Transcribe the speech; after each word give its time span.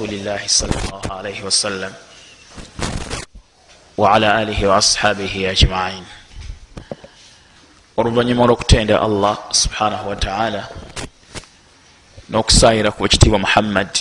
rasulillahi 0.00 0.48
salllah 0.48 1.04
alaihi 1.12 1.42
wasallam 1.44 1.92
waala 3.96 4.34
alihi 4.40 4.64
waashabihi 4.66 5.46
ajmain. 5.46 6.04
Oluvanyuma 7.96 8.44
olwokutenda 8.44 8.96
allah 9.00 9.36
subhanahu 9.52 10.08
wataala 10.08 10.68
n'okusayira 12.32 12.92
ku 12.96 13.04
ekitiibwa 13.04 13.38
muhammad 13.44 13.92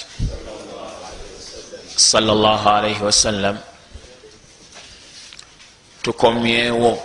salllah 2.00 2.64
alaihi 2.80 3.04
wasallam 3.04 3.60
tukomyewo 6.02 6.96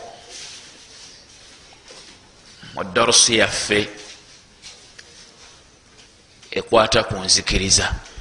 mu 2.74 2.82
darusi 2.95 3.42
yaffe 3.42 3.88
ekwata 6.54 7.02
ku 7.02 7.14
nzikiriza 7.18 8.13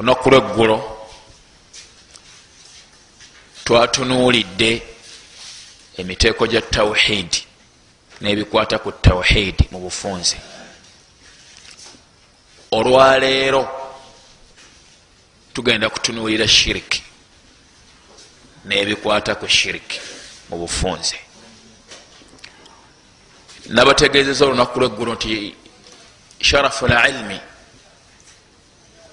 olunaku 0.00 0.30
lweggulo 0.30 0.76
twatunuulidde 3.64 4.82
emiteeko 5.96 6.46
gya 6.46 6.62
tawhidi 6.62 7.40
n'ebikwata 8.20 8.78
ku 8.78 8.92
tawhidi 8.92 9.68
mu 9.72 9.78
bufunze. 9.84 10.36
Olwaleero 12.70 13.62
tugenda 15.52 15.90
kutunuulira 15.90 16.48
shiriki 16.48 17.02
n'ebikwata 18.64 19.34
ku 19.34 19.46
shiriki 19.48 20.00
mu 20.48 20.56
bufunze. 20.58 21.16
Nabategeezeza 23.68 24.44
olunaku 24.46 24.80
lweggulu 24.80 25.12
nti 25.14 25.54
sharafu 26.40 26.86
lilmi 26.86 27.49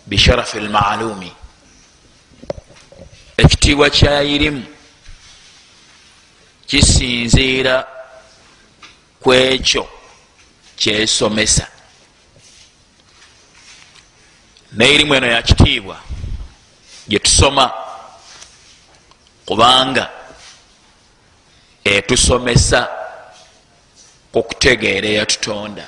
bisharafi 0.07 0.59
lmaalumi 0.59 1.31
ekitiibwa 3.37 3.89
kyayirimu 3.89 4.65
kisinziira 6.67 7.87
ku 9.21 9.33
ekyo 9.33 9.89
kyesomesa. 10.79 11.67
Neirimu 14.71 15.15
eno 15.15 15.27
yakitiibwa 15.27 15.97
gyetusoma 17.07 17.65
kubanga 19.45 20.09
etusomesa 21.83 22.87
okutegeera 24.33 25.07
eyatutonda 25.07 25.85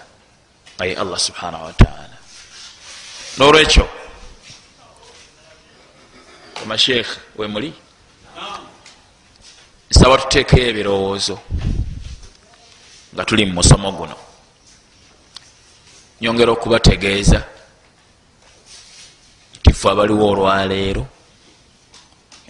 aye 0.79 0.95
allah 0.95 1.19
subhanahu 1.19 1.65
wataala 1.65 2.17
nolwekyo 3.37 3.98
amasheekh 6.63 7.09
wemuli 7.37 7.73
nsaba 9.91 10.17
tuteekeyo 10.17 10.67
ebirowoozo 10.69 11.39
nga 13.13 13.25
tuli 13.25 13.45
mu 13.45 13.53
musomo 13.53 13.91
guno. 13.91 14.15
Nyongera 16.21 16.51
okubategeeza 16.51 17.39
nti 19.59 19.73
fe 19.73 19.87
abaliwo 19.89 20.25
olwaleero 20.31 21.03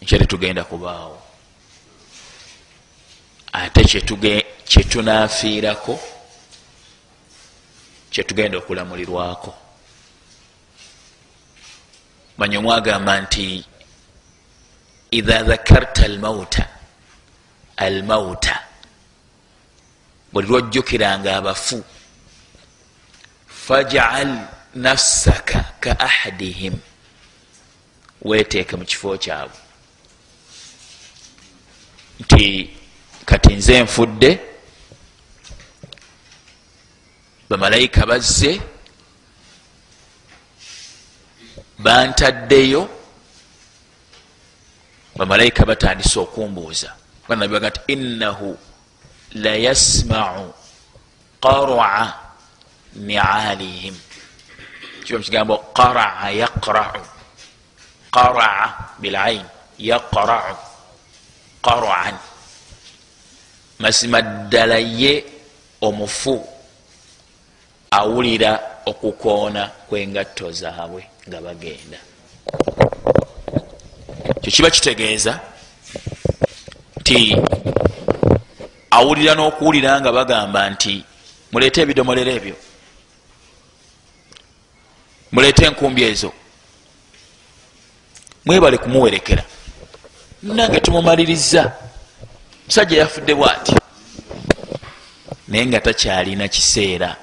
nkyeri 0.02 0.26
tugenda 0.28 0.64
kubaawo. 0.64 1.18
Ate 3.54 3.82
kyetunafiirako 4.70 6.00
kyetugenda 8.12 8.58
okulamulirwako. 8.58 9.52
Manya 12.38 12.60
omwagamba 12.60 13.22
nti 13.22 13.66
idha 15.12 15.44
dhakarta 15.44 16.04
almauta 16.06 16.68
almauta 17.78 18.64
buli 20.34 20.48
lwojjukiranga 20.48 21.38
abafu 21.38 21.84
fajal 23.48 24.38
nafsaka 24.76 25.66
ka 25.80 26.00
ahadihim 26.00 26.76
weteeke 28.22 28.76
mu 28.76 28.86
kifo 28.86 29.18
kyabwe 29.18 29.58
nti 32.20 32.70
kati 33.26 33.54
nze 33.56 33.84
nfudde 33.84 34.40
bamalayika 37.50 38.06
bazze 38.06 38.62
bantaddeyo 41.80 42.99
bamalayika 45.18 45.66
batandise 45.66 46.20
okumbuuza. 46.20 46.90
Banabibaga 47.28 47.70
nti 47.70 47.82
innahu 47.94 48.58
layasmau 49.34 50.54
qaraa 51.44 52.06
nialihim 52.96 53.96
kiba 55.06 55.18
mukigambo 55.20 55.56
qaraa 55.78 56.30
yaqrau. 56.42 57.02
Qaraa 58.12 58.98
bilain 59.02 59.46
yaqrau 59.78 60.58
qaraan. 61.62 62.16
Mazima 63.80 64.22
ddala 64.22 64.78
ye 64.78 65.24
omufu 65.82 66.36
awulira 67.92 68.52
okukoona 68.86 69.68
kwengatto 69.88 70.52
zaabwe 70.52 71.02
nga 71.28 71.40
bagenda 71.42 72.00
kyo 74.42 74.52
kiba 74.52 74.70
kitegeeza 74.70 75.40
nti 77.00 77.38
awulira 78.92 79.34
n'okuwulira 79.36 80.02
nga 80.02 80.12
bagamba 80.12 80.70
nti 80.70 81.04
muleete 81.52 81.82
ebidomolero 81.82 82.32
ebyo. 82.32 82.56
Muleete 85.32 85.66
enkumbi 85.66 86.04
ezo. 86.04 86.32
Mwebale 88.46 88.78
kumuwerekera. 88.78 89.44
Nange 90.44 90.80
tumumaliriza. 90.80 91.72
Musajja 92.66 92.98
yafudde 92.98 93.34
bwati 93.36 93.80
naye 95.50 95.66
nga 95.66 95.80
takyalina 95.82 96.48
kiseera 96.48 97.16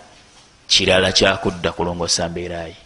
kirala 0.67 1.13
kyakudda 1.13 1.73
kulongosa 1.73 2.29
mbeerayi 2.29 2.77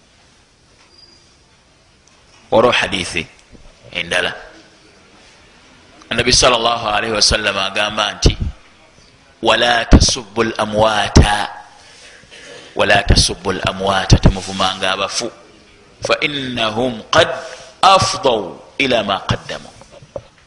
olwo 2.51 2.71
hadithi 2.71 3.27
endala. 3.93 4.35
Anabi 6.11 6.33
salllahalihi 6.33 7.13
wasallam 7.13 7.59
agamba 7.59 8.13
nti 8.13 8.37
wala 9.43 9.85
tasubu 9.85 10.43
lamwata 10.43 11.49
wala 12.77 13.03
tasubu 13.03 13.53
lamwata 13.53 14.19
temuvumanga 14.19 14.93
abafu. 14.93 15.31
Fainahum 16.03 17.03
qad 17.11 17.29
afdau 17.83 18.61
ila 18.79 19.05
ma 19.05 19.21
qaddamu. 19.21 19.69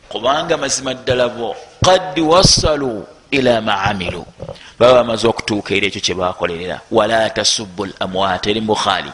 Kubanga 0.09 0.57
mazima 0.57 0.93
ddala 0.93 1.29
bo 1.29 1.55
qad 1.85 2.19
wasalu 2.19 3.07
ila 3.31 3.61
ma 3.61 3.81
amilu. 3.83 4.25
Baba 4.79 4.93
bamaze 4.93 5.27
okutuuka 5.27 5.75
eri 5.75 5.87
ekyo 5.87 6.01
kyebakolerera 6.01 6.81
wala 6.91 7.29
tasubu 7.29 7.85
lamwata 7.85 8.49
eri 8.49 8.61
mubukhali 8.61 9.11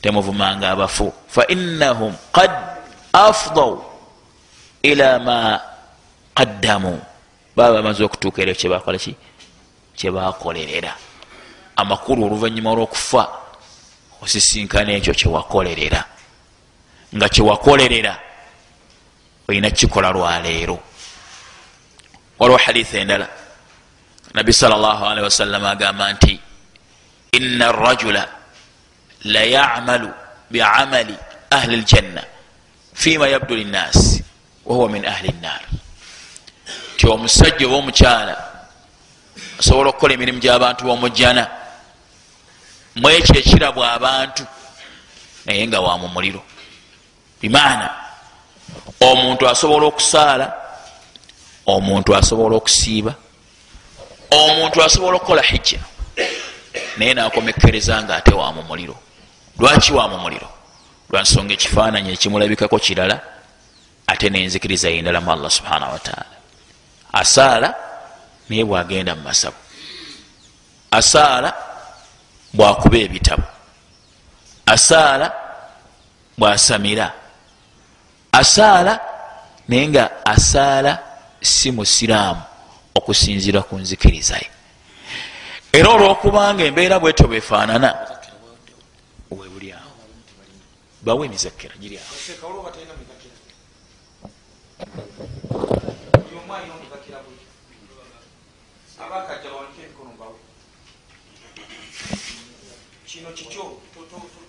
temuvumanga 0.00 0.70
abafu. 0.70 1.12
Fainahum 1.28 2.14
qad 2.32 2.73
afdau 3.14 3.84
ila 4.82 5.18
ma 5.18 5.60
qaddamu. 6.34 7.00
Baba 7.56 7.78
bamaze 7.78 8.02
okutuuka 8.04 8.42
eri 8.42 8.50
ekyo 8.50 8.60
kyebakola 8.60 8.98
ki? 8.98 9.14
Kyebakolerera 9.94 10.92
amakulu 11.76 12.26
oluvanyuma 12.26 12.70
olwokufa 12.70 13.28
osisinkana 14.22 14.92
ekyo 14.98 15.14
kyewakolerera 15.14 16.04
nga 17.14 17.28
kyewakolerera 17.28 18.18
olina 19.48 19.70
kukikola 19.70 20.10
lwaleero 20.10 20.78
waliwo 22.38 22.58
haditha 22.58 22.98
endala. 22.98 23.28
Nabi 24.34 24.52
salllahalihi 24.52 25.24
wasallama 25.24 25.70
agamba 25.70 26.12
nti 26.12 26.40
ina 27.32 27.68
arajula 27.68 28.28
layamalu 29.24 30.10
biamali 30.50 31.14
ahli 31.50 31.76
ljanna 31.76 32.33
fima 32.94 33.28
yabdu 33.28 33.56
linnasi 33.56 34.24
wahuwa 34.64 34.88
min 34.88 35.06
ahli 35.06 35.28
nnar 35.28 35.60
nti 36.94 37.06
omusajja 37.06 37.66
oba 37.66 37.76
omukyala 37.76 38.34
asobola 39.58 39.88
okukola 39.90 40.14
emirimu 40.14 40.38
gy'abantu 40.38 40.84
b'omujjana 40.84 41.44
mu 42.94 43.10
ekyo 43.10 43.34
ekirabwa 43.40 43.92
abantu 43.92 44.46
naye 45.46 45.66
nga 45.66 45.80
wa 45.80 45.98
mu 45.98 46.08
muliro 46.08 46.42
bimaana 47.40 47.90
omuntu 49.00 49.48
asobola 49.48 49.86
okusaala 49.86 50.46
omuntu 51.66 52.16
asobola 52.16 52.56
okusiiba 52.56 53.14
omuntu 54.30 54.82
asobola 54.82 55.16
okukola 55.16 55.42
hijja 55.42 55.80
naye 56.96 57.14
nakomekereza 57.14 58.02
nga 58.02 58.16
ate 58.16 58.34
wa 58.34 58.52
mu 58.52 58.62
muliro 58.62 58.96
lwaki 59.58 59.92
wa 59.92 60.08
mu 60.08 60.18
muliro 60.18 60.53
lwansonga 61.14 61.52
ekifaananyi 61.54 62.10
ekimulabikako 62.12 62.78
kirala 62.78 63.16
ate 64.12 64.26
nenzikiriza 64.30 64.88
yendala 64.94 65.20
mu 65.24 65.30
allah 65.32 65.50
subhanahu 65.50 65.92
wataala 65.96 66.34
asaala 67.12 67.68
naye 68.48 68.64
bwagenda 68.64 69.14
mu 69.14 69.22
masabu. 69.22 69.56
Asaala 70.90 71.54
bwakuba 72.52 72.98
ebitabo. 72.98 73.46
Asaala 74.66 75.32
bwasamira. 76.38 77.12
Asaala 78.32 79.00
naye 79.68 79.88
nga 79.88 80.10
asaala 80.24 80.98
si 81.40 81.70
musiraamu 81.70 82.42
okusinzira 82.94 83.62
ku 83.62 83.74
nzikirizaye 83.78 84.48
era 85.72 85.88
olwokubanga 85.90 86.64
embeera 86.64 86.98
bwetyo 87.00 87.26
bwefaanana 87.26 87.90
bawe 91.04 91.26
emizakira 91.26 91.74
giriawo 91.82 92.14
kino 103.06 103.30
kikyo 103.30 103.64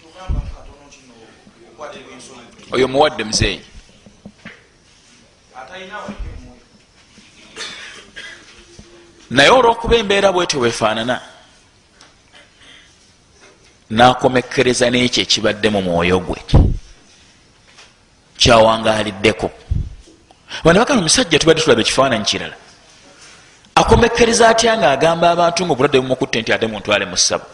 tugamba 0.02 0.40
mukatono 0.46 0.86
kino 0.94 1.14
okwatirwa 1.72 2.12
ensonga 2.14 2.76
oyo 2.76 2.88
muwadde 2.88 3.24
muzeeyi. 3.24 3.62
Naye 9.30 9.50
olwokuba 9.50 9.96
embeera 9.96 10.32
bwetyo 10.32 10.60
bwefaanana 10.60 11.35
nakomekereza 13.90 14.90
n'ekyo 14.90 15.22
ekibadde 15.24 15.70
mu 15.70 15.82
mwoyo 15.82 16.20
gwe. 16.20 16.40
Kyawangaliddeko 18.38 19.48
banabakana 20.64 21.00
omusajja 21.00 21.40
tubadde 21.40 21.62
tulaba 21.62 21.82
ekifaananyi 21.82 22.26
kirala. 22.26 22.58
Akomekereza 23.76 24.50
atya 24.50 24.78
nga 24.78 24.92
agamba 24.92 25.32
abantu 25.32 25.66
nga 25.66 25.74
obulwadde 25.74 26.00
bumukutte 26.00 26.42
nti 26.42 26.52
ate 26.54 26.68
muntwale 26.68 27.06
mu 27.06 27.18
ssabu 27.18 27.46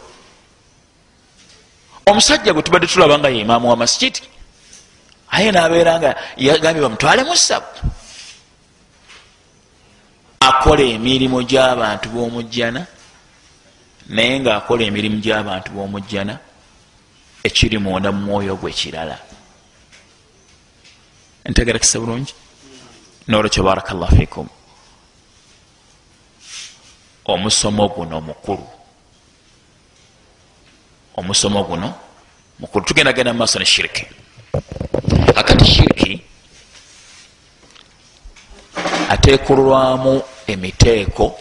omusajja 2.06 2.52
gwe 2.52 2.62
tubadde 2.62 2.86
tulaba 2.86 3.18
nga 3.18 3.28
ye 3.28 3.40
imaamu 3.40 3.70
wa 3.70 3.76
masikiti 3.76 4.22
aye 5.30 5.52
nabeera 5.52 5.98
nga 5.98 6.10
yagambye 6.36 6.82
bamutwale 6.82 7.22
mu 7.24 7.36
ssabu 7.36 7.66
akola 10.40 10.82
emirimu 10.82 11.42
gy'abantu 11.42 12.06
b'omujjana 12.12 12.86
naye 14.08 14.40
ngaakola 14.40 14.84
emirimu 14.84 15.20
gy'abantu 15.20 15.70
b'omujjana 15.72 16.38
ekiri 17.44 17.78
munda 17.78 18.12
mu 18.12 18.20
mwoyo 18.26 18.56
gwe 18.56 18.72
kirala. 18.72 19.18
Ntegerakisa 21.48 22.00
bulungi? 22.00 22.34
Nolwekyo 23.28 23.62
barakallah 23.62 24.10
fikum 24.10 24.48
omusomo 27.24 27.88
guno 27.88 28.20
mukulu. 28.20 28.66
Omusomo 31.16 31.64
guno 31.64 31.94
mukulu. 32.58 32.84
Tugenda 32.84 33.12
genda 33.12 33.32
mumaaso 33.32 33.58
ne 33.58 33.64
shiriki. 33.64 34.06
Akati 35.36 35.64
shiriki 35.64 36.22
ateekolwamu 39.08 40.22
emiteeko 40.46 41.38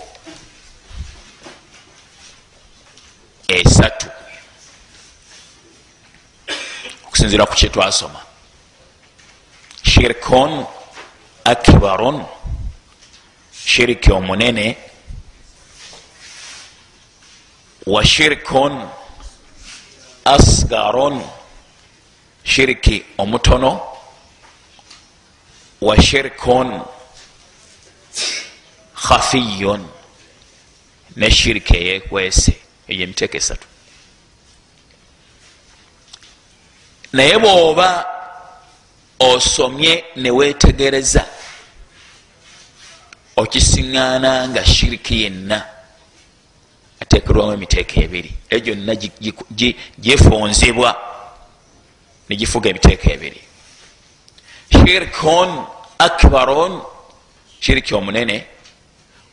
esatu. 3.59 4.07
Okusinzira 7.05 7.45
ku 7.45 7.55
kyetwasoma 7.55 8.21
shirikon 9.83 10.65
akbaron 11.43 12.25
shiriki 13.65 14.11
omunene. 14.11 14.77
Wa 17.85 18.03
shirikon 18.05 18.89
asgaron 20.25 21.21
shiriki 22.43 23.05
omutono. 23.17 23.81
Wa 25.81 25.95
shirikun 26.01 26.81
khafiyun. 28.95 29.87
Ne 31.15 31.29
shiriki 31.29 31.75
eyekwese 31.77 32.60
eyo 32.91 33.03
emiteeko 33.05 33.37
esatu 33.41 33.67
naye 37.13 37.35
bwoba 37.43 37.87
osomye 39.19 39.93
newetegereza 40.15 41.23
okisiŋŋaana 43.41 44.31
nga 44.49 44.61
shiriki 44.73 45.15
yenna 45.23 45.57
atekerwamu 47.01 47.53
emiteeko 47.53 47.95
ebiri. 48.05 48.31
E 48.49 48.57
gyonna 48.63 48.93
gifunzibwa 50.03 50.89
negifuga 52.29 52.69
emiteeko 52.69 53.07
ebiri. 53.15 53.41
Shirkun 54.71 55.49
akbaron 55.99 56.73
shiriki 57.59 57.93
omunene 57.95 58.37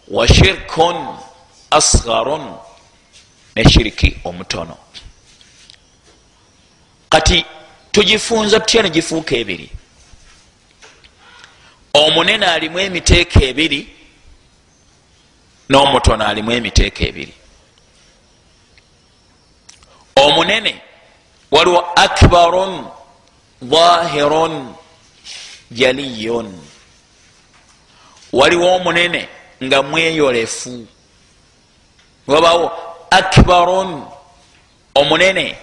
wa 0.08 0.24
shirkun 0.28 0.96
asgarun 1.70 2.44
ne 3.58 3.64
shiriki 3.70 4.16
omutono. 4.24 4.76
Kati 7.08 7.44
tugifunza 7.92 8.60
tutya 8.60 8.82
negifuuka 8.82 9.36
ebiri? 9.36 9.70
Omunene 11.94 12.46
alimu 12.46 12.78
emiteeko 12.78 13.40
ebiri 13.40 13.80
n'omutono 15.70 16.26
alimu 16.26 16.52
emiteeko 16.52 17.04
ebiri. 17.04 17.34
Omunene 20.16 20.82
waliwo 21.50 21.80
akbarun 21.96 22.86
dhahirun 23.62 24.74
jaliyun. 25.70 26.60
Waliwo 28.32 28.74
omunene 28.76 29.28
nga 29.64 29.82
mweyolefu. 29.82 30.86
Wabawo 32.26 32.87
akbarun. 33.10 34.04
Omunene. 34.94 35.56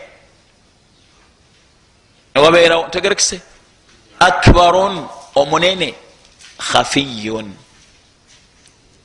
Wabeerawo 2.36 2.90
tegerekise 2.90 3.42
akbarun 4.20 5.08
omunene. 5.36 5.94
Khafiyun. 6.60 7.48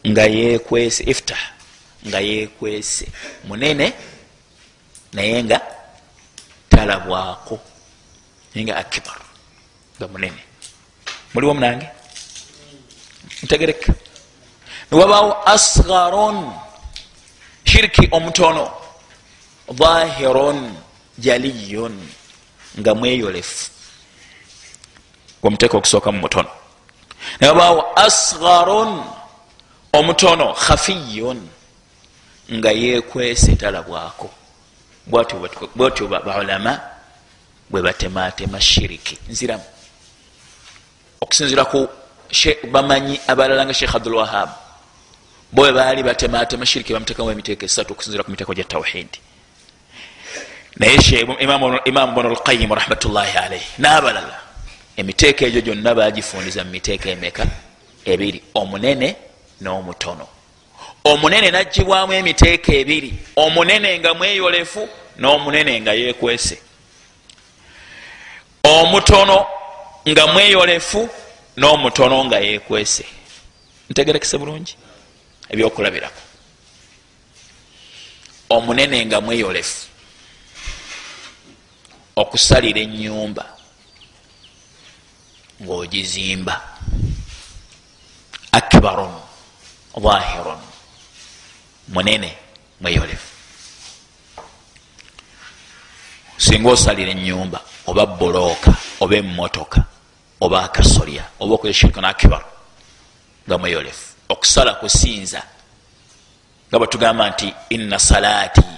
Nga 0.07 0.25
yekwese 0.27 1.05
iftah. 1.05 1.45
Nga 2.07 2.21
yekwese 2.21 3.07
munene 3.45 3.93
naye 5.13 5.43
nga 5.45 5.59
talabwako. 6.69 7.59
Naye 8.55 8.65
nga 8.65 8.77
akibar 8.83 9.21
nga 10.01 10.07
munene 10.09 10.51
muliwo 11.35 11.55
munange? 11.55 11.87
Ntegereka 13.43 13.93
niwabawo 14.91 15.31
asgaron 15.47 16.39
shiriki 17.71 18.09
omutono. 18.11 18.71
Dhahiron 19.73 20.75
jaliyun 21.19 21.95
nga 22.79 22.95
mweyolefu. 22.95 23.71
Gwemuteeka 25.43 25.77
okusooka 25.79 26.13
mu 26.13 26.19
mutono. 26.19 26.51
Niwabawo 27.41 27.85
asgaron 27.97 29.05
omutono 29.93 30.55
khafiyun 30.55 31.49
nga 32.53 32.71
yekwese 32.73 33.57
talabwako 33.57 34.31
bwotyo 35.77 36.07
baulama 36.09 36.81
bwe 37.71 37.83
batematema 37.83 38.61
shiriki. 38.61 39.19
Nziramu. 39.29 39.65
Okusinzira 41.21 41.65
ku 41.65 41.89
bamanyi 42.73 43.21
abalala 43.27 43.65
nga 43.65 43.75
sheikh 43.75 43.95
abdulwahab 43.95 44.49
bwe 45.53 45.73
baali 45.73 46.03
batematema 46.03 46.67
shiriki 46.67 46.93
bamutekamu 46.93 47.31
emiteeko 47.31 47.65
esatu 47.65 47.93
okusinzira 47.93 48.25
ku 48.25 48.31
miteeko 48.31 48.55
gya 48.55 48.65
tawhidi. 48.65 49.19
Naye 50.77 51.27
imamu 51.85 52.13
bnu 52.15 52.31
lqayim 52.35 52.73
rahmatullahi 52.73 53.39
alaihi 53.39 53.67
n'abalala 53.79 54.41
emiteeko 54.97 55.45
egyo 55.45 55.61
gyonna 55.61 55.95
bagifundiza 55.95 56.65
mu 56.65 56.71
miteeko 56.71 57.09
emeka? 57.09 57.47
Ebiri 58.05 58.43
omunene 58.55 59.17
n'omutono. 59.61 60.27
Omunene 61.05 61.51
nagibwamu 61.51 62.13
emiteeko 62.13 62.73
ebiri 62.73 63.15
omunene 63.37 63.99
nga 63.99 64.15
mweyolefu 64.15 64.89
n'omunene 65.19 65.81
nga 65.81 65.93
yekwese 65.93 66.59
omutono 68.65 69.47
nga 70.09 70.27
mweyolefu 70.27 71.09
n'omutono 71.57 72.25
nga 72.25 72.39
yekwese 72.39 73.05
ntegerekese 73.91 74.39
bulungi 74.39 74.77
ebyokulabirako. 75.51 76.23
Omunene 78.51 79.07
nga 79.07 79.21
mweyolefu 79.21 79.87
okusalira 82.17 82.81
enyumba 82.81 83.45
ngaogizimba 85.63 86.55
akbarun 88.53 89.15
dhahirun 89.95 90.61
munene 91.89 92.31
mweyolefu. 92.81 93.29
Singa 96.37 96.71
osalira 96.71 97.11
enyumba 97.11 97.61
oba 97.87 98.07
bulooka 98.07 98.73
oba 99.01 99.17
emotoka 99.17 99.85
oba 100.41 100.65
akasolya 100.65 101.25
oba 101.41 101.55
okweshirika 101.55 102.01
nakbar 102.01 102.45
nga 103.47 103.59
mweyolefu 103.59 104.10
okusala 104.33 104.75
kusinza 104.75 105.43
nga 106.69 106.79
bwetugamba 106.79 107.31
nti 107.31 107.55
inna 107.69 107.99
salaati 107.99 108.71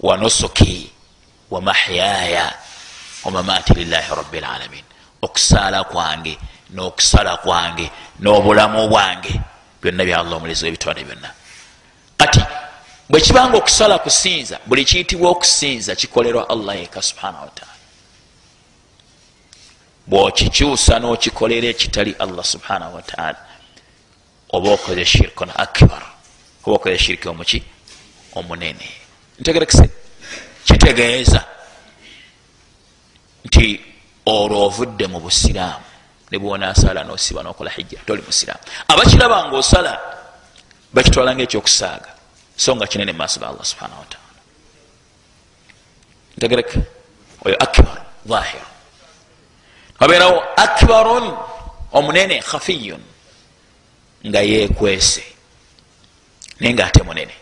wa 0.00 0.16
nusuki 0.16 0.90
wa 1.50 1.60
mahyaya 1.60 2.54
wamamaati 3.24 3.74
lilahi 3.74 4.14
rabi 4.14 4.40
lalamin 4.40 4.84
okusaala 5.22 5.84
kwange 5.84 6.38
n'okusala 6.74 7.36
kwange 7.36 7.90
n'obulamu 8.20 8.88
bwange 8.88 9.40
byonna 9.82 10.04
bya 10.04 10.18
allah 10.20 10.36
omulezi 10.36 10.64
webitonde 10.64 11.04
byonna. 11.04 11.30
Kati 12.16 12.42
bwekibanga 13.10 13.56
okusala 13.58 13.98
kusinza 13.98 14.58
buli 14.66 14.84
kiyitibwa 14.84 15.30
okusinza 15.30 15.94
kikolerwa 15.94 16.48
allah 16.48 16.78
yeka 16.80 17.02
subhanahu 17.02 17.44
wataala 17.44 17.76
bwokikyusa 20.06 20.98
n'okikolera 20.98 21.68
ekitali 21.68 22.12
allah 22.18 22.44
subhanahu 22.44 22.94
wataala 22.94 23.45
oba 24.52 24.70
okoze 24.70 25.04
shirkun 25.04 25.50
akbar 25.54 26.02
oba 26.64 26.76
okoze 26.76 26.98
shiriki 26.98 27.28
omuki 27.28 27.62
omunene. 28.34 28.88
Ntegerekese. 29.40 29.90
Kitegeeza 30.64 31.44
nti 33.44 33.80
olwo 34.26 34.66
ovudde 34.66 35.06
mu 35.06 35.20
busiraamu 35.20 35.84
nebwonasala 36.30 37.04
nosiba 37.04 37.42
nokola 37.42 37.70
hijja 37.70 37.98
toli 38.06 38.22
musiraamu. 38.22 38.62
Abakiraba 38.88 39.46
nga 39.46 39.56
osala 39.56 39.92
bakitwala 40.92 41.34
nga 41.34 41.42
ekyokusaaga 41.42 42.10
so 42.56 42.74
nga 42.76 42.86
kinene 42.86 43.12
mumaaso 43.12 43.40
ga 43.40 43.48
allah 43.48 43.64
subhanahu 43.64 44.00
wataala 44.00 44.40
ntegereke. 46.36 46.78
Oyo 47.46 47.56
akbar 47.62 48.06
ahir 48.34 48.66
wabeerawo 50.00 50.42
akbarun 50.56 51.26
omunene 51.92 52.42
khafiyun 52.42 53.02
nga 54.26 54.40
yekwese 54.40 55.24
naye 56.60 56.74
nga 56.74 56.86
ate 56.86 57.02
munene. 57.02 57.34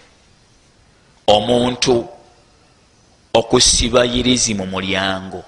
Omuntu 1.27 2.09
okusiba 3.35 4.05
yirizi 4.05 4.55
mu 4.55 4.67
mulyango 4.67 5.43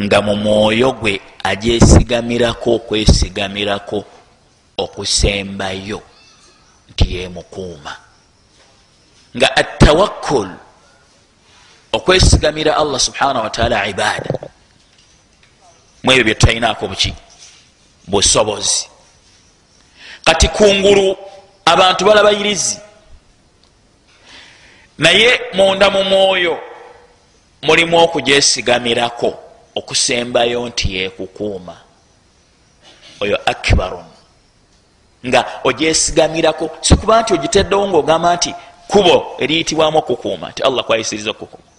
nga 0.00 0.18
mu 0.22 0.36
mwoyo 0.36 0.92
gwe 0.92 1.20
agyesigamirako 1.44 2.74
okwesigamirako 2.74 4.04
okusembayo 4.78 6.00
nti 6.90 7.04
yemukuuma 7.14 7.92
nga 9.36 9.56
atawakkul 9.56 10.50
okwesigamira 11.92 12.76
allah 12.76 13.00
subhanahu 13.00 13.44
wataala 13.44 13.86
ibaada 13.86 14.30
mu 16.02 16.08
ebyo 16.12 16.24
byetutalinako 16.24 16.88
buki? 16.88 17.12
Busobozi 18.06 18.88
kati 20.28 20.48
kungulu 20.48 21.16
abantu 21.64 22.04
balabayirizi 22.04 22.80
naye 24.98 25.40
munda 25.52 25.90
mu 25.90 26.04
mwoyo 26.04 26.58
mulimu 27.62 27.98
okugyesigamirako 27.98 29.38
okusembayo 29.74 30.68
nti 30.68 30.96
yekukuuma. 30.96 31.76
Oyo 33.20 33.38
akbarun 33.46 34.04
nga 35.26 35.44
ogyesigamirako 35.64 36.70
sikuba 36.80 37.22
nti 37.22 37.34
ogiteddewo 37.34 37.88
ngaogamba 37.88 38.36
nti 38.36 38.54
kubo 38.88 39.36
eriyitibwamu 39.38 39.98
okukuuma 39.98 40.50
nti 40.50 40.62
allah 40.62 40.84
kwayisiriza 40.84 41.30
okukuuma. 41.30 41.70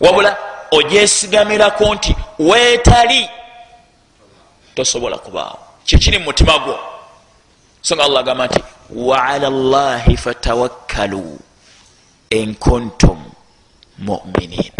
Wabula 0.00 0.36
ogyesigamirako 0.70 1.94
nti 1.94 2.16
weetali 2.38 3.30
tosobola 4.74 5.18
kubaawo. 5.18 5.58
Kikiri 5.84 6.18
mu 6.18 6.24
mutima 6.24 6.58
gwo 6.58 6.91
so 7.82 7.96
nga 7.98 8.04
allah 8.06 8.20
agamba 8.22 8.46
nti 8.46 8.60
waala 8.94 9.50
llahi 9.50 10.16
fatawakkalu 10.16 11.38
enkuntum 12.30 13.18
muminin. 13.98 14.72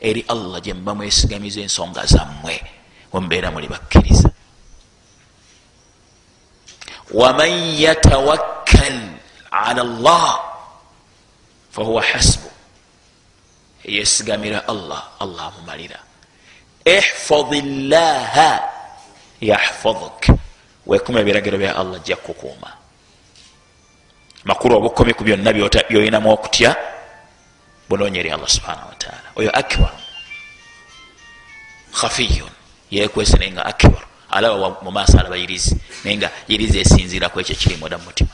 Eri 0.00 0.22
allah 0.28 0.60
gyemuba 0.60 0.94
mwesigamiza 0.94 1.60
ensonga 1.60 2.06
zammwe 2.06 2.60
wemubeera 3.12 3.50
muli 3.50 3.68
bakkiriza. 3.68 4.30
Waman 7.10 7.52
yatawakkal 7.80 8.96
ala 9.50 9.82
llah 9.84 10.38
fahuwa 11.72 12.02
hasbu. 12.02 12.50
Yesigamira 13.84 14.68
allah 14.68 15.08
allah 15.20 15.44
amumalira. 15.52 15.98
Ihfad 16.84 17.50
llaha 17.90 18.60
yahfaduk 19.40 20.43
wekuma 20.86 21.20
ebiragiro 21.20 21.58
bya 21.58 21.76
allah 21.76 22.00
jja 22.00 22.16
kukuuma 22.16 22.70
makulu 24.44 24.76
obukomi 24.76 25.14
ku 25.14 25.24
byonna 25.24 25.52
byoyinamu 25.88 26.32
okutya 26.32 26.76
bunoonya 27.88 28.20
eri 28.20 28.30
allah 28.30 28.48
subhanahu 28.48 28.88
wataala 28.88 29.28
oyo 29.36 29.50
akbar. 29.50 29.92
Khafiyun. 31.94 32.50
Yekwese 32.90 33.36
naye 33.38 33.52
nga 33.52 33.66
akbar. 33.66 34.02
Alaba 34.30 34.76
mumaaso 34.82 35.18
alabayirizi 35.18 35.76
naye 36.04 36.16
nga 36.16 36.30
yirizi 36.48 36.78
esinziraku 36.80 37.40
ekyo 37.40 37.54
kiri 37.54 37.76
muda 37.76 37.98
mumutima 37.98 38.30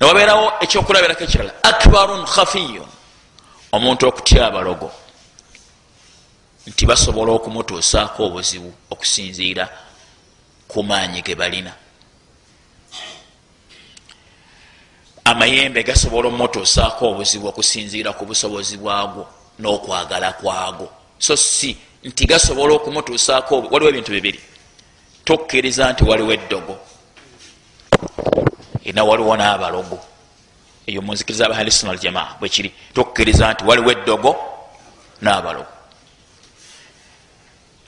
newabeerawo 0.00 0.52
ekyokulabirako 0.64 1.24
ekirala. 1.24 1.52
Akbarun 1.62 2.24
khafiyun. 2.26 2.90
Omuntu 3.72 4.06
okutya 4.08 4.46
abalogo. 4.46 4.90
Nti 6.66 6.86
basobola 6.86 7.32
okumutuusaako 7.32 8.26
obuzibu 8.26 8.72
okusinziira 8.90 9.68
ku 10.68 10.82
maanyi 10.82 11.22
ge 11.22 11.34
balina. 11.34 11.72
Amayembe 15.24 15.82
gasobola 15.82 16.28
omutuusaako 16.28 17.10
obuzibu 17.10 17.48
okusinziira 17.48 18.12
ku 18.12 18.26
busobozi 18.26 18.76
bwagwo 18.76 19.26
n'okwagala 19.58 20.32
kwagwo. 20.32 20.88
So 21.18 21.36
si 21.36 21.76
nti 22.04 22.26
gasobola 22.26 22.74
okumutuusaako 22.74 23.60
waliwo 23.72 23.90
ebintu 23.90 24.12
bibiri. 24.12 24.40
Tokkiriza 25.24 25.92
nti 25.92 26.04
waliwo 26.04 26.32
eddogo. 26.32 26.76
Era 28.84 29.04
waliwo 29.04 29.36
n'abalogo. 29.36 29.98
Eyo 30.86 31.02
munzikiriza 31.02 31.46
abahalisuna 31.46 31.92
aljamaa 31.92 32.36
bwekiri 32.40 32.74
tokkiriza 32.94 33.52
nti 33.52 33.64
waliwo 33.64 33.90
eddogo 33.92 34.36
n'abalogo. 35.22 35.72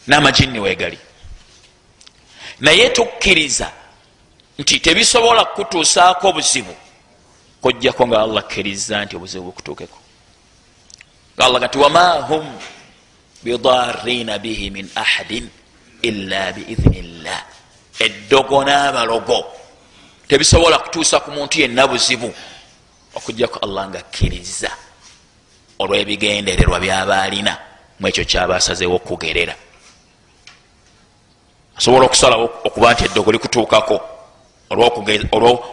N'amajinni 0.09 0.59
weegali 0.59 0.99
naye 2.61 2.91
tokkiriza 2.91 3.73
nti 4.59 4.81
tebisobola 4.81 5.45
kukutuusaako 5.45 6.29
obuzibu 6.29 6.75
kojjako 7.61 8.07
nga 8.07 8.19
allah 8.23 8.45
akkiriza 8.45 9.05
nti 9.05 9.17
obuzibu 9.17 9.45
bukutuukeko. 9.45 9.99
Allah 11.39 11.61
gati 11.61 11.79
wama 11.79 12.13
hum 12.29 12.45
bidarina 13.45 14.39
bihi 14.39 14.71
min 14.71 14.89
ahadin 14.95 15.49
illa 16.03 16.53
biidhini 16.53 17.03
llah 17.23 17.45
eddogo 18.01 18.65
n'abalogo 18.65 19.45
tebisobola 20.29 20.79
kutuusa 20.79 21.21
ku 21.21 21.31
muntu 21.31 21.61
yenna 21.61 21.87
buzibu 21.87 22.33
okujjako 23.15 23.59
allah 23.63 23.89
nga 23.89 23.99
akkiriza 23.99 24.71
olw'ebigendererwa 25.79 26.81
byabaalina 26.81 27.53
mu 28.01 28.09
ekyo 28.09 28.25
kyabasazeewo 28.25 28.97
okugerera 28.97 29.55
asobola 31.79 32.07
okusalawo 32.07 32.51
okuba 32.65 32.93
nti 32.93 33.05
eddogo 33.05 33.33
likutuukako 33.33 34.01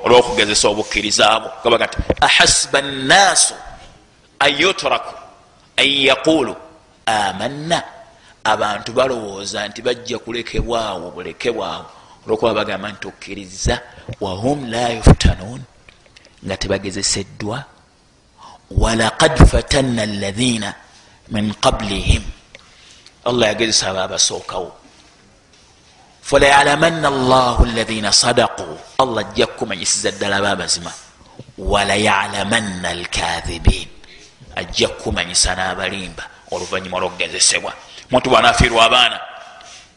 olwokugezesa 0.06 0.68
obukkirizaabwo 0.70 1.50
gabaga 1.64 1.86
nti 1.88 1.98
ahasiba 2.22 2.82
nnaasu 2.82 3.56
an 4.40 4.52
yutraku 4.60 5.14
an 5.78 5.90
yaqulu 6.10 6.56
amanna 7.06 7.84
abantu 8.44 8.92
balowooza 8.94 9.68
nti 9.68 9.82
bajja 9.82 10.20
kulekebwawo 10.20 11.12
bulekebwawo. 11.12 11.86
Olwokuba 12.26 12.54
bagamba 12.54 12.92
nti 12.92 13.08
okkiriza 13.08 13.82
wahum 14.22 14.70
la 14.72 14.90
yuftanuun 14.90 15.62
nga 16.46 16.58
tebagezeseddwa. 16.58 17.64
Walaqad 18.72 19.46
fatanna 19.46 20.04
alaina 20.04 20.74
min 21.32 21.54
qablihim. 21.54 22.24
Allah 23.26 23.48
yagezesa 23.48 23.90
aba 23.90 24.04
abasookawo 24.04 24.83
falayalamanna 26.24 27.10
llahu 27.10 27.64
alaina 27.64 28.12
sadaqu 28.14 28.64
allah 28.98 29.26
ajja 29.28 29.48
kukumanyisiza 29.48 30.12
ddala 30.12 30.38
aba 30.38 30.52
amazima 30.52 30.92
walayalamanna 31.58 32.90
alkathibin 32.90 33.88
ajja 34.56 34.88
kukumanyisa 34.88 35.56
n'abalimba 35.56 36.24
oluvanyuma 36.52 37.00
lwokugezesebwa 37.00 37.74
muntu 38.12 38.30
bwanafiirwa 38.30 38.86
abaana 38.86 39.20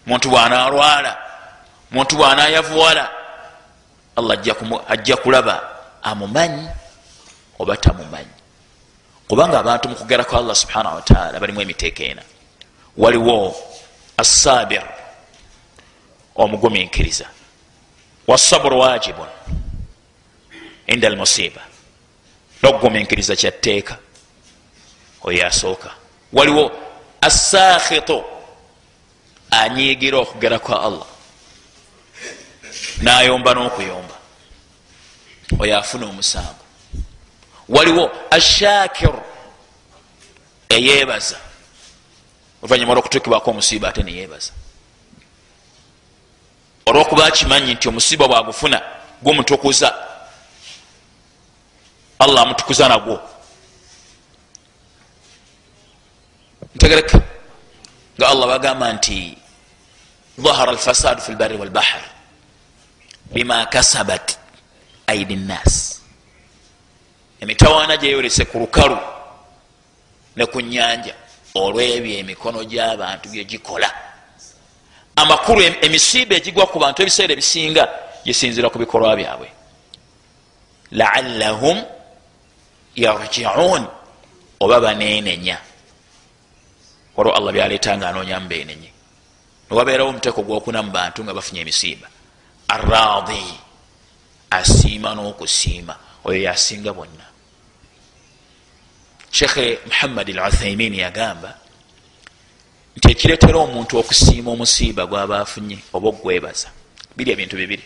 muntu 0.07 0.31
bwanalwala 0.31 1.17
muntu 1.91 2.17
bwanayavuwala 2.17 3.11
allah 4.17 4.39
ajja 4.89 5.17
kulaba 5.17 5.63
amumanyi 6.03 6.69
oba 7.59 7.77
tamumanyi 7.77 8.35
kubanga 9.29 9.59
abantu 9.59 9.89
mukugera 9.89 10.25
kwa 10.25 10.39
allah 10.39 10.57
subhanahu 10.57 10.97
wataala 10.97 11.41
balimu 11.41 11.61
emiteeka 11.61 12.05
ena 12.05 12.23
waliwo 12.97 13.57
assabir 14.17 14.83
omuguminkiriza 16.37 17.27
wasaburu 18.27 18.79
wajibun 18.79 19.29
inda 20.87 21.09
almusiba. 21.09 21.61
Nokuguminkiriza 22.63 23.37
kyatteeka 23.37 23.99
oyo 25.23 25.47
asooka. 25.47 25.91
Waliwo 26.33 26.73
assakhitu 27.21 28.25
anyigira 29.51 30.19
okugera 30.19 30.59
kwa 30.59 30.83
allah. 30.83 31.07
Nayomba 33.03 33.55
n'okuyomba 33.55 34.15
oyo 35.59 35.79
afuna 35.79 36.07
omusango. 36.07 36.65
Waliwo 37.69 38.11
ashakiru 38.31 39.23
eyebaza 40.69 41.37
oluvanyuma 42.63 42.95
lwokutukibwako 42.95 43.51
omusiiba 43.51 43.89
ate 43.89 44.03
neyebaza 44.03 44.53
olwokuba 46.87 47.27
akimanyi 47.27 47.75
nti 47.75 47.89
omusiiba 47.89 48.29
bwagufuna 48.29 48.79
gumutukuza 49.23 49.89
allah 52.19 52.43
amutukuza 52.43 52.89
nagwo. 52.89 53.21
Ntegereka 56.75 57.19
nga 58.19 58.29
allah 58.29 58.47
bagamba 58.49 58.93
nti 58.93 59.39
dhahara 60.39 60.71
alfasadu 60.73 61.21
fi 61.23 61.33
lbari 61.33 61.57
walbahr 61.57 62.01
bima 63.33 63.67
kasabat 63.67 64.39
aidi 65.07 65.37
nnas. 65.37 66.01
Emitawaana 67.41 67.97
gyeyolese 67.97 68.45
ku 68.45 68.59
lukalu 68.59 68.99
ne 70.37 70.47
ku 70.47 70.61
nyanja 70.61 71.15
olwebyo 71.55 72.19
emikono 72.19 72.65
gy'abantu 72.65 73.29
byegikola 73.33 73.89
amakulu 75.17 75.63
emisiiba 75.81 76.37
egigwa 76.37 76.67
ku 76.67 76.79
bantu 76.79 77.03
ebiseera 77.03 77.33
ebisinga 77.33 77.85
gisinzira 78.25 78.69
ku 78.71 78.79
bikolwa 78.79 79.17
byabwe. 79.17 79.49
Laallahum 80.93 81.79
yarjiun 82.97 83.83
oba 84.61 84.77
banenenya 84.81 85.59
olwo 87.17 87.33
allah 87.33 87.53
byaleeta 87.53 87.97
nga 87.97 88.09
anoonyamu 88.13 88.49
benenye 88.49 88.91
newabeerawo 89.71 90.11
omuteeko 90.11 90.43
gwokuna 90.45 90.83
mu 90.85 90.91
bantu 90.93 91.25
nga 91.25 91.35
bafunye 91.35 91.61
emisiiba. 91.65 92.09
Aradi 92.69 93.45
asiima 94.51 95.15
n'okusiima 95.15 95.95
oyo 96.29 96.39
yasinga 96.45 96.93
bonna. 96.93 97.27
Shekhe 99.33 99.81
muhammad 99.87 100.29
al 100.31 100.41
uthaimin 100.49 100.95
yagamba 100.95 101.66
nti 102.97 103.11
ekiretera 103.13 103.59
omuntu 103.59 103.99
okusiima 103.99 104.51
omusiiba 104.51 105.07
gwaba 105.07 105.41
afunye 105.41 105.79
oba 105.93 106.09
okwebaza 106.09 106.69
biri 107.17 107.31
ebintu 107.33 107.57
bibiri. 107.57 107.85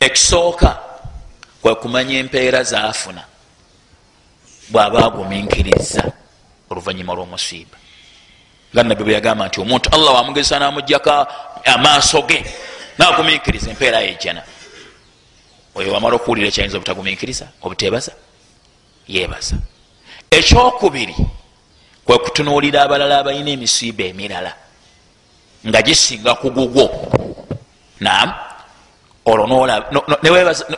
Ekisooka 0.00 0.70
kwekumanya 1.62 2.18
empeera 2.18 2.62
zaafuna 2.62 3.22
bwaba 4.68 4.98
aguminkiriza 5.06 6.02
oluvanyuma 6.70 7.14
lwomusiiba. 7.14 7.76
Nga 8.72 8.82
nabbi 8.82 9.04
bwe 9.04 9.14
yagamba 9.14 9.46
nti 9.46 9.60
omuntu 9.60 9.86
allah 9.92 10.14
wamugezesa 10.14 10.58
namugjako 10.58 11.26
amaaso 11.64 12.22
ge 12.22 12.44
naguminkiriza 12.98 13.70
empeera 13.70 14.00
yejana 14.00 14.42
oyo 15.74 15.92
wamala 15.92 16.16
okuwulira 16.16 16.48
ekyayinza 16.48 16.76
obutaguminkiriza 16.76 17.46
obutebaza 17.64 18.12
yebaza 19.08 19.56
ekyokubiri 20.30 21.16
kwekutunuulira 22.06 22.82
abalala 22.82 23.18
abalina 23.18 23.50
emisiiba 23.50 24.04
emirala 24.04 24.52
nga 25.68 25.82
gisinga 25.82 26.34
kugugwo 26.34 26.84
nam 28.00 28.28
olwo 29.24 29.46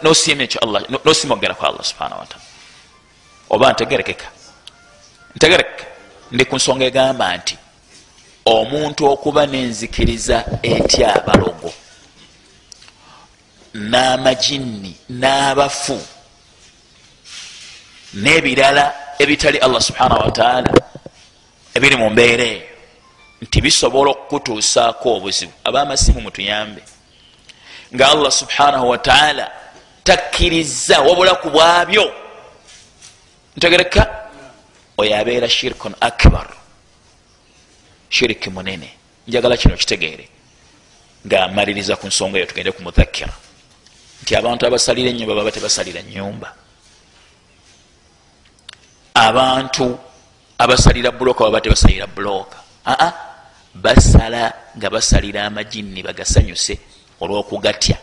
nosiima 0.02 0.42
ekyo 0.42 0.60
nosiima 1.04 1.34
okugera 1.34 1.54
kwa 1.54 1.68
allah 1.68 1.84
subhanahu 1.84 2.20
wataala 2.20 2.44
oba 3.50 3.72
ntegerekeka? 3.72 4.26
Ntegerekeka. 5.36 5.84
Ndi 6.32 6.44
ku 6.44 6.56
nsonga 6.56 6.84
egamba 6.84 7.36
nti 7.36 7.56
omuntu 8.44 9.06
okuba 9.06 9.46
nenzikiriza 9.46 10.44
etya 10.62 11.14
abalogo? 11.14 11.72
N'amajinni 13.74 14.92
n'abafu 15.08 15.98
n'ebirala 18.14 18.84
ebitali 19.18 19.58
allah 19.58 19.82
subhanahu 19.82 20.20
wataala 20.20 20.70
ebiri 21.74 21.96
mu 21.96 22.10
mbeera 22.10 22.44
eyo 22.44 22.66
nti 23.42 23.60
bisobola 23.60 24.10
okukutuusaako 24.10 25.06
obuzibu. 25.16 25.52
Abamasimu 25.64 26.20
mutuyambe. 26.20 26.82
Nga 27.94 28.04
allah 28.08 28.32
subhanahu 28.32 28.88
wataala 28.88 29.50
takkiriza 30.04 31.00
wabula 31.00 31.34
ku 31.34 31.50
bwabyo. 31.50 32.06
Ntegereka 33.56 34.02
oyo 34.96 35.12
abeera 35.16 35.48
shirkun 35.48 35.94
akbar. 36.00 36.48
Shiriki 38.08 38.50
munene. 38.50 38.90
Njagala 39.28 39.56
kino 39.56 39.76
kitegeere. 39.76 40.28
Ngaamaliriza 41.26 41.96
ku 41.96 42.06
nsonga 42.06 42.38
eyo 42.38 42.46
tugende 42.46 42.72
kumudhakira 42.72 43.34
nti 44.24 44.36
abantu 44.36 44.66
abasalira 44.66 45.08
enyumba 45.10 45.34
baba 45.34 45.52
tebasalira 45.52 46.02
nyumba 46.02 46.48
abantu 49.14 49.98
abasalira 50.58 51.10
buloka 51.10 51.44
baba 51.44 51.60
tebasalira 51.60 52.06
buloka 52.06 52.56
aa 52.86 53.12
basala 53.74 54.52
nga 54.76 54.90
basalira 54.90 55.44
amajinni 55.44 56.02
bagasanyuse 56.02 56.78
olwokugatya 57.20 57.96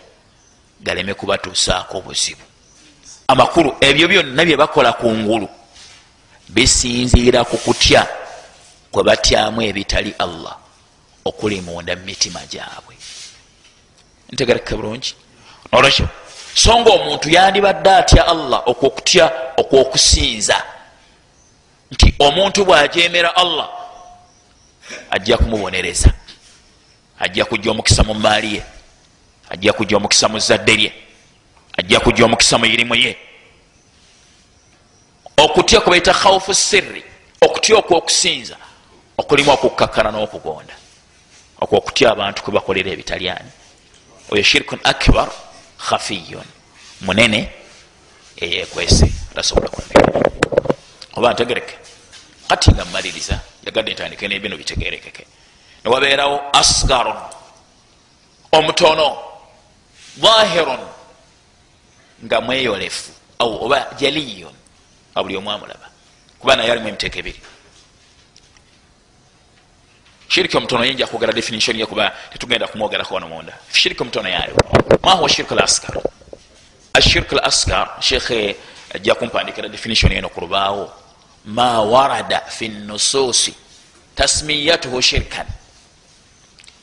galeme 0.82 1.14
kubatuusaako 1.14 1.98
obuzibu. 1.98 2.42
Amakulu 3.28 3.76
ebyo 3.82 4.08
byonna 4.08 4.46
bye 4.46 4.58
bakola 4.58 4.94
ku 4.94 5.08
ngulu 5.10 5.48
bisinziira 6.50 7.44
ku 7.46 7.58
kutya 7.58 8.08
kwe 8.92 9.04
batyamu 9.04 9.62
ebitali 9.62 10.12
allah 10.20 10.58
okuli 11.26 11.62
munda 11.62 11.96
mu 11.96 12.04
mitima 12.06 12.42
gyabwe. 12.52 12.96
Ntegereka 14.32 14.76
bulungi? 14.76 15.16
Nolwekyo 15.72 16.08
so 16.54 16.80
nga 16.80 16.92
omuntu 16.92 17.30
yandibadde 17.30 17.92
atya 17.92 18.28
allah 18.28 18.60
okwokutya 18.68 19.56
okwokusinza 19.58 20.58
nti 21.92 22.16
omuntu 22.20 22.66
bwajemera 22.66 23.36
allah 23.36 23.70
ajja 25.12 25.38
kumubonereza. 25.38 26.14
Ajja 27.20 27.46
kujja 27.46 27.72
omukisa 27.72 28.04
mu 28.04 28.14
maali 28.14 28.56
ye 28.56 28.64
ajja 29.50 29.74
kujja 29.74 29.98
omukisa 29.98 30.30
mu 30.30 30.40
zadde 30.40 30.76
lye 30.76 30.94
ajja 31.78 32.00
kujja 32.00 32.26
omukisa 32.26 32.58
mu 32.58 32.66
irimu 32.66 32.96
ye. 32.96 33.18
Okutya 35.38 35.82
kubaita 35.82 36.14
khaufu 36.14 36.54
sirri 36.54 37.04
okutya 37.42 37.78
okwokusinza 37.78 38.58
okulimu 39.18 39.52
okukakkana 39.52 40.12
n'okugonda 40.12 40.76
okwokutya 41.64 42.12
abantu 42.12 42.44
kwebakolera 42.44 42.90
ebitalyani 42.92 43.52
oyo 44.32 44.44
shirkun 44.44 44.80
akbar 44.84 45.30
khafiyun 45.88 46.48
munene 47.06 47.50
eyekwese 48.44 49.08
tasobola 49.36 49.70
kwemera 49.74 50.02
oba 51.13 51.34
ntegereke 51.34 51.76
kati 52.47 52.71
nga 52.71 52.86
mmaliriza 52.86 53.39
yagadde 53.65 53.93
ntandike 53.93 54.28
nebino 54.28 54.58
bitegerekeke. 54.58 55.26
Newabeerawo 55.84 56.41
asgarun 56.54 57.17
omutono 58.52 59.17
dhahirun 60.17 60.80
nga 62.26 62.41
mweyolefu 62.41 63.12
au 63.39 63.65
oba 63.65 63.88
jaliyun 64.00 64.56
nga 65.12 65.24
buli 65.24 65.38
omu 65.38 65.52
amulaba. 65.52 65.88
Kuba 66.39 66.56
naye 66.56 66.71
alimu 66.71 66.88
emiteeko 66.88 67.19
ebiri. 67.19 67.41
Shiriki 70.28 70.58
omutono 70.58 70.86
yinja 70.86 71.08
kwogera 71.08 71.34
definition 71.34 71.80
ye 71.80 71.86
kuba 71.86 72.12
tetugenda 72.32 72.67
kumwogerako 72.67 73.13
wano 73.13 73.28
munda. 73.28 73.54
Shiriki 73.74 74.02
omutono 74.02 74.30
yayo 74.30 74.56
mahuwa 75.04 75.30
shirku 75.30 75.56
laskar 75.56 75.97
ashirku 76.93 77.36
laskar 77.36 77.97
shekhe 78.00 78.56
ajja 78.93 79.15
kumpandikira 79.15 79.69
definition 79.69 80.12
eno 80.12 80.30
kulubaawo 80.30 81.01
ma 81.46 81.82
warada 81.82 82.40
fi 82.50 82.68
nususi 82.70 83.54
tasmiyatuhu 84.16 85.02
shirkan 85.02 85.48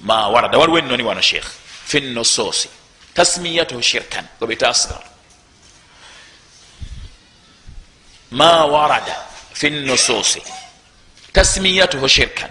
ma 0.00 0.28
warada 0.28 0.58
waliwo 0.58 0.78
enoni 0.78 1.02
wano 1.02 1.20
shekh 1.22 1.46
fi 1.86 2.00
nususi 2.00 2.68
tasmiyatuhu 3.14 3.82
shirkan 3.82 4.24
gobeta 4.40 4.68
asgar 4.68 5.02
ma 8.30 8.64
warada 8.64 9.16
fi 9.52 9.70
nusuusi 9.70 10.42
tasmiyatuhu 11.32 12.08
shirkan 12.08 12.50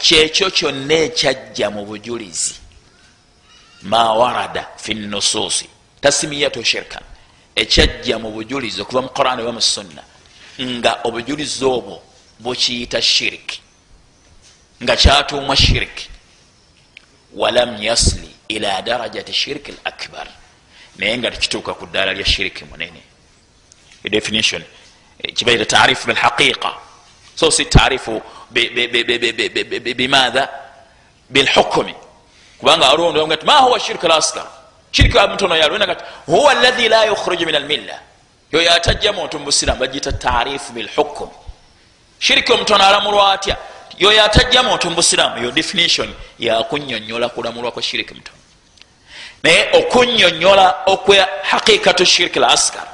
kyekyo 0.00 0.50
kyonna 0.50 0.94
ekyajja 0.94 1.70
mu 1.70 1.86
bujulizi 1.86 2.54
ma 3.82 4.12
warada 4.12 4.68
fi 4.76 4.94
nusuusi 4.94 5.68
tasmiyatuhu 6.00 6.64
shirkan 6.64 7.02
ekyajja 7.56 8.18
mu 8.18 8.30
bujulizi 8.30 8.82
okuva 8.82 9.02
mu 9.02 9.08
quran 9.08 9.40
oba 9.40 9.52
mu 9.52 9.60
sunna 9.60 10.02
nga 10.60 11.00
obujulizi 11.04 11.64
obwo 11.64 12.02
bukiyita 12.40 13.02
shiriki 13.02 13.60
nga 14.82 14.96
kyatuumwa 14.96 15.56
shiriki 15.56 16.08
walam 17.34 17.82
yasli 17.82 18.30
ila 18.48 18.82
darajati 18.82 19.32
shiriki 19.32 19.70
l 19.72 19.78
akbar 19.84 20.26
naye 20.98 21.18
nga 21.18 21.30
tekituuka 21.30 21.74
ku 21.74 21.86
ddaala 21.86 22.12
lya 22.12 22.24
shiriki 22.24 22.64
munene. 22.64 23.02
Definition 24.04 24.62
kibaita 25.34 25.64
tarifu 25.66 26.06
bilhaqiqa 26.06 26.72
so 27.34 27.50
si 27.50 27.64
tarifu 27.64 28.22
bimatha 29.96 30.48
bilhukumi 31.30 31.94
kubanga 32.58 32.90
alondti 32.90 33.46
ma 33.46 33.58
huwa 33.58 33.80
shirku 33.80 34.06
lasgar 34.06 34.46
shiriki 34.92 35.16
wamutono 35.16 35.56
yalwenagati 35.56 36.04
huwa 36.26 36.52
alahi 36.52 36.88
la 36.88 37.04
yukhriju 37.04 37.46
min 37.46 37.54
almilla 37.54 38.00
yoyo 38.54 38.74
atajjamu 38.74 39.18
omuntu 39.18 39.38
mubusiramu 39.38 39.80
bagiyita 39.80 40.12
tarifu 40.12 40.72
bilhukum 40.72 41.30
shiriki 42.18 42.52
omutono 42.52 42.84
alamulwa 42.84 43.32
atya? 43.32 43.56
Yoyo 43.98 44.24
atajjamu 44.24 44.68
omuntu 44.68 44.90
mubusiramu 44.90 45.44
yo 45.44 45.50
definition 45.50 46.14
yakunyonyola 46.38 47.28
kulamulwa 47.28 47.72
kwa 47.72 47.82
shiriki 47.82 48.14
mutono. 48.14 48.38
Naye 49.42 49.70
okunyonyola 49.72 50.76
okwe 50.86 51.26
haqiqatu 51.42 52.06
shiriki 52.06 52.38
l 52.38 52.44
asgar 52.44 52.86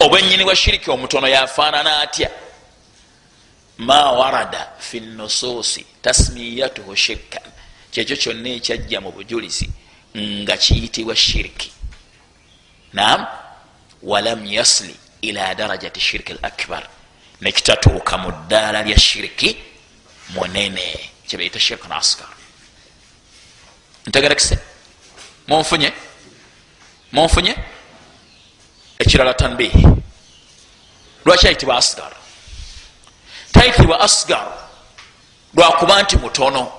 obwenyini 0.00 0.44
bwa 0.44 0.56
shiriki 0.56 0.90
omutono 0.90 1.28
yafaanana 1.28 2.00
atya? 2.00 2.30
Ma 3.78 4.12
warada 4.12 4.72
fi 4.78 5.00
nusuusi 5.00 5.86
tasmiyatuhu 6.02 6.96
shirkan. 6.96 7.42
Kyekyo 7.90 8.16
kyonna 8.16 8.48
ekyajja 8.48 9.00
mu 9.00 9.12
bujulizi 9.12 9.68
nga 10.16 10.56
kiyitibwa 10.56 11.16
shiriki. 11.16 11.72
Nam 12.92 13.26
walam 14.02 14.44
yasli 14.46 14.96
ila 15.22 15.54
darajati 15.54 16.00
shiriki 16.00 16.32
l 16.32 16.38
akbar. 16.42 16.88
Nekitatuuka 17.40 18.18
mu 18.18 18.30
ddaala 18.30 18.82
lya 18.82 18.98
shiriki 18.98 19.56
munene 20.34 21.10
kyebaita 21.26 21.58
shirkun 21.60 21.92
asgar 21.92 22.28
ntegerekise 24.06 24.58
munfunye 25.48 25.92
munfunye 27.12 27.54
ekirala 28.98 29.34
tanbihi 29.34 29.86
lwaki 31.24 31.46
ayitibwa 31.46 31.76
asgar. 31.76 32.12
Tayitibwa 33.52 34.00
asgar 34.00 34.46
lwakuba 35.54 36.02
nti 36.02 36.16
mutono. 36.16 36.72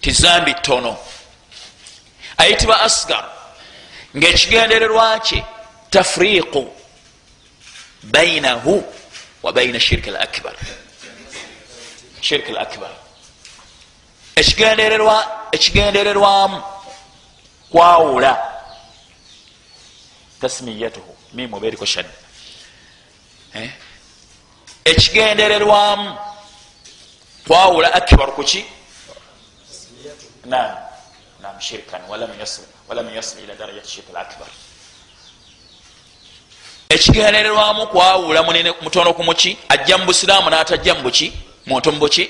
Tizambi 0.00 0.54
tono 0.54 0.98
ayitibwa 2.36 2.80
asgar. 2.80 3.24
Ngaekigendererwa 4.16 5.20
kye 5.20 5.44
tafriqu 5.90 6.66
bainahu 8.02 8.84
wa 9.42 9.52
baina 9.52 9.80
shirki 9.80 10.10
lakbar 10.10 10.54
shirki 12.20 12.52
lakbar 12.52 12.90
ekigendererwamu 15.52 16.62
kwawula 17.70 18.32
tasmiyatuhu 20.40 21.16
mimu 21.34 21.60
beriko 21.60 21.84
shad 21.86 22.06
ekigendererwamu 24.84 26.16
kwawula 27.46 27.92
akbar 27.94 28.32
kuki 28.34 28.64
nam 30.44 30.76
nam 31.42 31.60
shirkan 31.60 32.00
walam 32.08 33.10
yasil 33.14 33.44
ila 33.44 33.54
darajati 33.54 33.88
shirki 33.88 34.12
lakbar 34.12 34.48
ekigendererwamu 36.90 37.86
kwawula 37.86 38.42
munene 38.42 38.70
mutono 38.82 39.14
ku 39.14 39.22
muki 39.24 39.58
ajja 39.68 39.98
mu 39.98 40.04
busiraamu 40.04 40.50
n'atajja 40.50 40.94
mu 40.94 41.02
buki 41.02 41.32
muntu 41.66 41.92
mubuki 41.92 42.24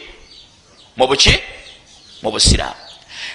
mu 0.96 1.07
buki? 1.07 1.35
Mu 2.23 2.31
busiraamu. 2.31 2.75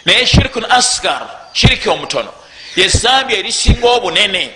Naye 0.05 0.25
shirkun 0.25 0.65
asgar 0.69 1.49
shiriki 1.53 1.89
omutono. 1.89 2.31
Yezambi 2.75 3.33
erisinga 3.33 3.88
obunene. 3.89 4.53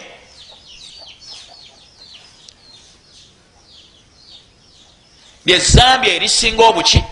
Lyezambi 5.46 6.10
erisinga 6.10 6.64
obuki. 6.64 7.04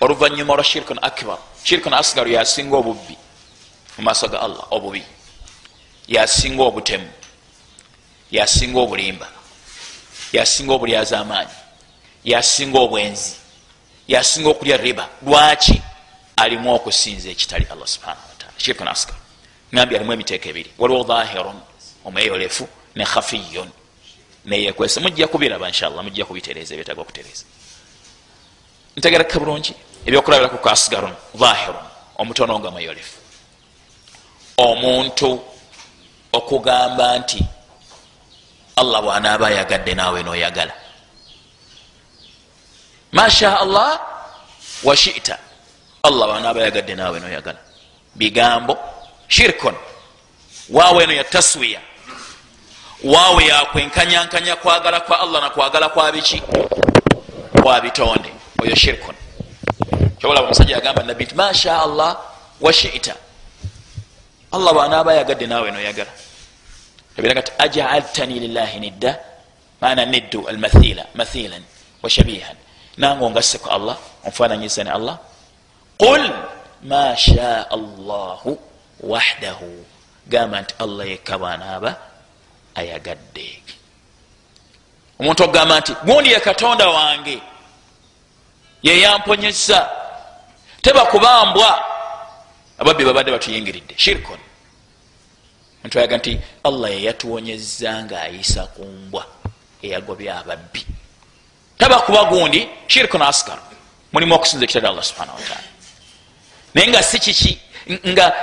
Oluvanyuma 0.00 0.54
lwa 0.54 0.64
shirkun 0.64 0.98
akbar. 1.02 1.38
Shirkun 1.64 1.92
asgar 1.94 2.26
yasinga 2.28 2.76
obubbi 2.76 3.16
mu 3.98 4.04
maaso 4.04 4.28
ga 4.28 4.40
allah 4.40 4.66
obubi. 4.70 5.02
Yasinga 6.08 6.62
obutemu 6.62 7.17
yasinga 8.30 8.80
obulimba. 8.80 9.28
Yasinga 10.32 10.72
obulyaza 10.72 11.18
amaanyi 11.18 11.50
yasinga 12.24 12.78
obwenzi. 12.78 13.32
Yasinga 14.08 14.48
okulya 14.50 14.76
riba. 14.76 15.08
Lwaki 15.22 15.82
alimu 16.36 16.74
okusinza 16.74 17.30
ekitali 17.30 17.66
allah 17.70 17.86
subhanahu 17.86 18.28
wataala 18.30 18.58
shirkun 18.58 18.88
asgar 18.88 19.16
ngambi 19.74 19.96
alimu 19.96 20.12
emiteeko 20.12 20.48
ebiri. 20.48 20.70
Waliwo 20.78 21.04
dhahirun 21.04 21.60
omweyolefu 22.04 22.68
ne 22.96 23.04
khafiyun. 23.04 23.70
Neyekwese 24.44 25.00
mujja 25.00 25.26
kubiraba 25.28 25.68
inshallah 25.68 26.04
mujja 26.04 26.24
kubitereeza 26.24 26.74
ebyetagwa 26.74 27.04
kutereeza 27.04 27.44
ntegereka 28.98 29.38
bulungi 29.38 29.74
ebyokulabiraku 30.06 30.58
ku 30.58 30.68
asgarun 30.68 31.14
dhahirun 31.34 31.86
omutono 32.18 32.58
nga 32.58 32.70
mweyolefu 32.70 33.18
omuntu 34.56 35.30
okugamba 36.32 37.18
nti 37.18 37.40
allah 38.78 39.02
bwanaaba 39.02 39.46
ayagadde 39.46 39.94
naawe 39.94 40.22
noyagala. 40.22 40.72
Masha 43.12 43.60
allah 43.60 44.00
washita 44.82 45.38
allah 46.02 46.24
bwanaaba 46.26 46.60
ayagadde 46.60 46.94
naawe 46.94 47.18
noyagala. 47.20 47.58
Bigambo 48.14 48.78
shirkun. 49.28 49.74
Waawe 50.70 51.04
eno 51.04 51.12
ya 51.12 51.24
taswiya. 51.24 51.80
Waawe 53.04 53.44
yakwenkanyankanya 53.46 54.56
kwagala 54.56 55.00
kwa 55.00 55.20
allah 55.20 55.42
nakwagala 55.42 55.88
kwabiki 55.88 56.42
kwa 57.62 57.80
bitonde. 57.80 58.32
Oyo 58.62 58.74
shirkun. 58.76 59.14
Kyobalaba 60.18 60.46
omusajja 60.46 60.74
yagamba 60.74 61.02
nabbi 61.02 61.24
nti 61.24 61.34
masha 61.34 61.82
allah 61.82 62.16
washita 62.60 63.14
allah 64.52 64.72
bwanaaba 64.74 65.12
ayagadde 65.12 65.46
naawe 65.46 65.70
noyagala 65.70 66.10
ebiraga 67.18 67.42
ti 67.42 67.52
ajaaltani 67.58 68.34
lillahi 68.40 68.80
nidda 68.80 69.18
maana 69.80 70.04
niddu 70.06 70.48
almathila 70.48 71.04
mathilan 71.14 71.62
washabihan 72.02 72.56
nange 72.96 73.24
ongasseko 73.24 73.68
allah 73.70 73.96
onfananyiza 74.24 74.84
ne 74.84 74.90
allah 74.90 75.16
qul 75.98 76.22
ma 76.90 77.16
shaa 77.16 77.66
allahu 77.76 78.50
wahdahu 79.10 79.70
gamba 80.32 80.60
nti 80.62 80.74
allah 80.84 81.04
yekka 81.10 81.34
bwanaaba 81.38 81.90
ayagadde 82.80 83.62
omuntu 85.20 85.40
okugamba 85.44 85.74
nti 85.80 85.92
gundi 86.06 86.28
ye 86.34 86.40
katonda 86.40 86.86
wange 86.88 87.36
yeyamponyesa 88.82 89.78
tebakubambwa 90.82 91.70
ababbi 92.78 93.02
babadde 93.04 93.30
batuyingiridde 93.34 93.94
shirkon 94.04 94.38
omuntu 95.88 95.98
ayaga 95.98 96.16
nti 96.16 96.40
allah 96.64 96.90
yeyatuwonyeza 96.90 98.04
ngaayisa 98.04 98.66
ku 98.76 98.84
mbwa 98.84 99.24
eyagobya 99.82 100.38
ababbi. 100.38 100.86
Tabakuba 101.78 102.24
gundi 102.24 102.68
shirkun 102.86 103.22
askar 103.22 103.58
mulimu 104.12 104.34
okusinza 104.34 104.64
ekitali 104.64 104.86
allah 104.86 105.04
subhana 105.04 105.32
wataala 105.32 105.68
naye 106.74 106.88
nga 106.88 107.02
si 107.02 107.18
kiki? 107.18 107.58
Nga 108.06 108.34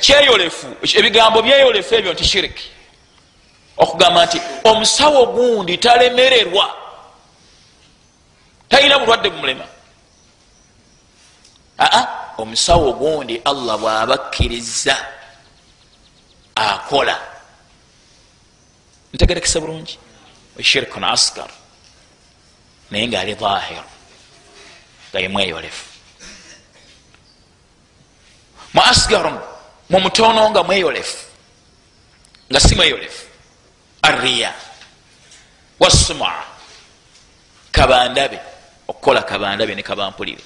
kyeyolefu 0.00 0.66
ebigambo 0.98 1.42
byeyolefu 1.42 1.94
ebyo 1.94 2.12
nti 2.12 2.24
shiriki 2.24 2.66
okugamba 3.76 4.26
nti 4.26 4.40
omusawo 4.64 5.26
gundi 5.26 5.78
talemererwa. 5.78 6.66
Talina 8.68 8.98
bulwadde 8.98 9.30
bumulema. 9.30 9.66
Aa 11.78 12.06
omusawo 12.38 12.92
gundi 12.92 13.40
allah 13.44 13.78
bwabakkiriza 13.78 15.19
akola 16.60 17.16
ntegerekesa 19.12 19.60
bulungi? 19.60 19.98
Shirkun 20.60 21.04
asgar. 21.04 21.50
Naye 22.90 23.08
ngaali 23.08 23.34
dhahir. 23.34 23.84
Nga 25.10 25.20
yemweyolefu 25.20 25.84
mu 28.74 28.80
asgarun 28.82 29.38
mu 29.90 29.98
mutono 30.00 30.50
nga 30.50 30.62
mweyolefu 30.62 31.26
nga 32.50 32.60
si 32.60 32.74
mweyolefu 32.74 33.26
arriya. 34.02 34.54
Wassumaa 35.80 36.44
kabandabe. 37.72 38.38
Okukola 38.88 39.22
kabandabe 39.22 39.74
ne 39.74 39.82
kabampulire. 39.82 40.42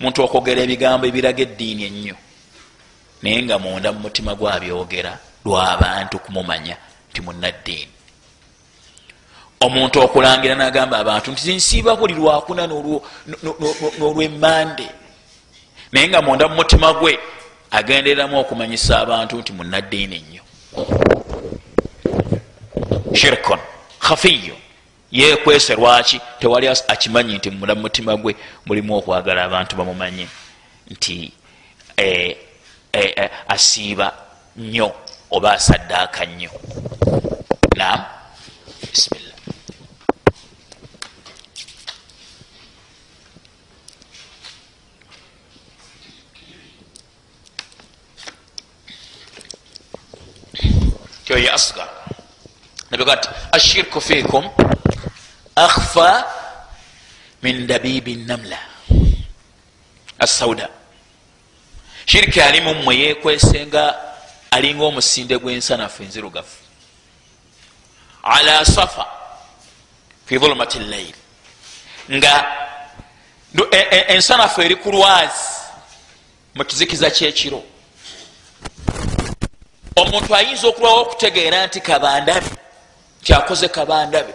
Omuntu 0.00 0.22
okwogera 0.22 0.62
ebigambo 0.62 1.06
ebiraga 1.06 1.42
eddiini 1.42 1.84
ennyo. 1.84 2.16
Naye 3.22 3.42
nga 3.42 3.58
munda 3.58 3.92
mu 3.92 4.00
mutima 4.00 4.34
gwabyogera 4.34 5.18
lwabantu 5.44 6.18
kumumanya 6.18 6.76
nti 7.10 7.20
munaddiini 7.20 7.92
omuntu 9.60 10.00
okulangira 10.00 10.54
nagamba 10.54 10.98
abantu 10.98 11.30
nti 11.30 11.42
zinsiiba 11.42 11.96
buli 11.96 12.14
lwakuna 12.14 12.66
n'olwemmande 13.98 14.88
naye 15.92 16.08
nga 16.08 16.22
munda 16.22 16.48
mu 16.48 16.54
mutima 16.54 16.92
gwe 16.92 17.18
agendereramu 17.70 18.38
okumanyisa 18.40 18.98
abantu 18.98 19.38
nti 19.38 19.52
munaddiini 19.52 20.18
nnyo. 20.18 20.42
Shirkon 23.14 23.58
khafiyo 23.98 24.56
yekwese 25.12 25.74
lwaki? 25.74 26.20
Tewali 26.40 26.68
akimanyi 26.68 27.36
nti 27.36 27.50
munda 27.50 27.74
mu 27.74 27.80
mutima 27.80 28.16
gwe 28.16 28.36
mulimu 28.66 28.96
okwagala 28.96 29.44
abantu 29.44 29.76
bamumanye 29.76 30.26
nti 30.90 31.32
eh, 31.96 32.36
eh, 32.92 33.12
eh, 33.16 33.30
asiiba 33.48 34.12
nnyo 34.56 34.92
oba 35.30 35.52
asaddaaka 35.52 36.24
nnyo. 36.26 36.50
Nam 37.76 38.00
bismillah. 38.90 39.34
Kyoye 51.24 51.50
asgar. 51.50 51.88
Nabiga 52.90 53.16
ti 53.16 53.28
ashirku 53.52 54.00
fikum 54.00 54.44
akhfa 55.56 56.24
min 57.42 57.66
dabibi 57.66 58.16
namla. 58.16 58.58
Asauda 60.18 60.68
shiriki 62.06 62.40
alimu 62.40 62.74
mmwe 62.74 62.96
yekwesenga 62.96 64.13
alinga 64.54 64.84
omusinde 64.84 65.38
gwensanafu 65.38 66.02
enzirugafu 66.02 66.56
ala 68.22 68.64
safa 68.64 69.06
fi 70.26 70.38
dhulumati 70.38 70.78
llail. 70.78 71.14
Nga 72.12 72.46
e, 73.70 73.86
e, 73.90 74.04
ensanafu 74.14 74.62
eri 74.62 74.76
ku 74.76 74.92
lwazi 74.92 75.48
mu 76.54 76.64
kizikiza 76.64 77.10
kyekiro. 77.10 77.62
Omuntu 79.96 80.34
ayinza 80.34 80.68
okulwawo 80.68 81.00
okutegeera 81.00 81.66
nti 81.66 81.80
kabandabe 81.80 82.50
kyakoze 83.22 83.68
kabandabe 83.68 84.34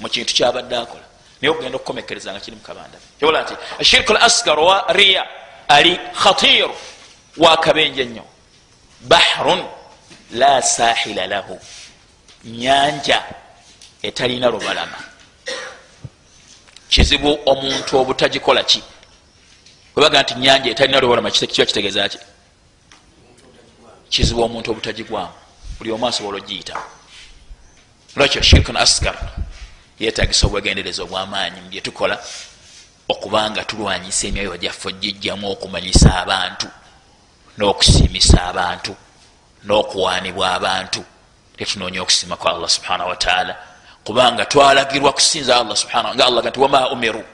mu 0.00 0.08
kintu 0.08 0.34
kyabadde 0.34 0.76
akola. 0.76 1.06
Naye 1.40 1.50
okugenda 1.52 1.76
okukomekereza 1.76 2.32
nga 2.32 2.40
kiri 2.40 2.56
mu 2.56 2.62
kabandabe. 2.62 3.04
Kyobola 3.18 3.42
nti 3.42 3.54
ashirku 3.80 4.12
l 4.12 4.18
asgar 4.20 4.58
wa 4.58 4.84
riya 4.92 5.24
ali 5.68 6.00
khatiru 6.22 6.74
wakabenje 7.36 8.04
nnyo 8.04 8.24
bahrun 9.00 9.64
la 10.32 10.62
sahila 10.62 11.26
lahu. 11.26 11.60
Nyanja 12.44 13.24
etalina 14.02 14.50
lubalama. 14.50 14.98
Kizibu 16.88 17.38
omuntu 17.46 17.98
obutagikola 17.98 18.62
ki? 18.62 18.82
Webaga 19.96 20.22
nti 20.22 20.34
nyanja 20.34 20.70
etalina 20.70 21.00
lubalama 21.00 21.30
kiba 21.30 21.66
kitegeeza 21.66 22.08
ki? 22.08 22.18
Kizibu 24.10 24.42
omuntu 24.42 24.70
obutagigwamu 24.70 25.32
buli 25.78 25.90
omu 25.92 26.06
asobola 26.06 26.38
ogiyita 26.38 26.76
lwakyo 28.16 28.42
shirkun 28.42 28.76
asgar 28.76 29.16
yetagisa 29.98 30.46
obwegendereza 30.46 31.02
obwamaanyi 31.02 31.60
mubyetukola 31.60 32.16
okubanga 33.08 33.64
tulwanyisa 33.64 34.26
emyoyo 34.26 34.56
gyaffe 34.56 34.88
ogijjamu 34.88 35.50
okumanyisa 35.50 36.08
abantu 36.22 36.68
n'okusiimisa 37.58 38.42
abantu 38.46 38.96
n'okuwaanibwa 39.64 40.54
abantu. 40.54 41.04
Tetunoonya 41.56 42.02
okusiima 42.02 42.36
kwa 42.36 42.50
allah 42.52 42.68
subhanahu 42.70 43.10
wataala 43.10 43.56
kubanga 44.04 44.44
twalagirwa 44.46 45.12
kusinza 45.12 45.56
allah 45.56 45.76
subhana 45.76 46.14
nga 46.14 46.26
allah 46.26 46.44
nti 46.44 46.60
wama 46.60 46.90
umiru 46.90 47.24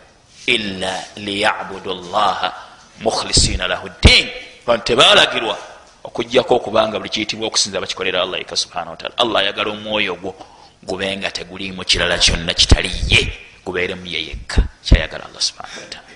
illa 0.47 1.05
liyabudu 1.17 1.95
llaha 1.95 2.53
mukhlisina 3.01 3.67
lahu 3.67 3.89
ddin. 3.89 4.31
Bantu 4.67 4.85
tebalagirwa 4.85 5.59
okujjako 6.05 6.57
okubanga 6.57 6.99
buli 6.99 7.11
kiyitibwa 7.11 7.47
okusinza 7.47 7.81
bakikolera 7.81 8.23
allah 8.23 8.41
eka 8.41 8.57
subhana 8.57 8.91
wataala 8.91 9.15
allah 9.19 9.43
ayagala 9.43 9.71
omwoyo 9.71 10.15
gwo 10.17 10.35
gubenga 10.83 11.31
tegulimu 11.31 11.85
kirala 11.85 12.19
kyonna 12.19 12.55
kitaliye 12.55 13.33
gubeeremu 13.65 14.07
ye 14.07 14.27
yekka 14.27 14.63
kyayagala 14.85 15.25
allah 15.25 15.41
subhana 15.41 15.73
wataala 15.81 16.09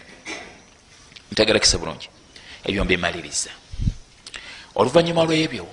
ntegerakisa 1.32 1.78
bulungi. 1.78 2.08
Ebyo 2.64 2.84
mbimaliriza 2.84 3.50
oluvanyuma 4.78 5.24
lwebyo 5.24 5.66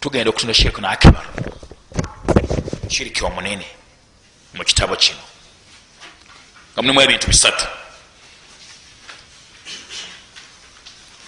tugenda 0.00 0.30
okutunda 0.30 0.54
shirku 0.54 0.80
nakibar 0.80 1.26
kiriki 2.88 3.24
omunene 3.24 3.68
mu 4.54 4.64
kitabo 4.64 4.96
kino 4.96 5.24
nga 6.72 6.82
mulimu 6.82 7.00
ebintu 7.02 7.26
bisatu. 7.26 7.66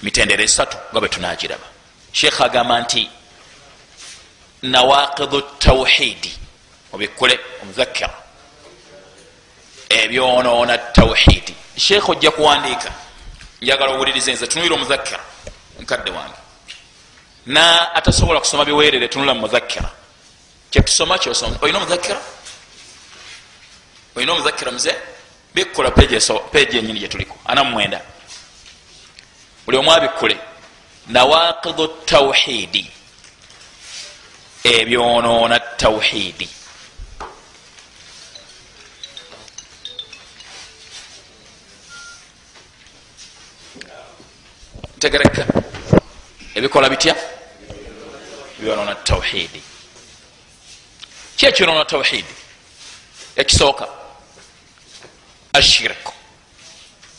Mitendera 0.03 0.43
esatu 0.43 0.77
nga 0.91 1.01
bwe 1.01 1.09
tunagiraba 1.09 1.67
sheekh 2.13 2.41
agamba 2.41 2.81
nti 2.81 3.11
nawakidu 4.63 5.41
tawhidi 5.59 6.33
obikkule 6.93 7.35
omuzakira 7.63 8.11
ebyonoona 9.89 10.79
tawhidi 10.79 11.55
sheekh 11.77 12.09
ojja 12.09 12.31
kuwandiika 12.31 12.91
njagala 13.63 13.93
owulirize 13.93 14.33
nze 14.33 14.47
tunulira 14.47 14.75
omuzakira 14.75 15.21
nkadde 15.81 16.11
wange. 16.11 16.39
Na 17.47 17.95
atasobola 17.95 18.41
kusoma 18.41 18.65
biweerere 18.65 19.09
tunula 19.09 19.35
mu 19.35 19.41
muzakira 19.41 19.91
kyetusoma 20.71 21.19
kyosoma 21.19 21.57
olina 21.63 21.79
omuzakira 21.79 22.21
olina 24.17 24.33
omuzakira 24.33 24.71
muze? 24.73 24.95
Bikkula 25.55 25.91
peegi 25.91 26.79
enyini 26.79 27.01
gyetuliko 27.01 27.37
ana 27.47 27.65
mumwenda 27.65 28.01
buli 29.67 29.77
omu 29.79 29.93
abikkule. 29.93 30.37
Nawakidu 31.09 31.89
tawhidi 32.05 32.91
ebyonoona 34.65 35.61
tawhidi 35.61 36.49
ntegereka 45.01 45.47
ebikola 46.55 46.89
bitya? 46.93 47.17
Byonoona 48.61 48.95
tawhidi 48.95 49.63
ki 51.37 51.47
ekyonoona 51.47 51.85
tawhidi 51.85 52.35
ekisooka. 53.37 53.89
Ashirku 55.53 56.13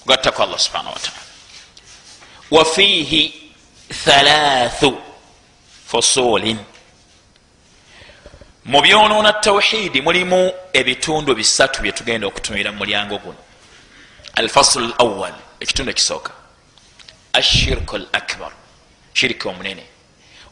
kugattaku 0.01 0.43
allah 0.43 0.59
subhanahu 0.59 0.93
wataala 0.93 1.21
wafiihi 2.51 3.51
thalathu 4.05 5.01
fusulin 5.87 6.59
mu 8.65 8.81
byonoona 8.81 9.33
tawhidi 9.33 10.01
mulimu 10.01 10.53
ebitundu 10.73 11.35
bisatu 11.35 11.81
byetugenda 11.81 12.27
okutumira 12.27 12.71
mu 12.71 12.77
mulyango 12.77 13.17
guno. 13.17 13.41
Alfasulu 14.35 14.93
lawal 14.99 15.33
ekitundu 15.59 15.91
ekisooka 15.91 16.40
ashirku 17.33 17.95
l 17.95 18.07
akbar 18.11 18.51
shiriki 19.13 19.47
omunene 19.47 19.83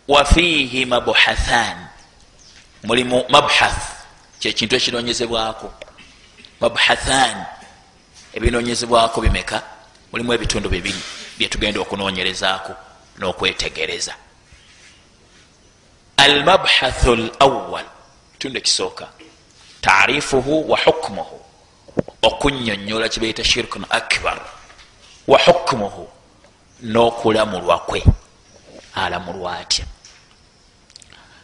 wafiihi 0.07 0.85
mabuhathan 0.85 1.87
mulimu 2.83 3.25
mabuhath 3.29 3.83
kyekintu 4.39 4.75
ekinoonyezebwako 4.75 5.73
mabuhathan 6.61 7.45
ebinoonyezebwako 8.33 9.21
bimeka 9.21 9.61
mulimu 10.11 10.33
ebitundu 10.33 10.69
bibiri 10.69 11.01
byetugenda 11.37 11.79
okunoonyerezaako 11.79 12.73
n'okwetegereza 13.19 14.13
almabhathu 16.17 17.15
lawal 17.15 17.87
kitundu 18.33 18.57
ekisooka 18.59 19.07
taarifuhu 19.81 20.71
wa 20.71 20.77
hukmuhu 20.85 21.37
okunyonyola 22.21 23.09
kibaita 23.09 23.43
shirkun 23.43 23.85
akbar 23.89 24.37
wa 25.27 25.39
hukmuhu 25.39 26.18
n'okulamulwa 26.83 27.79
kwe 27.79 28.03
alamulwa 28.95 29.57
atya? 29.59 29.85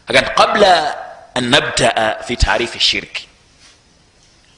Agati 0.06 0.30
qabula 0.34 0.96
an 1.34 1.44
nabtaa 1.50 2.22
fi 2.26 2.36
taarifi 2.36 2.80
shirki 2.80 3.28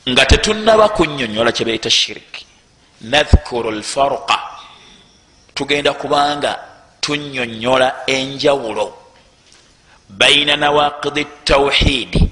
nga 0.09 0.27
tetunaba 0.27 0.89
kunyonyola 0.89 1.53
kibaita 1.53 1.91
shirki. 1.91 2.47
Nadhkuru 3.01 3.71
lfarqa 3.71 4.39
tugenda 5.55 5.93
kubanga 5.93 6.59
tunyonyola 7.01 8.07
enjawulo. 8.07 8.95
Baina 10.09 10.57
nawakidi 10.57 11.25
tawhidi 11.45 12.31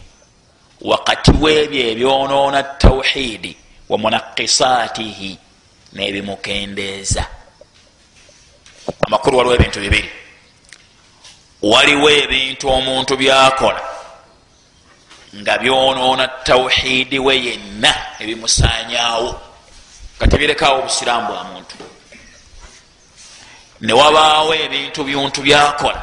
wakati 0.80 1.30
webyo 1.40 1.80
ebyonoona 1.90 2.62
tawhidi 2.62 3.56
wa 3.88 3.98
munakisaatihi 3.98 5.38
n'ebimukendeeza 5.94 7.26
amakulu 9.07 9.37
waliwo 9.38 9.55
ebintu 9.55 9.81
bibiri 9.81 10.11
waliwo 11.62 12.11
ebintu 12.11 12.68
omuntu 12.68 13.16
byakola 13.16 13.81
nga 15.35 15.59
byonoona 15.59 16.29
tawhidi 16.29 17.18
we 17.18 17.35
yenna 17.44 17.92
ebimusanyawo 18.20 19.40
nga 20.16 20.27
tebirekawo 20.27 20.79
obusiraamu 20.81 21.27
bwa 21.29 21.44
muntu. 21.44 21.77
Newabaawo 23.81 24.55
ebintu 24.55 25.05
byuntu 25.05 25.38
byakola 25.42 26.03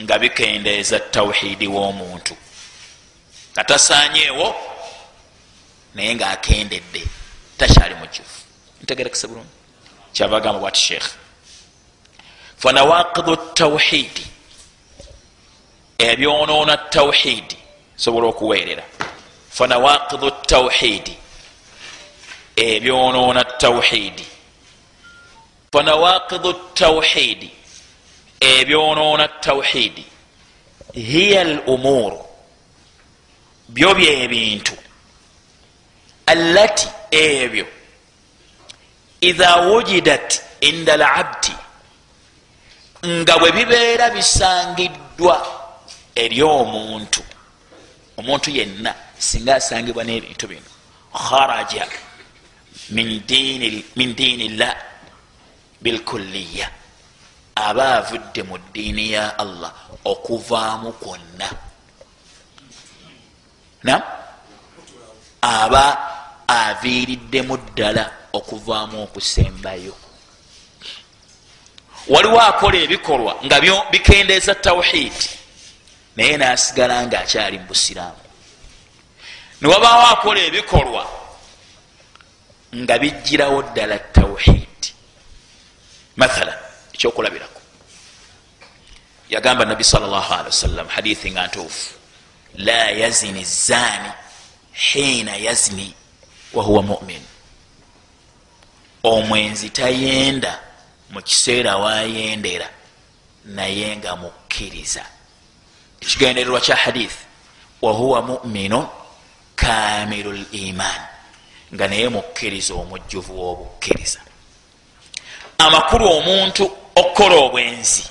nga 0.00 0.14
bikendeeza 0.18 1.00
tawhidi 1.00 1.66
w'omuntu. 1.68 2.34
Nga 3.52 3.62
tasanyeewo 3.64 4.46
naye 5.94 6.14
ngaakendedde 6.14 7.02
takyali 7.58 7.94
mukifu 8.00 8.38
ntegerekese 8.82 9.26
bulungi. 9.28 9.54
Kyava 10.14 10.40
gamba 10.40 10.60
bwati 10.60 10.80
sheekh 10.80 11.08
fanawakidu 12.66 13.36
tawhidi. 13.36 14.26
Ebyonoona 15.98 16.76
tawhidi. 16.76 17.56
Sobola 17.96 18.26
okuweerera. 18.26 18.82
Fanawakidu 19.50 20.30
tawhidi. 20.30 21.16
Ebyonoona 22.56 23.44
tawhidi. 23.44 24.26
Fanawakidu 25.72 26.52
tawhidi. 26.74 27.50
Ebyonoona 28.40 29.28
tawhidi. 29.28 30.04
Hiya 30.94 31.40
al 31.40 31.60
umuru 31.66 32.26
byo 33.68 33.94
byebintu. 33.94 34.72
Allati 36.26 36.88
ebyo. 37.10 37.66
Idha 39.20 39.56
wujidat 39.56 40.42
inda 40.60 40.94
alabdi 40.94 41.65
nga 43.04 43.38
bwe 43.38 43.52
bibeera 43.52 44.10
bisangiddwa 44.10 45.36
eri 46.14 46.42
omuntu 46.42 47.22
omuntu 48.16 48.50
yenna 48.50 48.94
singa 49.18 49.56
asangibwa 49.56 50.04
n'ebintu 50.04 50.46
bino 50.48 50.70
kharaja 51.12 51.84
min 52.90 53.20
diini 54.16 54.48
llah 54.58 54.76
bilkulliya 55.82 56.68
aba 57.56 58.04
avudde 58.04 58.42
mu 58.42 58.56
ddiini 58.58 59.12
ya 59.16 59.38
allah 59.38 59.72
okuvaamu 60.04 60.92
kwonna. 60.92 61.48
Nam 63.84 64.02
aba 65.40 65.84
aviiriddemu 66.48 67.56
ddala 67.56 68.04
okuvaamu 68.32 69.02
okusembayo 69.04 69.94
waliwo 72.08 72.40
akola 72.40 72.78
ebikolwa 72.78 73.36
nga 73.44 73.60
bikendeeza 73.90 74.54
tawhidi 74.54 75.28
naye 76.16 76.36
nasigala 76.36 77.06
nga 77.06 77.20
akyali 77.20 77.58
mu 77.58 77.66
busiraamu 77.66 78.22
newabaawo 79.60 80.06
akola 80.06 80.40
ebikolwa 80.40 81.04
nga 82.74 82.98
bijjirawo 82.98 83.62
ddala 83.62 83.98
tawhidi 83.98 84.66
mathala 86.16 86.58
ekyokulabirako. 86.94 87.60
Yagamba 89.30 89.64
nabi 89.64 89.84
sawasalam 89.84 90.88
hadithi 90.88 91.30
nga 91.30 91.46
ntuufu. 91.46 91.94
La 92.54 92.90
yazini 92.90 93.44
zani 93.44 94.10
hiina 94.72 95.36
yazini 95.36 95.94
wahuwa 96.52 96.82
mumin. 96.82 97.22
Omwenzi 99.02 99.70
tayenda 99.70 100.65
mu 101.10 101.22
kiseera 101.22 101.76
wayendera 101.76 102.68
naye 103.44 103.96
nga 103.96 104.16
mukkiriza. 104.16 105.04
Ekigendererwa 106.00 106.60
kya 106.60 106.76
hadithi 106.76 107.24
wahuwa 107.82 108.22
muminu 108.22 108.88
kamiru 109.56 110.32
liman 110.32 111.00
nga 111.74 111.88
naye 111.88 112.08
mukkiriza 112.08 112.74
omujjuvu 112.74 113.32
w'obukkiriza. 113.40 114.20
Amakulu 115.58 116.04
omuntu 116.10 116.64
okukola 116.94 117.36
obwenzi 117.36 118.04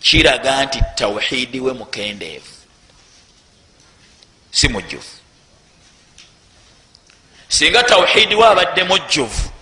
kiraga 0.00 0.64
nti 0.64 0.78
tawhidi 0.94 1.60
we 1.60 1.72
mukendeevu 1.72 2.54
si 4.50 4.68
mujjuvu. 4.68 5.14
Singa 7.48 7.82
tawhidi 7.82 8.34
we 8.34 8.46
abadde 8.46 8.84
mujjuvu 8.84 9.53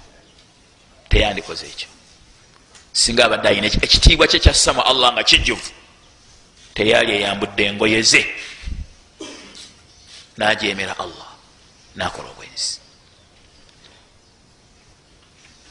teyandikoze 1.12 1.66
ekyo. 1.66 1.88
Singa 2.92 3.24
abadde 3.24 3.48
ayina 3.48 3.66
ekitiibwa 3.66 4.26
kye 4.26 4.40
kyassama 4.40 4.82
allah 4.90 5.12
nga 5.12 5.22
kijjuvu 5.24 5.70
teyali 6.74 7.12
eyambudde 7.12 7.62
engoye 7.68 8.02
ze 8.02 8.22
najemera 10.36 10.94
allah 11.04 11.28
nakola 11.96 12.28
obwenzi. 12.32 12.80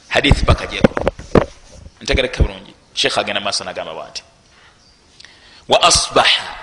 Hadithi 0.08 0.45
paka 0.45 0.67
jekola 0.67 1.12
ntegereka 2.01 2.43
bulungi. 2.43 2.73
Sheekh 2.93 3.17
agenda 3.17 3.41
maaso 3.41 3.63
nagamba 3.63 3.93
bwati 3.93 4.23
wa 5.69 5.82
asbaha 5.84 6.58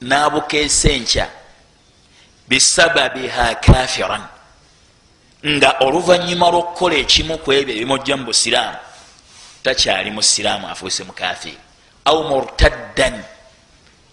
nabukeesa 0.00 0.88
enkya 0.90 1.30
bisababiha 2.48 3.54
kafiran 3.54 4.24
nga 5.46 5.70
oluvanyuma 5.80 6.50
lwokukola 6.50 6.94
ekimu 6.94 7.38
ku 7.38 7.52
ebyo 7.52 7.74
ebimujja 7.74 8.16
mu 8.16 8.24
busiraamu 8.28 8.78
takyali 9.62 10.10
musiraamu 10.10 10.68
afuuse 10.68 11.04
mukafiri 11.04 11.58
au 12.04 12.24
murtaddan 12.28 13.24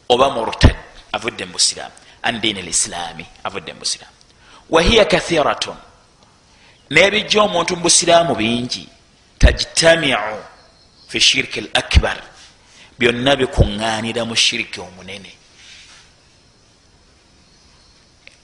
oba 0.09 0.29
murtad 0.29 0.75
avudde 1.11 1.45
mu 1.45 1.53
busiraamu. 1.53 1.95
An 2.23 2.39
diini 2.41 2.61
lislaami 2.61 3.25
avudde 3.43 3.73
mu 3.73 3.79
busiraamu. 3.79 4.15
Wahiya 4.69 5.05
kathiratun 5.05 5.77
n'ebijja 6.91 7.41
omuntu 7.43 7.75
mu 7.75 7.81
busiraamu 7.83 8.35
bingi. 8.35 8.87
Tajtamiu 9.39 10.39
fi 11.07 11.19
shiriki 11.19 11.59
l 11.61 11.69
akbar 11.73 12.17
byonna 12.99 13.35
bikuŋŋaanira 13.35 14.25
mu 14.25 14.35
shiriki 14.35 14.79
omunene. 14.79 15.31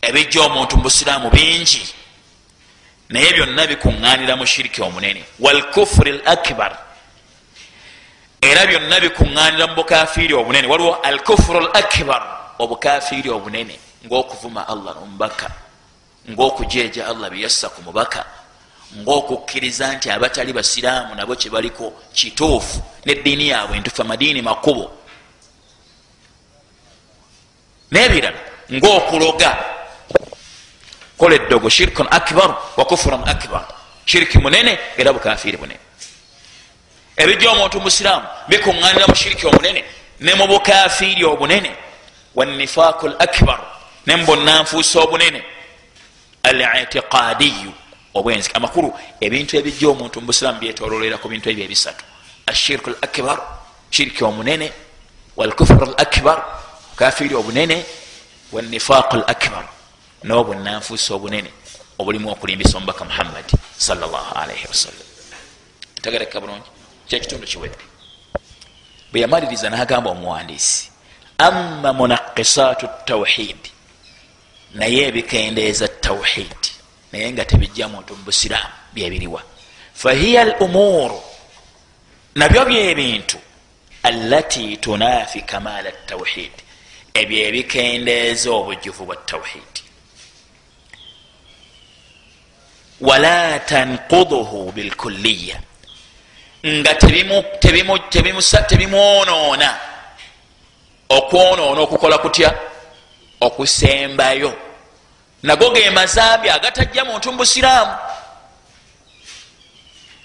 Ebijja 0.02 0.42
omuntu 0.42 0.78
mu 0.78 0.84
busiraamu 0.84 1.30
bingi 1.32 2.03
naye 3.14 3.34
byonna 3.34 3.68
bikuŋŋaanira 3.68 4.36
mu 4.36 4.46
shiriki 4.46 4.82
omunene. 4.82 5.24
Walkufuri 5.40 6.12
l 6.18 6.22
akbar. 6.26 6.74
Era 8.42 8.66
byonna 8.66 9.00
bikuŋŋaanira 9.00 9.68
mu 9.68 9.76
bukafiiri 9.76 10.34
obunene. 10.34 10.68
Waliwo 10.68 10.94
alkufuru 11.04 11.60
l 11.60 11.70
akbar 11.74 12.22
obukafiiri 12.60 13.30
obunene. 13.30 13.76
Ngaokuvuma 14.06 14.68
allah 14.68 14.96
nomubaka 14.96 15.52
ngaokujeja 16.30 17.08
allah 17.08 17.30
biyassa 17.30 17.70
ku 17.70 17.82
mubaka. 17.82 18.26
Ngaokukkiriza 18.98 19.94
nti 19.94 20.10
abatali 20.10 20.54
basiraamu 20.54 21.16
nabo 21.16 21.36
kyebaliko 21.36 21.94
kituufu. 22.14 22.82
Neddiini 23.06 23.48
yaabwe 23.50 23.80
ntufu 23.80 24.02
amadiini 24.02 24.42
makubo. 24.42 24.92
Nebirala 27.92 28.40
ngaokuloga 28.74 29.58
kola 31.18 31.36
eddogo 31.36 31.70
shirkun 31.70 32.08
akbar 32.12 32.58
wa 32.78 32.86
kufurun 32.86 33.24
akbar. 33.28 33.66
Shiriki 34.06 34.38
munene 34.38 34.80
era 34.98 35.14
bukafiiri 35.14 35.58
bunene 35.58 35.80
ebijja 37.18 37.52
omuntu 37.52 37.82
musiraamu 37.82 38.28
bikuŋŋanira 38.50 39.06
mu 39.08 39.16
shiriki 39.16 39.48
omunene 39.48 39.84
ne 40.20 40.34
mu 40.34 40.48
bukafiiri 40.48 41.24
obunene 41.26 41.72
wanifaaku 42.36 43.08
l 43.08 43.16
akbar 43.20 43.60
ne 44.08 44.16
mubunanfuusa 44.16 45.00
obunene 45.00 45.44
al 46.44 46.60
itiqadiyu 46.82 47.72
obwenzi 48.14 48.50
amakulu 48.54 48.94
ebintu 49.22 49.58
ebijja 49.58 49.90
omuntu 49.90 50.20
mu 50.20 50.28
busiraamu 50.28 50.60
byetololera 50.60 51.18
ku 51.18 51.28
bintu 51.30 51.50
ebyo 51.50 51.66
ebisatu. 51.66 52.04
Ashirku 52.46 52.90
l 52.90 52.98
akbar 53.02 53.38
shiriki 53.92 54.24
omunene 54.24 54.72
walkufuru 55.38 55.86
l 55.86 55.96
akbar 55.98 56.44
bukafiiri 56.92 57.36
obunene 57.36 57.86
wanifaaku 58.52 59.16
l 59.18 59.24
akbar 59.28 59.73
n'obunanfuusa 60.24 61.14
obunene 61.14 61.52
obulimu 62.00 62.32
okulimbisa 62.32 62.78
omubaka 62.78 63.06
muhammadi 63.06 63.54
salllahalaihi 63.78 64.68
wasallam 64.72 65.08
tegereka 66.02 66.42
bulungi 66.42 66.70
kyekitundu 67.08 67.48
kiwedde. 67.48 67.86
Bwe 69.12 69.22
yamaliriza 69.22 69.70
nagamba 69.70 70.10
omuwandiisi 70.10 70.92
amma 71.38 71.94
munakisaatu 71.94 72.90
tawhidi 73.06 73.72
naye 74.74 75.02
ebikendeeza 75.08 75.88
tawhidi 75.88 76.72
naye 77.12 77.32
nga 77.32 77.46
tebijja 77.46 77.88
muntu 77.88 78.16
mubusiraamu 78.16 78.74
byebiriwa 78.94 79.42
fahiya 79.94 80.42
al 80.42 80.56
umuru 80.60 81.22
nabyo 82.36 82.66
byebintu 82.66 83.38
allati 84.04 84.78
tunafi 84.78 85.42
kamaala 85.42 85.92
tawhidi 85.92 86.64
ebyo 87.14 87.38
ebikendeeza 87.48 88.52
obujjuvu 88.52 89.06
bwa 89.06 89.16
tawhidi 89.16 89.83
wala 93.04 93.60
tankuduhu 93.60 94.72
bilkulliya 94.72 95.60
nga 96.66 96.96
tebimwonoona 98.70 99.80
okwonoona 101.10 101.82
okukola 101.82 102.18
kutya? 102.18 102.54
Okusembayo. 103.42 104.54
Nago 105.44 105.70
ge 105.72 105.90
mazambi 105.90 106.50
agatajja 106.50 107.06
muntu 107.06 107.32
mu 107.32 107.38
busiraamu. 107.38 107.96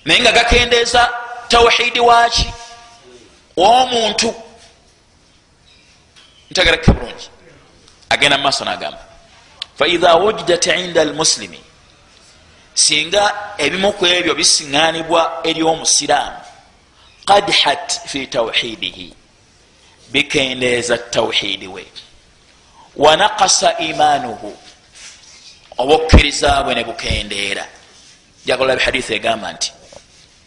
Naye 0.04 0.20
nga 0.20 0.32
gakendeeza 0.32 1.12
tawhidi 1.48 2.00
waki 2.00 2.46
womuntu. 3.56 4.34
Ntegereke 6.50 6.92
bulungi 6.92 7.28
agenda 8.08 8.36
mu 8.36 8.42
maaso 8.42 8.64
nagamba 8.64 9.04
faidha 9.78 10.14
wujidat 10.14 10.66
inda 10.66 11.02
almuslimi 11.02 11.60
singa 12.84 13.24
ebimu 13.58 13.90
ku 13.98 14.04
ebyo 14.06 14.32
bisiŋanibwa 14.38 15.42
eri 15.48 15.62
omusiraamu 15.62 16.40
qadhat 17.28 17.86
fi 18.10 18.20
tawhidihi 18.26 19.08
bikendeeza 20.12 20.98
tawhidi 20.98 21.66
we. 21.66 21.84
Wanakasa 22.96 23.78
imanuhu 23.78 24.50
oba 25.78 25.94
okkiriza 25.94 26.62
bwe 26.64 26.74
ne 26.74 26.82
bukendeera. 26.84 27.64
Jagala 28.46 28.76
bihaditha 28.76 29.14
egamba 29.14 29.52
nti 29.52 29.70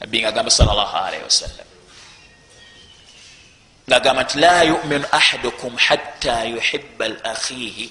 nabbi 0.01 0.17
nga 0.19 0.29
agamba 0.33 0.51
salllah 0.51 0.89
alaihi 1.05 1.23
wasallam 1.23 1.67
ngaagamba 3.85 4.23
nti 4.23 4.35
la 4.39 4.63
yuminu 4.63 5.05
ahadukum 5.11 5.77
hatta 5.77 6.49
yuhiba 6.49 7.05
lakhihi 7.21 7.85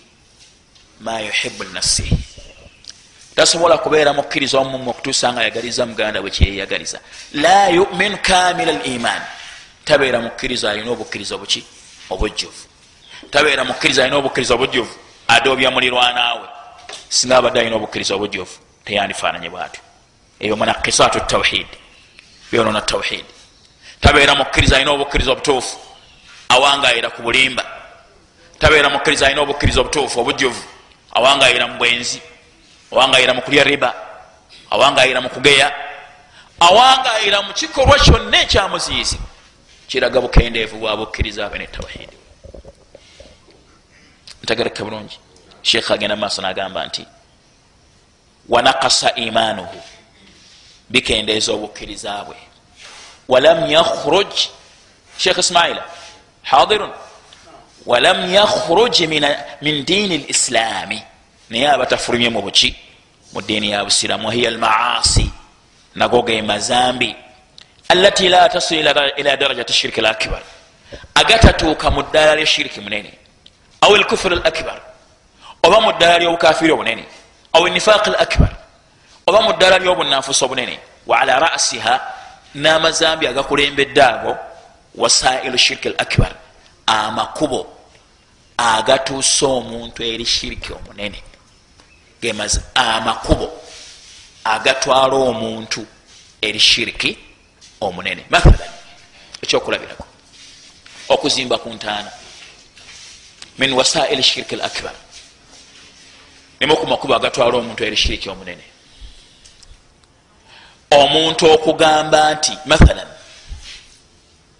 ma 1.01 1.20
yuhibu 1.20 1.64
nafsihi 1.70 2.18
tasobola 3.35 3.78
kubeera 3.78 4.12
mukkiriza 4.12 4.59
omumwe 4.59 4.91
okutuusa 4.91 5.33
nga 5.33 5.41
ayagaliza 5.41 5.87
muganda 5.87 6.20
bwe 6.20 6.31
kyeyeyagaliza 6.31 7.01
la 7.33 7.68
yuminu 7.68 8.18
kamila 8.22 8.72
liman 8.72 9.22
tabeera 9.85 10.20
mukkiriza 10.20 10.70
alina 10.70 10.91
obukkiriza 10.91 11.39
buki 11.39 11.64
obujjuvu. 12.11 12.62
Tabeera 13.31 13.64
mukkiriza 13.64 14.03
alina 14.03 14.16
obukkiriza 14.16 14.55
obujjuvu? 14.55 14.95
Adoobya 15.28 15.70
mulirwanaawe 15.70 16.49
singa 17.09 17.37
abadde 17.37 17.61
alina 17.61 17.76
obukkiriza 17.76 18.14
obujjuvu 18.14 18.55
teyandifaananye 18.85 19.49
bwatyo. 19.51 19.83
Eyo 20.41 20.57
munakisatu 20.57 21.20
tawhid. 21.20 21.66
Byonona 22.53 22.81
tawhid. 22.81 23.24
Tabeera 24.01 24.35
mukkiriza 24.35 24.76
alina 24.76 24.91
obukkiriza 24.91 25.33
obutuufu? 25.33 25.76
Awangayira 26.49 27.11
ku 27.11 27.22
bulimba. 27.22 27.64
Tabeera 28.59 28.89
mukkiriza 28.89 29.26
alina 29.26 29.41
obukkiriza 29.43 29.81
obutuufu 29.81 30.20
obujjuvu? 30.20 30.62
Awangayira 31.12 31.66
mu 31.66 31.78
bwenzi 31.78 32.22
awangayira 32.93 33.34
mu 33.34 33.43
kulya 33.43 33.64
riba. 33.64 33.95
Awangayira 34.70 35.20
mu 35.20 35.28
kugeya. 35.28 35.72
Awangayira 36.61 37.43
mu 37.43 37.53
kikolwa 37.53 37.99
kyonna 37.99 38.43
ekyamuziizi 38.43 39.18
kiraga 39.88 40.20
bukendeevu 40.20 40.78
bwa 40.78 40.97
bukkiriza 40.97 41.47
abe 41.47 41.59
netawhidi 41.59 42.16
ntegereke 44.43 44.84
bulungi. 44.84 45.18
Sheekh 45.62 45.91
agenda 45.91 46.16
maaso 46.16 46.43
nagamba 46.43 46.86
nti 46.86 47.07
wanakasa 48.49 49.14
imanuhu 49.14 49.82
bikendeeza 50.91 51.53
obukkiriza 51.53 52.24
bwe. 52.24 52.36
Walam 53.28 53.70
yakhruj 53.70 54.32
sheekh 55.18 55.38
ismaila 55.38 55.84
hadirun. 56.43 56.93
Walam 57.86 58.34
yakhruj 58.34 59.01
min 59.62 59.84
diini 59.84 60.18
lislaami 60.18 61.03
naye 61.51 61.68
aba 61.68 61.86
tafulumye 61.86 62.28
mu 62.28 62.42
buki 62.42 62.74
mu 63.32 63.40
diini 63.42 63.70
ya 63.70 63.84
busiramu 63.84 64.26
wahiya 64.28 64.48
almaasi 64.48 65.30
nago 65.94 66.22
ge 66.22 66.42
mazambi 66.42 67.16
alati 67.88 68.28
la 68.28 68.48
tasil 68.48 68.86
ila 69.16 69.36
darajati 69.36 69.72
shiriki 69.72 70.01
lakbar 70.01 70.42
agatatuuka 71.14 71.90
mu 71.90 72.03
ddaala 72.03 72.34
lyeshiriki 72.36 72.80
munene 72.80 73.11
au 73.80 73.96
lkufur 73.96 74.32
lakbar 74.44 74.80
oba 75.62 75.80
mu 75.80 75.92
ddaala 75.92 76.18
lyobukafiri 76.18 76.72
obunene 76.72 77.05
au 77.53 77.68
nifaq 77.68 78.07
lakbar 78.07 78.53
oba 79.26 79.40
mu 79.40 79.53
ddaala 79.53 79.78
lyobunafusa 79.78 80.44
obunene 80.46 80.78
wa 81.07 81.20
ala 81.20 81.38
rasiha 81.38 82.01
n'amazambi 82.55 83.26
agakulembedde 83.26 84.03
ago 84.03 84.36
wasailu 84.94 85.59
shiriki 85.59 85.88
lakbar 85.88 86.32
amakubo 86.86 87.66
agatuusa 88.57 89.46
omuntu 89.46 90.03
eri 90.03 90.24
shiriki 90.24 90.72
omunene 90.72 91.22
gemaze 92.21 92.61
amakubo 92.75 93.53
agatwala 94.45 95.14
omuntu 95.14 95.87
eri 96.43 96.59
shiriki 96.59 97.18
omunene. 97.81 98.25
Mathalan 98.31 98.73
ekyokulabirako. 99.43 100.05
Okuzimba 101.09 101.59
ku 101.59 101.68
ntaana. 101.71 102.11
Min 103.59 103.73
wasaili 103.73 104.23
shiriki 104.23 104.55
l 104.57 104.62
akbar 104.62 104.95
nimu 106.61 106.77
ku 106.77 106.87
makubo 106.87 107.14
agatwala 107.14 107.59
omuntu 107.59 107.85
eri 107.85 107.97
shiriki 107.97 108.29
omunene. 108.29 108.64
Omuntu 110.91 111.47
okugamba 111.53 112.35
nti 112.35 112.53
mathalan 112.66 113.09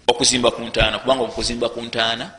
okuzimba 0.07 0.51
ku 0.51 0.61
ntaana 0.61 0.99
kubanga 0.99 1.23
okuzimba 1.23 1.69
ku 1.69 1.81
ntaana 1.81 2.31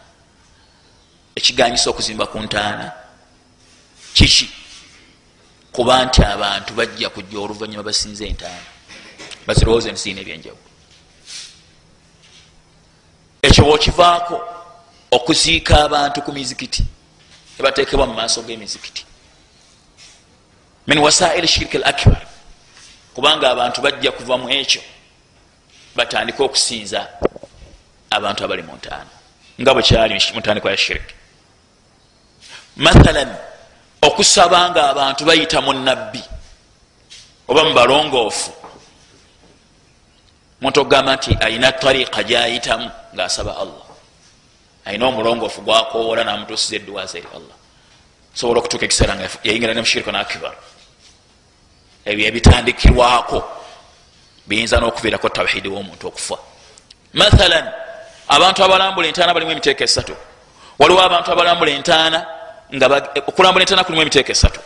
ekiganyisa 1.37 1.91
okuzimba 1.91 2.27
ku 2.27 2.39
ntaana 2.41 2.93
kiki 4.15 4.62
kuba 5.73 6.05
nti 6.05 6.23
abantu 6.23 6.75
bajja 6.75 7.09
kujja 7.09 7.39
oluvanyuma 7.39 7.83
basinze 7.83 8.27
entaana 8.27 8.71
bazirowooza 9.47 9.89
emisiina 9.89 10.21
ebyenjawulo. 10.21 10.71
Ekyo 13.43 13.65
bwokivaako 13.65 14.37
okuziika 15.11 15.85
abantu 15.85 16.23
ku 16.23 16.33
mizikiti 16.33 16.85
ebatekebwa 17.59 18.07
mu 18.07 18.15
maaso 18.15 18.43
g'emizikiti. 18.43 19.05
Min 20.87 20.99
wasaili 20.99 21.49
shiriki 21.49 21.77
l 21.77 21.85
akbar 21.85 22.27
kubanga 23.15 23.51
abantu 23.51 23.81
bajja 23.81 24.13
kuva 24.13 24.37
mu 24.39 24.51
ekyo 24.51 24.83
batandike 25.97 26.43
okusinza 26.43 27.09
abantu 28.11 28.45
abali 28.45 28.63
mu 28.63 28.77
ntaana 28.77 29.13
nga 29.61 29.75
bwe 29.75 29.83
kyali 29.83 30.15
mutandikwa 30.35 30.71
ya 30.71 30.77
shiriki 30.77 31.15
mathalan 32.77 33.37
okusaba 34.03 34.71
nga 34.71 34.91
abantu 34.91 35.25
bayita 35.25 35.61
mu 35.61 35.73
nabbi 35.73 36.23
oba 37.49 37.65
mubalongoofu 37.65 38.53
muntu 40.63 40.81
okugamba 40.81 41.17
nti 41.17 41.37
ayina 41.41 41.73
tariika 41.73 42.23
gyayitamu 42.23 42.91
ngaasaba 43.15 43.57
allah. 43.57 43.87
Ayina 44.87 45.07
omulongoofu 45.07 45.61
gwakoola 45.63 46.25
namutuusiza 46.25 46.77
edduwaza 46.77 47.19
eri 47.19 47.29
allah. 47.35 47.57
Sobola 48.35 48.59
okutuuka 48.61 48.85
ekiseera 48.85 49.15
nga 49.15 49.29
yayingira 49.45 49.75
ne 49.75 49.81
mushirika 49.81 50.13
nakibar 50.13 50.55
ebyo 52.05 52.27
ebitandikirwako 52.27 53.39
biyinza 54.47 54.79
n'okuviirako 54.79 55.29
tawhidi 55.29 55.69
w'omuntu 55.69 56.07
okufa. 56.07 56.37
Mathalan 57.15 57.67
abantu 58.29 58.65
abalambula 58.65 59.07
entaana 59.09 59.35
balimu 59.35 59.53
emiteeka 59.53 59.85
esatu. 59.85 60.15
Waliwo 60.79 61.03
abantu 61.03 61.33
abalambula 61.33 61.71
entaana 61.71 62.27
okulambula 63.27 63.63
entaana 63.63 63.85
kulimu 63.85 64.03
emiteeka 64.03 64.33
esatu. 64.33 64.61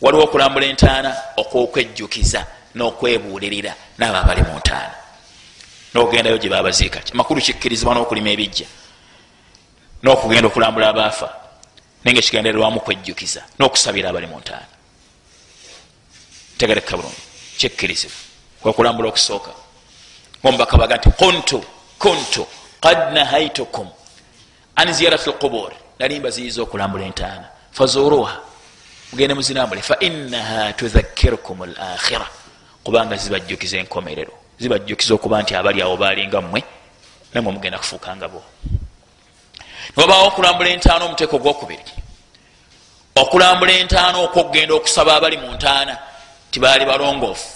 Waliwo 0.00 0.24
okulambula 0.24 0.66
entaana 0.66 1.16
okwokwejjukiza 1.36 2.46
n'okwebuulirira 2.74 3.74
naabo 3.98 4.18
abali 4.18 4.42
mu 4.42 4.58
ntaana. 4.58 4.94
N'okugendayo 5.94 6.38
gye 6.38 6.48
babaziika 6.48 7.02
amakulu 7.12 7.40
kikkirizibwa 7.40 7.94
n'okulima 7.94 8.30
ebijja 8.30 8.66
n'okugenda 10.02 10.48
okulambula 10.48 10.88
abaafa 10.88 11.28
naye 12.04 12.12
nga 12.14 12.20
ekigendererwamu 12.20 12.80
kwejjukiza 12.80 13.42
n'okusabira 13.58 14.08
abali 14.10 14.26
mu 14.26 14.38
ntaana. 14.38 14.66
Tegereka 16.58 16.96
bulungi. 16.96 17.22
Kikkirizibwa. 17.58 18.16
Kwekulambula 18.62 19.08
okusooka? 19.08 19.50
Omubaka 20.44 20.76
baga 20.76 20.96
nti 20.96 21.10
kuntu 21.10 21.64
kuntu 21.98 22.46
qad 22.80 23.12
nahaitukum 23.14 23.88
an 24.76 24.92
ziyarat 24.92 25.26
lqubur 25.26 25.72
nali 25.98 26.20
mbaziyiza 26.20 26.62
okulambula 26.62 27.04
entaana? 27.04 27.48
Fazuruha 27.72 28.40
mugende 29.12 29.34
muzinambule. 29.34 29.82
Fainaha 29.82 30.72
tudhakirukum 30.72 31.64
lakhira 31.64 32.26
kubanga 32.84 33.16
zibajjukiza 33.16 33.78
enkomerero. 33.78 34.32
Zibajjukiza 34.58 35.14
okuba 35.14 35.42
nti 35.42 35.54
abali 35.54 35.82
awo 35.82 35.96
balinga 35.96 36.40
mmwe 36.40 36.64
namwe 37.34 37.52
mugenda 37.52 37.78
kufuukanga 37.78 38.28
bo. 38.28 38.42
Niwabawo 39.96 40.26
okulambula 40.26 40.68
entaana 40.70 41.04
omuteeko 41.04 41.38
gwokubiri 41.38 41.84
okulambula 43.14 43.72
entaana 43.72 44.18
okwokugenda 44.18 44.74
okusaba 44.74 45.16
abali 45.16 45.36
mu 45.36 45.52
ntaana 45.52 45.98
tibaali 46.50 46.84
balongoofu. 46.84 47.48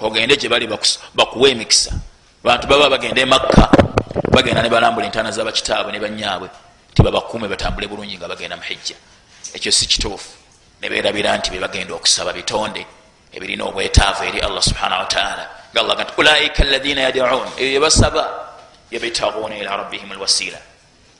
Ogende 0.00 0.36
gye 0.36 0.48
bali 0.48 0.66
bakuwa 1.14 1.48
emikisa. 1.48 1.92
Bantu 2.44 2.66
baba 2.66 2.90
bagenda 2.90 3.20
emakka 3.20 3.68
bagenda 4.30 4.62
ne 4.62 4.68
balambula 4.68 5.06
entaana 5.06 5.30
zabakitaabwe 5.30 5.92
ne 5.92 6.00
banyaabwe 6.00 6.48
tibabakuume 7.00 7.48
batambule 7.48 7.86
bulungi 7.88 8.16
nga 8.18 8.28
bagenda 8.28 8.56
muhijja 8.56 8.96
ekyo 9.54 9.72
si 9.72 9.86
kituufu. 9.86 10.30
Neberabira 10.80 11.36
nti 11.36 11.50
bebagenda 11.50 11.94
okusaba 11.94 12.32
bitonde 12.32 12.86
ebirina 13.32 13.64
obwetaavu 13.64 14.24
eri 14.24 14.40
allah 14.40 14.62
subhanahu 14.62 15.00
wataala 15.00 15.44
nga 15.72 15.80
allah 15.80 15.96
gati 15.96 16.12
ulaika 16.16 16.62
alaina 16.62 17.00
yadun 17.00 17.48
ebyo 17.56 17.72
yebasaba 17.72 18.24
yabitaguuna 18.90 19.56
ila 19.56 19.76
rabbihim 19.76 20.12
alwasila 20.12 20.58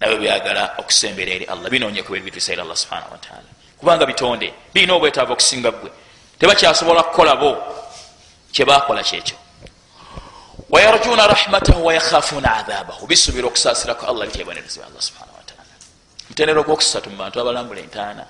nabyo 0.01 0.17
byagala 0.19 0.75
okusembera 0.79 1.31
eri 1.33 1.45
allah 1.45 1.71
binonyeku 1.71 2.13
bebitusa 2.13 2.53
eri 2.53 2.61
allah 2.61 2.77
subhanahu 2.77 3.13
wataala 3.13 3.49
kubanga 3.79 4.07
bitonde 4.07 4.53
birina 4.75 4.95
obwetaavu 4.95 5.33
okusinga 5.33 5.71
gwe 5.71 5.91
tebakyasobola 6.39 7.03
kukolabo 7.03 7.51
kyebakola 8.53 9.03
kyekyo. 9.03 9.37
Wayarjuna 10.71 11.27
rahmatahu 11.27 11.87
wayakhafuna 11.87 12.49
adhabahu 12.57 13.07
bisubira 13.07 13.47
okusasiraku 13.47 14.07
allah 14.07 14.27
lityebanerezebwa 14.27 14.87
allah 14.87 15.03
wataala 15.03 15.30
mutendera 16.31 16.63
gwokusatu 16.63 17.11
mu 17.11 17.17
bantu 17.17 17.41
abalambula 17.41 17.81
entaana. 17.81 18.25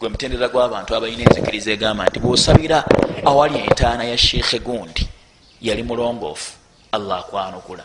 Gwe 0.00 0.08
mutendera 0.08 0.48
gw'abantu 0.48 0.96
abalina 0.96 1.22
enzikiriza 1.22 1.70
egamba 1.72 2.04
nti 2.08 2.18
bwosabira 2.18 2.84
awali 3.24 3.58
entaana 3.58 4.04
ya 4.04 4.18
sheikhe 4.18 4.58
gundi 4.58 5.06
yali 5.60 5.82
mulongoofu 5.82 6.52
allah 6.92 7.18
akwanukula. 7.18 7.84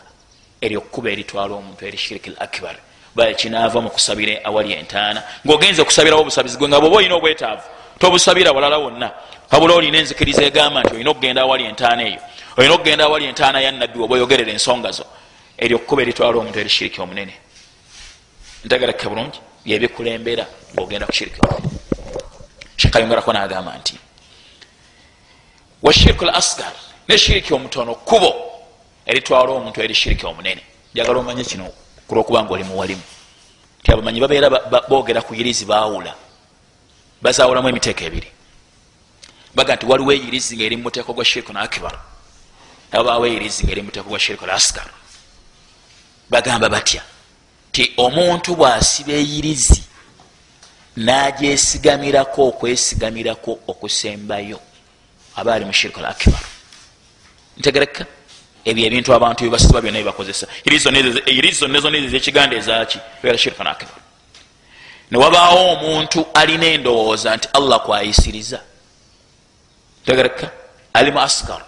Eryo 0.60 0.80
kkuba 0.80 1.10
eritwala 1.10 1.54
omuntu 1.54 1.86
eri 1.86 1.98
shiriki 1.98 2.30
l 2.30 2.36
akbar 2.38 2.76
bakinaava 3.14 3.80
mu 3.80 3.90
kusabira 3.90 4.44
awali 4.44 4.72
entaana. 4.72 5.22
Ngaogenze 5.46 5.82
okusabirawo 5.82 6.22
obusabizi 6.22 6.56
gwe 6.58 6.68
nga 6.68 6.80
bwoba 6.80 6.96
olina 6.96 7.14
obwetaavu 7.14 7.62
tobusabira 7.98 8.52
walala 8.52 8.78
wonna. 8.78 9.10
Kabula 9.50 9.74
olina 9.74 9.98
enzikiriza 9.98 10.42
egamba 10.42 10.82
nti 10.82 10.94
olina 10.94 11.10
okugenda 11.10 11.42
awali 11.42 11.64
entaana 11.64 12.02
eyo 12.02 12.20
olina 12.56 12.74
okugenda 12.74 13.04
awali 13.04 13.24
entaana 13.24 13.60
ya 13.60 13.72
nabbi 13.72 14.00
oba 14.00 14.14
oyogerera 14.14 14.50
ensonga 14.50 14.90
zo. 14.90 15.04
Eryo 15.58 15.78
kkuba 15.78 16.02
eritwala 16.02 16.38
omuntu 16.38 16.58
eri 16.58 16.68
shiriki 16.68 17.00
omunene. 17.00 17.34
Ntegereke 18.64 19.08
bulungi 19.08 19.40
byebikulembera 19.68 20.46
ngaogenda 20.72 21.06
ku 21.06 21.12
shiriki 21.12 21.40
shekayongerako 22.80 23.32
nagamba 23.32 23.76
nti 23.78 23.94
washirku 25.82 26.24
l 26.24 26.32
asgar 26.40 26.72
ne 27.08 27.18
shiriki 27.18 27.54
omutono 27.54 27.94
kubo 27.94 28.30
eritwala 29.06 29.52
omuntu 29.52 29.80
eri 29.82 29.94
shiriki 29.94 30.26
omunene. 30.26 30.62
Njagala 30.94 31.18
omanye 31.18 31.44
kino 31.44 31.68
kulwokubanga 32.08 32.52
oli 32.54 32.64
muwalimu. 32.64 33.02
Nti 33.80 33.92
abamanyi 33.92 34.20
babeera 34.20 34.48
boogera 34.88 35.20
ku 35.22 35.34
irizi 35.34 35.64
baawula 35.64 36.14
bazawulamu 37.22 37.68
emiteeko 37.68 38.04
ebiri. 38.04 38.28
Baga 39.54 39.76
nti 39.76 39.86
waliwo 39.86 40.12
eyirizi 40.12 40.56
nga 40.56 40.64
eri 40.64 40.76
mumuteeko 40.76 41.12
gwa 41.12 41.24
shirku 41.24 41.52
n 41.52 41.56
akbar 41.56 41.94
nababaawo 42.92 43.26
eyirizi 43.26 43.64
nga 43.64 43.72
eri 43.72 43.82
mumuteeko 43.82 44.08
gwa 44.08 44.20
shirku 44.20 44.44
l 44.44 44.50
asgar 44.50 44.88
bagamba 46.30 46.68
batya 46.68 47.02
ti 47.78 47.92
omuntu 47.96 48.56
bwasiba 48.56 49.12
eyirizi 49.12 49.82
nagyesigamirako 50.96 52.48
okwesigamirako 52.48 53.58
okusembayo 53.70 54.60
aba 55.36 55.54
ali 55.54 55.64
mu 55.64 55.72
shirku 55.72 56.00
l 56.00 56.06
akbar. 56.06 56.42
Ntegereka 57.56 58.06
ebyo 58.64 58.86
ebintu 58.86 59.14
abantu 59.14 59.40
byebasiba 59.44 59.80
byonna 59.80 59.98
byebakozesa 59.98 60.46
irizi 60.64 61.58
zonna 61.58 61.80
zonna 61.80 61.98
ezo 61.98 62.08
zekiganda 62.08 62.56
ezaki 62.56 62.98
era 63.22 63.38
shirku 63.38 63.62
l 63.62 63.68
akbar. 63.68 64.02
Newabaawo 65.10 65.72
omuntu 65.72 66.26
alina 66.34 66.66
endowooza 66.66 67.36
nti 67.36 67.48
allah 67.52 67.78
kwayisiriza. 67.86 68.60
Tegereka 70.04 70.50
ali 70.92 71.10
mu 71.10 71.20
asgar 71.20 71.62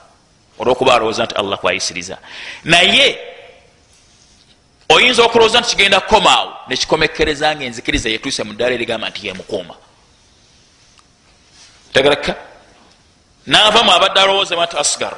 olwokuba 0.58 0.94
alowooza 0.94 1.24
nti 1.24 1.34
allah 1.34 1.58
kwayisiriza. 1.58 2.18
Naye 2.64 3.30
oyinza 4.94 5.22
okulowooza 5.22 5.60
nti 5.60 5.70
kigenda 5.70 6.00
kukomaawo 6.00 6.50
nekikomekereza 6.68 7.54
nga 7.54 7.64
enzikiriza 7.64 8.08
yetuuse 8.08 8.42
mu 8.42 8.52
ddaala 8.52 8.74
erigamba 8.74 9.10
nti 9.10 9.26
yemukuuma 9.26 9.74
tegereka 11.92 12.32
navamu 13.46 13.90
abadde 13.92 14.20
alowooza 14.20 14.54
nti 14.66 14.76
asgar 14.82 15.14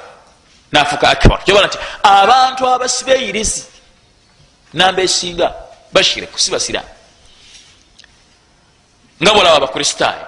nafuka 0.73 1.09
akbar 1.09 1.39
kyobala 1.45 1.67
nti 1.67 1.79
abantu 2.03 2.63
abasiba 2.69 3.15
eyirizi 3.15 3.63
namba 4.73 5.03
esinga 5.03 5.47
bashiriku 5.93 6.39
si 6.39 6.51
basiramu 6.51 6.93
nga 9.23 9.31
bwolaba 9.35 9.57
abakristaayo 9.57 10.27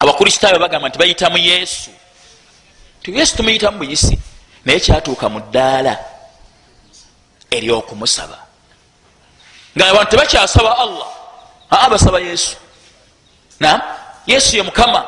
abakristaayo 0.00 0.58
bagamba 0.58 0.88
nti 0.88 0.98
bayitamu 0.98 1.38
yesu. 1.38 1.90
Ti 3.02 3.18
yesu 3.18 3.36
tumuyitamu 3.36 3.78
buyisi 3.78 4.18
naye 4.64 4.80
kyatuuka 4.80 5.28
mu 5.28 5.40
ddaala 5.40 5.98
eryokumusaba. 7.50 8.38
Nga 9.76 9.90
abantu 9.90 10.10
tebakyasaba 10.10 10.78
allah. 10.78 11.08
Aa 11.70 11.88
basaba 11.90 12.20
yesu. 12.20 12.56
Nam 13.60 13.80
yesu 14.26 14.56
ye 14.56 14.62
mukama. 14.62 15.04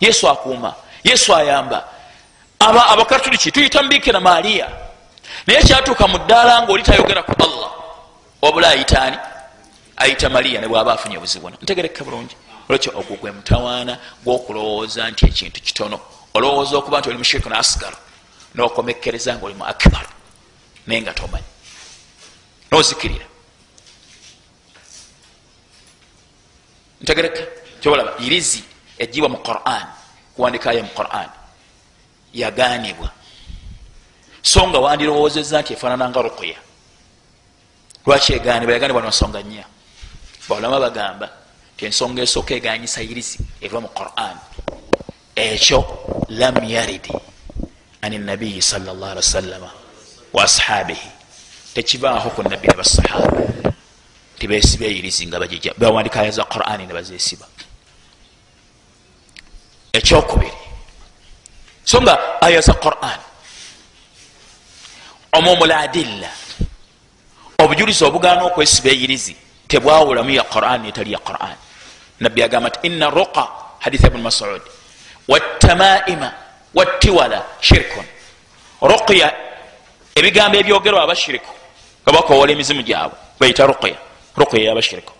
Yesu 0.00 0.28
akuuma. 0.28 0.74
Yesu 1.04 1.34
ayamba. 1.34 1.84
Aba 2.58 2.86
abakatuliki 2.88 3.52
tuyita 3.52 3.82
mubikira 3.82 4.20
maaliya 4.20 4.68
naye 5.46 5.62
kyatuuka 5.62 6.08
mu 6.08 6.18
ddaala 6.18 6.62
nga 6.62 6.72
oli 6.72 6.82
tayogera 6.82 7.22
ku 7.22 7.32
allah. 7.38 7.70
Wabula 8.42 8.68
ayitaani 8.68 9.18
ayita 9.96 10.28
maliya 10.28 10.60
nebwaba 10.60 10.92
afunye 10.92 11.16
obuzibu 11.16 11.50
ntegereka 11.50 12.04
bulungi. 12.04 12.36
Olwekyo 12.68 12.92
ogwo 12.98 13.16
gwe 13.16 13.30
mutawaana 13.32 13.98
gwokulowooza 14.24 15.10
nti 15.10 15.26
ekintu 15.26 15.60
kitono. 15.60 16.00
Olowooza 16.34 16.76
okuba 16.76 16.98
nti 16.98 17.08
oli 17.08 17.18
mushiriku 17.18 17.48
ne 17.48 17.56
asgar 17.56 17.94
nokomekereza 18.54 19.34
nga 19.34 19.46
oli 19.46 19.54
mu 19.54 19.64
akbar. 19.64 20.06
Naye 20.86 21.02
nga 21.02 21.12
tomanyi 21.12 21.49
nozikirira 22.70 23.26
ntegereka 27.00 27.42
kyobalaba 27.80 28.12
irizi 28.20 28.62
ejibwa 28.98 29.28
mu 29.28 29.38
quran 29.40 29.86
kuwandikayo 30.36 30.84
mu 30.84 30.92
quran. 30.94 31.28
Yaganibwa 32.32 33.10
so 34.42 34.62
nga 34.68 34.78
wandirowoozeza 34.78 35.60
nti 35.60 35.72
efaanananga 35.74 36.22
rukuya 36.22 36.60
lwaki 38.06 38.32
eganibwa 38.38 38.74
yaganibwa 38.74 39.08
nsonga 39.08 39.42
nnya. 39.42 39.64
Baulama 40.48 40.80
bagamba 40.80 41.26
ti 41.76 41.86
ensonga 41.86 42.22
esooka 42.22 42.54
eganyisa 42.54 43.02
irizi 43.02 43.38
eva 43.60 43.80
mu 43.80 43.88
quran. 43.88 44.36
Ekyo 45.34 45.80
lam 46.28 46.56
yaridi 46.64 47.12
an 48.02 48.12
nabiyi 48.24 48.62
salllah 48.62 49.10
ali 49.10 49.20
wasallama 49.20 49.70
wa 50.32 50.46
tekivaaho 51.74 52.30
ku 52.30 52.42
nabbi 52.42 52.68
ne 52.68 52.74
basahaba. 52.74 53.30
Tibesiba 54.38 54.86
eyirizi 54.86 55.26
nga 55.26 55.38
bawandika 55.78 56.20
aya 56.20 56.30
za 56.30 56.44
qurani 56.44 56.86
ne 56.86 56.94
bazesiba 56.94 57.46
ekyokubiri. 59.92 60.58
So 61.84 62.00
nga 62.00 62.40
aya 62.40 62.60
za 62.60 62.74
quran 62.74 63.20
omumul 65.32 65.72
adilla. 65.72 66.30
Obujulizi 67.58 68.04
obugana 68.04 68.44
okwesiba 68.44 68.90
eyirizi 68.90 69.36
tebwawulamu 69.68 70.30
ya 70.30 70.42
quran 70.42 70.86
etali 70.86 71.12
ya 71.12 71.18
quran 71.18 71.56
nabbi 72.20 72.42
agamba 72.42 72.68
nti 72.68 72.86
ina 72.86 73.10
ruqa 73.10 73.48
haditha 73.78 74.06
ibuni 74.08 74.22
masud 74.22 74.62
watamaima 75.28 76.32
wattiwala 76.74 77.44
shirkun. 77.60 78.04
Ruqya 78.82 79.34
ebigambo 80.14 80.58
ebyogerwa 80.58 81.02
abashiriku 81.02 81.59
nga 82.10 82.18
bakowola 82.18 82.52
emizimu 82.52 82.82
gyabwe 82.82 83.16
bayita 83.38 83.66
ruqya. 83.66 83.96
Ruqya 84.36 84.60
yabashiriku 84.60 85.12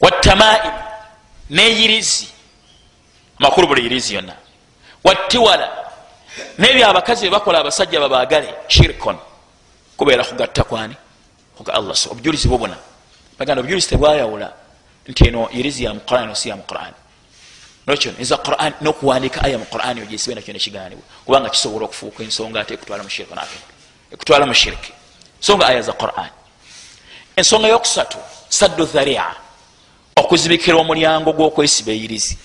watamaim 0.00 0.74
neyirizi 1.50 2.28
amakulu 3.38 3.66
buli 3.66 3.82
yirizi 3.82 4.14
yonna. 4.14 4.34
Wattiwala 5.04 5.68
nebyo 6.58 6.88
abakazi 6.88 7.24
bebakola 7.24 7.58
abasajja 7.60 8.00
babagale 8.00 8.54
shirkun 8.68 9.16
kubeera 9.96 10.24
kugatta 10.24 10.64
kwani? 10.64 10.96
Kuga 11.56 11.74
allah 11.74 11.96
obujulizi 12.10 12.48
bubuna 12.48 12.76
baganda 13.38 13.60
obujulizi 13.60 13.88
tebwayawula 13.88 14.52
nti 15.06 15.28
eno 15.28 15.48
irizi 15.50 15.84
ya 15.84 15.94
muquran 15.94 16.30
osi 16.30 16.48
ya 16.48 16.56
muquran. 16.56 16.92
Nokyo 17.86 18.12
nza 18.18 18.36
quran 18.36 18.72
nokuwandika 18.80 19.44
aya 19.44 19.58
mu 19.58 19.64
quran 19.64 19.98
ogesibe 20.02 20.34
nakyo 20.34 20.52
nekiganibwa 20.52 21.04
kubanga 21.24 21.48
kisobola 21.50 21.84
okufuuka 21.84 22.22
ensonga 22.22 22.60
ate 22.60 22.74
ekutwala 22.74 23.02
mushiriki 23.02 23.34
ekutwala 24.12 24.46
mushiriki 24.46 24.92
so 25.40 25.56
nga 25.56 25.66
aya 25.66 25.82
za 25.82 25.92
quran. 25.92 26.30
Ensonga 27.36 27.68
yokusatu 27.68 28.18
saddu 28.48 28.84
dharia. 28.84 29.34
Okuzibikira 30.16 30.76
omulyango 30.76 31.32
gwokwesiba 31.32 31.92
eyirizi 31.92 32.38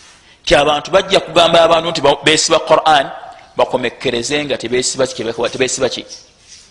ti 0.45 0.55
abantu 0.55 0.91
bajja 0.91 1.19
kugamba 1.19 1.61
abantu 1.61 1.89
nti 1.89 2.01
besiba 2.23 2.59
quran 2.59 3.09
bakomekereze 3.57 4.45
nga 4.45 4.57
tebesiba 4.57 5.07
ki 5.89 6.05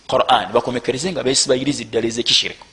quran. 0.09 0.53
Bakomekereze 0.53 1.12
nga 1.12 1.22
besiba 1.22 1.57
irizi 1.57 1.85
ddala 1.85 2.07
ezekishiriku 2.07 2.66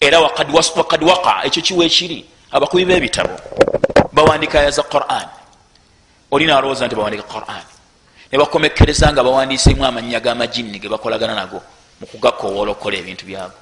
era 0.00 0.20
wakad 0.20 1.02
waqa 1.04 1.44
ekyo 1.44 1.62
kiwa 1.62 1.84
ekiri 1.84 2.24
abakubi 2.52 2.84
bebitabo. 2.84 3.36
Bawandika 4.12 4.60
aya 4.60 4.70
za 4.70 4.82
quran. 4.82 5.28
Olina 6.30 6.58
alowooza 6.58 6.86
nti 6.86 6.94
bawandika 6.94 7.22
quran. 7.22 7.64
Nebakomekereza 8.32 9.12
nga 9.12 9.22
bawandisemu 9.24 9.84
amanya 9.84 10.20
gamajinni 10.20 10.78
gebakolagana 10.78 11.34
nago 11.34 11.62
mukugakowoola 12.00 12.70
okukola 12.70 12.96
ebintu 12.96 13.24
byabo 13.26 13.56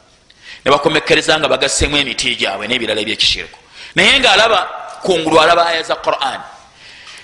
nebakomekereza 0.65 1.39
nga 1.39 1.49
bagasemu 1.49 1.97
emiti 1.97 2.37
gyabwe 2.37 2.69
nebirala 2.69 3.01
ebyekishiriku 3.01 3.59
naye 3.95 4.19
nga 4.21 4.33
alaba 4.33 4.61
kungulu 5.05 5.41
alaba 5.41 5.67
aya 5.67 5.83
za 5.83 5.97
quran. 5.97 6.41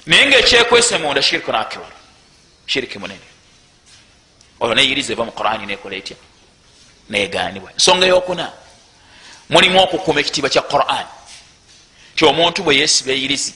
Naye 0.06 0.26
ngaekyekwese 0.26 0.98
munda 0.98 1.22
shirikun 1.22 1.54
akbar 1.54 1.90
shiriki 2.66 2.98
munene. 2.98 3.20
Olwo 4.60 4.74
neyiriza 4.74 5.12
eva 5.12 5.24
mu 5.24 5.32
qurani 5.32 5.66
nekola 5.66 5.96
etya? 5.96 6.16
Neganibwa 7.08 7.72
ensonga 7.72 8.06
yokuna 8.06 8.52
mulimu 9.48 9.82
okukuma 9.82 10.20
ekitiibwa 10.20 10.50
kya 10.50 10.62
quran. 10.62 11.06
Ti 12.16 12.24
omuntu 12.24 12.62
bwe 12.62 12.76
yesiba 12.76 13.12
eyirizi 13.12 13.54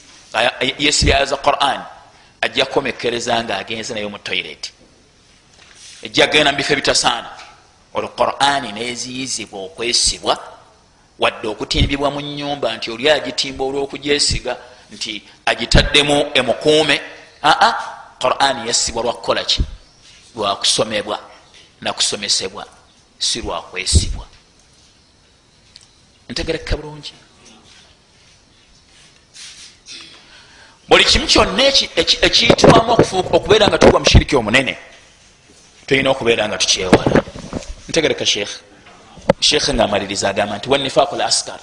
yesiba 0.79 1.15
ayaza 1.15 1.37
quran 1.37 1.81
ajja 2.41 2.65
kukomekereza 2.65 3.43
nga 3.43 3.57
agenze 3.57 3.93
naye 3.93 4.07
mu 4.07 4.19
toilet. 4.19 4.71
Ejja 6.01 6.27
genda 6.27 6.51
mu 6.51 6.57
bifo 6.57 6.73
ebitasaana 6.73 7.29
olwo 7.95 8.09
qurani 8.09 8.71
neziyizibwa 8.71 9.59
okwesibwa 9.67 10.35
wadde 11.19 11.47
okutimbibwa 11.47 12.11
mu 12.11 12.21
nyumba 12.21 12.75
nti 12.75 12.91
oli 12.91 13.09
agitimba 13.09 13.63
olwokugyesiga 13.63 14.53
nti 14.91 15.23
agitaddemu 15.45 16.31
emukuume. 16.39 17.01
Aa 17.43 17.73
qurani 18.21 18.67
yasibwa 18.67 19.03
lwakukolaki 19.03 19.61
lwakusomebwa 20.35 21.19
nakusomesebwa 21.81 22.67
si 23.19 23.41
lwakwesibwa 23.41 24.25
ntegereka 26.29 26.77
bulungi. 26.77 27.13
Buli 30.87 31.05
kimu 31.05 31.27
kyonna 31.27 31.63
ekiyitibwamu 32.27 32.91
okubeera 33.35 33.67
nga 33.67 33.77
tugwa 33.77 33.99
mushiriki 33.99 34.35
omunene 34.35 34.77
tulina 35.87 36.09
okubeera 36.09 36.47
nga 36.47 36.57
tukyewala 36.57 37.23
ntegereka 37.95 38.25
sheekh 38.25 38.51
sheekh 39.39 39.69
ngaamaliriza 39.69 40.29
agamba 40.29 40.57
nti 40.57 40.67
wanifaqu 40.69 41.15
l 41.15 41.21
askar 41.21 41.59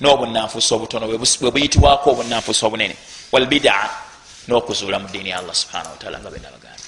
n'obunanfuusa 0.00 0.72
obutono 0.74 1.04
bwe 1.06 1.50
buyitibwako 1.52 2.06
obunanfuusa 2.10 2.66
obunene. 2.66 2.96
Walbidaa 3.32 3.88
n'okuzuula 4.48 4.98
mu 4.98 5.08
diini 5.12 5.30
ya 5.30 5.38
allah 5.38 5.54
subhanahu 5.54 5.92
wataala 5.92 6.18
nga 6.18 6.30
benabagamba 6.30 6.84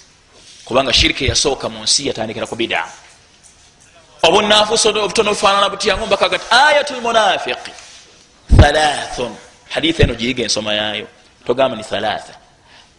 kubanga 0.65 0.93
shiriki 0.93 1.25
eyasooka 1.29 1.69
mu 1.69 1.85
nsi 1.85 2.09
yatandikira 2.09 2.47
ku 2.49 2.57
bidaa 2.57 2.89
obunanfuusa 4.25 4.89
obutono 4.89 5.37
bufaanana 5.37 5.69
butyangu 5.69 6.07
mbakaga 6.07 6.39
ti 6.39 6.47
ayatu 6.51 6.97
lmunafiqi 6.97 7.73
thalathun 8.57 9.37
haditha 9.69 10.03
eno 10.03 10.15
giyiga 10.15 10.43
ensoma 10.49 10.73
yaayo. 10.75 11.07
Togamba 11.45 11.77
ni 11.77 11.85
thalatha. 11.85 12.35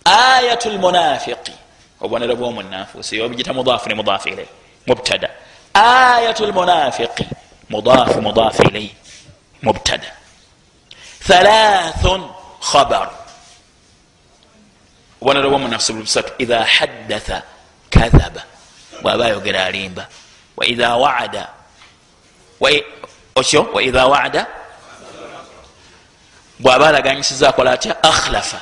Ayatu 0.06 0.70
lmunafiqi 0.70 1.54
obubonero 2.02 2.36
bwomunanfuusi 2.36 3.22
obigita 3.22 3.54
mudaafu 3.54 3.90
ne 3.90 3.96
mudaafu 3.96 4.30
ilai 4.30 4.48
mubtada 4.88 5.30
ayatu 5.74 6.46
lmunafiqi 6.46 7.28
mudaafu 7.70 8.22
mudaafu 8.22 8.64
ilai 8.64 8.96
mubtada 9.62 10.12
thalathun 11.28 12.30
khabar 12.72 13.10
obubonero 15.22 15.50
bwomunanfuusi 15.50 15.94
busatu 15.94 16.32
idha 16.38 16.64
haddatha 16.64 17.42
kadhaba 17.90 18.44
bwaba 19.02 19.26
ayogera 19.26 19.66
alimba 19.66 20.08
waidha 20.58 20.96
waada 20.96 21.48
okyo 23.36 23.70
waidha 23.74 24.06
waada 24.06 24.48
bwaba 26.60 26.88
alaganyisiza 26.88 27.50
akola 27.50 27.72
atya 27.72 28.04
akhlafa 28.04 28.62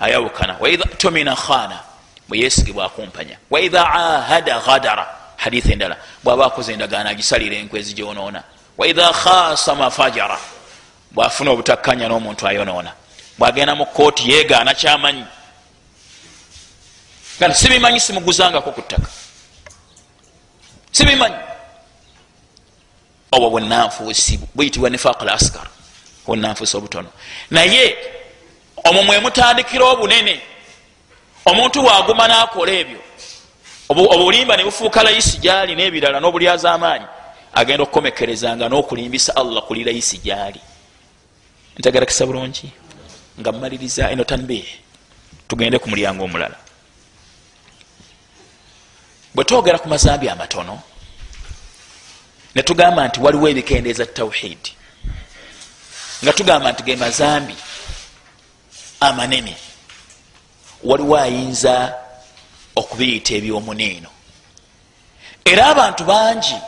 ayawukana 0.00 0.56
waidha 0.60 0.84
tumina 0.84 1.36
khana 1.36 1.80
bweyesigibwa 2.28 2.84
akumpanya 2.86 3.38
waidha 3.50 3.92
ahada 3.92 4.60
ghadara 4.60 5.17
haditha 5.38 5.72
endala. 5.72 5.96
Bwaba 6.24 6.46
akoze 6.46 6.72
endagaano 6.72 7.10
agisalira 7.10 7.56
enkwezi 7.56 7.94
gyonoona 7.94 8.42
waidha 8.78 9.12
khasama 9.12 9.90
fajara 9.90 10.38
bwafuna 11.10 11.50
obutakkanya 11.50 12.08
n'omuntu 12.08 12.46
ayonoona. 12.46 12.92
Bwagenda 13.38 13.74
mu 13.74 13.86
kooti 13.86 14.30
yeegaana 14.30 14.74
kyamanyi. 14.74 15.24
Nga 17.38 17.54
sibimanyi 17.54 18.00
simuguzangako 18.00 18.70
ku 18.72 18.82
ttaka. 18.82 19.08
Sibimanyi. 20.92 21.36
Obwo 23.32 23.50
bwenanfuusi 23.50 24.40
buyitibwa 24.54 24.90
nifaq 24.90 25.22
al 25.22 25.28
askar 25.28 25.66
obwenanfuusi 26.26 26.76
obutono. 26.76 27.10
Naye 27.50 27.96
omwo 28.84 29.02
mwemutandikira 29.02 29.84
obunene 29.84 30.40
omuntu 31.46 31.82
bwaguma 31.82 32.28
nakola 32.28 32.72
ebyo 32.72 33.07
obulimba 33.88 34.56
nebufuuka 34.56 35.02
layisi 35.02 35.38
gyali 35.38 35.74
nebirala 35.74 36.20
n'obulyaza 36.20 36.72
amaanyi 36.72 37.06
agenda 37.54 37.82
okukomekerezanga 37.82 38.68
n'okulimbisa 38.68 39.36
allah 39.36 39.62
kuli 39.62 39.84
layisi 39.84 40.18
gyali. 40.18 40.60
Ntegerakisa 41.78 42.26
bulungi 42.26 42.68
nga 43.40 43.52
mumaliriza 43.52 44.10
eno 44.10 44.24
tanbih 44.24 44.66
tugende 45.48 45.78
ku 45.78 45.88
mulyango 45.88 46.24
omulala. 46.24 46.58
Bwe 49.34 49.44
twogera 49.44 49.78
ku 49.78 49.88
mazambi 49.88 50.28
amatono 50.28 50.82
netugamba 52.54 53.08
nti 53.08 53.20
waliwo 53.20 53.48
ebikendeeza 53.48 54.06
tawhidi 54.06 54.72
nga 56.22 56.32
tugamba 56.32 56.72
nti 56.72 56.82
ge 56.82 56.96
mazambi 56.96 57.56
amanene 59.00 59.56
waliwo 60.84 61.16
ayinza 61.16 61.94
okubiyita 62.80 63.32
ebyomuniino 63.38 64.10
era 65.44 65.62
abantu 65.72 66.02
bangi 66.04 66.58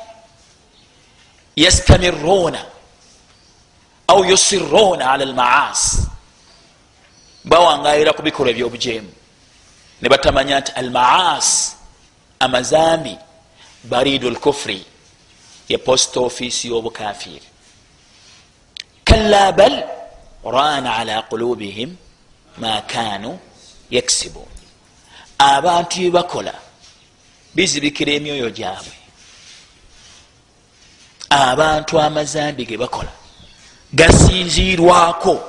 yastamiruuna 1.57 2.63
au 4.09 4.25
yusiruuna 4.25 5.13
ala 5.13 5.25
almaasi 5.25 5.99
bawangayira 7.45 8.13
ku 8.13 8.23
bikolwa 8.23 8.51
ebyobujeemu. 8.53 9.13
Ne 10.01 10.09
batamanya 10.09 10.61
nti 10.61 10.73
almaasi 10.73 11.77
amazambi 12.41 13.19
baridu 13.85 14.31
lkufuri 14.31 14.85
ye 15.69 15.79
post 15.79 16.17
office 16.17 16.69
y'obukafiri 16.69 17.49
kalla 19.05 19.53
bal 19.53 19.85
rana 20.45 20.97
ala 20.97 21.23
qulubihim 21.23 21.97
ma 22.59 22.81
kanu 22.83 23.39
yaksibun 23.91 24.49
abantu 25.41 25.97
byebakola 25.99 26.55
bizibikira 27.55 28.13
emyoyo 28.13 28.51
gyabwe. 28.51 28.93
Abantu 31.31 32.01
amazambi 32.01 32.67
ge 32.67 32.77
bakola 32.77 33.13
gasinzirwako 33.93 35.41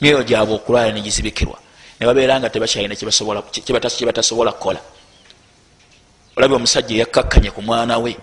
myoyo 0.00 0.22
gyabwe 0.22 0.54
okulwala 0.54 0.92
negizibikirwa 0.92 1.58
nebabeera 2.00 2.40
nga 2.40 2.50
tebakyalina 2.50 2.94
kyebatasobola 2.94 4.52
kukola. 4.52 4.80
Olabye 6.36 6.56
omusajja 6.56 6.94
eyakkakkanye 6.96 7.50
ku 7.50 7.62
mwana 7.62 7.98
we 7.98 8.16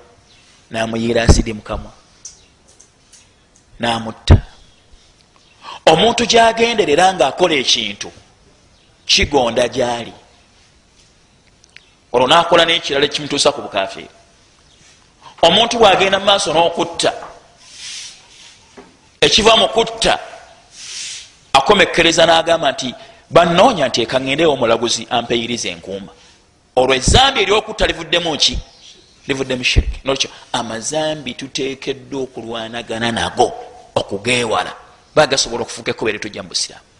namuyiira 0.71 1.23
asidi 1.23 1.53
mukamwa 1.53 1.91
namutta. 3.79 4.37
Omuntu 5.85 6.25
gyagenderera 6.25 7.13
nga 7.13 7.27
akola 7.27 7.53
ekintu 7.53 8.09
kigonda 9.05 9.67
gyali 9.67 10.13
olwo 12.13 12.27
nakola 12.27 12.65
nekirala 12.65 13.05
ekimutuusa 13.05 13.51
ku 13.51 13.61
bukafiri 13.61 14.09
omuntu 15.41 15.77
bwagenda 15.77 16.19
mu 16.19 16.25
maaso 16.25 16.53
n'okutta 16.53 17.11
ekiva 19.21 19.57
mu 19.57 19.67
kutta 19.75 20.19
akomekereza 21.53 22.25
n'agamba 22.25 22.71
nti 22.71 22.89
banoonya 23.29 23.87
nti 23.87 23.99
ekaŋendewo 24.05 24.53
omulaguzi 24.53 25.03
ampeyiriza 25.09 25.69
enkuuma 25.69 26.11
olwo 26.75 26.93
ezambi 26.95 27.41
eryokutta 27.41 27.87
livuddemu 27.87 28.37
ki? 28.37 28.59
Livuddemu 29.27 29.63
shiriki. 29.63 29.99
Nolwekyo 30.03 30.29
amazambi 30.53 31.33
tutekeddwa 31.33 32.21
okulwanagana 32.21 33.11
nago 33.11 33.53
okugeewala. 33.95 34.73
Bagasobola 35.15 35.63
okufuuka 35.63 35.91
ekkuba 35.91 36.09
eritujja 36.09 36.43
mu 36.43 36.49
busiraamu 36.49 36.92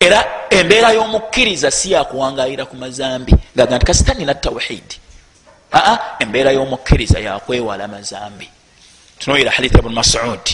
era 0.00 0.24
embeera 0.50 0.92
y'omukkiriza 0.92 1.70
si 1.70 1.92
yakuwangayira 1.92 2.64
ku 2.64 2.76
mazambi. 2.76 3.32
Ngaga 3.56 3.76
nti 3.76 3.86
kasitanina 3.86 4.34
tawhidi 4.34 4.96
aa 5.72 5.98
embeera 6.18 6.52
y'omukkiriza 6.52 7.18
yakwewala 7.20 7.88
mazambi. 7.88 8.48
Tunoyira 9.18 9.50
haditha 9.50 9.78
ibuni 9.78 9.94
masud. 9.94 10.44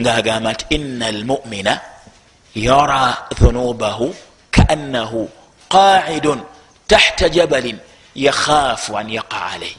Ngaagamba 0.00 0.52
nti 0.52 0.64
ina 0.70 1.06
almumina 1.06 1.80
yara 2.54 3.28
dhunubahu 3.38 4.14
kaannahu 4.50 5.28
qaidun 5.68 6.40
tahta 6.86 7.28
jabalin 7.28 7.78
yakhaafu 8.14 8.98
an 8.98 9.10
yaqa 9.10 9.46
alaihi 9.52 9.76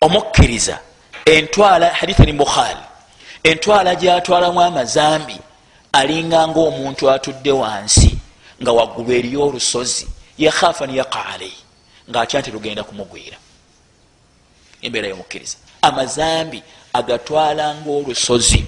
omukkiriza 0.00 0.78
entwala 1.24 1.90
haditha 1.90 2.24
ni 2.24 2.32
bukhari 2.32 2.84
entwala 3.42 3.94
gyatwalamu 3.94 4.60
amazambi 4.62 5.38
alinganga 5.94 6.60
omuntu 6.60 7.10
atudde 7.10 7.52
wansi 7.52 8.18
nga 8.62 8.72
waggulu 8.72 9.12
eriyo 9.12 9.42
olusozi 9.46 10.06
yakhaafu 10.38 10.84
an 10.84 10.90
yaqa 10.90 11.26
alaihi 11.26 11.60
ngaatya 12.10 12.40
nti 12.40 12.50
lugenda 12.50 12.84
kumugwira. 12.84 13.36
Embeera 14.82 15.08
yomukkiriza. 15.08 15.56
Amazambi 15.82 16.62
agatwalanga 16.92 17.90
olusozi 17.90 18.64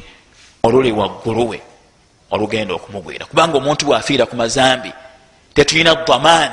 oluli 0.62 0.92
wagguluwe 0.92 1.60
olugenda 2.30 2.74
okumugwira. 2.74 3.26
Kubanga 3.26 3.58
omuntu 3.58 3.86
bwafiira 3.86 4.26
ku 4.26 4.36
mazambi 4.36 4.92
tetulina 5.54 5.94
daman 5.94 6.52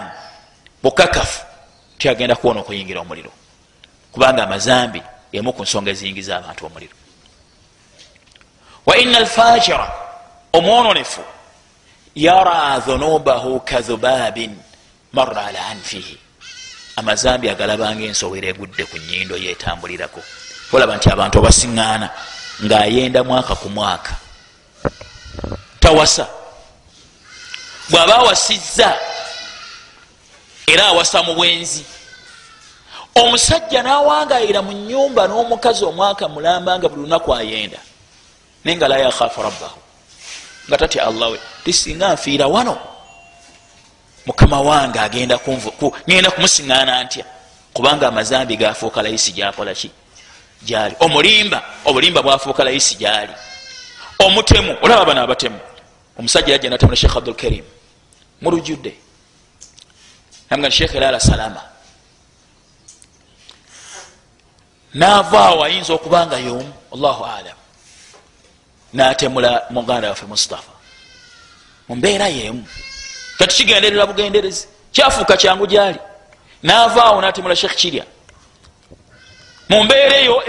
bukakafu 0.83 1.45
tyagenda 1.97 2.35
kuwona 2.35 2.59
okuyingira 2.59 3.01
omuliro. 3.01 3.31
Kubanga 4.11 4.43
amazambi 4.43 5.01
emu 5.31 5.53
ku 5.53 5.63
nsonga 5.63 5.91
eziyingiza 5.91 6.37
abantu 6.37 6.65
omuliro. 6.65 6.95
Wa 8.85 8.97
ina 8.97 9.17
alfajira 9.17 9.87
omwononefu 10.53 11.21
yara 12.15 12.79
dhunubahu 12.79 13.59
kadhubabin 13.59 14.57
marra 15.13 15.45
ala 15.45 15.65
anfihi. 15.67 16.17
Amazambi 16.95 17.49
agalabanga 17.49 18.05
ensowera 18.05 18.47
egudde 18.47 18.85
ku 18.85 18.97
nyindo 18.97 19.35
yetambulirako 19.37 20.21
olaba 20.73 20.97
nti 20.97 21.09
abantu 21.09 21.37
abasiŋŋaana 21.41 22.07
ng'ayenda 22.65 23.23
mwaka 23.23 23.53
ku 23.55 23.69
mwaka. 23.69 24.13
Tawasa. 25.79 26.25
Bw'aba 27.89 28.15
awasizza 28.21 28.89
era 30.69 30.83
awasa 30.93 31.23
mu 31.25 31.33
bwenzi. 31.33 31.83
Omusajja 33.15 33.81
n'awangayira 33.81 34.61
mu 34.61 34.73
nyumba 34.73 35.27
n'omukazi 35.27 35.85
omwaka 35.85 36.29
mulamba 36.29 36.77
nga 36.77 36.89
buli 36.89 37.01
lunaku 37.05 37.29
ayenda. 37.33 37.81
Naye 38.63 38.77
nga 38.77 38.87
la 38.87 38.97
yakhafu 38.97 39.41
rabbahu 39.41 39.82
nga 40.67 40.77
tatya 40.77 41.05
allah 41.07 41.31
we 41.31 41.39
tisinga 41.63 42.13
nfiira 42.13 42.47
wano. 42.47 42.77
Mukama 44.25 44.61
wange 44.61 44.99
agenda 44.99 45.39
ngenda 46.07 46.31
kumusiŋgaana 46.31 47.03
ntya? 47.03 47.25
Kubanga 47.73 48.07
amazambi 48.07 48.57
gafuuka 48.57 49.01
layisi 49.01 49.31
gyakola 49.31 49.73
ki? 49.73 49.91
Gyali. 50.61 50.95
Omulimba 50.99 51.63
obulimba 51.85 52.21
bwafuuka 52.21 52.63
layisi 52.63 52.95
gyali. 52.95 53.33
Omutemu 54.19 54.77
olaba 54.81 55.05
bano 55.05 55.21
abatemu. 55.21 55.59
Omusajja 56.19 56.51
yajja 56.53 56.69
natemula 56.69 56.95
sheekh 56.95 57.17
abdulkarim 57.17 57.65
mulujjudde 58.41 58.93
nga 60.53 60.71
sheekh 60.71 60.95
elala 60.95 61.19
salama 61.19 61.61
naavaawo 64.93 65.63
ayinza 65.63 65.93
okubanga 65.93 66.37
yomu? 66.37 66.73
Allahu 66.93 67.23
alam 67.25 67.57
natemula 68.93 69.63
muganda 69.69 70.09
waffe 70.09 70.25
mustafa. 70.25 70.71
Mumbeera 71.89 72.27
yemu. 72.27 72.67
Tetukigenderera 73.37 74.05
bugenderezi. 74.05 74.67
Kyafuuka 74.91 75.37
kyangu 75.37 75.67
gyali. 75.67 75.99
Naavaawo 76.63 77.21
natemula 77.21 77.55
sheekh 77.55 77.75
kirya. 77.75 78.05
Mumbeera 79.69 80.17
eyo 80.17 80.43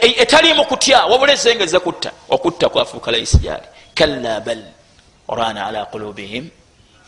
etalimu 0.00 0.64
kutya 0.64 1.06
wabula 1.06 1.32
ezengeze 1.32 1.78
kutta. 1.78 2.10
Okutta 2.28 2.68
kwafuuka 2.68 3.10
laisi 3.10 3.38
gyali. 3.38 3.66
Kalla 3.94 4.40
bal 4.40 4.62
orana 5.28 5.66
ala 5.66 5.86
qulubihim 5.86 6.50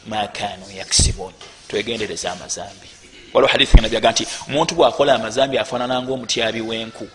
ma 0.06 0.26
kanu 0.26 0.66
yaksibun. 0.76 1.32
Twegendereza 1.68 2.32
amazambi. 2.32 2.88
Waliwo 3.34 3.52
hadithi 3.52 3.76
ganabyaga 3.76 4.10
nti 4.10 4.26
omuntu 4.48 4.74
bwakola 4.74 5.14
amazambi 5.14 5.58
afaanananga 5.58 6.12
omutyabi 6.12 6.60
wenku. 6.60 7.08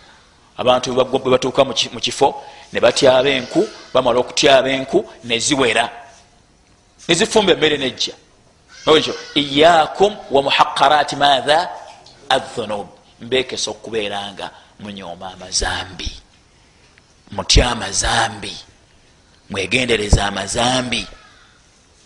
Abantu 0.58 0.94
bwe 0.94 1.32
batuuka 1.32 1.66
mu 1.66 1.74
kifo 1.74 2.44
ne 2.74 2.80
batyaba 2.80 3.30
enku 3.30 3.70
bamala 3.94 4.20
okutyaba 4.20 4.70
enku 4.70 5.00
neziwera 5.24 5.90
nezifumba 7.08 7.52
emmere 7.54 7.78
nejja. 7.78 8.14
Ekyo 8.88 9.14
iyakum 9.36 10.16
wa 10.32 10.42
muhaqarati 10.44 11.16
matha 11.16 11.70
athunub 12.30 12.88
mbekesa 13.22 13.72
okubeeranga 13.72 14.50
munyooma 14.80 15.34
amazambi. 15.34 16.12
Mutya 17.32 17.72
amazambi. 17.72 18.58
Mwegendereza 19.50 20.26
amazambi. 20.26 21.08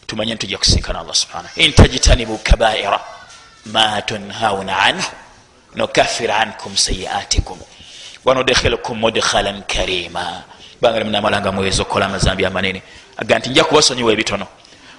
Tumanye 0.08 0.36
ntujja 0.36 0.58
kusinkana 0.58 1.00
allah 1.00 1.16
subhana 1.16 1.50
intajtanibu 1.56 2.38
kabaira 2.38 3.00
ma 3.66 4.02
tunhauna 4.02 4.80
anhu 4.80 5.12
nukafir 5.76 6.32
ankum 6.32 6.78
sayiatikum. 6.78 7.60
Wanudkhilukum 8.26 9.00
mudkhalan 9.00 9.64
karima 9.64 10.44
banga 10.82 11.04
munamalanga 11.04 11.52
muweza 11.52 11.82
okukola 11.82 12.06
amazambi 12.06 12.46
amanene. 12.46 12.82
Aga 13.18 13.40
nti 13.40 13.50
nja 13.50 13.64
kubasonyiwa 13.64 14.14
ebitono. 14.14 14.48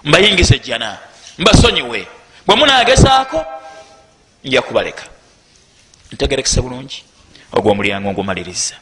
Mbayingiza 0.04 0.54
ejjana. 0.54 0.98
Mbasonyiwe. 1.38 2.08
Bwe 2.46 2.56
munagezaako 2.56 3.44
nja 4.44 4.62
kubaleka. 4.62 5.04
Ntegerekese 6.12 6.60
bulungi 6.60 7.04
ogwo 7.52 7.72
omulyango 7.72 8.10
ngumaliriza 8.12 8.76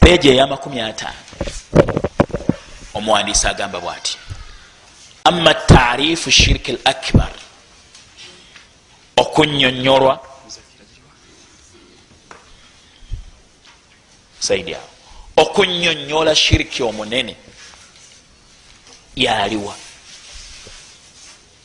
peegi 0.00 0.28
eyamakumi 0.28 0.80
ataano. 0.80 1.22
Omuwandiisi 2.94 3.46
agamba 3.46 3.80
bwati 3.80 4.18
ama 5.24 5.54
taarifu 5.54 6.30
shiriki 6.30 6.70
l 6.72 6.78
akbar. 6.84 7.30
Okunyonyolwa 9.16 10.20
saidi 14.38 14.74
awo 14.74 14.89
okunyonyola 15.42 16.34
shiriki 16.34 16.82
omunene. 16.82 17.36
Yaliwa. 19.16 19.74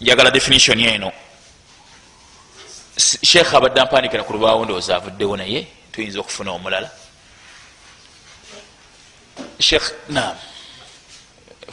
Njagala 0.02 0.32
definition 0.32 0.80
eno. 0.80 1.12
Sheekh 2.98 3.54
abadde 3.54 3.82
ampandikira 3.82 4.24
ku 4.24 4.34
lubaawo 4.34 4.66
ndowooza 4.66 4.96
avuddewo 4.96 5.38
naye 5.38 5.68
tuyinza 5.92 6.20
okufuna 6.20 6.52
omulala. 6.52 6.90
Sheekh 9.60 9.88
nam 10.10 10.36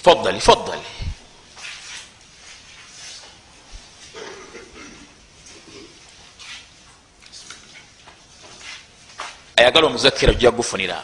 fadali 0.05 0.41
fadali 0.41 0.89
ayagala 9.57 9.87
omuzakira 9.87 10.33
ojja 10.33 10.51
gufunira 10.51 11.03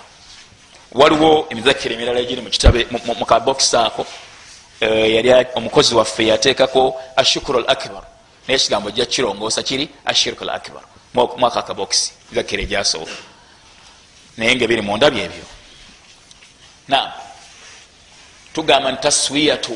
waliwo 0.92 1.46
emizakira 1.50 1.94
emirala 1.94 2.20
egiri 2.20 2.42
mukabokisi 3.18 3.76
ako 3.76 4.06
eh, 4.80 5.14
yali 5.14 5.46
omukozi 5.54 5.94
waffe 5.94 6.26
yateekako 6.26 7.00
ashukuru 7.16 7.58
al 7.58 7.64
akbar 7.68 8.02
naye 8.48 8.56
ekigambo 8.60 8.88
ojja 8.88 9.06
kirongoosa 9.06 9.62
kiri 9.62 9.88
ashirku 10.04 10.44
al 10.44 10.50
akbar 10.50 10.82
mwaka 11.14 11.60
akabokisi 11.60 12.12
mizakira 12.30 12.62
egyasooka 12.62 13.12
naye 14.38 14.54
nga 14.56 14.66
biri 14.66 14.82
mundabyo 14.82 15.24
ebyo. 15.24 15.46
Na 16.88 17.12
tugamba 18.54 18.92
nti 18.92 19.02
taswiyatu 19.02 19.74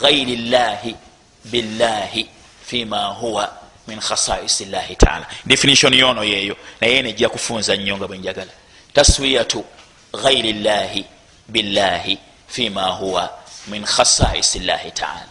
gairi 0.00 0.36
llahi 0.36 0.96
billahi 1.44 2.28
fima 2.66 3.06
huwa 3.06 3.52
min 3.86 4.00
khasaisi 4.00 4.64
llahi 4.64 4.96
taala. 4.96 5.26
Definition 5.46 5.94
yono 5.94 6.24
yeeyo. 6.24 6.56
Naye 6.80 7.02
nejja 7.02 7.28
kufunza 7.28 7.76
nnyo 7.76 7.96
nga 7.96 8.08
bwenjagala 8.08 8.52
taswiyatu 8.92 9.64
gairi 10.12 10.52
llahi 10.52 11.04
billahi 11.48 12.18
fima 12.48 12.86
huwa 12.88 13.30
min 13.66 13.84
khasaisi 13.84 14.58
llahi 14.60 14.90
taala 14.90 15.28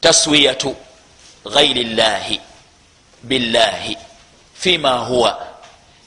taswiyatu 0.00 0.76
gairi 1.44 1.84
llahi 1.84 2.40
billahi 3.22 3.96
fima 4.54 4.92
huwa 4.98 5.48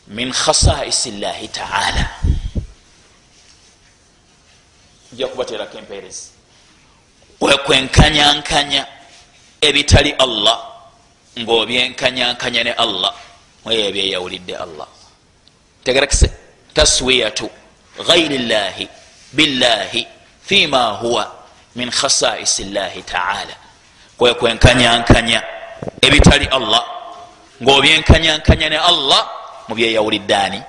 min 0.07 0.31
khasaisi 0.33 1.11
llahi 1.11 1.47
taala 1.47 2.09
nja 5.13 5.27
kubaterako 5.27 5.77
empeerezi 5.77 6.27
kwekwenkanyankanya 7.39 8.87
ebitali 9.67 10.11
allah 10.25 10.57
ngaobyenkanyankanya 11.39 12.63
ne 12.63 12.73
allah 12.73 13.13
mweyo 13.65 13.81
ebyeyawulidde 13.89 14.55
allah. 14.57 14.87
Tegerakise 15.83 16.31
taswiyatu 16.73 17.49
gairi 18.07 18.37
llahi 18.37 18.87
billahi 19.33 20.07
fima 20.45 20.85
huwa 21.01 21.31
min 21.75 21.91
khasaisi 21.91 22.63
llahi 22.63 23.01
taala 23.03 23.55
kwekwenkanyankanya 24.17 25.43
ebitali 26.01 26.45
allah 26.45 26.83
ngaobyenkanyankanya 27.63 28.69
ne 28.69 28.77
allah 28.79 29.29
mubyeyawulidde 29.67 30.35
ani? 30.35 30.61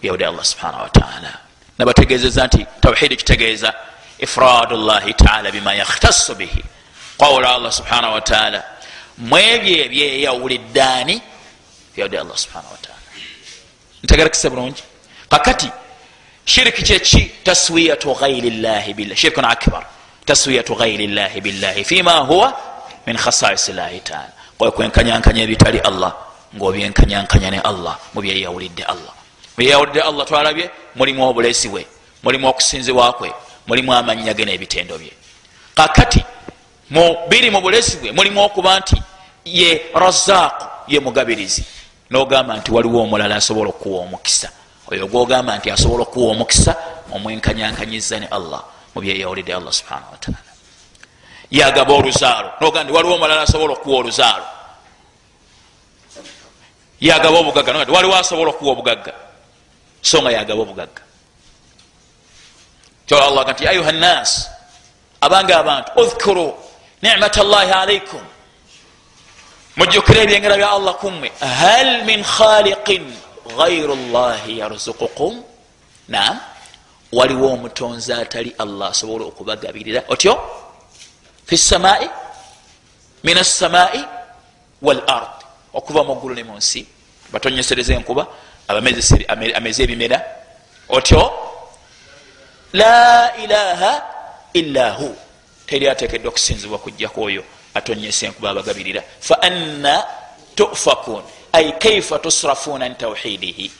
Byawulidde 0.00 0.26
allah 0.26 0.44
subhanahu 0.44 0.82
wataala 0.82 1.38
nabategezeza 1.78 2.46
nti 2.46 2.66
tawhidi 2.80 3.16
kitegeeza 3.16 3.74
ifradu 4.18 4.76
llahi 4.76 5.14
taala 5.14 5.50
bima 5.50 5.74
yakhtasu 5.74 6.34
bihi 6.34 6.64
qawla 7.22 7.48
allah 7.56 7.72
subhanahu 7.72 8.14
wataala 8.18 8.60
mwebyo 9.18 9.76
ebyeyawuliddaani 9.84 11.16
byawudde 11.94 12.18
allah 12.24 12.38
subhanahu 12.44 12.72
wataala 12.72 13.02
ntegerekese 14.02 14.50
bulungi. 14.50 14.82
Kakati 15.30 15.70
shiriki 16.44 16.82
kyeki 16.82 17.30
taswiyatu 17.44 18.14
gairi 18.14 18.50
llahi 18.50 18.94
billah. 18.94 19.16
Shirkun 19.16 19.44
akbar. 19.44 19.86
Taswiyatu 20.26 20.74
gairi 20.74 21.06
llahi 21.06 21.40
billahi 21.40 21.84
fima 21.84 22.18
huwa 22.18 22.52
min 23.06 23.16
khasais 23.16 23.68
llahi 23.68 24.00
taala 24.00 24.32
kwekwenkanyankanya 24.58 25.42
ebitali 25.42 25.78
allah 25.78 26.12
ngaobyenkanyankanya 26.56 27.50
ne 27.50 27.60
allah 27.60 27.98
mubyeyawulidde 28.14 28.84
allah. 28.84 29.14
Byeyawulidde 29.56 30.00
allah 30.02 30.26
twalabye 30.26 30.70
mulimu 30.94 31.28
obulesi 31.28 31.68
bwe 31.68 31.86
mulimu 32.22 32.48
okusinzibwa 32.48 33.12
kwe 33.12 33.32
mulimu 33.66 33.94
amannya 33.94 34.34
ge 34.34 34.44
n'ebitendo 34.44 34.98
bye. 34.98 35.12
Kakati 35.74 36.24
biri 37.28 37.50
mu 37.50 37.60
bulesi 37.60 37.96
bwe 37.96 38.12
mulimu 38.12 38.42
okuba 38.44 38.80
nti 38.80 38.96
ye 39.44 39.90
razaaku 39.94 40.66
ye 40.88 41.00
mugabirizi. 41.00 41.64
Nogamba 42.10 42.56
nti 42.56 42.70
waliwo 42.72 43.02
omulala 43.02 43.36
asobola 43.36 43.70
okuwa 43.70 44.02
omukisa. 44.02 44.48
Oyo 44.90 45.06
gwogamba 45.06 45.56
nti 45.56 45.70
asobola 45.70 46.02
okuwa 46.02 46.32
omukisa 46.32 46.76
omwenkanyankanyiza 47.12 48.20
ne 48.20 48.26
allah 48.26 48.62
mubyeyawulidde 48.94 49.54
allah 49.54 49.72
subhanahu 49.72 50.12
wataala 50.12 50.52
yagaba 51.50 51.94
oluzaalo. 51.94 52.50
Noga 52.60 52.84
nti 52.84 52.92
waliwo 52.92 53.14
omulala 53.14 53.42
asobola 53.42 53.72
okuwa 53.72 53.98
oluzaalo. 53.98 54.44
Yagaba 57.00 57.38
obugagga. 57.38 57.72
Nti 57.72 57.92
waliwo 57.92 58.16
asobola 58.16 58.50
okuwa 58.50 58.72
obugagga. 58.72 59.12
So 60.02 60.22
nga 60.22 60.30
yagaba 60.30 60.62
obugagga. 60.62 61.02
Kyola 63.06 63.26
allah 63.26 63.44
ga 63.44 63.52
nti 63.52 63.68
ayuha 63.68 63.92
nnas 63.92 64.50
abange 65.20 65.54
abantu 65.54 65.92
udhkuru 65.96 66.54
nimat 67.02 67.36
llahi 67.36 67.72
alaikum 67.72 68.22
mujjukire 69.76 70.22
ebyengera 70.22 70.56
bya 70.56 70.70
allah 70.70 70.94
kummwe 71.02 71.28
hal 71.40 72.04
min 72.04 72.22
khaliqin 72.22 73.04
gairu 73.58 73.94
llahi 74.14 74.58
yarzukukum 74.62 75.42
nam 76.08 76.40
waliwo 77.12 77.52
omutonzi 77.52 78.12
atali 78.12 78.54
allah 78.58 78.90
asobola 78.90 79.24
okubagabirira 79.24 80.02
otyo? 80.08 80.34
Fi 81.46 81.56
samai 81.56 82.08
min 83.24 83.36
assamai 83.38 84.00
wal 84.82 85.02
ard. 85.06 85.44
Okuva 85.74 86.04
muggulu 86.04 86.34
ne 86.34 86.42
munsi 86.42 86.86
batonyesereza 87.32 87.94
enkuba. 87.94 88.26
Amezi 88.68 89.82
ebimera. 89.82 90.18
Otyo? 90.88 91.22
La 92.72 93.36
ilaha 93.36 93.92
illa 94.54 94.92
hu 94.92 95.08
teri 95.66 95.88
atekedwa 95.88 96.28
okusinzibwa 96.28 96.78
kujjaku 96.78 97.22
oyo 97.22 97.44
atonyesa 97.74 98.26
enkuba 98.26 98.50
abagabirira. 98.50 99.02
Fa 99.20 99.42
anna 99.42 100.04
tufakun 100.54 101.22
ai 101.52 101.72
kaifa 101.72 102.18
tusrafuna 102.18 102.84
an 102.84 102.94
tauhidihi 102.94 103.70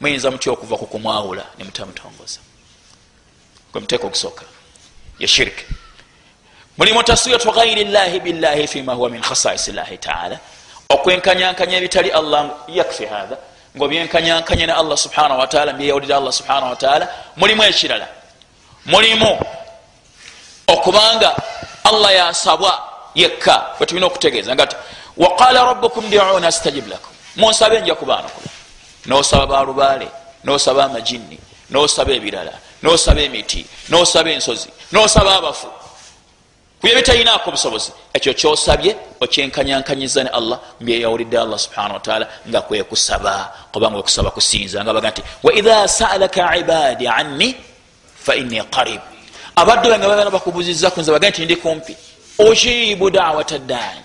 muyinza 0.00 0.30
mutya 0.30 0.52
okuva 0.52 0.76
ku 0.76 0.86
kumwawula? 0.86 1.44
Nemutamutongoza 1.58 2.40
kwemuteeka 3.72 4.06
okusooka. 4.06 4.44
Ye 5.18 5.26
shiriki 5.28 5.64
mulimu 6.78 7.02
taswiyatu 7.02 7.52
gairi 7.52 7.84
llahi 7.84 8.20
billahi 8.20 8.66
fima 8.66 8.94
huwa 8.94 9.10
min 9.10 9.20
khasaisi 9.20 9.72
llahi 9.72 9.98
taala. 9.98 10.38
Okwenkanyankanya 10.88 11.76
ebitali 11.76 12.10
allah 12.10 12.50
yakfi 12.68 13.06
hatha 13.06 13.36
ngaobyenkanyankanya 13.76 14.66
ne 14.66 14.72
allah 14.72 14.98
subhanahu 14.98 15.40
wataala 15.40 15.72
mbyeyawulira 15.72 16.16
allah 16.16 16.32
subhanahu 16.32 16.70
wataala 16.70 17.08
mulimu 17.36 17.62
ekirala. 17.64 18.08
Mulimu 18.86 19.38
okubanga 20.72 21.30
allah 21.84 22.14
yasabwa 22.14 22.72
yekka 23.14 23.66
wetulina 23.80 24.06
okutegeeza 24.06 24.54
nga 24.54 24.66
ti 24.66 24.76
waqala 25.16 25.64
rabukum 25.64 26.10
diuna 26.10 26.46
astajib 26.46 26.88
lakum. 26.88 27.12
Munsabe 27.36 27.80
nja 27.80 27.94
kubaanukula 27.94 28.50
nosaba 29.06 29.46
balubaale 29.46 30.08
nosaba 30.44 30.84
amajinni 30.84 31.38
nosaba 31.70 32.12
ebirala 32.12 32.52
nosaba 32.82 33.20
emiti 33.20 33.66
nosaba 33.88 34.30
ensozi 34.30 34.68
nosaba 34.92 35.36
abafu. 35.36 35.66
Kubye 36.80 36.96
bitayinaako 36.96 37.50
obusobozi 37.50 37.92
ekyo 38.14 38.34
kyosabye 38.34 38.96
okyenkanyankanyiza 39.20 40.24
ne 40.24 40.30
allah 40.30 40.58
mbyeyawulidde 40.80 41.38
allah 41.38 41.58
subhana 41.58 41.94
wataala 41.94 42.26
nga 42.48 42.60
kwekusaba 42.60 43.52
kubanga 43.72 43.98
okusaba 43.98 44.30
kusinza 44.30 44.84
nga 44.84 44.92
baga 44.92 45.10
nti 45.10 45.22
waidha 45.42 45.88
saalaka 45.88 46.56
ibadi 46.56 47.08
anni 47.08 47.56
faini 48.24 48.62
qarib 48.74 49.00
abadde 49.60 49.88
bange 49.90 50.06
bagana 50.06 50.30
bakubuziza 50.30 50.90
kunze 50.90 51.12
baga 51.12 51.30
nti 51.30 51.44
ndi 51.44 51.56
kumpi. 51.56 51.96
Ujibu 52.38 53.10
dawata 53.10 53.58
ddaani 53.58 54.02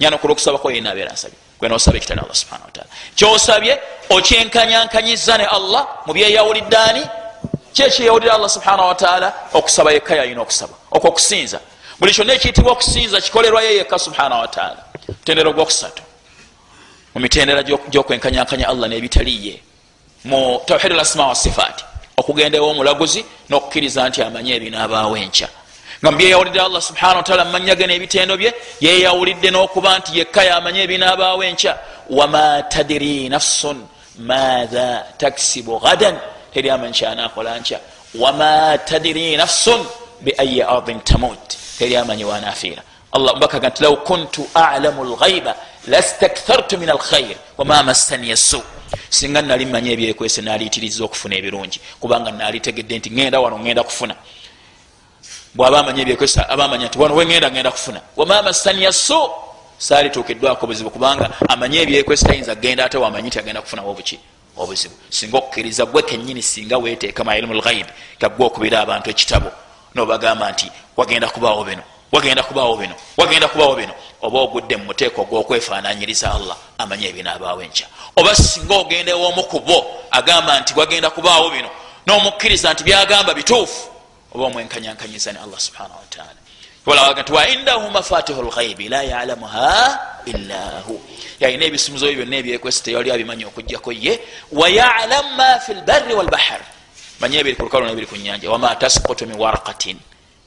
nyana 0.00 0.16
okula 0.16 0.32
okusabako 0.32 0.70
yena 0.70 0.90
abeera 0.90 1.12
nsabye 1.12 1.38
kwenosaba 1.58 1.96
ekitali 1.96 2.20
allah 2.20 2.34
subhana 2.34 2.64
wataala 2.64 2.90
kyosabye 3.16 3.74
okyenkanyankanyiza 4.10 5.38
ne 5.38 5.46
allah 5.46 5.82
mubyeyawulidde 6.06 6.76
ani? 6.76 7.04
Kyekyeyawulira 7.72 8.34
allah 8.34 8.50
subhana 8.50 8.82
wataala 8.82 9.28
okusaba 9.52 9.92
yekka 9.92 10.14
yalina 10.16 10.42
okusaba. 10.42 10.74
Okwo 10.90 11.08
okusinza. 11.10 11.60
Buli 12.00 12.12
kyonna 12.14 12.32
ekiyitibwa 12.32 12.72
okusinza 12.72 13.20
kikolerwayo 13.20 13.70
yekka 13.76 13.98
subhana 13.98 14.36
wataala 14.36 14.82
mutendera 15.08 15.50
ogwokusatu 15.50 16.02
mu 17.14 17.20
mitendera 17.20 17.62
gyokwenkanyankanya 17.62 18.68
allah 18.68 18.88
nebitaliye 18.88 19.60
mu 20.24 20.60
tawhid 20.66 20.92
lasma 20.92 21.26
wasifaati 21.26 21.84
okugendawo 22.22 22.70
omulaguzi 22.70 23.20
nokukkiriza 23.50 24.08
nti 24.08 24.22
amanye 24.22 24.52
ebinaabaawo 24.58 25.16
enkya. 25.16 25.48
Nga 26.00 26.10
mubyeyawulidde 26.10 26.60
allah 26.60 26.82
subhana 26.82 27.16
wataala 27.16 27.44
mumanya 27.44 27.74
ge 27.74 27.86
nebitendo 27.86 28.36
bye 28.36 28.50
yeyawulidde 28.80 29.48
n'okuba 29.50 29.98
nti 29.98 30.10
yekka 30.18 30.42
yamanye 30.44 30.80
ebinaabaawo 30.86 31.42
enkya 31.50 31.72
wama 32.10 32.62
tadiri 32.72 33.28
nafsun 33.28 33.78
matha 34.18 35.04
taksibu 35.18 35.78
gadan 35.84 36.16
teri 36.54 36.70
amanyi 36.70 36.94
kyanakola 36.94 37.58
nkya. 37.58 37.78
Wama 38.14 38.78
tadiri 38.78 39.36
nafsun 39.36 39.80
beayi 40.20 40.62
ardin 40.62 41.00
tamut 41.00 41.46
teri 41.78 41.96
amanyi 41.96 42.24
wanafiira. 42.24 42.82
Allah 43.12 43.36
mbakaga 43.36 43.68
nti 43.68 43.82
law 43.82 43.96
kuntu 43.96 44.48
alamu 44.54 45.04
lghaiba 45.04 45.54
lastakthartu 45.86 46.78
min 46.78 46.90
alkhair 46.90 47.36
wama 47.58 47.82
massaniya 47.82 48.36
su 48.36 48.62
singa 49.10 49.42
nali 49.42 49.66
manyi 49.66 49.92
ebyekwese 49.92 50.42
naliyitiriza 50.42 51.04
okufuna 51.04 51.36
ebirungi. 51.36 51.80
Kubanga 52.00 52.30
nalitegedde 52.30 52.98
nti 52.98 53.10
ngenda 53.10 53.40
wano 53.40 53.58
ngenda 53.58 53.82
kufuna. 53.82 54.14
Bwaba 55.54 55.80
amanyi 55.80 56.00
ebyekwese 56.02 56.40
abamanya 56.48 56.86
nti 56.86 56.98
wano 56.98 57.14
wengenda 57.14 57.50
ngenda 57.50 57.70
kufuna. 57.70 58.00
Wama 58.16 58.42
massaniya 58.42 58.92
su 58.92 59.30
salituukiddwako 59.78 60.66
buzibu 60.66 60.90
kubanga 60.90 61.30
amanyi 61.48 61.78
ebyekwese 61.78 62.26
tayinza 62.26 62.54
kgenda 62.54 62.84
ate 62.84 62.98
wamanyi 62.98 63.28
nti 63.28 63.38
agenda 63.38 63.62
kufunawo 63.62 63.90
obuki 63.90 64.18
obuzibu. 64.56 64.94
Singa 65.10 65.38
okukkiriza 65.38 65.86
gwe 65.86 66.02
kenyini 66.02 66.42
singa 66.42 66.78
weteeka 66.78 67.24
mailimu 67.24 67.54
lghaibi 67.54 67.90
gagwe 68.20 68.46
okubira 68.46 68.80
abantu 68.80 69.10
ekitabo 69.10 69.50
nobagamba 69.94 70.50
nti 70.52 70.70
wagenda 70.96 71.28
kubaawo 71.28 71.64
bino 71.64 71.82
wagenda 72.12 72.42
kubaawo 72.42 72.76
bino 72.76 72.94
wagenda 73.16 73.48
kubaawo 73.48 73.76
bino 73.76 73.92
oba 74.22 74.38
ogudde 74.40 74.76
mu 74.76 74.84
muteeko 74.84 75.24
gwokwefaananyiriza 75.24 76.32
allah 76.32 76.56
amanye 76.78 77.08
ebinaabaawo 77.08 77.62
enkya. 77.62 77.86
Oba 78.16 78.34
singa 78.34 78.74
ogenda 78.74 79.12
ewoomu 79.12 79.42
ku 79.50 79.60
bo 79.60 79.78
agamba 80.10 80.60
nti 80.60 80.72
wagenda 80.78 81.10
kubaawo 81.10 81.50
bino 81.50 81.70
n'omukkiriza 82.06 82.72
nti 82.72 82.84
byagamba 82.84 83.34
bituufu 83.34 83.90
oba 84.34 84.44
omwenkanyankanyiza 84.44 85.32
ne 85.32 85.38
allah 85.38 85.60
subhanahu 85.60 86.00
wataala 86.00 86.40
walawaga 86.86 87.22
nti 87.22 87.32
waindahu 87.32 87.90
mafatihu 87.90 88.42
lghaibi 88.42 88.88
la 88.88 89.02
yalamuha 89.02 89.98
illa 90.26 90.82
hu. 90.86 91.00
Yalina 91.40 91.64
ebisumuzo 91.64 92.06
byo 92.06 92.16
byonna 92.22 92.36
ebyekwesi 92.36 92.82
teyali 92.82 93.10
abimanyi 93.10 93.44
okugjako 93.44 93.92
ye. 93.92 94.20
Wayalam 94.52 95.26
ma 95.36 95.58
fi 95.58 95.74
lbarri 95.74 96.14
walbahar 96.14 96.62
manye 97.20 97.38
ebiri 97.38 97.56
ku 97.56 97.62
lukalu 97.62 97.86
nebiri 97.86 98.06
ku 98.06 98.16
nyanja 98.16 98.50
wama 98.50 98.74
taskutu 98.74 99.26
min 99.26 99.38
warakatin 99.38 99.98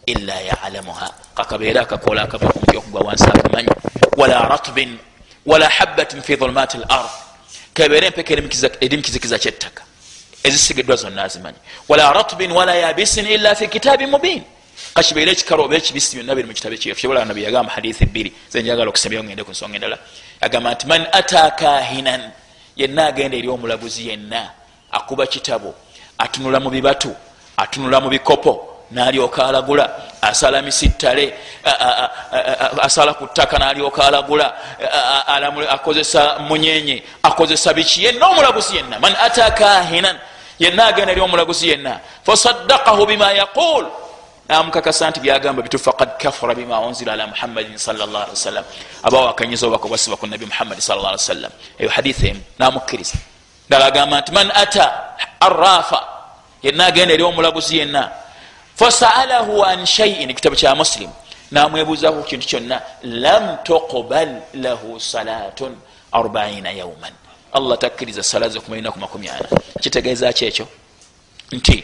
ila 0.06 0.36
yalamuha. 0.42 1.14
Kakabeere 1.36 1.80
akakola 1.80 2.22
akava 2.22 2.48
kumuti 2.48 2.78
okugwa 2.78 3.02
wansi 3.02 3.24
akamanyi 3.24 3.70
wala 4.18 4.42
ratbin 4.42 4.98
wala 5.46 5.70
habatin 5.70 6.22
fi 6.22 6.36
dhulumat 6.36 6.76
lard 6.76 7.10
kebeere 7.74 8.08
empeka 8.08 8.34
eri 8.82 8.98
mukizikiza 8.98 9.40
kyettaka. 9.40 9.84
Ezisigiddwa 10.44 10.96
zonna 10.96 11.24
azimanyi. 11.24 11.58
Wala 11.90 12.14
ratbin 12.14 12.52
wala 12.52 12.76
yabisin 12.76 13.28
ila 13.28 13.56
fi 13.56 13.68
kitabi 13.68 14.06
mubin. 14.06 14.44
Kakibeere 14.94 15.32
ekikalo 15.32 15.64
oba 15.64 15.76
ekibisi 15.76 16.16
byonna 16.16 16.36
biri 16.36 16.48
mukitabu 16.48 16.76
ekyefu 16.76 17.02
kyobola 17.02 17.26
nabi 17.26 17.44
yagamba 17.44 17.72
hadithi 17.72 18.06
bbiri. 18.06 18.34
Zenjagala 18.50 18.90
okusembyo 18.90 19.24
ngende 19.24 19.44
ku 19.44 19.52
nsonga 19.52 19.76
endala. 19.76 19.98
Agamba 20.42 20.74
nti 20.74 20.88
man 20.88 21.08
ata 21.12 21.52
kahinan 21.52 22.32
yenna 22.76 23.08
agenda 23.08 23.38
eri 23.38 23.48
omulaguzi 23.50 24.08
yenna 24.08 24.52
akuba 24.92 25.28
kitabo 25.28 25.76
atunula 26.18 26.60
mu 26.60 26.70
bibatu 26.70 27.16
atunula 27.58 28.00
mu 28.02 28.10
bikopo 28.10 28.75
nalyoka 28.92 29.46
alagula 29.46 29.90
asala 30.22 30.62
misittale 30.62 31.34
asala 32.82 33.14
ku 33.14 33.28
ttaka 33.28 33.58
nalyoka 33.60 34.08
alagula 34.08 34.54
akozesa 35.70 36.40
munyenye 36.40 37.04
akozesa 37.24 37.74
biki? 37.74 38.04
Yenna 38.04 38.28
omulaguzi 38.28 38.76
yenna. 38.76 39.00
Man 39.00 39.16
ata 39.16 39.52
kahinan 39.52 40.18
yenna 40.60 40.86
agenda 40.86 41.12
eri 41.12 41.22
omulaguzi 41.22 41.70
yenna. 41.70 42.00
Fasaddakahu 42.24 43.06
bima 43.06 43.32
yaqul. 43.34 43.86
Namukakasa 44.50 45.10
nti 45.10 45.20
byagamba 45.20 45.62
bitu 45.62 45.80
fakad 45.80 46.22
kafara 46.22 46.54
bima 46.54 46.80
unzila 46.80 47.14
ala 47.14 47.28
muhammadin 47.28 47.78
salllah 47.78 48.30
ali 48.30 48.38
wasallam 48.38 48.66
abawakanyiza 49.04 49.68
obakobasiba 49.68 50.18
ku 50.18 50.28
nabi 50.28 50.46
muhammadi 50.46 50.82
salla 50.82 51.10
ali 51.10 51.18
wasallam 51.18 51.52
eyo 51.80 51.90
hadithi 51.90 52.28
emu. 52.28 52.42
Namukkiriza. 52.60 53.18
Ddala 53.68 53.86
agamba 53.86 54.22
nti 54.22 54.32
man 54.32 54.52
ata 54.54 55.18
arafa 55.40 56.04
yenna 56.62 56.86
agenda 56.86 57.14
eri 57.14 57.24
omulaguzi 57.24 57.78
yenna 57.78 58.12
fasaalahu 58.76 59.64
an 59.64 59.86
shaiin 59.86 60.30
ekitabu 60.30 60.56
kya 60.56 60.76
muslim. 60.76 61.10
Namwebuuzaku 61.52 62.24
kintu 62.24 62.48
kyonna 62.48 62.82
lam 63.04 63.58
tuqbal 63.64 64.42
lahu 64.54 65.00
salatun 65.00 65.76
arbaina 66.12 66.72
yauman 66.72 67.14
allah 67.54 67.78
takkiriza 67.78 68.24
sala 68.24 68.50
ze 68.50 68.60
makumi 68.60 69.30
ana. 69.30 69.48
Kitegeeza 69.82 70.34
ki 70.34 70.46
ekyo? 70.46 70.68
Nti 71.52 71.84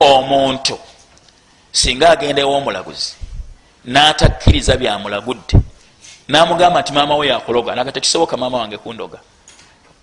omuntu 0.00 0.78
singa 1.72 2.10
agenda 2.10 2.42
ew'omulaguzi 2.42 3.14
n'atakkiriza 3.84 4.76
byamulagudde 4.76 5.56
n'amugamba 6.28 6.80
nti 6.80 6.92
maama 6.92 7.16
we 7.16 7.26
yakuloga 7.28 7.74
naga 7.74 7.92
tekisoboka 7.92 8.36
maama 8.36 8.58
wange 8.58 8.78
kundoga 8.78 9.18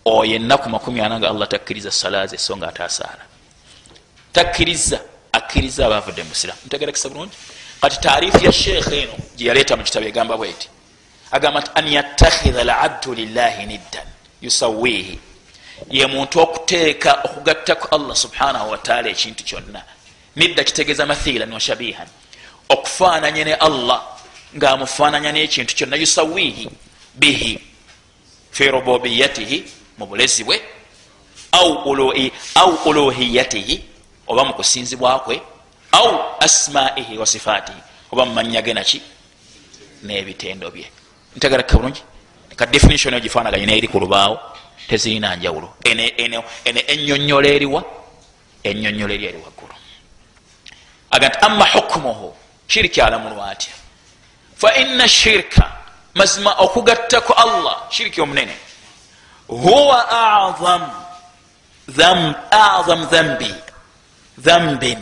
oyo 0.06 0.36
ennaku 0.36 0.70
makumi 0.70 1.02
ana 1.02 1.20
nga 1.20 1.30
allah 1.30 1.48
takkiriza 1.48 1.92
sala 1.92 2.28
ze 2.28 2.38
so 2.38 2.58
nga 2.58 2.68
atasaala 2.68 3.24
takkiriza 4.34 5.00
akkiriza 5.38 5.86
abavudde 5.86 6.24
musiramu 6.24 6.60
ntegerekesa 6.66 7.10
bulungi. 7.10 7.36
Kati 7.82 7.98
taarifu 8.00 8.46
ya 8.46 8.52
sheekh 8.52 8.92
eno 8.92 9.16
gyeyaleeta 9.38 9.78
mu 9.78 9.84
kitabo 9.84 10.06
egamba 10.06 10.38
bweti 10.38 10.68
agamba 11.32 11.60
nti 11.62 11.72
an 11.76 11.88
yattakhidha 11.88 12.64
labdu 12.64 13.14
lillahi 13.14 13.66
niddan 13.66 14.08
yusawihi 14.42 15.20
ye 15.92 16.06
muntu 16.08 16.40
okuteeka 16.40 17.12
okugattaku 17.26 17.88
allah 17.96 18.16
subhanahu 18.16 18.72
wataala 18.72 19.10
ekintu 19.10 19.44
kyonna. 19.44 19.82
Nidda 20.36 20.64
kitegeeza 20.64 21.06
mathilan 21.06 21.54
wa 21.54 21.60
shabihan 21.60 22.08
okufaananya 22.70 23.44
ne 23.44 23.54
allah 23.54 24.02
ngaamufaananya 24.58 25.32
n'ekintu 25.32 25.76
kyonna 25.76 25.96
yusawihi 25.96 26.70
bihi 27.16 27.60
fi 28.52 28.72
rububiyatihi 28.72 29.58
mu 29.98 30.06
bulezi 30.06 30.44
bwe 30.44 30.62
au 31.52 32.74
uluhiyatihi 32.86 33.97
oba 34.28 34.44
mu 34.44 34.54
kusinzibwakwe 34.54 35.42
au 35.92 36.20
asmaihi 36.40 37.18
wa 37.18 37.26
sifaatihi 37.26 37.82
oba 38.12 38.26
mumanya 38.26 38.62
ge 38.62 38.74
naki 38.74 39.02
n'ebitendo 40.04 40.72
bye. 40.72 40.86
Ntegereka 41.36 41.78
bulungi 41.78 42.02
ka 42.56 42.66
definition 42.66 43.14
yo 43.14 43.20
gifaanaganye 43.20 43.66
neeri 43.66 43.88
ku 43.88 44.00
lubaawo 44.00 44.40
tezirina 44.88 45.36
njawulo. 45.36 45.74
Ene 45.84 46.14
enyonyola 46.88 47.48
eriwa 47.48 47.84
enyonyola 48.64 49.14
eri 49.14 49.26
eri 49.26 49.38
waggulu. 49.38 49.74
Aga 51.12 51.28
nti 51.30 51.38
ama 51.42 51.66
hukumuhu 51.66 52.36
shiriki 52.68 53.02
alamulwa 53.02 53.50
atya 53.52 53.74
fa 54.56 54.76
ina 54.76 55.08
shirka 55.08 55.72
mazima 56.14 56.54
okugattako 56.54 57.34
allah 57.34 57.78
shiriki 57.90 58.22
omunene. 58.22 58.58
Huwa 59.48 60.10
azam 60.10 60.92
dhambi 63.06 63.56
dhambin 64.38 65.00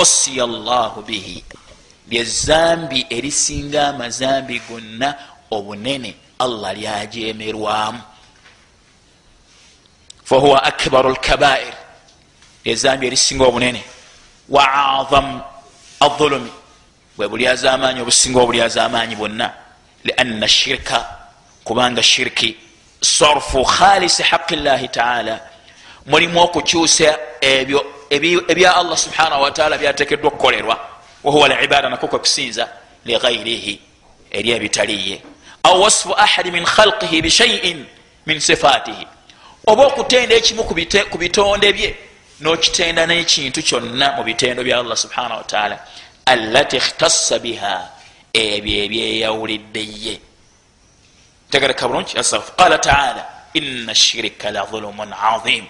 usiya 0.00 0.46
llahu 0.46 1.02
bihi 1.02 1.44
lyezambi 2.08 3.06
erisinga 3.10 3.88
amazambi 3.88 4.60
gonna 4.68 5.14
obunene 5.50 6.14
allah 6.38 6.74
lyajemerwamu. 6.74 8.00
Fahuwa 10.24 10.62
akbaru 10.62 11.10
lkabair 11.10 11.74
lyezambi 12.64 13.06
erisinga 13.06 13.44
obunene. 13.44 13.82
Wa 14.48 14.64
azam 14.98 15.42
aulumi 16.00 16.50
bwe 17.16 17.28
bulyazamanyi 17.28 18.00
obusinga 18.00 18.40
obulyazamanyi 18.40 19.16
bwonna. 19.16 19.52
Lianna 20.04 20.48
shirka 20.48 21.06
kubanga 21.64 22.02
shirki 22.02 22.56
sarfu 23.00 23.64
khalisi 23.64 24.22
haqi 24.22 24.56
llahi 24.56 24.88
taala. 24.88 25.40
Mulimu 26.06 26.40
okukyusa 26.42 27.18
ebyo 27.40 28.01
ebya 28.12 28.76
allah 28.76 28.96
subhanahu 28.96 29.42
wataala 29.42 29.78
byatekeddwa 29.78 30.28
okukolerwa. 30.28 30.78
Wahuwa 31.24 31.48
libada 31.48 31.88
nako 31.88 32.08
kwekusinza 32.08 32.68
lighairihi 33.04 33.80
eri 34.30 34.50
ebitaliye 34.50 35.22
au 35.62 35.82
wasfu 35.82 36.14
ahadi 36.16 36.50
min 36.50 36.64
khalqihi 36.64 37.22
bishaiin 37.22 37.86
min 38.26 38.40
sifatihi. 38.40 39.06
Oba 39.66 39.86
okutenda 39.86 40.34
ekimu 40.34 40.64
ku 40.64 41.18
bitonde 41.18 41.72
bye 41.72 41.96
nokitenda 42.40 43.06
nekintu 43.06 43.62
kyonna 43.62 44.16
mu 44.16 44.24
bitendo 44.24 44.64
bya 44.64 44.78
allah 44.78 44.96
subhanahu 44.96 45.38
wataala 45.38 45.78
allati 46.26 46.76
ikhtassa 46.76 47.38
biha 47.38 47.90
ebyo 48.32 48.84
ebyeyawuliddeye 48.84 50.20
tegereka 51.50 51.88
bulungi? 51.88 52.14
Qala 52.56 52.78
taala 52.78 53.26
ina 53.54 53.94
shirika 53.94 54.50
la 54.50 54.66
dhulumun 54.66 55.12
azim. 55.12 55.64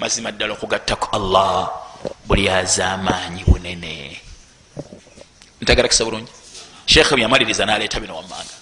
Mazima 0.00 0.32
ddala 0.32 0.54
okugattaku 0.54 1.16
allah 1.16 1.83
buli 2.26 2.48
azamaanyi 2.48 3.44
bunene. 3.44 4.20
Ntegerekesa 5.60 6.04
bulungi. 6.04 6.32
Sheekhe 6.86 7.16
byamaliriza 7.16 7.66
naleeta 7.66 8.00
bino 8.00 8.16
wammanga. 8.16 8.54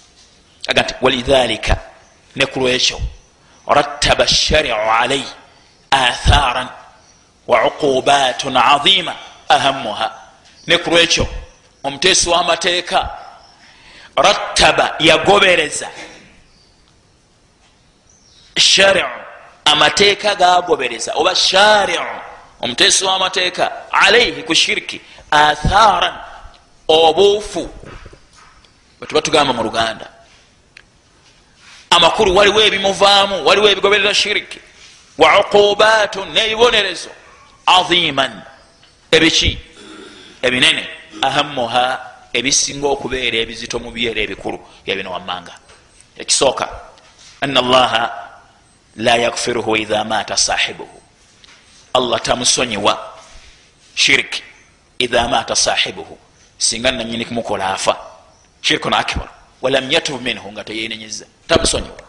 Aga 0.67 0.81
nti 0.81 0.93
walidhalika 1.01 1.77
ne 2.35 2.45
ku 2.45 2.59
lwekyo 2.59 2.99
rattaba 3.67 4.27
shariu 4.27 4.75
alai 4.75 5.23
atharan 5.91 6.69
wa 7.47 7.67
uqubatun 7.67 8.57
azima 8.57 9.15
ahamuha 9.49 10.07
ne 10.67 10.77
ku 10.77 10.89
lwekyo 10.89 11.27
omuteesi 11.83 12.29
w'amateeka 12.29 13.09
rattaba 14.15 14.95
yagobereza. 14.99 15.89
Shariu 18.57 19.07
amateeka 19.65 20.35
gagobereza 20.35 21.13
oba 21.15 21.35
shariu 21.35 22.01
omuteesi 22.63 23.05
w'amateeka 23.05 23.91
alaihi 23.91 24.43
ku 24.43 24.55
shiriki 24.55 25.01
atharan 25.31 26.15
obuufu. 26.87 27.69
Bwetuba 28.99 29.21
tugamba 29.21 29.53
mu 29.53 29.63
luganda 29.63 30.07
amakulu 31.89 32.35
waliwo 32.35 32.61
ebimuvaamu 32.61 33.45
waliwo 33.45 33.69
ebigoberera 33.69 34.13
shiriki 34.13 34.59
wa 35.17 35.39
uqubaatu 35.39 36.25
n'ebibonerezo 36.25 37.11
aziman 37.65 38.41
ebiki? 39.11 39.59
Ebinene. 40.41 40.87
Ahamuha 41.21 41.85
ebisinga 42.33 42.87
okubeera 42.87 43.37
ebizito 43.37 43.79
mu 43.79 43.91
byera 43.91 44.21
ebikulu. 44.21 44.59
Byabino 44.83 45.11
wammanga. 45.11 45.53
Ekisooka 46.17 46.67
ana 47.41 47.59
allaha 47.59 48.03
la 48.95 49.15
yakfiruhu 49.15 49.75
idha 49.77 50.03
mata 50.03 50.37
sahibuhu 50.37 51.02
allah 51.93 52.19
tamusonyiwa. 52.21 53.13
Shiriki 53.95 54.43
idha 54.99 55.27
mata 55.27 55.55
sahibuhu. 55.55 56.17
Singa 56.57 56.91
nanyini 56.91 57.25
kumukola 57.25 57.73
afa. 57.73 57.97
Shirikun 58.61 58.93
akbar. 58.93 59.29
Walam 59.61 59.91
yatub 59.91 60.21
minhu 60.21 60.51
nga 60.51 60.63
teyenenyeza 60.63 61.25
tamusonyiwa. 61.47 62.03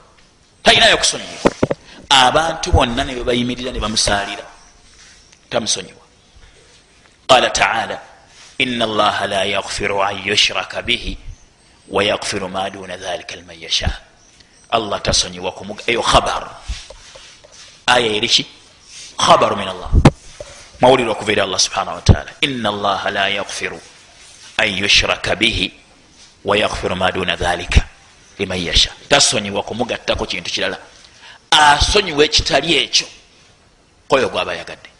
Talinayo 0.63 0.97
kusonyiwa 0.97 1.55
abantu 2.11 2.73
bonna 2.73 3.05
nebebayimirira 3.05 3.73
nebamusalira 3.73 4.45
tamusonyiwa. 5.51 6.05
Qala 7.27 7.51
taala 7.51 8.01
ina 8.59 8.85
allaha 8.85 9.27
la 9.27 9.45
yaghfiru 9.45 10.03
an 10.03 10.17
yushraka 10.25 10.83
bihi 10.83 11.19
wayagfiru 11.89 12.49
ma 12.49 12.71
duna 12.71 12.97
dhalika 12.97 13.37
lman 13.37 13.61
yasha. 13.61 13.91
Allah 14.71 15.01
tasonyiwa 15.03 15.53
eyo 15.87 16.03
khabar. 16.03 16.51
Aya 17.87 18.07
eriki 18.07 18.47
khabaru 19.19 19.57
min 19.57 19.69
allah 19.69 19.91
mawulire 20.81 21.11
okuva 21.11 21.33
eri 21.33 21.41
allah 21.41 21.59
subhanahu 21.59 21.97
wataala 21.97 22.31
ina 22.41 22.69
allaha 22.69 23.11
la 23.11 23.29
yaghfiru 23.29 23.81
an 24.59 24.69
yushraka 24.69 25.37
bihi 25.37 25.73
wayaghfiru 26.45 26.97
ma 26.97 27.11
duna 27.13 27.37
dhalika 27.37 27.87
liman 28.39 28.59
yasha 28.59 28.91
tasonyiwa 29.09 29.63
kumugattako 29.63 30.27
kintu 30.27 30.51
kirala 30.51 30.79
asonyiwa 31.51 32.25
ekitali 32.25 32.77
ekyo 32.77 33.07
koyo 34.09 34.29
gwaba 34.29 34.55
yagadde 34.55 34.91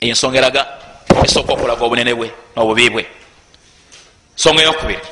ensonga 0.00 0.38
eraga 0.38 0.66
esooka 1.24 1.52
okulaga 1.52 1.84
obunene 1.84 2.14
bwe 2.14 2.32
nobubi 2.56 2.90
bwe 2.90 3.04
songa 4.36 4.62
eyokubiri 4.62 5.02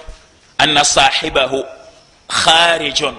anna 0.58 0.84
sahibahu 0.84 1.64
kharijun 2.28 3.16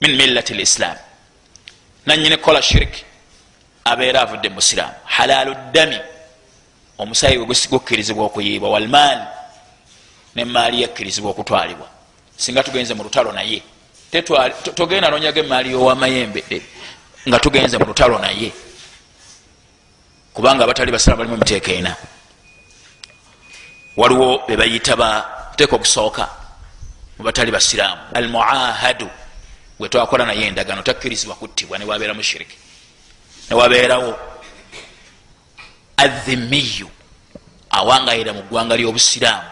min 0.00 0.16
millati 0.16 0.54
lislam 0.54 0.96
nanyini 2.06 2.36
kukola 2.36 2.62
shiriki 2.62 3.04
abeera 3.90 4.22
avudde 4.22 4.48
musiraamu 4.48 4.94
halalu 5.04 5.54
ddami. 5.54 5.98
Omusayi 6.98 7.38
we 7.38 7.44
gukkirizibwa 7.44 8.24
okuyiibwa. 8.26 8.70
Walmaali 8.70 9.22
nemaali 10.36 10.82
yekkirizibwa 10.82 11.30
okutwalibwa. 11.30 11.88
Singa 12.36 12.62
tugenze 12.62 12.94
mu 12.94 13.02
lutalo 13.02 13.32
naye. 13.32 13.62
Togenda 14.74 15.10
nonyaga 15.10 15.40
emaali 15.40 15.70
yowamayembe 15.70 16.44
eh, 16.50 16.62
nga 17.28 17.38
tugenze 17.38 17.78
mu 17.78 17.84
lutalo 17.84 18.18
naye. 18.18 18.52
Kubanga 20.34 20.64
abatali 20.64 20.92
basiraamu 20.92 21.18
balimu 21.18 21.36
emiteeka 21.36 21.72
ena. 21.72 21.96
Waliwo 23.96 24.42
bebayita 24.48 24.96
bateeka 24.96 25.76
okusooka 25.76 26.28
mubatali 27.18 27.50
basiraamu 27.50 28.02
almuahadu 28.14 29.10
gwetwakola 29.78 30.26
naye 30.26 30.46
endagano 30.46 30.82
takkirizibwa 30.82 31.36
kuttibwa 31.36 31.78
newabeera 31.78 32.14
mushiriki 32.14 32.56
newabeerawo 33.50 34.18
adhimiyu 35.96 36.88
awangayira 37.70 38.32
mu 38.32 38.42
ggwanga 38.42 38.76
ly'obusiraamu 38.76 39.48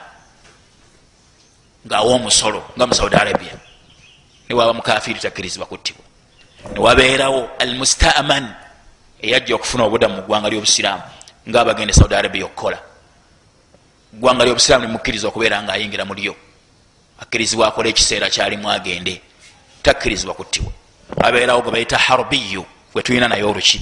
ngaawa 1.87 2.15
omusolo 2.15 2.61
nga 2.77 2.87
mu 2.87 2.95
saudi 2.95 3.17
arabia. 3.17 3.57
Niwaba 4.49 4.73
mukafiri 4.73 5.21
takkirizibwa 5.21 5.67
kuttibwa. 5.67 6.05
Niwabeerawo 6.73 7.51
almustaman 7.59 8.55
eyajja 9.23 9.55
okufuna 9.55 9.85
obudamu 9.85 10.15
mu 10.17 10.23
ggwanga 10.23 10.51
lyobusiraamu 10.51 11.03
ngaabagende 11.49 11.93
saudi 11.93 12.15
arabia 12.15 12.45
okukola 12.45 12.79
ggwanga 14.15 14.45
lyobusiraamu 14.45 14.87
limukkiriza 14.87 15.29
okubeera 15.29 15.63
nga 15.63 15.73
ayingira 15.73 16.05
mulyo 16.05 16.35
akkirizibwa 17.19 17.69
akola 17.69 17.89
ekiseera 17.89 18.31
kyalimu 18.31 18.71
agende 18.71 19.21
takkirizibwa 19.83 20.35
kuttibwa. 20.35 20.73
Abeerawo 21.23 21.63
gwe 21.63 21.73
bayita 21.73 21.99
harbiyu 21.99 22.67
wetulina 22.97 23.29
naye 23.29 23.45
oluki. 23.45 23.81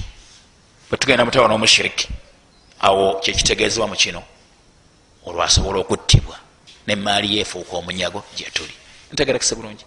Bwetugenda 0.89 1.25
mutawa 1.25 1.47
n'omushiriki 1.47 2.07
awo 2.87 3.19
kyekitegeezebwa 3.23 3.87
mu 3.87 3.95
kino 3.95 4.21
olwasobola 5.25 5.79
okuttibwa. 5.79 6.35
Nemaali 6.87 7.27
yeefuuka 7.37 7.73
omunyago 7.79 8.19
gyetuli 8.37 8.75
ntegerekese 9.11 9.55
bulungi. 9.55 9.85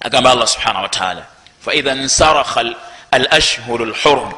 Agamba 0.00 0.30
allah 0.32 0.48
subhanahu 0.48 0.82
wataala 0.82 1.26
faidha 1.64 1.94
nsaraha 1.94 2.60
al 3.10 3.26
ashhuru 3.30 3.84
lhurum 3.84 4.32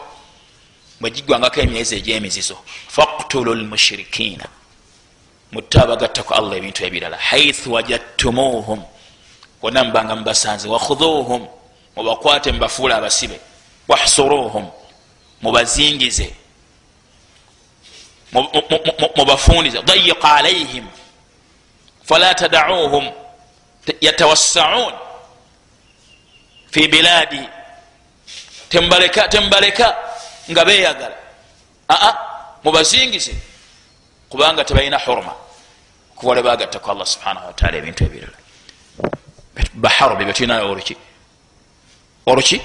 bwegigwangako 1.01 1.61
emyezi 1.61 1.97
egyemizizo 1.97 2.57
faktulu 2.89 3.55
lmushirikina 3.55 4.47
mutta 5.53 5.83
abagattaku 5.83 6.35
allah 6.35 6.57
ebintu 6.59 6.85
ebirala 6.85 7.17
haithu 7.17 7.73
wajadtumuhum 7.73 8.81
wonna 9.63 9.85
mubanga 9.85 10.17
mubasanze 10.17 10.69
wakhudhuhum 10.69 11.43
mubakwate 11.97 12.53
mubafuula 12.53 12.97
abasibe. 12.97 13.41
Wahsuruhum 13.89 14.71
mubazingize. 15.43 16.35
Mubafundize. 19.17 19.83
Dayiqa 19.83 20.35
alaihim 20.35 20.87
fala 22.05 22.35
tadauhum 22.35 23.11
yatawassaun. 24.01 24.95
Fi 26.71 26.89
biladi 26.89 27.49
tembaleka 28.69 29.29
tembaleka 29.29 29.97
nga 30.51 30.65
beyagala 30.65 31.17
aa 31.91 32.15
mubazingize. 32.65 33.35
Kubanga 34.31 34.65
tebalina 34.65 34.99
hurma. 34.99 35.35
Kuwale 36.17 36.43
bagattaku 36.43 36.91
allah 36.91 37.07
subhanahu 37.07 37.47
wataala 37.47 37.77
ebintu 37.77 38.05
ebirala. 38.05 38.39
Baharu 39.75 40.17
bebyo 40.17 40.33
tulinayo 40.33 40.71
oluki 40.71 40.97
oluki 42.27 42.61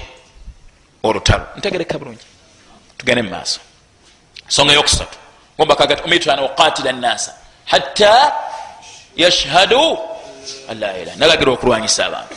olutalo 1.02 1.46
ntegereka 1.56 1.98
bulungi. 1.98 2.26
Tugende 2.98 3.22
mumaaso 3.22 3.60
ensonga 4.46 4.72
yokusatu 4.72 5.18
gombakagat 5.58 6.04
umitu 6.04 6.32
ana 6.32 6.42
uqatila 6.42 6.92
nnasa 6.92 7.34
hatta 7.64 8.32
yashhadu 9.16 9.98
anla 10.70 10.98
ilah 10.98 11.16
nalagira 11.16 11.52
okulwanyisa 11.52 12.06
abantu. 12.06 12.34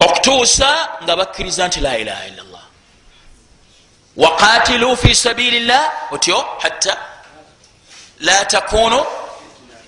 Okutuusa 0.00 0.68
nga 1.02 1.16
bakkiriza 1.16 1.68
nti 1.68 1.80
la 1.80 1.98
ilaha 1.98 2.26
illa 2.26 2.42
llah 2.42 2.66
waqatilu 4.16 4.96
fi 4.96 5.14
sabili 5.14 5.60
llah 5.60 5.84
otyo 6.10 6.38
hatta 6.62 6.96
la 8.20 8.44
takunu 8.44 9.00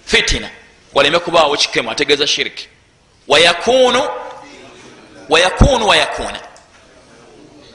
fitina. 0.04 0.50
Waleme 0.94 1.18
kubaawo 1.18 1.56
kikemu 1.56 1.90
ategeeza 1.90 2.26
shiriki 2.26 2.68
wayakunu 3.28 4.02
wayakunu 5.30 5.86
wayakuna 5.88 6.40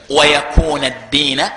wayakuna 0.08 0.90
ddiina 0.90 1.52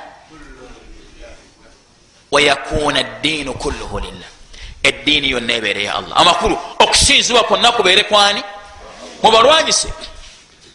wayakuna 2.32 3.04
ddiinu 3.04 3.54
kulluhu 3.54 4.00
lillah 4.00 4.30
eddiini 4.84 5.30
yonna 5.30 5.54
ebeere 5.54 5.84
ya 5.84 5.96
allah 5.96 6.18
amakulu 6.18 6.58
okusinzibwa 6.80 7.44
kwonna 7.44 7.72
kubeere 7.72 8.04
kwani 8.04 8.44
mubalwanyise 9.24 9.94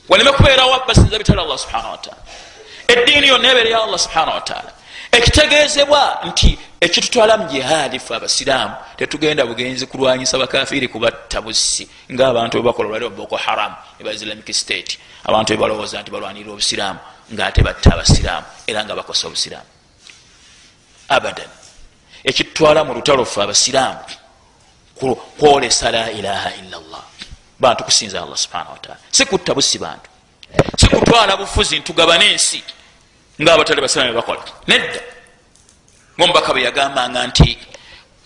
waleme 0.09 0.33
kubeerawo 0.33 0.81
basinza 0.89 1.19
bitali 1.19 1.41
allah 1.41 1.59
subhana 1.59 1.89
wataala 1.89 2.23
eddiini 2.89 3.29
yonna 3.29 3.51
ebeere 3.51 3.71
ya 3.71 3.83
allah 3.83 3.99
subhana 3.99 4.35
wataala 4.35 4.73
ekitegeezebwa 5.17 6.21
nti 6.29 6.59
ekitutwala 6.81 7.37
mu 7.37 7.45
jihaadi 7.49 7.99
fe 7.99 8.15
abasiraamu 8.15 8.75
tetugenda 8.97 9.47
bugenzi 9.47 9.87
kulwanyisa 9.87 10.39
bakafiri 10.39 10.89
kubatta 10.89 11.41
busi 11.41 11.89
ngaabantu 12.13 12.59
bebakola 12.59 12.89
olwali 12.89 13.09
boko 13.09 13.37
haram 13.37 13.75
eba 14.01 14.13
islamic 14.13 14.55
state. 14.55 14.99
Abantu 15.25 15.53
bebalowooza 15.53 16.03
nti 16.03 16.11
balwanirira 16.11 16.53
obusiraamu 16.53 16.99
ngaate 17.33 17.63
batta 17.63 17.95
abasiraamu 17.95 18.47
era 18.67 18.85
nga 18.85 18.95
bakosa 18.95 19.27
obusiraamu. 19.27 19.71
Abadan 21.09 21.51
ekitutwala 22.25 22.85
mu 22.85 22.95
lutalo 22.95 23.25
fe 23.25 23.43
abasiraamu 23.43 23.99
kwolesa 25.39 25.91
la 25.91 26.11
ilaha 26.11 26.51
illa 26.61 26.79
llah 26.91 27.05
bantu 27.61 27.85
kusinza 27.85 28.23
allah 28.23 28.37
subhana 28.37 28.71
wataala 28.71 29.01
sikutta 29.11 29.55
busi 29.55 29.79
bantu. 29.79 30.09
Sikutwala 30.77 31.37
bufuzi 31.37 31.79
ntugabane 31.79 32.33
ensi 32.33 32.63
ngaabatali 33.41 33.81
basiraamu 33.81 34.13
bebakola 34.13 34.43
nedda. 34.67 35.01
Ngaomubaka 36.19 36.53
bwe 36.53 36.63
yagambanga 36.63 37.27
nti 37.27 37.59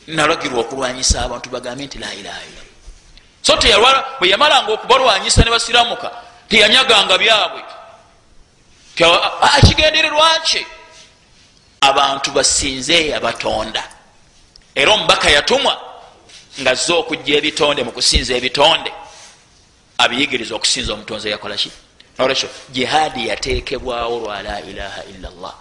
nalagirwa 0.07 0.61
okulwanyisa 0.61 1.25
abantu 1.25 1.51
bagambe 1.51 1.87
nti 1.87 1.99
la 1.99 2.15
ilaha 2.15 2.41
illa 2.49 2.63
so 3.43 3.57
teyalwala 3.57 4.05
bwe 4.19 4.29
yamalanga 4.29 4.73
okubalwanyisa 4.73 5.45
ne 5.45 5.51
basiramuka 5.51 6.11
teyanyaganga 6.49 7.19
byabwe. 7.19 7.63
Kigendererwa 9.67 10.41
kye? 10.45 10.67
Abantu 11.81 12.31
basinze 12.31 13.15
abatonda 13.15 13.83
era 14.75 14.93
omubaka 14.93 15.31
yatumwa 15.31 15.81
nga 16.61 16.75
ze 16.75 16.93
okujja 16.93 17.37
ebitonde 17.37 17.83
mu 17.83 17.93
kusinza 17.93 18.35
ebitonde. 18.35 18.93
Abiyigiriza 19.99 20.55
okusinza 20.55 20.93
omutonzi 20.93 21.31
yakolaki 21.31 21.71
nolwekyo 22.19 22.49
jihaadi 22.69 23.29
yatekebwawo 23.29 24.19
lwa 24.21 24.43
la 24.43 24.61
ilaha 24.61 25.05
illa 25.05 25.31
llah 25.31 25.55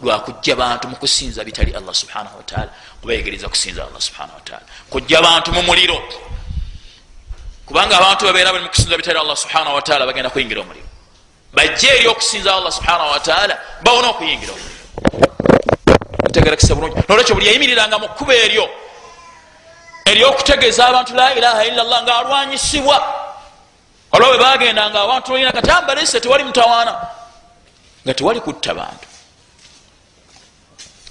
lwakujja 0.00 0.56
bantu 0.56 0.88
mukusinza 0.88 1.44
bitali 1.44 1.74
allah 1.76 1.94
subhanahu 1.94 2.36
wataala 2.36 2.70
kubayigiriza 3.00 3.48
kusinza 3.48 3.84
allah 3.84 4.00
subhanahu 4.00 4.34
wataala 4.34 4.62
kujja 4.90 5.22
bantu 5.22 5.52
mu 5.52 5.62
muliro. 5.62 6.02
Kubanga 7.66 7.98
abantu 7.98 8.24
babeera 8.24 8.52
bali 8.52 8.64
mukusinza 8.64 8.96
bitali 8.96 9.18
allah 9.18 9.36
subhanahu 9.36 9.74
wataala 9.74 10.06
bagenda 10.06 10.30
kuyingira 10.30 10.60
omuliro. 10.60 10.86
Bajje 11.54 11.88
eri 11.88 12.08
okusinza 12.08 12.54
allah 12.54 12.72
subhanahu 12.72 13.10
wataala 13.10 13.58
bawona 13.82 14.08
okuyingira 14.08 14.52
omuliro. 14.52 14.78
Ntegerekesa 16.28 16.74
bulungi. 16.74 17.02
Nolwekyo 17.08 17.34
buli 17.34 17.46
yayimiriranga 17.46 17.98
mu 17.98 18.08
kkuba 18.08 18.34
eryo 18.34 18.68
eryokutegeeza 20.04 20.86
abantu 20.88 21.14
la 21.14 21.34
ilaha 21.34 21.64
illa 21.64 21.84
llah 21.84 22.02
ngaalwanyisibwa 22.02 22.96
olwa 24.12 24.28
bwe 24.28 24.38
bagendanga 24.38 24.98
abantu 25.02 25.32
olina 25.32 25.52
katambalese 25.52 26.20
tewali 26.20 26.44
mutawaana. 26.44 26.94
Nga 28.04 28.14
tewali 28.14 28.40
kutta 28.40 28.74
bantu. 28.74 29.08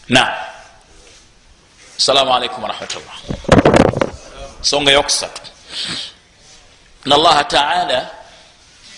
Na 0.10 0.24
assalamu 1.98 2.32
alaikum 2.36 2.64
warahmatullah 2.64 3.18
nsonga 4.62 4.92
yokusatu 4.92 5.42
n 7.06 7.12
allaha 7.14 7.44
taala 7.44 8.00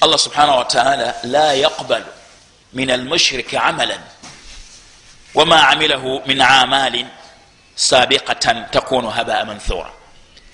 allah 0.02 0.20
subhanahu 0.20 0.58
wataala 0.58 1.16
la 1.24 1.54
yaqbalu 1.54 2.12
min 2.74 2.92
almushriki 2.92 3.58
amalan 3.58 4.04
wama 5.34 5.68
amilahu 5.72 6.22
min 6.28 6.42
amalin 6.42 7.08
sabiqatan 7.76 8.68
takunu 8.72 9.10
habaa 9.10 9.46
manthura. 9.46 9.92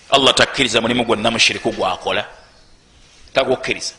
Allah 0.09 0.33
takkiriza 0.33 0.81
mulimu 0.81 1.03
gwonna 1.05 1.31
mushiriku 1.31 1.71
gwakola 1.71 2.23
tagukkiriza 3.35 3.93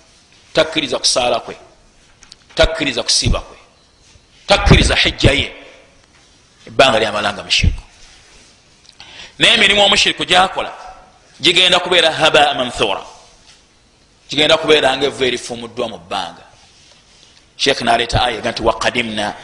takkiriza 0.57 0.99
kusaala 0.99 1.41
kwe. 1.41 1.57
Takkiriza 2.55 3.03
kusiiba 3.03 3.41
kwe. 3.41 3.57
Takkiriza 4.47 4.97
hijja 4.97 5.33
ye. 5.33 5.53
Ebbanga 6.67 6.99
lyamalanga 6.99 7.43
mushiriku. 7.43 7.83
Naye 9.39 9.55
emirimu 9.55 9.83
omushiriku 9.83 10.25
gyakola 10.25 10.73
gigenda 11.41 11.81
kubeera 11.81 12.13
habaa 12.13 12.55
manthura. 12.55 13.03
Gigenda 14.29 14.57
kubeera 14.57 14.97
nga 14.97 15.07
evu 15.07 15.25
erifumuddwa 15.25 15.89
mu 15.89 15.99
bbanga. 15.99 16.45
Sheekh 17.57 17.81
naleeta 17.81 18.23
aya 18.23 18.41
ga 18.41 18.51
nti 18.51 18.63
waqadimna 18.63 19.35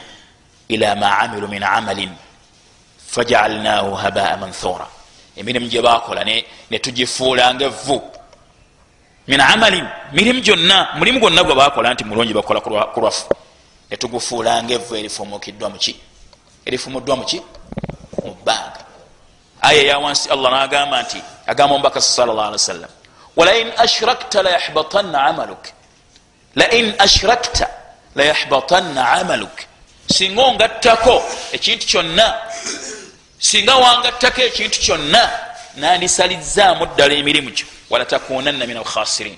ila 0.69 0.95
ma 0.97 1.19
amilu 1.19 1.49
min 1.49 1.63
amalin 1.63 2.13
fajaalnahu 3.07 3.95
habaa 3.95 4.37
manthura. 4.37 4.87
Emirimu 5.37 5.67
gye 5.69 5.83
bakola 5.83 6.25
netugifuula 6.71 7.55
nga 7.55 7.65
evvu 7.65 8.22
min 9.29 9.41
amalin 9.41 9.87
mirimu 10.13 10.41
gyonna 10.41 10.89
mulimu 10.99 11.21
gwonna 11.21 11.43
gwe 11.45 11.55
bakola 11.55 11.95
nti 11.95 12.05
mulungi 12.05 12.35
bakola 12.35 12.61
ku 12.61 13.01
lwafu. 13.01 13.27
Netugufuula 13.91 14.63
nga 14.63 14.75
evvu 14.75 14.97
erifumukiddwa 14.97 15.71
muki 15.71 15.97
erifumuddwa 16.67 17.17
muki 17.17 17.43
mu 18.25 18.35
bbanga 18.35 18.81
aya 19.61 19.83
eyawansi 19.83 20.29
allah 20.31 20.51
nagamba 20.51 21.03
nti 21.03 21.23
agamba 21.47 21.75
omubaka 21.75 22.01
salllah 22.01 22.47
ali 22.47 22.53
wasallam 22.53 22.91
walain 23.37 23.69
ashrakta 23.77 24.43
layahbatanna 24.43 25.19
amaluk. 25.25 25.65
Lain 26.55 26.95
ashrakta 26.99 27.69
layahbatanna 28.17 29.03
amaluk. 29.13 29.57
Singa 30.07 30.43
ongattako 30.43 31.23
ekintu 31.53 31.87
kyonna 31.87 32.27
singa 33.39 33.75
wangattako 33.77 34.41
ekintu 34.43 34.81
kyonna 34.81 35.23
nandisalizaamu 35.77 36.87
ddala 36.87 37.15
emirimu 37.15 37.51
gyo 37.51 37.67
walatakunanna 37.91 38.67
min 38.67 38.77
alkhasirin. 38.77 39.37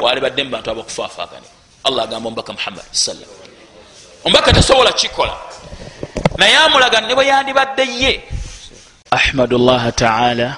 Wali 0.00 0.20
badde 0.20 0.44
mubantu 0.44 0.70
abakufaafaagani 0.70 1.46
allah 1.84 2.04
agamba 2.04 2.28
omubaka 2.28 2.52
muhammad 2.52 2.84
salam 2.92 3.28
omubaka 4.24 4.52
tasobola 4.52 4.92
kikola 4.92 5.36
naye 6.38 6.56
amulaga 6.56 7.00
ne 7.00 7.14
bwe 7.14 7.26
yandibadde 7.26 7.84
ye. 8.02 8.22
Ahmadu 9.10 9.58
llaha 9.58 9.92
taala 9.92 10.56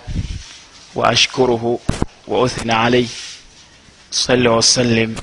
wa 0.95 1.09
ashkuruhu 1.09 1.81
wa 2.28 2.43
uthina 2.43 2.82
alaih 2.82 3.09
salli 4.11 4.49
wasallim 4.49 5.16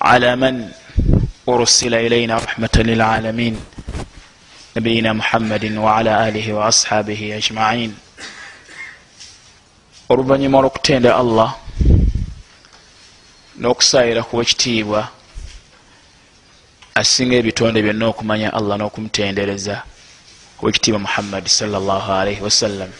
ala 0.00 0.36
man 0.36 0.72
ursila 1.46 2.00
ilaina 2.00 2.40
rahmatan 2.40 2.86
lilalamin 2.86 3.60
nabiyina 4.74 5.14
muhammadin 5.14 5.78
waala 5.78 6.18
alihi 6.24 6.52
oluvanyuma 10.12 10.58
olwokutenda 10.58 11.10
allah 11.22 11.50
n'okusayira 13.60 14.22
kuwa 14.28 14.42
ekitiibwa 14.44 15.00
asinga 17.00 17.34
ebitonde 17.40 17.78
byonna 17.84 18.04
okumanya 18.12 18.48
allah 18.58 18.74
n'okumutendereza 18.78 19.76
owekitiibwa 20.60 21.00
muhammadi 21.06 21.48
salllahalaihi 21.58 22.42
wasallam 22.46 22.90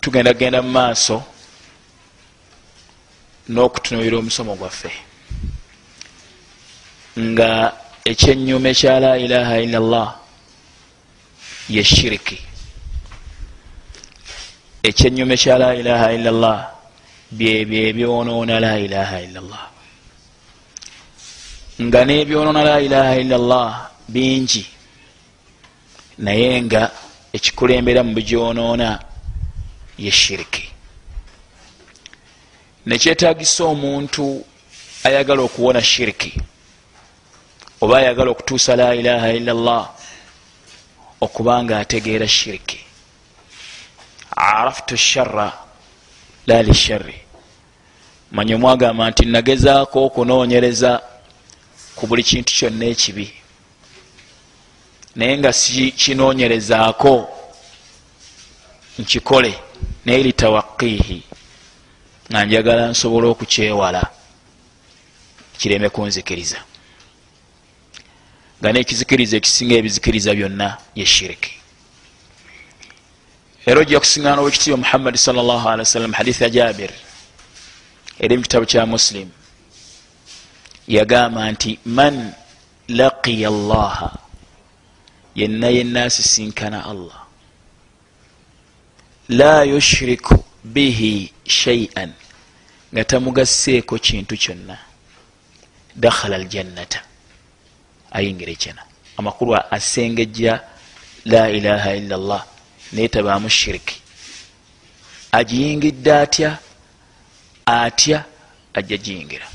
tugenda 0.00 0.32
kgenda 0.34 0.62
mu 0.64 0.70
maaso 0.78 1.16
n'okutunuulira 3.52 4.16
omusomo 4.18 4.52
gwaffe. 4.60 4.90
Nga 7.28 7.50
ekyenyuma 8.10 8.68
ekya 8.72 8.94
la 9.04 9.12
ilaha 9.24 9.54
illa 9.64 9.78
llah 9.80 10.10
ye 11.68 11.82
shiriki 11.84 12.47
ekyenyuma 14.82 15.34
ekya 15.34 15.58
la 15.58 15.74
ilaha 15.74 16.12
illa 16.12 16.30
llah 16.30 16.60
byebyo 17.30 17.78
ebyonoona 17.88 18.60
la 18.60 18.78
ilaha 18.78 19.16
illa 19.26 19.40
llah 19.40 19.66
nga 21.82 22.00
n'ebyonoona 22.04 22.62
la 22.64 22.76
ilaha 22.80 23.14
illa 23.22 23.38
llah 23.38 23.72
bingi 24.08 24.66
naye 26.18 26.62
nga 26.62 26.90
ekikulembera 27.32 28.02
mu 28.02 28.12
bigyonoona 28.14 28.98
ye 29.98 30.10
shiriki. 30.10 30.64
Nekyetagisa 32.86 33.64
omuntu 33.64 34.44
ayagala 35.04 35.42
okuwona 35.42 35.82
shiriki 35.82 36.32
oba 37.80 37.98
ayagala 37.98 38.30
okutuusa 38.30 38.76
la 38.76 38.94
ilaha 38.94 39.28
illa 39.38 39.52
llah 39.54 39.84
okubanga 41.20 41.78
ategeera 41.78 42.28
shiriki 42.28 42.87
araftu 44.38 44.96
shara 44.96 45.52
la 46.46 46.62
lishari 46.62 47.14
manye 48.32 48.54
omwagamba 48.54 49.10
nti 49.10 49.24
nagezaako 49.24 50.04
okunoonyereza 50.06 51.02
ku 51.96 52.06
buli 52.06 52.22
kintu 52.22 52.52
kyonna 52.52 52.86
ekibi 52.86 53.26
naye 55.16 55.38
nga 55.38 55.52
sikinoonyerezaako 55.52 57.14
nkikole 58.98 59.52
naye 60.04 60.22
litawaqihi 60.22 61.22
nga 62.30 62.44
njagala 62.44 62.88
nsobole 62.88 63.26
okukyewala 63.26 64.02
kireme 65.58 65.88
kunzikiriza 65.88 66.60
nga 68.60 68.72
nekizikiriza 68.72 69.36
ekisinga 69.36 69.74
ebizikiriza 69.74 70.34
byonna 70.34 70.68
ye 70.94 71.06
shiriki 71.06 71.57
era 73.66 73.80
ojja 73.80 74.00
kusiŋana 74.00 74.40
owekitiibwa 74.42 74.78
muhammadi 74.78 75.18
sawasalam 75.18 76.12
hadithi 76.12 76.42
ya 76.44 76.50
jabir 76.50 76.90
eri 78.20 78.36
mu 78.36 78.42
kitabu 78.42 78.66
kya 78.66 78.86
muslim 78.86 79.28
yagamba 80.88 81.50
nti 81.52 81.78
man 81.84 82.32
laqiya 82.88 83.50
llaha 83.50 84.10
yenna 85.34 85.68
yenna 85.68 86.04
asisinkana 86.04 86.84
allah. 86.84 87.26
La 89.28 89.62
yushriku 89.62 90.34
bihi 90.64 91.32
shaian 91.44 92.12
nga 92.92 93.04
tamugaseeko 93.04 93.98
kintu 93.98 94.34
kyonna. 94.36 94.78
Dakhala 95.96 96.36
aljannata 96.36 97.02
ayingira 98.10 98.52
ekyana 98.52 98.82
amakulu 99.18 99.54
asengejja 99.70 100.60
la 101.24 101.50
ilaha 101.50 101.90
illa 101.96 102.16
llah 102.16 102.42
naye 102.92 103.08
tabaamu 103.08 103.48
shiriki 103.50 103.96
agiyingidde 105.32 106.12
atya? 106.12 106.58
Atya 107.66 108.24
ajja 108.74 108.96
giyingira 108.96 109.46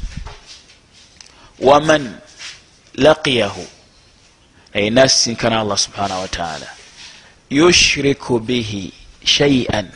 waman 1.60 2.18
laqiyahu 2.94 3.66
naye 4.74 4.90
nasinkana 4.90 5.60
allah 5.60 5.78
subhanahu 5.78 6.22
wataala 6.22 6.68
yushriku 7.50 8.40
bihi 8.40 8.94
shaian 9.26 9.88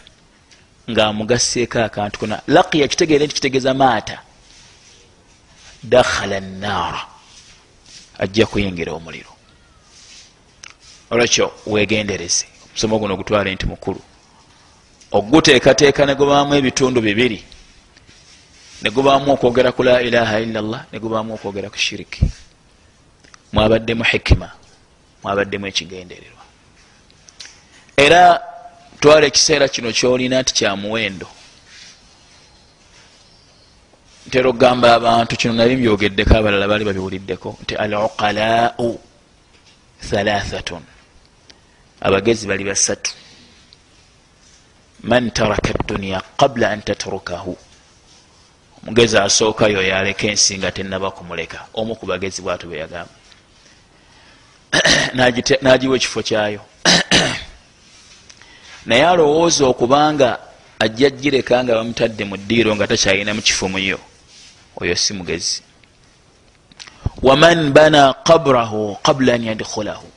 ngaamugaseeko 0.91 1.79
akantu 1.87 2.19
kona 2.19 2.41
laqiya 2.47 2.87
kitegeere 2.87 3.25
nti 3.25 3.35
kitegeeza 3.35 3.73
maata. 3.73 4.17
Dakhala 5.83 6.39
naara 6.39 7.01
ajja 8.19 8.45
kuyingira 8.45 8.91
omuliro. 8.93 9.31
Olwekyo 11.11 11.45
wegendereze 11.67 12.45
omusomo 12.77 12.99
guno 12.99 13.13
ogutwale 13.13 13.55
nti 13.55 13.65
mukulu. 13.65 14.01
Oguteekateeka 15.11 16.05
negubaamu 16.05 16.53
ebitundu 16.55 17.01
bibiri. 17.01 17.43
Negubaamu 18.81 19.33
okwogera 19.33 19.71
ku 19.71 19.81
la 19.83 20.01
ilaha 20.01 20.39
illa 20.39 20.61
llah 20.61 20.85
negubaamu 20.93 21.33
okwogera 21.33 21.69
ku 21.69 21.77
shiriki 21.77 22.21
mwabaddemu 23.53 24.03
hikima 24.03 24.49
mwabaddemu 25.23 25.65
ekigendererwa. 25.67 26.43
Era 27.97 28.41
twala 29.01 29.25
ekiseera 29.25 29.67
kino 29.67 29.89
kyolina 29.91 30.41
nti 30.41 30.53
kyamuwendo 30.53 31.27
ntera 34.27 34.49
okugamba 34.49 34.87
abantu 34.93 35.33
kino 35.39 35.53
nabi 35.53 35.75
mbyogeddeko 35.77 36.33
abalala 36.37 36.67
bali 36.67 36.83
babiwuliddeko 36.85 37.49
nti 37.63 37.73
al 37.75 37.93
uqalau 37.93 38.99
thalathatun 40.09 40.83
abagezi 42.01 42.47
bali 42.47 42.63
basatu. 42.63 43.11
Man 45.03 45.31
taraka 45.31 45.73
duniya 45.87 46.21
qabla 46.37 46.69
an 46.69 46.81
tatrukahu. 46.81 47.57
Omugezi 48.83 49.17
asookayo 49.17 49.81
yaleka 49.81 50.27
ensi 50.27 50.57
nga 50.57 50.71
tenaba 50.71 51.11
kumuleka. 51.11 51.65
Omu 51.73 51.95
ku 51.95 52.05
bagezi 52.05 52.41
bwatu 52.41 52.67
bweyagamba 52.67 53.13
nagiwa 55.61 55.95
ekifo 55.95 56.21
kyayo. 56.23 56.61
Naye 58.85 59.07
alowooza 59.07 59.65
okubanga 59.65 60.39
ajja 60.79 61.09
gireka 61.09 61.63
nga 61.63 61.73
bamutadde 61.75 62.23
mu 62.25 62.37
ddiiro 62.37 62.75
nga 62.75 62.87
takyalina 62.87 63.33
mu 63.33 63.41
kifo 63.41 63.67
muyo 63.69 63.99
oyo 64.81 64.95
si 64.95 65.13
mugezi. 65.13 65.61
Waman 67.21 67.71
bana 67.73 68.13
qabrahu 68.13 68.95
qabla 69.03 69.33
an 69.33 69.43
yadkhulahu 69.43 70.07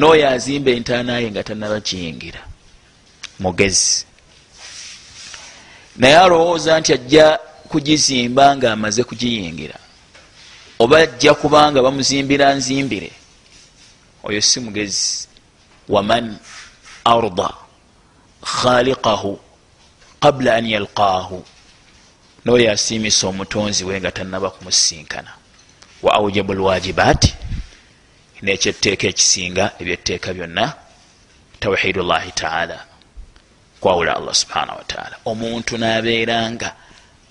n'oyo 0.00 0.24
azimba 0.34 0.70
entaanaye 0.78 1.26
nga 1.30 1.42
tanaba 1.48 1.78
kiyingira 1.86 2.40
mugezi. 3.42 4.04
Naye 5.96 6.16
alowooza 6.18 6.80
nti 6.80 6.92
ajja 6.92 7.26
kugizimba 7.70 8.56
nga 8.56 8.72
amaze 8.72 9.04
kugiyingira. 9.04 9.78
Oba 10.82 10.96
ajja 11.04 11.32
kubanga 11.40 11.82
bamuzimbira 11.82 12.46
nzimbire. 12.58 13.10
Oyo 14.26 14.40
si 14.48 14.58
mugezi. 14.64 15.28
Waman 15.88 16.26
arda 17.04 17.50
khaliqahu 18.56 19.32
qabla 20.22 20.50
an 20.58 20.66
yalqaahu. 20.74 21.38
N'oyo 22.44 22.66
asiimisa 22.72 23.22
omutonzi 23.30 23.82
we 23.84 23.94
nga 24.00 24.10
tanaba 24.10 24.48
kumusinkana 24.50 25.32
wa 26.02 26.10
aujabu 26.14 26.52
lwajibaati 26.54 27.34
nekyetteeka 28.42 29.06
ekisinga 29.12 29.64
ebyetteeka 29.80 30.28
byonna 30.36 30.64
tawhidu 31.60 32.00
llahi 32.10 32.32
taala 32.40 32.78
kwawula 33.80 34.16
allah 34.18 34.34
subhanahu 34.42 34.78
wataala 34.78 35.16
omuntu 35.30 35.72
nabeeranga 35.78 36.68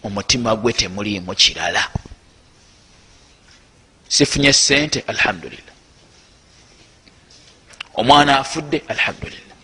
omutima 0.04 0.56
gwe 0.56 0.74
temuliimu 0.74 1.36
kirala. 1.36 1.84
Sifunye 4.08 4.54
sente 4.54 5.00
alhamdulillah. 5.08 5.76
Omwana 7.96 8.40
afudde 8.40 8.82
alhamdulillah. 8.88 9.56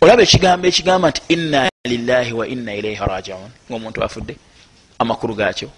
Olaba 0.00 0.22
ekigambo 0.22 0.66
ekigamba 0.68 1.08
nti 1.10 1.20
inna 1.34 1.60
lillahi 1.84 2.32
wa 2.32 2.44
inna 2.48 2.72
ilaihi 2.74 3.00
rajiun 3.12 3.50
ngaomuntu 3.68 3.98
afudde 4.04 4.34
amakulu 4.98 5.34
gakyo 5.34 5.68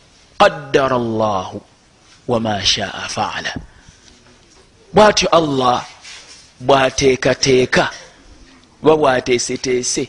qaddara 0.41 0.99
llahu 0.99 1.59
wama 2.29 2.65
shaa 2.65 3.09
faala 3.09 3.53
bwatyo 4.97 5.29
allah 5.29 5.85
bwateekateeka 6.61 7.91
oba 8.83 8.97
bwateeseteese. 8.97 10.09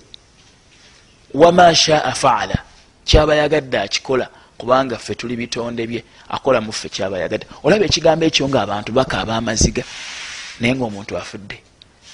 Wama 1.34 1.76
shaa 1.76 2.12
faala 2.12 2.58
kyaba 3.06 3.36
yagadde 3.36 3.80
akikola 3.80 4.30
kubanga 4.58 4.98
ffe 4.98 5.16
tuli 5.16 5.36
bitonde 5.36 5.88
bye 5.88 6.04
akola 6.30 6.62
muffe 6.62 6.90
kyaba 6.90 7.20
yagadde 7.20 7.46
olaba 7.64 7.86
ekigambo 7.86 8.26
ekyo 8.26 8.48
nga 8.50 8.62
abantu 8.62 8.92
bakaaba 8.92 9.36
amaziga 9.36 9.84
naye 10.60 10.76
nga 10.76 10.86
omuntu 10.86 11.18
afudde. 11.18 11.58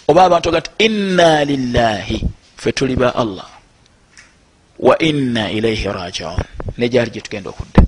Oba 0.07 0.25
abantu 0.25 0.49
aga 0.49 0.61
ti 0.61 0.71
inna 0.85 1.45
lillahi 1.45 2.17
ffe 2.57 2.71
tuli 2.71 2.95
ba 2.95 3.15
allah. 3.15 3.49
Wa 4.79 4.97
inna 4.97 5.51
ilaihi 5.51 5.85
rajiun 5.87 6.41
negyali 6.77 7.11
gyetugenda 7.11 7.49
okudda. 7.49 7.81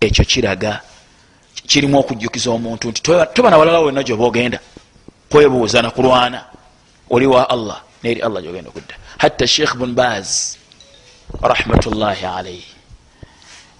Ekyo 0.00 0.24
kiraga 0.24 0.80
kirimu 1.72 1.96
okujjukiza 2.00 2.50
omuntu 2.50 2.84
nti 2.90 3.00
toba 3.34 3.48
nawalala 3.50 3.80
wena 3.80 4.02
gyoba 4.06 4.24
ogenda 4.30 4.58
kwebuuza 5.30 5.82
nakulwana 5.82 6.40
oli 7.10 7.26
wa 7.26 7.42
allah 7.54 7.78
neri 8.02 8.20
allah 8.20 8.42
gyogenda 8.42 8.68
okudda. 8.70 8.94
Hatta 9.18 9.46
sheikh 9.46 9.74
bun 9.80 9.94
baz 9.94 10.28
rahmatullahi 11.40 12.24
alaihi 12.36 12.68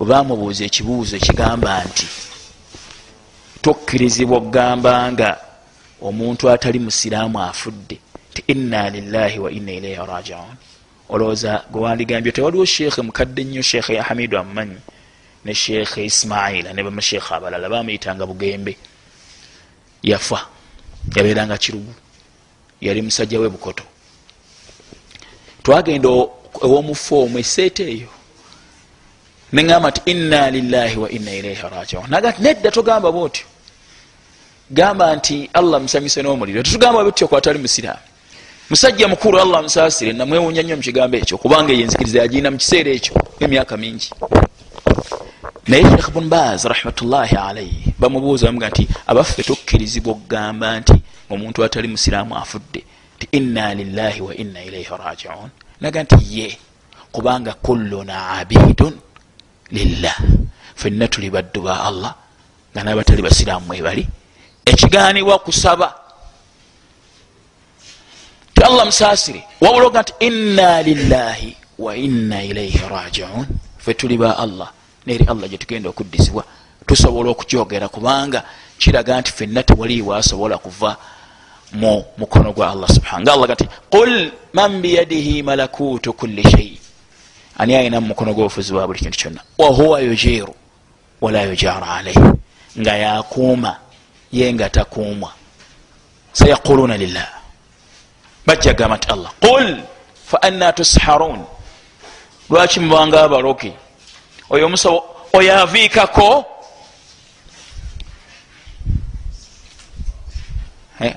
webamubuuza 0.01 0.65
ekibuuzo 0.65 1.17
ekigamba 1.21 1.85
nti 1.85 2.07
tokkirizibwa 3.65 4.37
okugamba 4.41 4.93
nga 5.13 5.29
omuntu 6.09 6.45
atali 6.51 6.79
musiraamu 6.87 7.37
afudde 7.51 7.97
ti 8.35 8.41
inna 8.53 8.91
lillahi 8.95 9.39
wa 9.45 9.51
inna 9.53 9.73
ilaihi 9.79 10.01
rajiun 10.13 10.55
olowooza 11.13 11.53
gwewandigambye 11.73 12.33
tewaliwo 12.33 12.65
sheekhe 12.65 13.01
mukadde 13.03 13.45
nnyo 13.45 13.63
sheekhe 13.63 13.93
ya 13.95 14.03
hamidu 14.09 14.39
amumanyi 14.39 14.81
ne 15.45 15.55
sheekhe 15.55 16.05
ismaila 16.05 16.73
ne 16.73 16.83
bamasheekhe 16.83 17.35
abalala 17.35 17.69
bamuyitanga 17.69 18.27
bugembe. 18.27 18.77
Yafa 20.03 20.47
yabeeranga 21.17 21.59
kirugu 21.59 21.95
yali 22.81 23.03
musajja 23.03 23.41
we 23.41 23.49
bukoto. 23.49 23.85
Twagenda 25.63 26.09
ewomufu 26.63 27.19
omwo 27.19 27.39
eseeta 27.39 27.83
eyo. 27.83 28.09
Neŋamba 29.53 29.89
nti 29.91 30.01
inna 30.13 30.51
lillahi 30.51 30.97
wa 30.99 31.11
inna 31.11 31.33
ilaihi 31.35 31.63
rajiun 31.63 32.11
naga 32.11 32.31
nti 32.31 32.43
nedda 32.43 32.71
togamba 32.71 33.13
bwotyo. 33.13 33.47
Gamba 34.71 35.17
nti 35.17 35.51
allah 35.53 35.81
musanyuse 35.81 36.23
n'omuliro. 36.23 36.63
Tetugamba 36.63 37.03
bwetyo 37.05 37.29
kwatali 37.29 37.59
musiraamu. 37.59 38.13
Musajja 38.71 39.09
mukulu 39.09 39.41
allah 39.41 39.63
musasire 39.63 40.13
namwewunya 40.13 40.63
nnyo 40.63 40.77
mukigambo 40.77 41.17
ekyo 41.17 41.39
kubanga 41.39 41.73
eyenzikiriza 41.73 42.19
yagirina 42.19 42.51
mukiseera 42.51 42.91
ekyo 42.91 43.15
emyaka 43.41 43.77
mingi 43.77 44.11
naye 45.69 45.83
shekh 45.83 46.11
bun 46.15 46.29
baz 46.29 46.65
rahmatullahi 46.65 47.37
alaihi 47.37 47.95
bamubuuza 47.99 48.47
bamuga 48.47 48.69
nti 48.69 48.89
abaffe 49.07 49.43
tukkirizibwa 49.43 50.13
okugamba 50.13 50.81
nti 50.81 50.97
omuntu 51.31 51.65
atali 51.65 51.89
musiraamu 51.89 52.37
afudde 52.37 52.81
ti 53.19 53.27
inna 53.39 53.75
lillahi 53.75 54.21
wa 54.21 54.33
inna 54.35 54.61
ilaihi 54.65 54.91
rajiun 55.05 55.51
naga 55.81 56.03
nti 56.03 56.17
ye 56.39 56.59
kubanga 57.13 57.53
kulluna 57.65 58.29
abidun 58.39 58.95
lillah 59.71 60.17
fenna 60.75 61.09
tuli 61.09 61.31
baddu 61.31 61.61
ba 61.63 61.75
allah 61.89 62.13
nga 62.73 62.81
nabatali 62.85 63.23
basiraamu 63.23 63.67
mwebali 63.67 64.05
ekiganibwa 64.65 65.39
kusaba. 65.39 65.95
Ti 68.55 68.61
allah 68.65 68.85
musasire 68.87 69.43
wabuloga 69.61 70.01
nti 70.03 70.13
inna 70.27 70.83
lillahi 70.83 71.57
wa 71.79 71.97
inna 71.97 72.39
ilaihi 72.45 72.79
rajiun 72.91 73.47
fe 73.79 73.95
tuli 73.95 74.17
ba 74.19 74.37
allah 74.39 74.71
neri 75.07 75.25
allah 75.29 75.49
gyetugenda 75.49 75.89
okuddizibwa 75.89 76.45
tusobola 76.87 77.31
okukyogera 77.31 77.89
kubanga 77.89 78.43
kiraga 78.79 79.21
nti 79.21 79.33
fenna 79.33 79.63
tewaliiwo 79.63 80.15
asobola 80.15 80.59
kuva 80.59 80.97
mu 81.73 82.05
mukono 82.19 82.53
gwa 82.53 82.71
allah 82.71 82.89
subhana 82.89 83.23
nga 83.23 83.33
allah 83.33 83.49
nti 83.51 83.67
qul 83.91 84.31
man 84.53 84.81
biyadihi 84.83 85.43
malakutu 85.43 86.13
kulli 86.13 86.43
shei 86.43 86.83
ani 87.59 87.75
ayina 87.77 88.01
mu 88.01 88.07
mukono 88.07 88.35
gwobufuzi 88.35 88.73
bwa 88.73 88.87
buli 88.87 88.99
kintu 88.99 89.19
kyonna? 89.19 89.41
Wahuwa 89.59 90.01
yujiru 90.01 90.55
wala 91.21 91.43
yujaru 91.43 91.85
alaihi 91.85 92.21
nga 92.79 92.97
yakuuma 92.97 93.77
ye 94.33 94.53
nga 94.55 94.71
takuumwa. 94.71 95.33
Sayaquluna 96.33 96.97
lillah. 96.97 97.29
Bajja 98.47 98.73
gamba 98.73 98.97
nti 98.97 99.09
allah 99.13 99.31
qul 99.41 99.77
fa 100.27 100.43
anna 100.43 100.73
tusharun. 100.73 101.45
Lwaki 102.51 102.81
mubanga 102.81 103.23
abaloke 103.23 103.73
oyo 104.53 104.67
omusawo 104.67 104.99
oyo 105.33 105.51
aviikako 105.63 106.45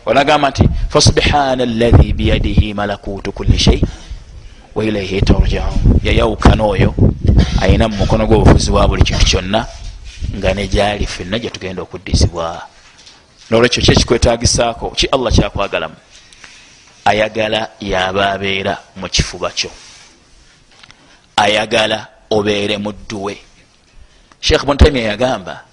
onagamba 0.05 0.49
nti 0.49 0.69
fasubhana 0.89 1.65
llahi 1.65 2.13
biyadihi 2.13 2.73
malakutu 2.73 3.31
kulli 3.31 3.59
shei 3.59 3.81
wailaihi 4.75 5.21
turjaun. 5.21 5.99
Yayawukana 6.03 6.63
oyo 6.63 6.95
ayina 7.61 7.87
mu 7.87 7.95
mukono 7.95 8.27
gw'obufuzi 8.27 8.71
bwa 8.71 8.87
buli 8.87 9.03
kintu 9.03 9.25
kyonna 9.25 9.67
nga 10.35 10.53
nejali 10.53 11.05
fenna 11.07 11.39
gyetugenda 11.39 11.81
okuddizibwa. 11.81 12.61
Nolwekyo 13.49 13.83
kyekikwetagisaako 13.83 14.89
ki 14.89 15.07
allah 15.07 15.33
kyakwagalamu? 15.33 15.95
Ayagala 17.05 17.69
yaba 17.79 18.31
abeera 18.31 18.77
mu 18.95 19.07
kifuba 19.09 19.49
kyo. 19.51 19.69
Ayagala 21.35 22.14
obeere 22.29 22.77
mudduwe 22.77 23.37
sheekh 24.39 24.65
buntamia 24.65 25.03
yagamba 25.03 25.65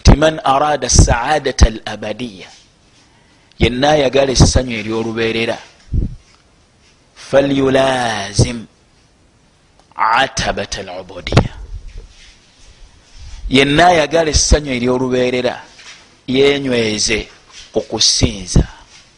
nti 0.00 0.16
man 0.16 0.40
arada 0.44 0.88
saadata 0.90 1.66
al 1.66 1.80
abadiya 1.84 2.48
yenna 3.58 3.90
ayagala 3.90 4.32
essanyu 4.32 4.78
eryolubeerera. 4.78 5.58
Falyulazim 7.14 8.66
atabat 9.96 10.78
al 10.78 10.88
ubudiya 11.00 11.52
yenna 13.48 13.86
ayagala 13.86 14.30
essanyu 14.30 14.72
eryolubeerera 14.72 15.62
yenyweze 16.26 17.28
okusinza 17.74 18.66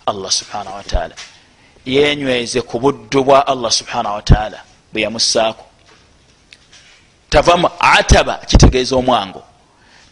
allah 0.07 0.31
subhanahu 0.31 0.77
wataala 0.77 1.15
yenyweze 1.87 2.61
ku 2.63 2.79
buddu 2.81 3.25
bwa 3.25 3.47
allah 3.47 3.71
subhanahu 3.71 4.15
wataala 4.15 4.59
bwe 4.93 5.03
yamussaako 5.03 5.65
tava 7.35 7.71
ataba 7.81 8.35
kitegeeza 8.47 8.97
omwango. 8.97 9.43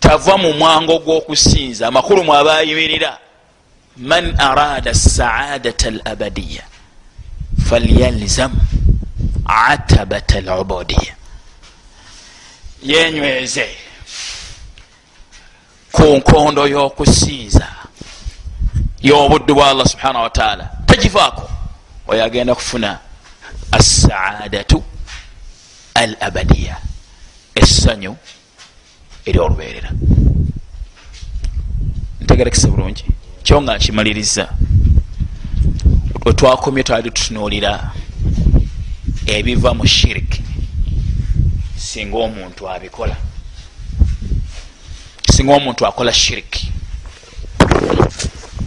Tava 0.01 0.37
mu 0.39 0.53
mwango 0.53 0.99
gw'okusinza. 0.99 1.89
Amakulu 1.89 2.25
mwabayimirira 2.25 3.19
man 3.97 4.41
arada 4.41 4.95
saadata 4.95 5.89
al 5.89 6.01
abadiya 6.05 6.63
falyalzam 7.69 8.53
atabat 9.47 10.33
al 10.37 10.49
ubudiya 10.61 11.15
yenyweze 12.83 13.69
ku 15.93 16.03
nkondo 16.03 16.67
y'okusinza 16.69 17.69
y'obuddu 19.03 19.55
bwa 19.55 19.71
allah 19.71 19.87
subhanahu 19.87 20.25
wataala 20.25 20.71
tagivaako. 20.87 21.51
Oyo 22.09 22.25
agenda 22.25 22.55
kufuna 22.55 22.99
assaadatu 23.73 24.83
al 25.95 26.17
abadiya 26.21 26.77
essanyu 27.55 28.17
eryolubeerera 29.27 29.91
ntegerekese 32.21 32.67
bulungi. 32.69 33.05
Kyo 33.43 33.63
nga 33.63 33.77
nkimaliriza 33.77 34.45
wetwakomye 36.25 36.83
twali 36.83 37.11
tutunuulira 37.11 37.73
ebiva 39.27 39.71
mu 39.75 39.87
shiriki 39.87 40.43
singa 41.77 42.17
omuntu 42.27 42.63
abikola. 42.71 43.17
Singa 45.33 45.53
omuntu 45.59 45.87
akola 45.87 46.13
shiriki 46.13 46.73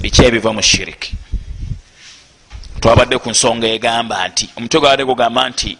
biki 0.02 0.22
ebiva 0.28 0.54
mu 0.54 0.62
shiriki 0.62 1.12
twabadde 2.82 3.18
ku 3.18 3.30
nsonga 3.34 3.68
egamba 3.68 4.28
nti 4.30 4.46
omutwe 4.58 4.78
gwabadde 4.80 5.04
gugamba 5.10 5.42
nti 5.50 5.72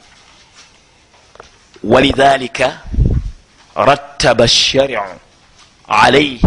walidhalika 1.92 2.68
rattaba 3.76 4.48
shariu 4.48 5.00
alaihi 5.88 6.42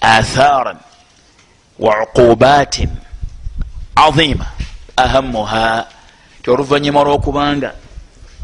atharan 0.00 0.76
wa 1.78 2.02
uqubatin 2.02 2.90
azima 3.96 4.46
ahamuha 4.96 5.86
ti 6.42 6.50
oluvanyuma 6.50 7.02
lwokubanga 7.02 7.74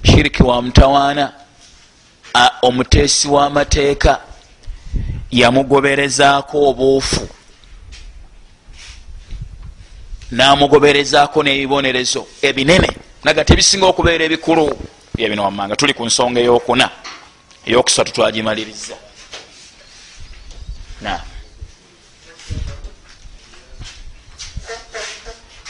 shiriki 0.02 0.42
wa 0.42 0.62
mutawaana 0.62 1.32
omuteesi 2.62 3.28
w'amateeka 3.28 4.20
yamugoberezaako 5.30 6.68
obuufu 6.68 7.28
namugoberezaako 10.30 11.42
n'ebibonerezo 11.42 12.26
ebinene 12.42 12.90
naga 13.24 13.44
tebisinga 13.44 13.86
okubeera 13.86 14.24
ebikulu 14.24 14.64
byebino 15.14 15.44
wammanga 15.44 15.76
tuli 15.76 15.94
ku 15.94 16.04
nsonga 16.06 16.40
eyokuna 16.40 16.90
eyokusatu 17.68 18.12
twagimaliriza 18.12 18.96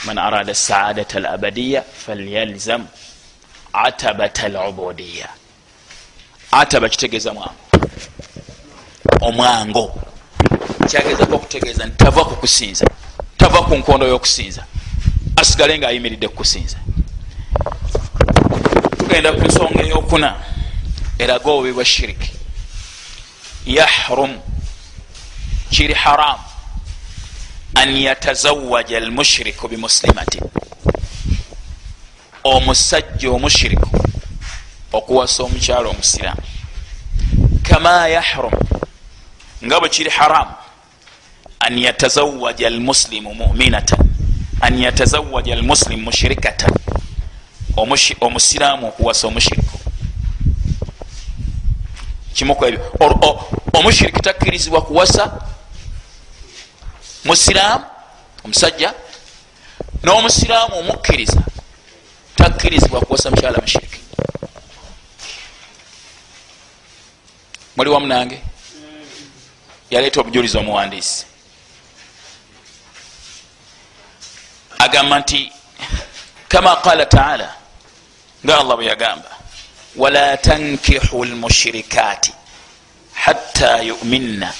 man 0.05 0.17
arada 0.17 0.55
saadat 0.55 1.15
alabadiya 1.15 1.81
falyalzam 2.05 2.87
atabat 3.73 4.39
alubudiya 4.39 5.29
ataba 6.51 6.89
kitegeeza 6.89 7.33
mwango 7.33 7.53
omwango. 9.21 10.01
Kyagezako 10.89 11.35
okutegeeza 11.35 11.85
nti 11.85 11.97
tava 11.97 12.25
kukusinza 12.25 12.85
tava 13.37 13.61
ku 13.61 13.75
nkondo 13.75 14.07
y'okusinza. 14.07 14.65
Asigale 15.35 15.77
nga 15.77 15.87
ayimiridde 15.87 16.27
kukusinza 16.27 16.77
tugenda 18.97 19.33
ku 19.33 19.45
nsonga 19.45 19.83
eyokuna 19.83 20.29
eraga 21.19 21.51
obubi 21.51 21.71
bwa 21.71 21.85
shiriki 21.85 22.31
yahrum 23.65 24.39
kiri 25.69 25.93
haramu 25.93 26.43
an 27.75 27.97
yatazawaja 27.97 28.97
almushiriku 28.97 29.67
bimuslimatin 29.67 30.43
omusajja 32.43 33.31
omushiriku 33.31 33.89
okuwasa 34.93 35.43
omukyalo 35.43 35.89
omusiramu 35.89 36.41
kama 37.63 38.07
yahrum 38.07 38.53
nga 39.65 39.79
bwe 39.79 39.89
kiri 39.89 40.09
haramu 40.09 40.53
an 41.59 41.77
yatazawaja 41.77 42.67
almuslimu 42.67 43.35
muminatan 43.35 43.99
an 44.61 44.79
yatazawaja 44.79 45.53
almuslimu 45.53 46.03
mushirikatan 46.03 46.73
omusiraamu 48.21 48.87
okuwasa 48.87 49.27
omushiriku 49.27 49.79
kimukwebyo 52.39 52.79
omushiriki 53.73 54.19
takkirizibwa 54.21 54.81
kuwasa 54.81 55.23
musiraamu 57.25 57.85
omusajja 58.45 58.93
n'omusiraamu 60.03 60.73
omukkiriza 60.79 61.41
takkirizibwa 62.35 63.01
kuwasa 63.01 63.29
mukyala 63.31 63.57
mushiriki. 63.61 63.99
Muli 67.75 67.89
wamu 67.89 68.07
nange? 68.07 68.41
Yaleeta 69.89 70.19
obujulizi 70.21 70.57
omuwandiisi. 70.57 71.25
Agamba 74.79 75.19
nti 75.19 75.51
kama 76.47 76.75
qala 76.75 77.05
taala 77.05 77.55
nga 78.45 78.57
allah 78.59 78.75
bwe 78.77 78.85
yagamba 78.85 79.38
wala 79.95 80.37
tankihu 80.37 81.25
lmushirikaati 81.25 82.33
hatta 83.13 83.81
yuminna 83.81 84.53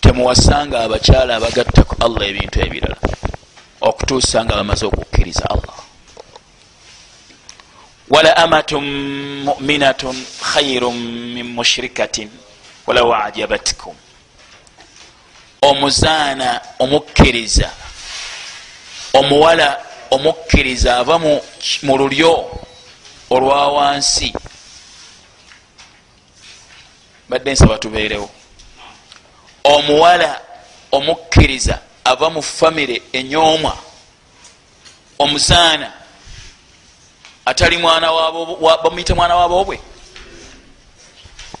temuwasanga 0.00 0.80
abakyala 0.80 1.36
abagattaku 1.36 1.96
allah 2.04 2.28
ebintu 2.28 2.60
ebirala 2.60 2.96
okutuusa 3.80 4.44
nga 4.44 4.54
bamaze 4.56 4.86
okukkiriza 4.86 5.50
allah. 5.50 5.76
Wala 8.08 8.36
amatun 8.36 8.84
muminatun 9.44 10.16
khairun 10.52 10.96
min 11.34 11.46
mushirikatin 11.46 12.30
walaw 12.86 13.14
ajabatkum. 13.14 13.96
Omuzaana 15.62 16.60
omukkiriza 16.78 17.70
omuwala 19.14 19.80
omukkiriza 20.10 20.96
ava 20.98 21.18
mu 21.18 21.96
lulyo 21.98 22.50
olwa 23.34 23.72
wansi. 23.72 24.32
Badde 27.28 27.52
nsaba 27.52 27.78
tubeerewo. 27.78 28.30
Omuwala 29.64 30.40
omukkiriza 30.92 31.78
ava 32.04 32.30
mu 32.30 32.42
famire 32.42 33.02
enyoomwa 33.12 33.78
omuzaana 35.18 35.92
atali 37.44 37.78
mwana 37.78 38.12
bamuyite 38.84 39.14
mwana 39.14 39.36
waboobwe 39.36 39.80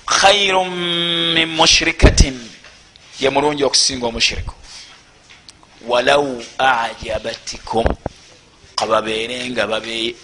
khairu 0.06 0.64
min 0.64 1.46
mushirikatin 1.46 2.48
ye 3.20 3.30
mulungi 3.30 3.64
okusinga 3.64 4.06
omushiriku 4.06 4.54
walau 5.86 6.44
ajabatikum 6.58 7.84
kababeerenga 8.82 9.66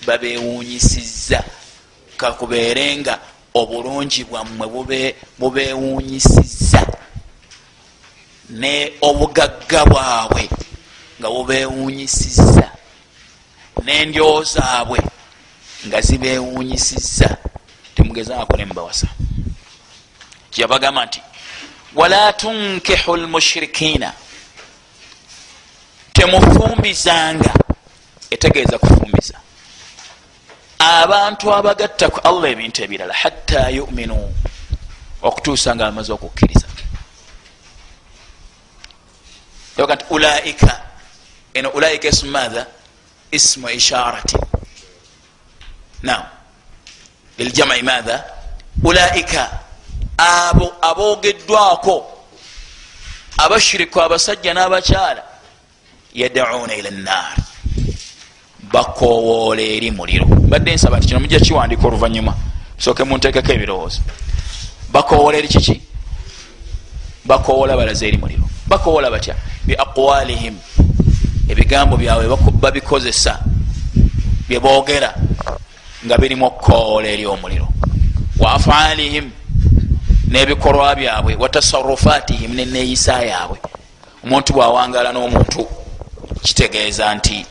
babewunyisiza 0.07 1.45
kakubeerenga 2.17 3.19
obulungi 3.55 4.25
bwammwe 4.25 4.67
bubewunyisiza 5.39 6.83
ne 8.51 8.93
obugagga 9.01 9.85
bwabwe 9.87 10.43
nga 11.21 11.29
bubewunyisiza 11.31 12.67
n'endyo 13.85 14.43
zaabwe 14.43 14.99
nga 15.87 15.99
zibewunyisiza 16.01 17.29
temugezaako 17.95 18.57
ne 18.57 18.65
mubawasa. 18.65 19.07
Kyeyabagamba 20.51 21.07
nti 21.07 21.21
wala 21.95 22.33
tunkihu 22.33 23.17
lmushirikiina 23.17 24.13
temufumbizanga 26.13 27.55
etegeeza 28.31 28.79
kufumbiza. 28.79 29.35
Abantu 30.79 31.55
abagattaku 31.55 32.21
allah 32.29 32.51
ebintu 32.51 32.83
ebirala 32.85 33.15
hatta 33.15 33.69
yuminu 33.69 34.35
okutuusa 35.23 35.75
nga 35.75 35.85
bamaze 35.85 36.13
okukkiriza 36.13 36.69
yoga 39.79 39.95
nti 39.95 40.05
ulaika 40.11 40.81
eno 41.55 41.69
ulaika 41.71 42.09
ismu 42.09 42.31
maatha 42.31 42.67
ismu 43.31 43.71
isharati 43.71 44.37
nam 46.03 46.23
liljamai 47.39 47.83
maatha 47.83 48.25
ulaika 48.85 49.51
abo 50.19 50.75
aboogeddwako 50.83 51.97
abashiriku 53.39 54.03
abasajja 54.03 54.55
n'abakyala 54.55 55.23
yadauna 56.15 56.75
ila 56.75 56.91
nnar 56.91 57.37
bakowoola 58.73 59.63
eri 59.63 59.91
muliro. 59.91 60.25
Badde 60.27 60.75
nsaba 60.75 60.99
nti 60.99 61.07
kino 61.07 61.21
mujja 61.21 61.41
kiwandika 61.41 61.87
oluvanyuma 61.87 62.35
soke 62.79 63.05
muntekeko 63.05 63.53
ebirowoozo. 63.53 64.01
Bakowoola 64.93 65.39
eri 65.39 65.49
kiki? 65.49 65.81
Bakowoola 67.25 67.77
balaze 67.77 68.09
eri 68.09 68.17
muliro. 68.17 68.49
Bakowoola 68.67 69.11
batya? 69.11 69.35
Biaqwalihim 69.67 70.55
ebigambo 71.49 71.97
byabwe 71.97 72.37
babikozesa 72.61 73.41
byeboogera 74.49 75.15
nga 76.07 76.19
birimu 76.19 76.47
okukowoola 76.47 77.09
eri 77.09 77.27
omuliro. 77.27 77.69
Wa 78.39 78.53
afalihim 78.53 79.31
n'ebikolwa 80.31 80.95
byabwe 80.95 81.35
watasarufatihim 81.35 82.55
neneeyisa 82.55 83.23
yaabwe. 83.23 83.59
Omuntu 84.25 84.53
bwawangala 84.53 85.13
n'omuntu 85.13 85.67
kitegeeza 86.43 87.15
nti 87.15 87.47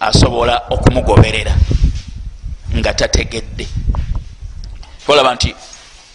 asobola 0.00 0.62
okumugoberera 0.70 1.54
nga 2.76 2.94
tategedde. 2.94 3.66
Olaba 5.08 5.34
nti 5.34 5.54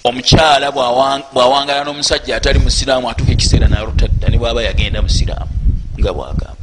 omukyala 0.03 0.72
bwawangala 0.72 1.84
n'omusajja 1.84 2.35
atali 2.38 2.60
musiraamu 2.60 3.10
atuuka 3.10 3.31
ekiseera 3.31 3.68
narutadda 3.68 4.30
ne 4.30 4.38
bwaba 4.38 4.61
yagenda 4.64 5.01
musiraamu 5.01 5.51
nga 5.99 6.14
bwagamba. 6.14 6.57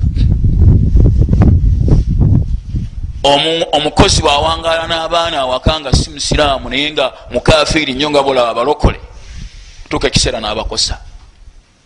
Omukozi 3.73 4.23
bwawangala 4.23 4.87
n'abaana 4.87 5.41
awaka 5.41 5.81
nga 5.81 5.93
si 5.93 6.11
musiraamu 6.11 6.71
naye 6.71 6.91
nga 6.93 7.13
mukafiiri 7.31 7.93
nnyo 7.95 8.11
nga 8.11 8.23
bolaba 8.23 8.51
abalokole 8.51 9.01
tuuka 9.89 10.07
ekiseera 10.07 10.41
n'abakosa. 10.41 10.99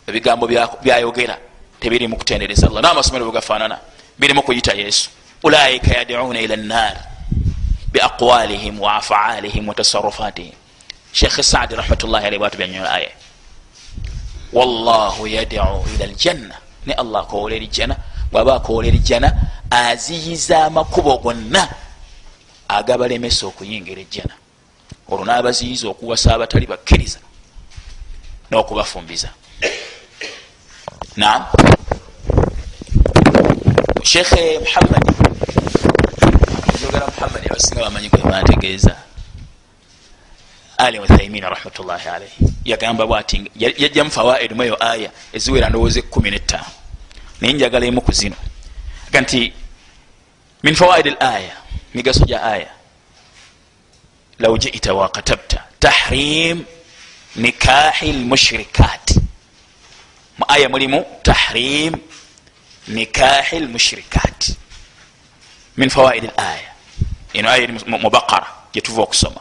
Ebigambo 0.06 0.46
byayogera 0.82 1.38
tebirimu 1.80 2.16
kutendereza. 2.16 2.66
Allah 2.68 2.82
n'amasomero 2.82 3.24
bwegafaanana 3.24 3.78
birimu 4.18 4.42
kuyita 4.42 4.72
yesu 4.76 5.10
ulaika 5.44 5.94
yaduna 5.98 6.40
ila 6.40 6.56
nnar 6.56 6.96
biaqwalihim 7.92 8.80
wa 8.80 8.94
afalihim 8.96 9.68
watasarufatihim 9.68 10.56
shekh 11.12 11.42
saadi 11.42 11.76
rahmatullahi 11.76 12.26
alaihi 12.26 12.38
bwatu 12.38 12.56
byanyola 12.58 12.92
aya 12.92 13.10
wallahu 14.52 15.26
yadau 15.26 15.84
ila 15.94 16.06
ljanna 16.06 16.56
ne 16.86 16.94
allah 16.94 17.20
akowola 17.22 17.54
erijjana 17.54 17.96
bwaba 18.32 18.54
akowola 18.54 18.88
erijjana 18.88 19.28
aziyiza 19.70 20.64
amakubo 20.64 21.18
gonna 21.18 21.68
agabalemesa 22.68 23.46
okuyingira 23.46 24.00
ejjana 24.00 24.34
olwo 25.08 25.24
n'abaziyiza 25.24 25.88
okuwasa 25.88 26.34
abatali 26.34 26.66
bakkiriza 26.66 27.18
n'okubafumbiza 28.50 29.28
nam 31.16 31.44
shekhe 34.04 34.58
muhammadi 34.58 35.12
njogera 36.74 37.06
muhammadi 37.06 37.46
abasinga 37.50 37.82
bamanyi 37.82 38.08
kwe 38.10 38.18
bantegeeza 38.30 38.96
ali 40.78 40.98
uthaimin 40.98 41.42
rahmatullahi 41.42 42.08
alaihi 42.08 42.44
yagamba 42.64 43.06
bwati 43.06 43.50
yajjamu 43.56 44.10
fawaidu 44.10 44.56
mweyo 44.56 44.76
aya 44.92 45.10
eziwera 45.32 45.68
ndowooza 45.68 45.98
ekumi 45.98 46.30
netaano 46.30 46.66
naye 47.40 47.54
njagala 47.54 47.86
emu 47.86 48.00
ku 48.00 48.12
zino. 48.12 48.36
Aga 49.08 49.20
nti 49.20 49.52
min 50.62 50.74
fawaid 50.74 51.06
laya 51.20 51.56
migaso 51.94 52.24
gya 52.24 52.42
aya 52.42 52.70
law 54.38 54.58
jita 54.58 54.94
wakatabta 54.94 55.64
tahrim 55.78 56.64
nikahi 57.36 58.12
lmushrikat 58.12 59.16
mu 60.38 60.44
aya 60.48 60.68
mulimu 60.68 61.04
tahrim 61.22 61.94
nikahi 62.88 63.60
lmushrikat 63.60 64.56
min 65.76 65.90
fawaid 65.90 66.24
laya 66.36 66.70
eno 67.34 67.48
aya 67.50 67.62
eri 67.62 67.72
mu 67.86 68.10
bakara 68.10 68.46
gyetuva 68.72 69.02
okusoma 69.02 69.40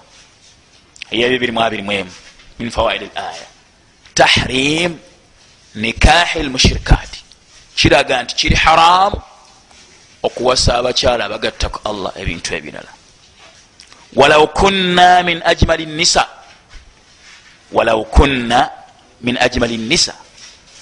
eya 1.11 1.27
221 1.27 2.05
min 2.59 2.71
fawaid 2.71 3.01
laya 3.15 3.47
tahrim 4.15 4.97
nikahi 5.75 6.43
lmushrikat 6.43 7.09
kiraga 7.75 8.23
nti 8.23 8.35
kiri 8.35 8.55
haramu 8.55 9.21
okuwasa 10.23 10.77
abakyala 10.77 11.25
abagattaku 11.25 11.79
allah 11.89 12.11
ebintu 12.15 12.55
ebirala 12.55 12.93
walau 14.15 14.47
kunna 14.47 15.23
min 15.23 15.41
ajmali 15.45 15.85
nisa 15.85 16.27
walau 17.71 18.05
kunna 18.05 18.69
min 19.21 19.37
ajmali 19.37 19.77
nisa 19.77 20.22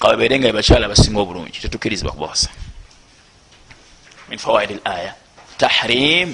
kababeere 0.02 0.40
nga 0.40 0.54
bakyala 0.54 0.90
basinga 0.90 1.20
obulungi 1.22 1.62
tetukirizibwa 1.62 2.12
kubawasa 2.12 2.50
min 4.30 4.40
fawaid 4.40 4.82
laya 4.86 5.14
tahrim 5.58 6.34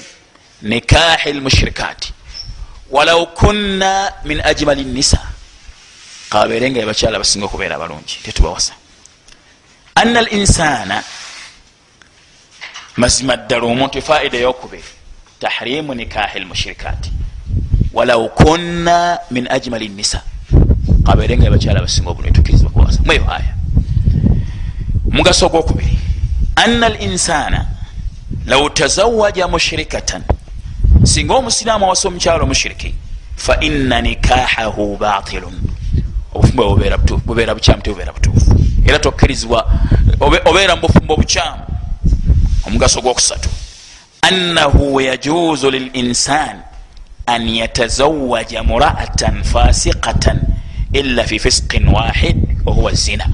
nikahi 0.62 1.34
lmushrikati 1.34 2.14
walau 2.90 3.28
kunna 3.36 4.14
min 4.24 4.40
ajmali 4.40 4.84
nisa 4.84 5.20
kababeere 6.30 6.72
nga 6.72 6.86
bakyala 6.86 7.20
basinga 7.20 7.46
okubeera 7.46 7.76
abalungi 7.76 8.16
tetubawasa 8.24 8.74
ana 9.96 10.22
linsana 10.22 11.04
mazima 12.98 13.36
ddala 13.36 13.66
omuntu 13.68 13.98
efaida 13.98 14.38
eyokubiri 14.38 14.92
tahrimu 15.40 15.94
nikahi 15.94 16.40
lmushirikati 16.40 17.12
walau 17.94 18.30
kunna 18.30 19.20
min 19.32 19.48
ajmali 19.52 19.90
nisa 19.90 20.24
kabere 21.06 21.38
nga 21.38 21.50
bakyala 21.50 21.82
basinga 21.82 22.10
obulungi 22.10 22.34
tukirizibwa 22.34 22.72
kuwasa 22.72 23.00
mweyo 23.06 23.26
aya 23.32 23.54
mugaso 25.12 25.46
ogwokubiri 25.46 26.00
ana 26.56 26.90
linsana 26.90 27.66
law 28.46 28.70
tazawaja 28.70 29.48
mushirikatan 29.48 30.24
singa 31.04 31.34
omusiraamu 31.34 31.86
awasa 31.86 32.08
omukyalo 32.08 32.44
omushiriki 32.44 32.94
fa 33.36 33.60
ina 33.60 34.02
nikahahu 34.02 34.98
batilun 34.98 35.54
obufumbo 36.34 36.76
bubeera 37.26 37.54
bukyamu 37.56 37.82
tebubeera 37.82 38.14
butuufu. 38.14 38.56
Era 38.86 39.00
tokkirizibwa 39.00 39.66
obeera 40.46 40.76
mu 40.76 40.82
bufumbo 40.82 41.16
bukyamu 41.16 41.62
omugaso 42.68 43.02
gwokusatu 43.02 43.50
annahu 44.22 45.02
yajuzu 45.02 45.72
lilinsan 45.72 46.62
an 47.26 47.50
yatazawaja 47.50 48.64
muraatan 48.64 49.44
fasiqatan 49.44 50.40
ila 51.00 51.24
fi 51.24 51.40
fisqin 51.40 51.88
wahid 51.88 52.38
wahuwa 52.66 52.94
zina 52.94 53.30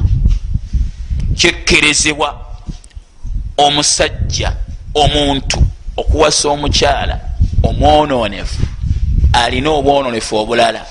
kikkirizibwa 1.35 2.45
omusajja 3.57 4.55
omuntu 4.93 5.67
okuwasa 5.97 6.49
omukyala 6.49 7.19
omwononefu 7.63 8.61
alina 9.33 9.69
obwononefu 9.69 10.35
obulala 10.35 10.85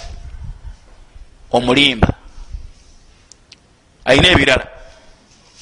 omulimba 1.53 2.09
alina 4.05 4.29
ebirala 4.29 4.67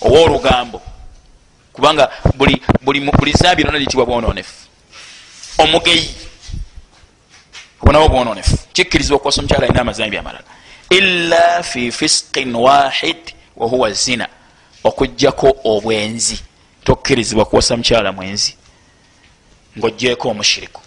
owoolugambo. 0.01 0.83
Kubanga 1.73 2.11
buli 2.83 3.33
zambi 3.33 3.63
lona 3.63 3.79
litibwa 3.79 4.07
bwononefu 4.07 4.55
omugeyi 5.59 6.15
obonawo 7.83 8.09
bwononefu 8.09 8.57
kikkirizibwa 8.73 9.17
okuwasa 9.17 9.41
omukyala 9.41 9.65
alina 9.65 9.81
amazambi 9.81 10.19
amalala 10.19 10.45
ila 10.91 11.63
fi 11.63 11.93
fisqin 11.93 12.55
wahid 12.55 13.35
wahuwa 13.57 13.93
zina. 13.93 14.29
Okugjako 14.85 15.57
obwenzi 15.65 16.43
tokkirizibwa 16.85 17.45
kuwasa 17.45 17.77
mukyala 17.77 18.13
mwenzi 18.13 18.57
ngaogyeko 19.79 20.29
omushiriku. 20.29 20.81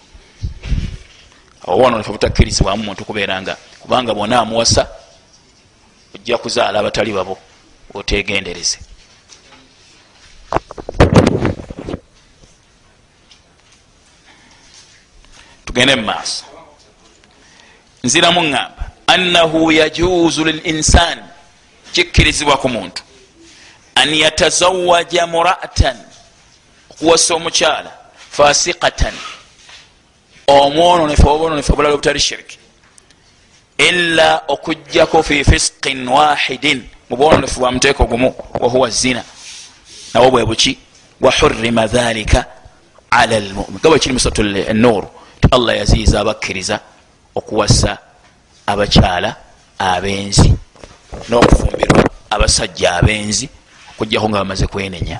Obwononefu 1.65 2.11
butakkirizibwamu 2.11 2.83
muntu 2.83 3.05
kubeeranga 3.05 3.57
kubanga 3.79 4.13
bona 4.13 4.39
amuwasa 4.39 4.87
ojja 6.15 6.37
kuzaala 6.37 6.79
abatali 6.79 7.13
babo 7.13 7.37
otegendereze 7.93 8.79
tugende 15.65 15.95
mumaaso 15.95 16.45
nziramu 18.03 18.41
ŋŋamba 18.41 18.72
annahu 19.07 19.71
yajuzu 19.71 20.45
lilinsan 20.45 21.19
kikkirizibwa 21.91 22.57
ku 22.57 22.69
muntu 22.69 23.03
an 23.95 24.13
yatazawaja 24.13 25.27
mura'atan 25.27 25.97
okuwasa 26.91 27.35
omukyala 27.35 27.91
fasiqatan 28.31 29.13
omwononefu 30.47 31.27
obwononefu 31.29 31.73
obulala 31.73 31.93
obutali 31.93 32.19
shiriki 32.19 32.57
ila 33.77 34.41
okugjako 34.47 35.23
fi 35.23 35.43
fisqin 35.43 36.07
wahidin 36.07 36.83
mu 37.09 37.17
bwononefu 37.17 37.59
bwa 37.59 37.71
muteeko 37.71 38.05
gumu 38.05 38.35
wahuwa 38.59 38.89
zina 38.89 39.23
nawo 40.13 40.31
bwe 40.31 40.45
buki 40.45 40.77
wahurima 41.21 41.87
dhalika 41.87 42.45
ala 43.11 43.39
lmumin 43.39 43.79
gabwe 43.83 43.99
kiri 43.99 44.13
musatu 44.13 44.41
enuru 44.41 45.07
allah 45.51 45.77
yaziiza 45.77 46.19
abakkiriza 46.19 46.79
okuwasa 47.35 47.97
abakyala 48.67 49.35
abenzi 49.79 50.53
n'okufumbirwa 51.29 52.03
abasajja 52.29 52.95
abenzi 52.95 53.49
okujjako 53.91 54.29
nga 54.29 54.37
bamaze 54.37 54.67
kwenenya. 54.67 55.19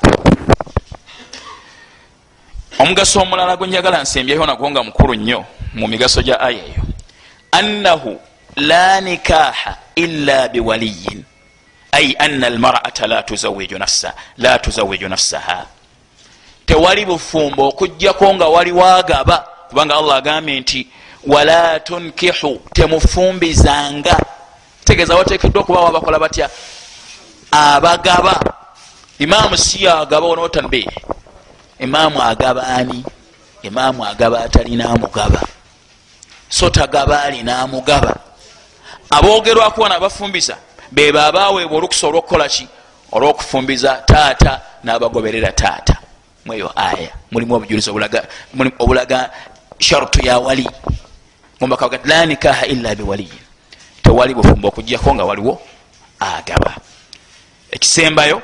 Omugaso 2.80 3.22
omulala 3.22 3.57
gwe 3.57 3.68
njagala 3.68 4.02
nsembyeyo 4.02 4.45
nagwo 4.45 4.72
nga 4.72 4.84
mukulu 4.84 5.15
nnyo 5.15 5.45
mu 5.74 5.88
migaso 5.88 6.22
gya 6.22 6.40
aya 6.40 6.65
eyo. 6.65 6.84
Annahu 7.52 8.20
la 8.56 9.02
nikaha 9.02 9.78
illa 9.95 10.48
biwaliyin 10.48 11.24
ai 11.91 12.15
ana 12.20 12.48
almarata 12.48 13.07
la 13.07 13.24
tuzawiju 13.24 15.07
nafsaha. 15.10 15.65
Tewali 16.65 17.06
bufumbo 17.06 17.68
okujjako 17.68 18.34
nga 18.34 18.48
wali 18.48 18.72
wagaba 18.72 19.38
kubanga 19.70 19.95
allah 19.95 20.18
agambye 20.18 20.60
nti 20.60 20.88
wala 21.28 21.80
tunkihu 21.80 22.62
temufumbizanga 22.74 24.18
tegeeza 24.84 25.16
watekeddwa 25.16 25.62
okubawo 25.62 25.88
abakola 25.88 26.20
batya? 26.20 26.50
Abagaba. 27.52 28.40
Imaamu 29.20 29.58
si 29.58 29.88
agaba 29.88 30.28
onotanbe 30.28 30.88
imaamu 31.80 32.22
agaba 32.22 32.68
ani? 32.68 33.04
Imaamu 33.62 34.06
agaba 34.06 34.44
atalina 34.44 34.90
amugaba 34.90 35.41
so 36.50 36.70
tagaba 36.70 37.24
alina 37.24 37.60
amugaba 37.60 38.16
aboogerwako 39.10 39.82
wana 39.82 39.95
abafumbiza 39.95 40.58
bebo 40.91 41.20
abaweebwa 41.20 41.78
olukusa 41.78 42.08
olwokukola 42.08 42.50
ki? 42.50 42.68
Olwokufumbiza 43.12 44.04
taata 44.06 44.62
n'abagoberera 44.84 45.52
taata. 45.52 45.98
Mweyo 46.45 46.72
aya 46.76 47.10
mulimu 47.32 47.56
obujulizi 47.56 47.90
obulaga 48.80 49.30
sharutu 49.80 50.26
ya 50.26 50.40
wali 50.40 50.70
la 52.06 52.26
nikaha 52.26 52.65
illa 52.65 52.95
biwaliyin 52.95 53.44
tewali 54.03 54.34
bufumba 54.34 54.68
okugjako 54.68 55.15
nga 55.15 55.26
waliwo 55.26 55.61
agaba. 56.19 56.76
Ekisembayo 57.72 58.41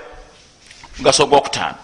mugaso 0.97 1.25
gwokutaano 1.25 1.77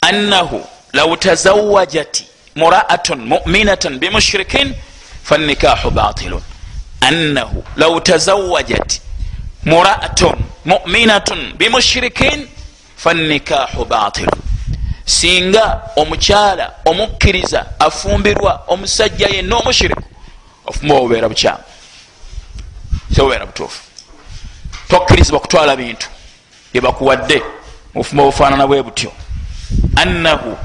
annahu 0.00 0.64
law 0.92 1.16
tazawajat 1.16 2.24
muraatun 2.56 3.20
muminatan 3.26 3.98
bimushrikin 3.98 4.74
fannikahu 5.22 5.90
batilun 5.90 6.42
annahu 7.00 7.64
law 7.76 8.00
tazawajat 8.00 9.00
muraatun 9.64 10.38
muminatun 10.64 11.52
bimushrikin 11.58 12.48
fannikahu 12.96 13.84
batilun 13.84 14.49
singa 15.10 15.82
omukyala 15.96 16.72
omukkiriza 16.84 17.66
afumbirwa 17.78 18.52
omusajja 18.66 19.28
yenna 19.28 19.56
omushiriku 19.56 20.02
ofumba 20.66 20.94
obubeera 20.94 21.28
bukyamu. 21.28 21.64
Tebubeera 23.14 23.46
butuufu. 23.46 23.80
Tokkirizibwa 24.88 25.40
kutwala 25.40 25.76
bintu 25.76 26.08
byebakuwadde 26.72 27.42
mufumba 27.94 28.22
obufaanana 28.22 28.66
bwe 28.66 28.82
butyo. 28.82 29.12
Annahu 29.96 30.58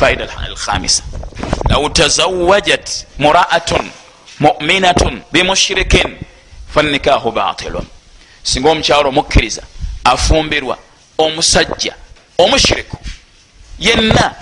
faida 0.00 0.28
alkhamisa. 0.46 1.02
Law 1.68 1.88
tazawajat 1.88 3.06
muraatun 3.18 3.90
muminatun 4.40 5.22
bimushirikin 5.32 6.16
fannikahu 6.74 7.32
batilun 7.32 7.86
singa 8.42 8.70
omukyalo 8.70 9.08
omukkiriza 9.08 9.62
afumbirwa 10.04 10.78
omusajja 11.18 11.94
omushiriku 12.38 12.98
yenna 13.78 14.34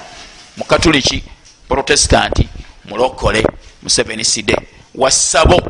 mukatuliki 0.56 1.24
protestanti 1.68 2.48
mulokole 2.84 3.46
museveniside 3.82 4.56
wasabo 4.94 5.60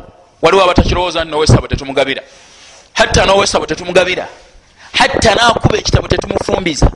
waliwo 0.41 0.63
abatakirowooza 0.63 1.23
nowesabo 1.25 1.67
tetumugabira. 1.67 2.23
Hatta 2.93 3.25
nowesabo 3.25 3.65
tetumugabira. 3.65 4.27
Hatta 4.91 5.35
nakuba 5.35 5.77
ekitabo 5.77 6.07
tetumufumbiza. 6.07 6.91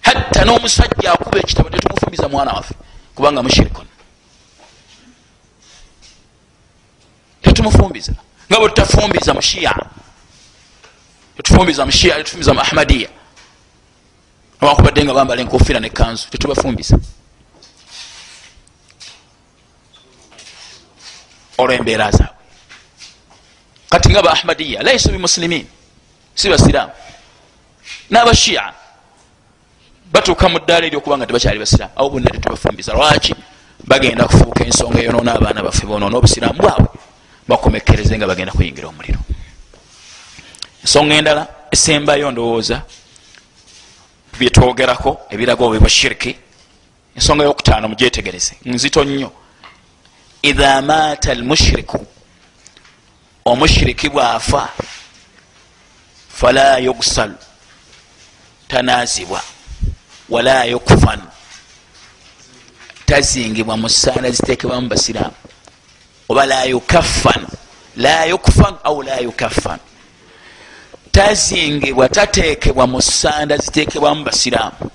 Hatta 0.00 0.44
n'omusajja 0.44 1.12
akuba 1.12 1.38
ekitabo 1.38 1.70
tetumufumbiza 1.70 2.28
mwana 2.28 2.52
waffe 2.52 2.74
kubanga 3.14 3.42
mushirikon 3.42 3.86
tetumufumbiza. 7.42 8.12
Nga 8.50 8.58
bwe 8.58 8.68
tutafumbiza 8.68 9.34
mushiya 9.34 9.74
tetufumbiza 11.36 11.86
mushiya 11.86 12.16
tetufumbiza 12.16 12.54
mu 12.54 12.60
ahmadiya 12.60 13.08
abakubadde 14.60 15.04
nga 15.04 15.14
bambala 15.14 15.40
enkofiira 15.42 15.80
nekanzu 15.80 16.28
tetubafumbiza 16.30 16.96
olwembeera 21.58 22.10
zaabwe. 22.10 22.44
Kati 23.90 24.08
nga 24.10 24.22
ba 24.22 24.32
ahmadiya 24.32 24.82
laisu 24.82 25.10
bimusilimin 25.10 25.66
si 26.34 26.48
basiraamu 26.48 26.92
n'abashiya 28.10 28.72
batuuka 30.12 30.48
mu 30.48 30.58
ddaala 30.58 30.86
eryokubanga 30.86 31.26
tebakyali 31.26 31.58
basiraamu 31.58 31.94
abo 31.96 32.10
bonna 32.10 32.30
tetubafumbiza 32.30 32.92
lwaki? 32.92 33.34
Bagenda 33.84 34.24
kufuuka 34.24 34.64
ensonga 34.64 34.98
eyonoona 35.00 35.34
abaana 35.34 35.62
baffe 35.62 35.86
bonoona 35.86 36.16
obusiraamu 36.16 36.58
bwabwe 36.58 36.88
bakomekereze 37.48 38.16
nga 38.16 38.26
bagenda 38.26 38.52
kuyingira 38.52 38.88
omuliro. 38.88 39.20
Ensonga 40.82 41.14
endala 41.14 41.42
esembayo 41.70 42.30
ndowooza 42.30 42.82
byetwogerako 44.38 45.20
ebiraga 45.30 45.64
obwe 45.64 45.78
bwashiriki 45.78 46.36
ensonga 47.16 47.44
yokutaano 47.44 47.88
mugyetegereze 47.88 48.54
nzito 48.64 49.04
nnyo. 49.04 49.30
Idha 50.42 50.82
maata 50.82 51.32
almushiriku 51.32 52.06
omushiriki 53.44 54.08
bwafa 54.08 54.68
fala 56.28 56.78
yugsalu 56.78 57.34
tanazibwa 58.68 59.42
wala 60.28 60.64
yukfan 60.64 61.20
tazingibwa 63.06 63.76
mu 63.76 63.88
saala 63.88 64.30
zitekebwamu 64.30 64.88
basiraamu 64.88 65.34
oba 66.28 66.46
la 66.46 66.64
yukaffan 66.64 67.46
la 67.96 68.24
yukfan 68.24 68.74
au 68.84 69.02
la 69.02 69.18
yukaffan 69.18 69.78
tazingibwa 71.14 72.08
tatekebwa 72.08 72.86
mu 72.86 73.02
sanda 73.02 73.56
zitekebwamu 73.56 74.24
basiraamu. 74.24 74.90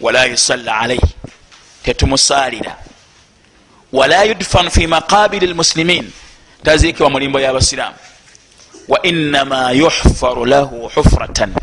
Wala 0.00 0.24
yusalla 0.24 0.78
alaihi 0.78 1.14
tetumusalira. 1.82 2.76
Wala 3.92 4.22
yudfan 4.24 4.70
fi 4.70 4.86
maqabiri 4.86 5.46
lmuslimin 5.46 6.10
tazikibwa 6.62 7.10
mulimbo 7.10 7.40
yabasiraamu 7.40 7.96
wa 8.88 9.02
inama 9.02 9.70
yuhfaru 9.70 10.44
lahu 10.44 10.90
hufratan. 10.94 11.54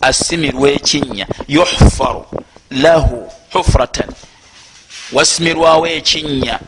Asimirwa 0.00 0.70
ekinya 0.70 1.26
yuhfaru 1.48 2.26
lahu 2.70 3.32
hufratan. 3.52 4.08
Wasimirwawo 5.12 5.86
ekinya 5.86 6.58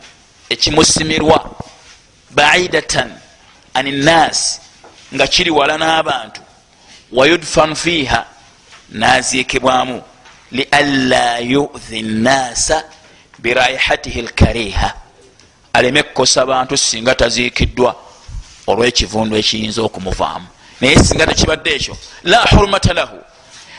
ekimusimirwa. 0.49 1.55
Baidatan. 2.31 3.11
An 3.73 3.91
nnaasi 3.91 4.59
nga 5.15 5.27
kiri 5.27 5.51
wala 5.51 5.77
n'abantu. 5.77 6.41
Wayudfan 7.11 7.75
fiiha 7.75 8.25
naziikibwamu. 8.89 10.01
Lianla 10.51 11.39
yuhi 11.39 12.01
nnaasa 12.01 12.83
biraihatihi 13.39 14.21
lkariha 14.21 14.93
aleme 15.73 16.03
kukosa 16.03 16.45
bantu 16.45 16.77
singa 16.77 17.15
taziikiddwa 17.15 17.95
olw'ekivundu 18.67 19.35
ekiyinza 19.37 19.81
okumuvaamu. 19.81 20.47
Naye 20.81 20.95
singa 20.95 21.27
tekibadde 21.27 21.75
ekyo 21.75 21.97
la 22.23 22.41
hurumata 22.51 22.93
lahu. 22.93 23.17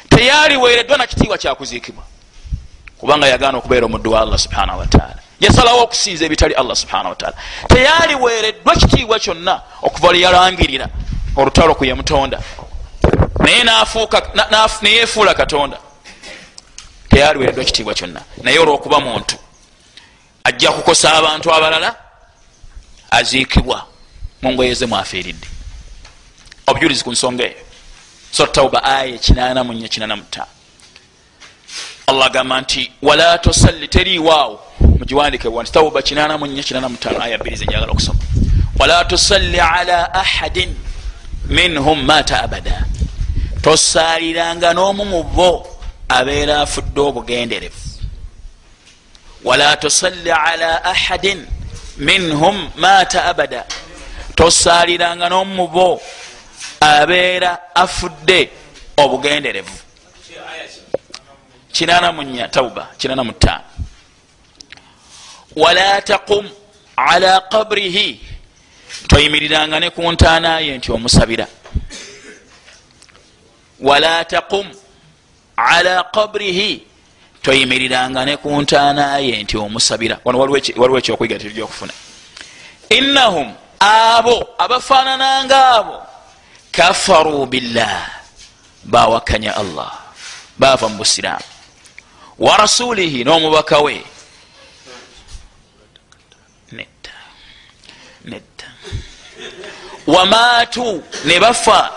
Teyaliweereddwa 0.09 0.99
nakitiibwa 0.99 1.39
kyakuziikibwa 1.39 2.05
kubanga 2.99 3.27
yagaana 3.27 3.59
okubeera 3.59 3.87
omuddu 3.87 4.13
wa 4.13 4.21
allah 4.21 4.39
subhanahu 4.39 4.79
wataala 4.79 5.19
yasalawo 5.41 5.83
okusinza 5.83 6.25
ebitali 6.25 6.55
allah 6.55 6.77
subhanahu 6.77 7.09
wataala 7.09 7.37
teyaliweereddwa 7.69 8.77
kitiibwa 8.77 9.19
kyonna 9.19 9.61
okuva 9.83 10.13
lyeyalangirira 10.13 10.89
olutalo 11.37 11.75
ku 11.75 11.85
yemutonda 11.85 12.43
naye 13.41 13.65
neyefuula 14.83 15.35
katonda. 15.35 15.79
Teyaliweereddwa 17.09 17.65
kitiibwa 17.65 17.95
kyonna. 17.95 18.21
Naye 18.43 18.59
olwokuba 18.59 19.01
muntu 19.01 19.37
ajja 20.45 20.73
kukosa 20.73 21.13
abantu 21.15 21.55
abalala 21.55 21.95
aziikibwa 23.11 23.87
mungweyeze 24.43 24.87
mwafiiridde. 24.87 25.47
Obujulizi 26.67 27.05
ku 27.05 27.13
nsonga 27.13 27.45
eyo. 27.45 27.57
Sotauba 28.31 28.85
aya 28.85 29.15
ekinana 29.15 29.65
mu 29.65 29.73
nya 29.73 29.89
kinana 29.89 30.17
mutaano 30.17 30.57
allah 32.07 32.27
agamba 32.27 32.61
nti 32.61 32.93
wala 33.03 33.39
tosalli 33.39 33.89
teriiwaawo 33.89 34.61
mugiwandike 34.81 35.49
wanti 35.49 35.73
tauba 35.73 36.03
kinana 36.03 36.39
mu 36.39 36.47
nya 36.47 36.63
kinana 36.63 36.89
mutaano 36.89 37.23
aya 37.23 37.39
bbiri 37.39 37.57
zenjagala 37.57 37.93
okusoma. 37.93 38.19
Wala 38.79 39.05
tosalli 39.05 39.61
ala 39.61 40.15
ahadin 40.15 40.77
minhum 41.49 42.03
mata 42.05 42.43
abada. 42.43 42.85
Tosaaliranga 43.63 44.75
n'omu 44.75 45.05
mu 45.05 45.23
bo 45.25 45.67
abeera 46.09 46.61
afudde 46.63 47.01
obugenderevu. 47.01 47.81
Wala 49.45 49.77
tosalli 49.77 50.31
ala 50.31 50.83
ahadin 50.85 51.47
minhum 51.99 52.71
mata 52.77 53.25
abada. 53.31 53.65
Tosaaliranga 54.37 55.29
n'omu 55.29 55.55
mu 55.55 55.67
bo 55.69 56.01
abeera 56.81 57.59
afudde 57.75 58.51
obugenderevu. 58.97 59.77
Kinana 61.73 62.13
munya 62.13 62.49
tauba 62.49 62.89
kinana 62.99 63.25
mutaano 63.25 63.77
wala 65.57 66.01
taqum 66.05 66.45
ala 66.97 67.41
qabrihi 67.51 68.21
toyimiriranga 69.09 69.81
ne 69.81 69.91
ku 69.91 70.13
ntaanaye 70.13 70.79
nti 70.79 70.93
omusabira. 70.93 71.47
Wala 73.81 74.25
taqum 74.25 74.67
ala 75.57 76.05
qabrihi. 76.15 76.83
Toyimiriranga 77.43 78.25
ne 78.25 78.37
ku 78.37 78.49
ntaanaye 78.63 79.43
nti 79.43 79.57
omusabira. 79.57 80.19
Wano 80.25 80.39
waliwo 80.39 80.99
ekyokwiga 80.99 81.39
tiryokufuna 81.39 81.93
innahum 82.91 83.53
abo 83.81 84.49
abafaanananga 84.59 85.59
abo 85.77 85.97
kafaru 86.73 87.47
billah. 87.47 88.11
Bawakanya 88.85 89.57
allah. 89.57 89.93
Bava 90.59 90.89
mu 90.89 90.97
busiraamu. 91.03 91.45
Wa 92.39 92.57
rasulihi 92.57 93.25
n'omubaka 93.25 93.81
we 93.81 94.05
wamaatu 100.07 101.03
ne 101.25 101.41
bafa 101.41 101.93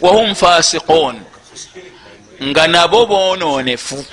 wahum 0.00 0.34
fasiqun. 0.34 1.20
Nga 2.42 2.68
nabo 2.68 3.06
bononefu. 3.06 4.04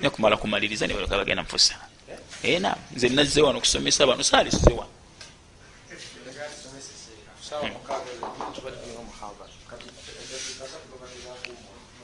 Nekumala 0.00 0.36
kumaliriza 0.36 0.86
nebaleka 0.86 1.16
bagenda 1.16 1.42
mufusa 1.42 1.74
ena 2.42 2.76
nze 2.96 3.08
nazze 3.08 3.42
wano 3.42 3.60
kusomesa 3.60 4.06
bano 4.06 4.22
saalisize 4.22 4.70
wano. 4.70 4.90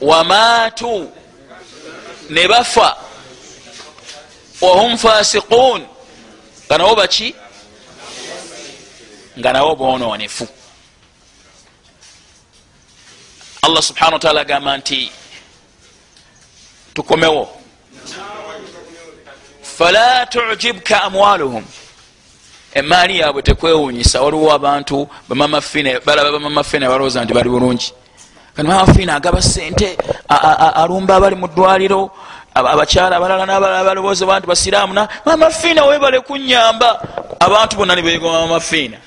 Wamaatu 0.01 1.13
ne 2.31 2.49
bafa 2.49 2.97
wahum 4.61 4.97
fasiqun. 4.99 5.87
Nga 6.67 6.79
nabo 6.79 6.95
baki? 6.97 7.35
Nga 9.39 9.53
nabo 9.53 9.77
bononefu 9.77 10.49
allah 13.65 13.83
subhana 13.83 14.13
wataala 14.13 14.41
agamba 14.41 14.77
nti 14.77 15.13
tukomewo. 16.95 17.49
Fala 19.63 20.27
tujibka 20.27 21.03
amwaluhum. 21.03 21.65
Emaali 22.75 23.19
yaabwe 23.19 23.43
tekwewunyisa 23.43 24.23
waliwo 24.23 24.53
abantu 24.53 25.09
balaba 25.29 26.33
bamamafina 26.33 26.89
balowooza 26.89 27.25
nti 27.25 27.35
bali 27.35 27.49
bulungi. 27.49 27.93
Mamafina 28.57 29.15
agaba 29.15 29.43
sente 29.43 29.97
alumba 30.75 31.17
abali 31.17 31.37
mu 31.37 31.47
ddwaliro 31.49 32.11
abakyala 32.55 33.17
abalala 33.17 33.47
nabalala 33.47 33.85
balowoozebwa 33.85 34.39
nti 34.39 34.47
basiraamuna 34.47 35.09
mamafiina 35.25 35.85
webale 35.85 36.21
kunyamba 36.21 37.01
abantu 37.41 37.77
bonna 37.77 37.95
nibegomba 37.95 38.41
mamafiina 38.41 38.99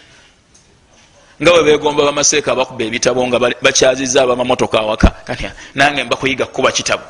nga 1.41 1.51
bwe 1.51 1.63
begomba 1.63 2.03
bamaseeka 2.03 2.51
abakuba 2.51 2.83
ebitabo 2.83 3.27
nga 3.27 3.39
bakyaziza 3.61 4.23
abamamotoka 4.23 4.79
awaka. 4.79 5.11
Nange 5.75 6.03
mbakuyiga 6.03 6.45
kukuba 6.45 6.71
kitabo. 6.71 7.03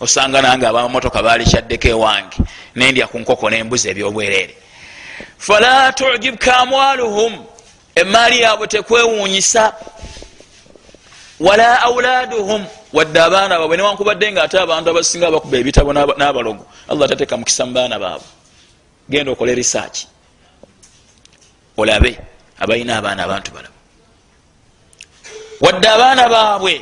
Osanga 0.00 0.42
nange 0.42 0.66
abamotoka 0.66 1.22
balikyaddeko 1.22 1.88
ewange 1.88 2.36
nendya 2.76 3.06
ku 3.06 3.18
nkoko 3.18 3.50
nembuzi 3.50 3.88
ebyobwereere 3.88 4.54
fala 5.38 5.92
tujibka 5.92 6.56
amwaluhum 6.56 7.32
emaali 7.94 8.40
yaabwe 8.40 8.66
tekwewuunyisa. 8.66 9.72
Wala 11.40 11.82
auladuhum 11.82 12.66
wadde 12.92 13.20
abaana 13.20 13.58
baabwe 13.58 13.76
newankubadde 13.76 14.32
nga 14.32 14.42
ate 14.42 14.58
abantu 14.58 14.90
abasinga 14.90 15.30
bakuba 15.30 15.56
ebitabo 15.58 15.92
n'abalogo 15.92 16.66
allah 16.88 17.08
tateeka 17.08 17.36
mukisa 17.36 17.66
mu 17.66 17.72
baana 17.72 17.98
baabwe. 17.98 18.26
Genda 19.10 19.32
okole 19.32 19.54
risaaki 19.54 20.06
olabe 21.76 22.18
abalina 22.58 22.96
abaana 22.98 23.24
abantu 23.24 23.50
balaba 23.52 23.74
wadde 25.60 25.88
abaana 25.88 26.28
baabwe 26.28 26.74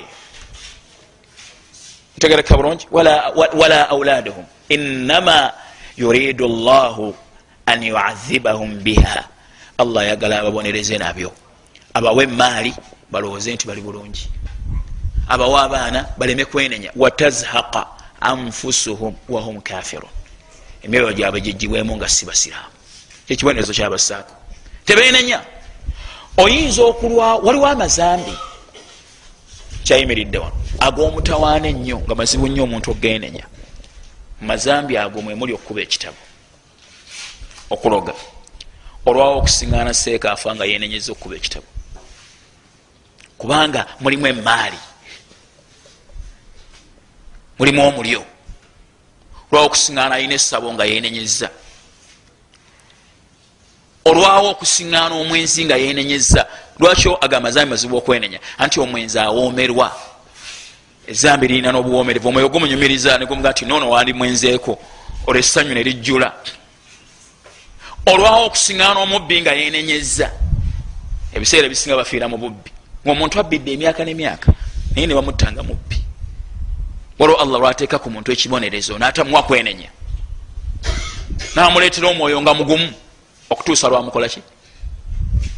ntegereka 2.17 2.57
bulungi 2.57 2.87
wala 2.91 3.89
auladuhum 3.91 4.45
inama 4.69 5.53
yuridu 5.97 6.49
llahu 6.49 7.15
an 7.67 7.83
yuadhibahum 7.83 8.79
biha. 8.83 9.25
Allah 9.79 10.03
ayagala 10.03 10.41
ababonereze 10.41 10.99
nabyo. 10.99 11.33
Abawe 11.95 12.25
emaali 12.25 12.75
balowooze 13.11 13.55
nti 13.55 13.67
bali 13.67 13.81
bulungi. 13.81 14.29
Abawa 15.29 15.63
abaana 15.63 16.07
baleme 16.19 16.45
kwenenya. 16.45 16.91
Watazhaqa 16.97 17.87
anfusuhum 18.21 19.15
wahum 19.29 19.61
kafirun 19.61 20.11
emyoyo 20.83 21.13
gyabwe 21.13 21.41
gigibwemu 21.41 21.97
nga 21.97 22.09
si 22.09 22.27
basiraamu. 22.27 22.73
Kyekibonerezo 23.27 23.73
kyabasaako 23.73 24.35
tebenenya 24.85 25.41
oyinza 26.37 26.83
okulwa 26.83 27.37
waliwo 27.37 27.67
amazambi. 27.67 28.33
Kyayimiridde 29.85 30.39
wano. 30.39 30.57
Ag'omutawaana 30.81 31.69
ennyo 31.69 31.99
nga 31.99 32.15
mazibu 32.15 32.49
nnyo 32.49 32.65
omuntu 32.65 32.91
ogenenya 32.91 33.47
mazambi 34.41 34.97
ago 34.97 35.23
mwemuli 35.23 35.53
okukuba 35.53 35.81
ekitabo. 35.81 36.23
Okuloga. 37.71 38.15
Olwawo 39.07 39.39
okusiŋana 39.39 39.95
seekaafa 39.95 40.55
nga 40.55 40.65
yenenyeza 40.65 41.13
okukuba 41.13 41.37
ekitabo. 41.37 41.67
Kubanga 43.39 43.87
mulimu 44.01 44.27
emaali 44.27 44.79
mulimu 47.59 47.89
omulyo. 47.89 48.25
Olwawo 49.51 49.67
okusiŋana 49.67 50.15
alina 50.15 50.35
essabo 50.35 50.73
nga 50.73 50.85
yenenyeza 50.85 51.51
olwawo 54.05 54.51
okusiŋana 54.51 55.15
omwenzi 55.15 55.65
nga 55.65 55.77
yenenyeza 55.77 56.47
lwakyo 56.79 57.25
agamazambi 57.25 57.71
mazibu 57.71 57.97
okwenenya? 57.97 58.39
Anti 58.59 58.81
omwenzi 58.81 59.19
awoomerwa. 59.19 59.93
Ezambi 61.07 61.49
lirina 61.49 61.73
n'obuwomerevu 61.73 62.29
omwoyo 62.29 62.49
gumunyumiriza 62.49 63.19
negumuga 63.19 63.51
nti 63.51 63.65
nono 63.65 63.91
wandi 63.91 64.13
mwenzeeko 64.13 64.79
olwessanyu 65.27 65.75
ne 65.75 65.83
lijjula. 65.83 66.33
Olwawo 68.07 68.47
okusiŋana 68.47 69.01
omubbi 69.01 69.41
nga 69.41 69.53
yenenyeza 69.53 70.31
ebiseera 71.35 71.67
ebisinga 71.67 71.97
bafiira 71.97 72.29
mu 72.29 72.37
bubbi. 72.39 72.71
Ngaomuntu 73.05 73.41
abbidde 73.41 73.73
emyaka 73.73 74.05
nemyaka 74.05 74.53
naye 74.95 75.07
ne 75.07 75.15
bamuttanga 75.15 75.63
mubbi. 75.63 75.99
Waliwo 77.19 77.41
allah 77.41 77.61
lwateeka 77.61 77.99
ku 77.99 78.11
muntu 78.11 78.33
ekibonerezo 78.33 78.99
natamuwa 78.99 79.43
kwenenya. 79.43 79.91
Namuleetera 81.55 82.09
omwoyo 82.09 82.43
nga 82.43 82.55
mugumu 82.55 82.91
okutuusa 83.53 83.89
lwamukolaki 83.89 84.43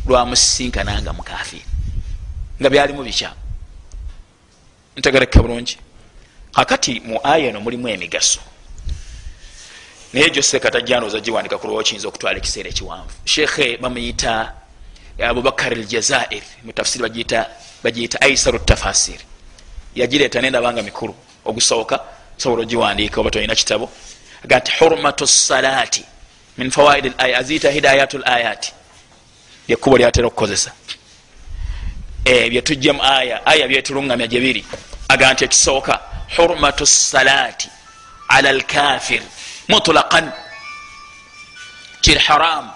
lwamusinkana 0.07 1.03
nga 1.03 1.13
mukafiri 1.13 1.65
nga 2.61 2.69
byalimu 2.71 3.03
bikyamu 3.03 3.45
ntegereka 4.97 5.43
bulungi. 5.43 5.79
Kakati 6.53 7.01
mu 7.01 7.19
aya 7.23 7.49
eno 7.49 7.61
mulimu 7.61 7.89
emigaso. 7.89 8.41
Naye 10.13 10.31
joseka 10.31 10.71
tajjanooza 10.71 11.21
giwandika 11.21 11.59
ku 11.59 11.67
lwawo 11.67 11.83
kiyinza 11.83 12.09
okutwala 12.09 12.39
ekiseera 12.39 12.69
ekiwanvu. 12.71 13.15
Shekhe 13.25 13.77
bamuyita 13.83 14.55
abubakar 15.19 15.73
aljazair 15.73 16.45
mutafsiri 16.65 17.03
bagiyita 17.83 18.21
aisaru 18.21 18.59
tafasir. 18.59 19.21
Yagireeta 19.95 20.41
nendabanga 20.41 20.83
mikulu. 20.83 21.15
Ogusooka 21.45 22.01
sobola 22.37 22.63
ogiwandiika 22.63 23.21
oba 23.21 23.31
tolina 23.31 23.55
kitabo. 23.55 23.91
Aga 24.45 24.59
nti 24.59 24.73
hurmatu 24.79 25.27
salati 25.27 26.05
min 26.59 26.71
fawaid 26.71 27.13
laya 27.19 27.39
aziyita 27.39 27.71
hidayatu 27.71 28.19
layati 28.19 28.73
lyekkubo 29.69 29.99
lyatera 29.99 30.27
okukozesa. 30.27 30.73
Byetujja 32.25 32.93
mu 32.93 33.03
aya 33.03 33.47
aya 33.47 33.69
byetulungamya 33.69 34.27
gyebiri 34.27 34.65
aga 35.09 35.33
nti 35.33 35.45
ekisooka 35.45 36.01
hurmatu 36.37 36.87
salati 36.87 37.69
ala 38.29 38.53
lkafir 38.53 39.23
mutlaqan 39.69 40.33
kiri 42.01 42.19
haramu 42.19 42.71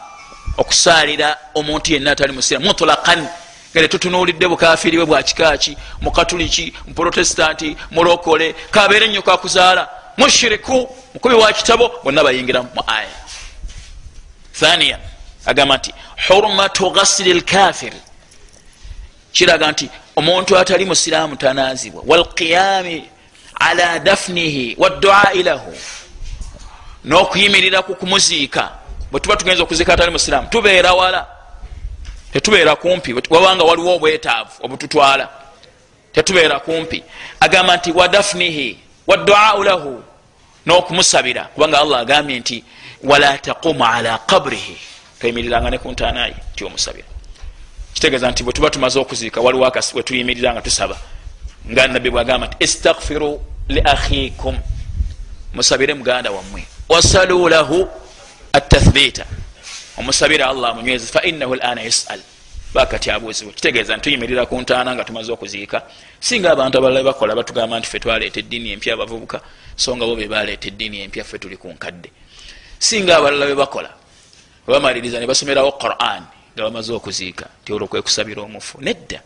okusaalira 0.56 1.38
omuntu 1.55 1.92
yenna 1.92 2.10
atali 2.10 2.32
musiramu 2.32 2.66
mutlaqan 2.66 3.28
nga 3.70 3.80
tetutunuulidde 3.80 4.48
bukafiri 4.48 4.96
bwe 4.96 5.06
bwakikaki 5.06 5.76
mukatuliki 6.00 6.74
muprotestanti 6.86 7.76
mulokole 7.90 8.55
kabeere 8.70 9.09
nnyo 9.09 9.22
kakuzaala 9.22 9.88
mushiriku 10.16 10.96
mukubi 11.14 11.34
wa 11.34 11.52
kitabo 11.52 11.90
bonna 12.05 12.24
bayingira 12.24 12.62
mu 12.62 12.82
aya 12.86 13.09
thaniya 14.60 14.98
agamba 15.47 15.76
nti 15.76 15.94
hurmatu 16.28 16.90
ghasiri 16.90 17.32
lkafiri 17.35 18.01
kiraga 19.32 19.72
nti 19.72 19.90
omuntu 20.16 20.59
atali 20.59 20.85
musiraamu 20.85 21.36
tanaazibwa. 21.36 22.02
Walqiyami 22.06 23.05
ala 23.60 23.98
dafnihi 23.98 24.76
wadduai 24.78 25.43
lahu. 25.43 25.74
N'okuyimirira 27.05 27.82
ku 27.82 27.94
kumuziika. 27.94 28.70
Bwe 29.10 29.20
tuba 29.20 29.36
tugenza 29.36 29.62
okuziika 29.62 29.94
atali 29.94 30.10
musiraamu 30.10 30.48
tubeera 30.48 30.93
wala. 30.93 31.26
Tetubeera 32.32 32.76
kumpi. 32.76 33.14
Wabanga 33.30 33.64
waliwo 33.64 33.94
obwetaavu 33.94 34.51
obututwala. 34.62 35.28
Tetubeera 36.12 36.60
kumpi. 36.60 37.02
Agamba 37.40 37.76
nti 37.76 37.93
wadafnihi 37.93 38.78
wadduau 39.06 39.64
lahu. 39.64 40.02
N'okumusabira 40.66 41.44
kubanga 41.44 41.80
allah 41.80 42.01
agambye 42.01 42.39
nti 42.39 42.64
wala 43.02 43.38
taqumu 43.38 43.84
ala 43.84 44.18
qabrihi. 44.18 44.76
Toyimiriranga 45.20 45.70
ne 45.70 45.78
ku 45.78 45.90
ntaanaye 45.90 46.34
ti 46.56 46.64
omusabira 46.64 47.18
kitegeeza 47.98 48.30
nti 48.30 48.42
bwe 48.42 48.52
tuba 48.52 48.70
tumaze 48.70 48.98
okuziika 48.98 49.40
waliwo 49.40 49.66
akasi 49.66 49.96
wetuyimirira 49.96 50.52
nga 50.52 50.62
tusaba. 50.62 50.96
Nga 51.70 51.88
nabbi 51.88 52.10
bwagamba 52.10 52.46
nti 52.46 52.56
istakfiru 52.64 53.42
li 53.68 53.80
akhikum 53.80 54.58
musabire 55.54 55.94
muganda 55.94 56.30
wammwe. 56.30 56.62
Wasalu 56.88 57.48
lahu 57.48 57.88
atathbita 58.52 59.24
omusabire 59.96 60.44
allah 60.44 60.74
munywezi 60.76 61.06
fainahu 61.06 61.54
lana 61.54 61.82
yasal. 61.82 62.20
Bakati 62.74 63.10
abuuzibwa 63.10 63.52
kitegeeza 63.52 63.96
nti 63.96 64.02
tuyimirira 64.02 64.46
ku 64.46 64.60
ntaana 64.60 64.94
nga 64.94 65.04
tumaze 65.04 65.32
okuziika. 65.32 65.82
Singa 66.20 66.50
abantu 66.52 66.78
abalala 66.78 67.02
bakola 67.02 67.34
batugamba 67.34 67.78
nti 67.78 67.88
fe 67.88 67.98
twaleeta 67.98 68.40
eddiini 68.40 68.70
empya 68.72 68.94
abavubuka 68.94 69.40
so 69.76 69.96
nga 69.96 70.06
bo 70.06 70.14
be 70.16 70.28
baleeta 70.28 70.68
eddiini 70.68 71.00
empya 71.00 71.24
fe 71.24 71.38
tuli 71.38 71.56
ku 71.56 71.68
nkadde 71.68 72.10
singa 72.78 73.16
abalala 73.16 73.46
bebakola 73.46 73.90
webamaliriza 74.66 75.20
ne 75.20 75.26
basomerawo 75.26 75.72
quran 75.78 76.22
nga 76.55 76.62
bamaze 76.62 76.92
okuziika 76.92 77.46
nti 77.62 77.72
olwo 77.72 77.86
kwekusabira 77.86 78.42
omufu. 78.42 78.80
Nedda 78.80 79.20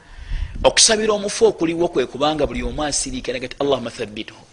okusabira 0.65 1.13
omufu 1.13 1.47
okuliwo 1.47 1.89
kwekubanga 1.89 2.47
buli 2.47 2.63
omu 2.63 2.83
asiriikira 2.85 3.39
gati 3.39 3.57
allahuma 3.61 3.91
thabituhu 3.91 4.45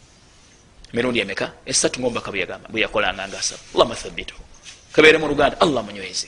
emirundi 0.94 1.20
emeka? 1.20 1.52
Esatu 1.66 2.00
ngaomubaka 2.00 2.32
bweyakolanga 2.72 3.28
nga 3.28 3.40
asaba. 3.40 3.62
Allahuma 3.74 3.96
thabituhu 3.96 4.42
kabeere 4.94 5.18
mu 5.18 5.28
luganda 5.28 5.56
allah 5.62 5.84
munyweze 5.84 6.28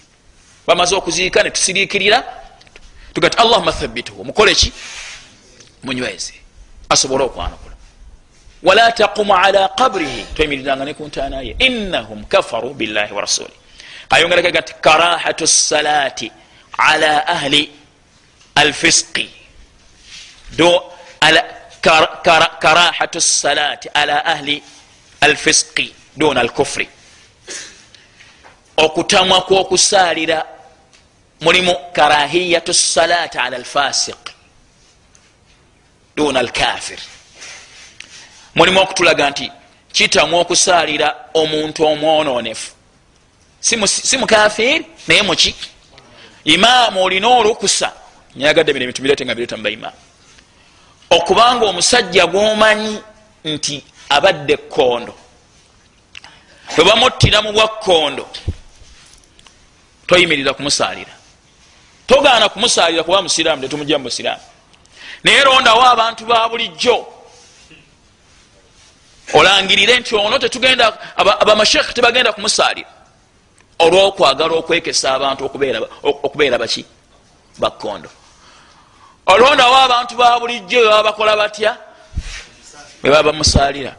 bamaze 0.68 0.96
okuziika 0.96 1.44
netusiriikirira 1.44 2.24
tugati 3.14 3.38
allahuma 3.38 3.72
thabituhu 3.72 4.24
mukoleki 4.24 4.72
munyweze 5.84 6.34
asobole 6.90 7.24
okwanukula 7.24 7.71
wala 8.64 8.92
taqumu 8.92 9.34
ala 9.34 9.70
qabrihi 9.70 10.26
tweyimiriranga 10.36 10.86
ne 10.86 10.94
kuntaanaye 10.94 11.56
innahum 11.60 12.24
kafaru 12.26 12.74
billahi 12.74 13.14
wa 13.14 13.22
rasuli 13.22 13.54
ayongerako 14.10 14.52
gati 14.52 14.74
karahatu 14.82 15.48
salati 15.48 16.32
ala 16.78 17.28
ahli 17.28 17.72
alfisqi 18.56 19.30
do 20.58 20.70
ala 21.22 21.42
karahatu 22.62 23.22
salati 23.22 23.90
ala 23.94 24.26
ahli 24.26 24.64
alfisqi 25.22 25.94
duna 26.18 26.42
alkufri 26.42 26.90
okutamwa 28.78 29.42
kwokusaalira 29.42 30.46
mulimu 31.42 31.76
karahiyatu 31.94 32.74
salati 32.74 33.38
ala 33.38 33.58
alfasiq 33.58 34.30
duna 36.16 36.40
alkafir 36.40 37.00
mulimu 38.56 38.80
okutulaga 38.80 39.30
nti 39.30 39.52
kitamwa 39.92 40.40
okusaalira 40.42 41.16
omuntu 41.34 41.86
omwononefu 41.86 42.72
si 43.60 44.18
mukafiri 44.18 44.86
naye 45.08 45.22
muki 45.22 45.56
imaamu 46.46 47.04
olina 47.04 47.28
olukusa. 47.28 47.92
Nyagadde 48.36 48.74
mirembe 48.74 48.94
tubirete 48.94 49.26
nga 49.26 49.36
bireta 49.36 49.58
mubaimaamu 49.58 49.98
okubanga 51.10 51.66
omusajja 51.66 52.28
gwomanyi 52.28 53.00
nti 53.44 53.84
abadde 54.10 54.54
ekkondo 54.54 55.14
bwe 56.76 56.84
bamuttira 56.86 57.42
mu 57.42 57.52
bwakkondo 57.52 58.26
toyimirira 60.08 60.54
kumusaalira 60.54 61.14
togaana 62.08 62.50
kumusaalira 62.50 63.04
kuba 63.04 63.22
musiraamu 63.22 63.62
tetumujja 63.62 63.98
mu 63.98 64.04
busiraamu. 64.04 64.44
Naye 65.24 65.44
rondawo 65.44 65.84
abantu 65.84 66.26
ba 66.26 66.50
bulijjo 66.50 66.96
olangirire 69.34 70.00
nti 70.00 70.16
ono 70.16 70.38
tetugenda 70.40 70.86
abamashekh 71.16 71.94
tebagenda 71.94 72.34
kumusaalira 72.34 72.90
olwokwagala 73.80 74.54
okwekesa 74.54 75.14
abantu 75.14 75.46
okubeera 76.26 76.58
baki? 76.58 76.86
Bakkondo 77.60 78.10
olondawo 79.26 79.76
abantu 79.76 80.16
ba 80.16 80.40
bulijjo 80.40 80.80
bebaba 80.82 81.04
bakola 81.04 81.36
batya? 81.36 81.78
Bwebaba 83.02 83.32
bamusaalira. 83.32 83.96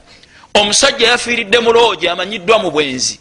Omusajja 0.55 1.09
yafiiridde 1.09 1.59
muloogi 1.59 2.09
amanyiddwa 2.09 2.59
mu 2.59 2.71
bwenzi. 2.71 3.21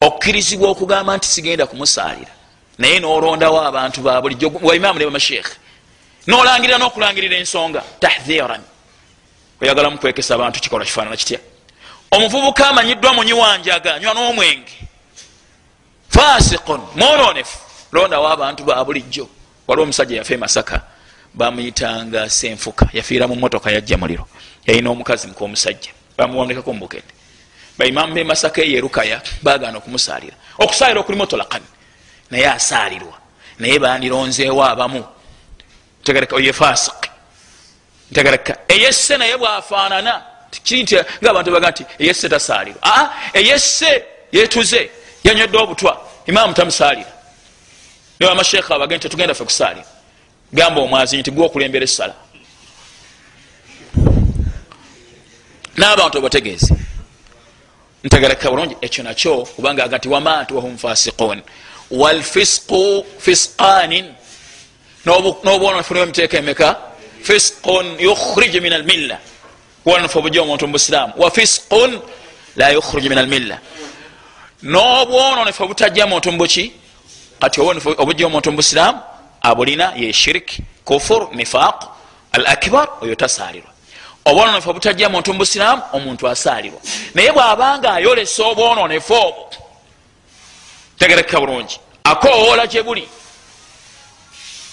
Okkirizibwa 0.00 0.68
okugamba 0.70 1.16
nti 1.16 1.28
sigenda 1.28 1.66
kumusaalira. 1.66 2.32
Naye 2.78 3.00
nolondawo 3.00 3.60
abantu 3.60 4.00
ba 4.00 4.20
bulijjo 4.20 4.52
waimaamu 4.62 4.98
ne 4.98 5.04
bamashekhe 5.04 5.54
nolangirira 6.26 6.78
nokulangirira 6.78 7.36
ensonga 7.36 7.82
tahdhiran 8.00 8.62
oyagala 9.60 9.90
mukwekesa 9.90 10.34
abantu 10.34 10.60
kikola 10.60 10.84
kifaanana 10.84 11.16
kitya? 11.16 11.38
Omuvubuka 12.10 12.68
amanyiddwa 12.68 13.14
munyiwanjaga 13.14 13.98
nywa 13.98 14.14
n'omwenge. 14.14 14.72
Fasikon 16.08 16.80
mwononefu 16.96 17.58
londawo 17.92 18.28
abantu 18.28 18.64
ba 18.64 18.84
bulijjo. 18.84 19.28
Waliwo 19.66 19.84
omusajja 19.84 20.16
yafe 20.16 20.36
masaka 20.36 20.82
bamuyitanga 21.34 22.30
senfuka 22.30 22.88
yafiira 22.92 23.28
mu 23.28 23.36
motoka 23.36 23.70
yajja 23.70 23.96
muliro. 23.96 24.26
Yalina 24.66 24.90
omukazi 24.90 25.28
nkomusajja 25.28 25.90
bamuwondekako 26.16 26.72
mubukende 26.72 27.14
baimamu 27.78 28.14
be 28.14 28.24
masaka 28.24 28.62
eyerukaya 28.62 29.22
bagana 29.42 29.78
okumusaalira 29.78 30.36
okusaalira 30.58 31.00
okuli 31.00 31.18
motolakan 31.18 31.62
naye 32.30 32.46
asaalirwa. 32.48 33.16
Naye 33.58 33.78
bandironzeewo 33.78 34.64
abamu. 34.64 35.04
Tegereka 36.04 36.36
oye 36.36 36.52
fasik 36.52 37.09
ntegereka 38.10 38.56
eyesse 38.68 39.16
naye 39.16 39.36
bwafaanana 39.36 40.22
kiri 40.64 40.82
nti 40.82 40.94
nga 41.20 41.30
abantu 41.30 41.50
baga 41.52 41.70
nti 41.70 41.82
eyesse 41.98 42.28
tasaalirwa 42.28 42.80
aa 42.82 43.08
eyesse 43.34 44.04
yetuze 44.32 44.90
yanywedde 45.24 45.58
obutwa 45.58 45.92
imaamu 46.26 46.54
tamusaalira. 46.54 47.12
Niwe 48.18 48.32
amasheekha 48.32 48.74
abage 48.74 48.96
nti 48.96 49.02
tetugenda 49.02 49.34
fe 49.34 49.44
kusaalira. 49.44 49.86
Gamba 50.52 50.80
omwazi 50.80 51.16
nti 51.16 51.30
gwe 51.30 51.46
okulembera 51.46 51.84
essala. 51.84 52.14
N'abantu 55.78 56.18
obategeeze 56.18 56.74
ntegereka 58.04 58.50
bulungi 58.50 58.76
ekyo 58.80 59.04
nakyo 59.04 59.34
kubanga 59.56 59.84
aga 59.84 59.96
nti 59.98 60.08
wamaatu 60.08 60.56
wahum 60.56 60.78
fasiqun? 60.78 61.42
Walfisqu 61.90 63.04
fisqanin. 63.18 64.06
N'obwonofu 65.06 65.94
niwe 65.94 66.06
miteeka 66.06 66.38
emeka 66.38 66.89
fisqun 67.22 67.86
yukhriju 67.98 68.60
min 68.62 68.72
almilla. 68.72 69.18
Bwonofu 69.84 70.18
obujja 70.18 70.42
omuntu 70.42 70.66
mubusiraamu 70.66 71.12
wa 71.16 71.30
fisqun 71.30 72.00
la 72.56 72.70
yukhriju 72.70 73.08
min 73.08 73.18
almilla. 73.18 73.58
N'obwononefu 74.62 75.62
obutajja 75.64 76.06
muntu 76.06 76.32
mubuki 76.32 76.72
kati 77.40 77.60
obujja 77.60 78.26
omuntu 78.26 78.50
mubusiraamu 78.50 79.00
abulina 79.42 79.92
ye 79.96 80.12
shirik 80.12 80.58
kufur 80.84 81.28
nifaq 81.34 81.84
al 82.32 82.46
akbar 82.46 82.88
oyo 83.00 83.14
tasaalirwa. 83.14 83.70
Obwononefu 84.24 84.70
obutajja 84.70 85.08
muntu 85.08 85.32
mubusiraamu 85.32 85.82
omuntu 85.92 86.28
asaalirwa. 86.28 86.80
Naye 87.14 87.32
bwabanga 87.32 87.92
ayolesa 87.92 88.44
obwononefu 88.44 89.14
obwo 89.14 89.50
tegereka 90.98 91.40
bulungi. 91.40 91.80
Akowoola 92.04 92.66
gye 92.66 92.82
buli 92.82 93.08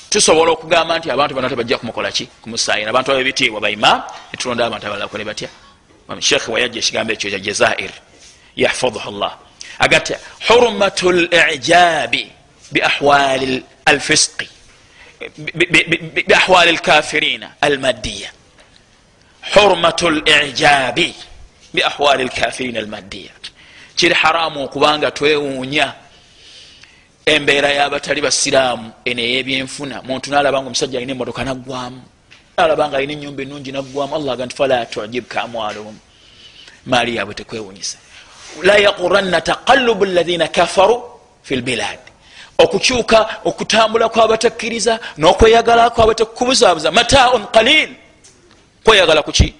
tusobola 0.10 0.52
okugamba 0.52 1.00
nti 1.00 1.12
abantu 1.12 1.36
bana 1.36 1.50
tebajja 1.50 1.78
kumukolaki 1.78 2.26
kumusaayira 2.42 2.90
abantu 2.90 3.12
abo 3.12 3.22
ebitiibwa 3.22 3.62
baima 3.62 4.04
netulonda 4.32 4.66
abantu 4.66 4.88
abalala 4.88 5.08
kole 5.08 5.24
batya? 5.24 5.50
Shekhe 6.20 6.52
wayajja 6.52 6.80
ekigambo 6.80 7.14
ekyo 7.14 7.30
kya 7.30 7.40
jazair 7.40 7.92
yahfaduhu 8.56 9.12
llah 9.12 9.38
agati 9.80 10.14
hurmatu 10.48 11.12
lijabi 11.12 12.32
biahwali 12.72 13.64
alfisqi 13.86 14.50
biahwali 16.28 16.72
lkafirina 16.72 17.52
almaddiya. 17.62 18.32
Hurmatu 19.54 20.10
lijabi 20.10 21.16
biahwali 21.74 22.24
lkafirina 22.24 22.80
almaddiya. 22.80 23.32
Kiri 23.96 24.14
haramu 24.14 24.64
okubanga 24.64 25.12
twewuunya 25.12 25.94
embeera 27.28 27.70
yabatali 27.70 28.22
basiraamu 28.22 28.92
eno 29.06 29.22
eyebyenfuna. 29.22 30.02
Muntu 30.08 30.32
nalaba 30.32 30.62
nga 30.62 30.68
omusajja 30.68 30.98
alina 30.98 31.12
emotoka 31.12 31.44
naggwamu 31.44 32.02
nalaba 32.58 32.88
nga 32.88 32.98
alina 32.98 33.14
enyumba 33.14 33.42
enungi 33.44 33.72
naggwamu 33.72 34.16
allah 34.16 34.34
aga 34.34 34.46
nti 34.46 34.56
fala 34.56 34.86
tujibka 34.86 35.44
amwaluhum 35.44 35.96
maali 36.86 37.16
yabwe 37.16 37.34
tekwewunyisa. 37.36 37.98
La 38.64 38.78
yaquranna 38.78 39.42
taqalubu 39.42 40.06
lathina 40.06 40.48
kafaru 40.48 40.96
fi 41.44 41.56
lbilad 41.56 42.00
okukyuka 42.64 43.20
okutambula 43.50 44.10
kwabatakkiriza 44.10 45.00
nokweyagala 45.18 45.90
kwabatekubuzaabuza 45.90 46.92
mataun 46.92 47.44
qalil. 47.56 47.90
Kweyagala 48.84 49.22
kuki 49.22 49.54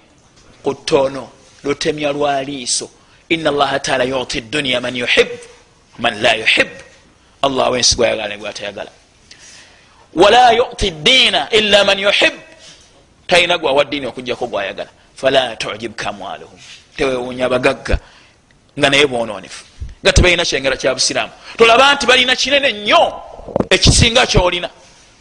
kutono 0.64 1.28
lutemya 1.64 2.12
lwaliiso 2.12 2.88
ina 3.28 3.50
allaha 3.50 3.78
taala 3.80 4.04
yuti 4.04 4.40
dunia 4.40 4.80
man 4.80 4.96
yuhibu 4.96 5.36
man 5.98 6.22
la 6.22 6.32
yuhibu 6.34 6.87
allah 7.42 7.66
awensi 7.66 7.96
gwayagala 7.96 8.28
negwatayagala 8.28 8.90
wala 10.14 10.52
yuti 10.52 10.90
diina 10.90 11.50
ila 11.50 11.84
man 11.84 11.98
yuhib. 11.98 12.32
Talina 13.26 13.58
gwawa 13.58 13.84
diini 13.84 14.06
okujjako 14.06 14.46
gwayagala. 14.46 14.90
Fala 15.14 15.56
tujibka 15.56 16.08
amwaluhum 16.08 16.58
tewewunya 16.96 17.46
abagagga 17.46 17.98
nga 18.78 18.90
naye 18.90 19.06
bononefu 19.06 19.64
nga 20.02 20.12
tebalina 20.12 20.44
kyengera 20.44 20.76
kya 20.76 20.94
busiraamu. 20.94 21.32
Tolaba 21.56 21.94
nti 21.94 22.06
balina 22.06 22.36
kinene 22.36 22.72
nnyo 22.72 23.22
ekisinga 23.70 24.26
kyolina. 24.26 24.70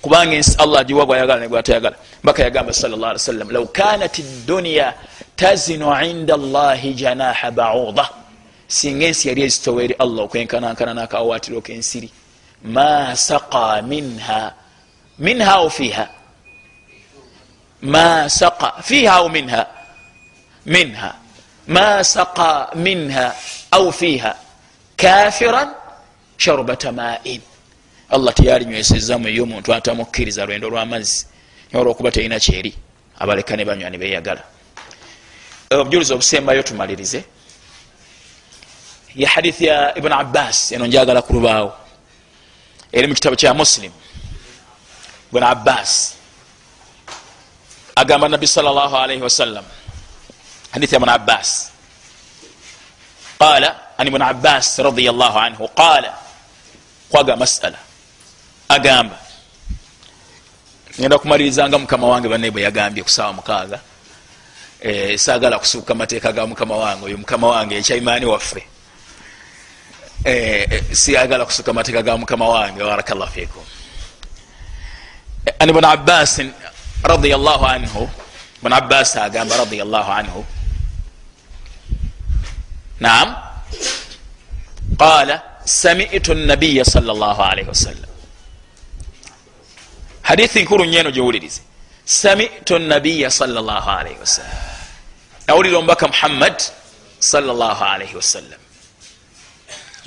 Kubanga 0.01 0.35
ensi 0.35 0.55
allah 0.59 0.85
giwa 0.85 1.05
gwayagala 1.05 1.41
negwatayagala 1.41 1.95
mbaka 2.23 2.43
yagamba 2.43 2.73
salllah 2.73 3.09
ali 3.09 3.19
wasallam 3.19 3.49
lau 3.51 3.67
kanat 3.67 4.21
dunya 4.45 4.93
tazinu 5.35 5.89
inda 6.05 6.33
allahi 6.33 6.93
janaha 6.93 7.51
bauda 7.51 8.09
singa 8.67 9.05
ensi 9.07 9.27
yali 9.29 9.41
ezitowa 9.43 9.83
eri 9.83 9.95
allah 9.99 10.23
okwenkanankana 10.25 10.93
nakawatiro 10.93 11.61
kensiri. 11.61 12.09
Ma 12.63 13.15
saqa 13.15 13.81
minha 13.81 14.53
minha 15.19 15.51
au 15.53 15.69
fiha? 15.69 16.07
Ma 17.81 18.29
saqa 18.29 18.81
fiha 18.81 19.13
au 19.13 19.29
minha? 19.29 19.67
Minha. 20.65 21.15
Ma 21.67 22.03
saqa 22.03 22.75
minha 22.75 23.35
au 23.71 23.91
fiha? 23.91 24.35
Kafiran 24.97 25.69
sharbata 26.37 26.91
main. 26.91 27.41
Allah 28.09 28.33
teyalinywesezzamu 28.33 29.27
eyo 29.27 29.43
omuntu 29.43 29.73
atamukkiriza 29.73 30.45
lwendo 30.45 30.69
lwamazzi 30.69 31.25
olwokuba 31.73 32.11
terina 32.11 32.39
kyeri. 32.39 32.73
Abaleka 33.19 33.55
ne 33.55 33.65
banywa 33.65 33.89
ne 33.89 33.97
beyagala 33.97 34.43
obujulizi 35.75 36.13
obusembayo 36.13 36.63
tumalirize 36.63 37.23
ya 39.17 39.29
hadithi 39.29 39.65
ya 39.65 39.97
ibuni 39.97 40.13
abbas 40.13 40.71
eno 40.71 40.85
njagala 40.85 41.21
kulubaawo 41.21 41.73
eri 42.93 43.07
mu 43.07 43.13
kitabo 43.13 43.35
kya 43.35 43.53
muslim. 43.53 43.91
Ibuni 45.31 45.45
abbas. 45.45 46.13
Agamba 47.95 48.29
nabi 48.29 48.47
sal 48.47 48.63
llah 48.65 48.93
alaihi 48.93 49.21
wasallam 49.21 49.65
hadithi 50.71 50.93
ya 50.95 50.99
ibuni 51.01 51.11
abbas. 51.11 51.71
Qala 53.41 53.69
an 53.97 54.07
ibuni 54.07 54.23
abbas 54.23 54.77
radiallah 54.79 55.33
anhu 55.49 55.65
qala 55.75 56.13
kwaga 57.09 57.35
masala. 57.35 57.79
Agamba 58.69 59.17
ngenda 60.99 61.17
kumalirizanga 61.17 61.77
mukama 61.77 62.07
wange 62.07 62.27
banaye 62.29 62.51
bwe 62.51 62.61
yagambye 62.61 63.03
kusaawa 63.03 63.33
mukaaga. 63.33 63.79
E, 64.81 65.17
saagala 65.17 65.59
kusuuka 65.59 65.95
mateeka 65.95 66.31
ga 66.33 66.45
mukama 66.47 66.77
wange 66.77 67.05
oyo 67.05 67.17
mukama 67.17 67.47
wange 67.47 67.77
ekyaimaani 67.77 68.25
waffe 68.25 68.76
siyagala 70.93 71.45
kusuka 71.45 71.73
mateeka 71.73 72.03
ga 72.03 72.17
mukama 72.17 72.49
wange 72.49 72.83
barakallah 72.83 73.29
fikum. 73.29 73.63
An 75.59 75.69
ibn 75.69 75.85
abbas 75.85 76.39
radiallah 77.03 77.61
anhu 77.75 78.09
ibn 78.61 78.73
abbas 78.73 79.15
agamba 79.15 79.57
radiallah 79.63 80.07
anhu. 80.19 80.45
Naam. 82.99 83.35
Qala 84.97 85.43
samitu 85.65 86.33
nabiya 86.33 86.85
sal 86.85 87.03
llah 87.03 87.37
alaihi 87.37 87.67
wasallam 87.67 88.09
hadithi 90.23 90.63
nkuru 90.63 90.85
nyeno 90.85 91.11
gyowulirize. 91.11 91.61
Samitu 92.05 92.79
nabiya 92.79 93.29
sal 93.31 93.51
llah 93.53 93.85
alaihi 93.85 94.19
wasallam 94.19 94.77
nawulira 95.47 95.77
omubaka 95.77 96.07
muhammad 96.07 96.55
salllah 97.19 97.79
alaihi 97.81 98.15
wasallam 98.15 98.59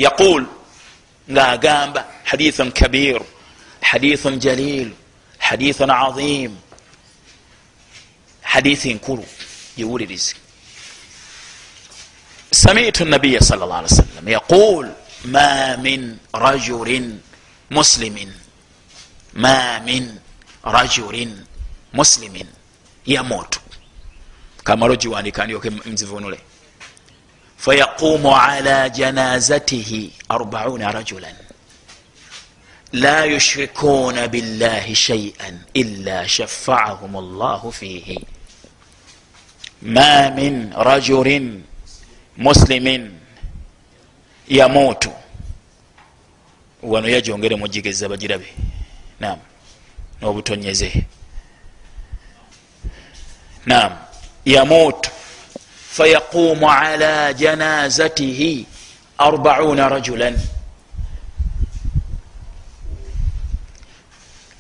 yaqul 0.05 0.45
ngaagamba 1.35 2.01
hadithun 2.31 2.71
kabir 2.73 3.21
hadithun 3.91 4.35
jalil 4.45 4.89
hadithun 5.47 5.91
azim 5.91 6.53
hadithi 8.53 8.95
nkulu 8.95 9.25
giwulirize 9.77 10.35
samitu 12.63 13.05
nabiya 13.05 13.41
sal 13.41 13.59
llah 13.61 13.79
alih 13.85 13.91
wasallam 13.93 14.27
yaqul 14.37 14.87
ma 15.35 15.77
min 15.85 16.19
rajulin 16.35 17.07
muslimin 17.71 18.31
ma 19.43 19.79
min 19.87 20.05
rajulin 20.65 21.31
muslimin 21.93 22.49
yamutu 23.07 23.61
kamalo 24.65 24.97
giwandika 24.97 25.45
ndyoke 25.45 25.71
nzivunule 25.93 26.39
fayaqumu 27.61 28.33
ala 28.37 28.89
janazatihi 28.89 30.13
arbauna 30.29 30.93
rajulan 30.93 31.37
la 32.93 33.25
yushrikuna 33.25 34.29
billahi 34.29 34.95
shaian 34.95 35.61
illa 35.75 36.29
shafaahum 36.29 37.13
llahu 37.39 37.73
fihi 37.73 38.17
ma 39.83 40.31
min 40.31 40.73
rajulin 40.73 41.63
muslimin 42.37 43.13
yamutu 44.49 45.13
wano 46.83 47.09
yajongere 47.09 47.57
mujigeza 47.57 48.09
bagirabe 48.09 48.49
nam 49.21 49.39
nobutonyeze 50.21 51.05
nam 53.67 53.93
yamutu 54.45 55.11
fayaqumu 55.91 56.71
ala 56.71 57.33
janazatihi 57.35 58.67
arbauna 59.19 59.89
rajulan 59.91 60.37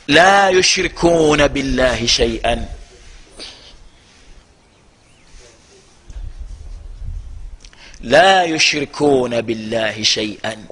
la 0.08 0.50
yushrikuna 0.50 1.46
billahi 1.48 2.08
shaian 2.08 2.66
la 8.02 8.42
yushrikuna 8.50 9.38
billahi 9.42 10.04
shaian 10.04 10.66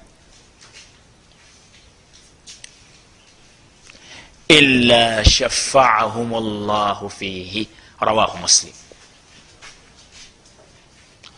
illa 4.49 5.23
shafaahum 5.25 6.33
llahu 6.67 7.07
fihi 7.07 7.69
rawahu 8.01 8.39
muslim 8.43 8.78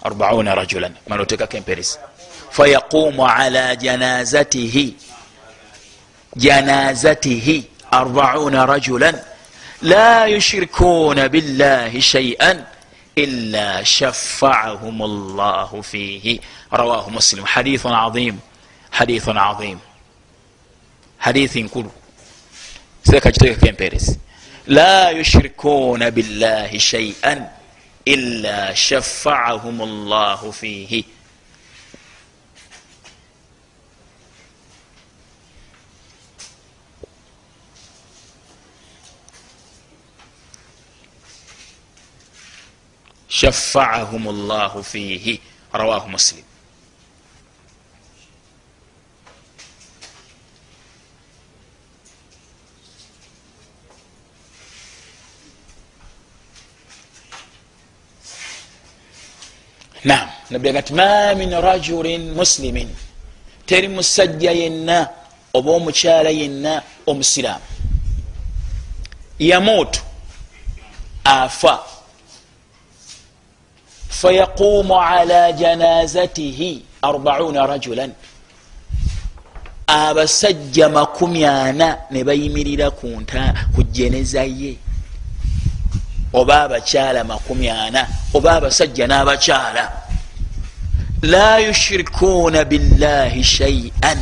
arbauna 0.02 0.55
rajulan 0.55 0.93
manotekako 1.09 1.56
emperesi 1.56 1.98
fayaqumu 2.51 3.27
ala 3.27 3.77
janazatihi 3.77 4.94
janazatihi 6.36 7.64
arbauna 7.90 8.66
rajulan 8.66 9.14
la 9.82 10.27
yushrikuna 10.27 11.28
billahi 11.28 12.01
shaian 12.02 12.64
illa 13.16 13.85
shafaahum 13.85 14.98
llahu 15.36 15.82
fihi 15.82 16.40
rawahu 16.72 17.10
muslim 17.10 17.44
hadithun 17.44 17.93
azim 17.93 18.36
hadithun 18.90 19.36
azim 19.39 19.78
hadithi 21.18 21.62
nkulu 21.62 21.90
sireka 23.02 23.32
kitegeko 23.32 23.66
emperesi 23.66 24.18
la 24.66 25.10
yushrikuna 25.10 26.10
billahi 26.10 26.78
shaian 26.81 27.60
illa 28.05 28.74
shafaahum 28.74 29.81
llahu 30.09 30.52
fihi 30.52 31.05
shafaahum 43.28 44.27
llahu 44.48 44.82
fihi 44.82 45.40
rawahu 45.72 46.09
muslim 46.10 46.49
nam 60.05 60.28
nabiraga 60.51 60.82
ti 60.82 60.93
ma 60.94 61.35
min 61.35 61.51
rajulin 61.51 62.35
muslimin. 62.35 62.89
Teri 63.66 63.89
musajja 63.89 64.52
yenna 64.52 65.09
oba 65.55 65.70
omukyala 65.72 66.31
yenna 66.31 66.82
omusiraamu. 67.06 67.64
Yamuutu 69.39 70.01
afa. 71.24 71.78
Fayaqumu 74.09 74.94
ala 75.01 75.52
janazatihi 75.52 76.82
arbauna 77.02 77.66
rajulan. 77.66 78.12
Abasajja 79.86 80.89
makumi 80.89 81.44
ana 81.44 81.98
ne 82.10 82.24
bayimirira 82.24 82.90
ku 82.90 83.82
jeneza 83.93 84.44
ye 84.44 84.77
oba 86.32 86.62
abakyala 86.62 87.24
makumi 87.24 87.69
ana 87.70 88.07
oba 88.35 88.52
abasajja 88.52 89.07
n'abakyala. 89.07 89.85
La 91.23 91.59
yushirikuuna 91.59 92.65
billahi 92.65 93.44
shaian 93.44 94.19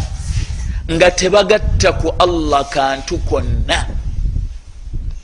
nga 0.89 1.11
tebagatta 1.11 1.93
ku 2.01 2.09
allah 2.19 2.65
kantu 2.71 3.19
konna 3.29 3.87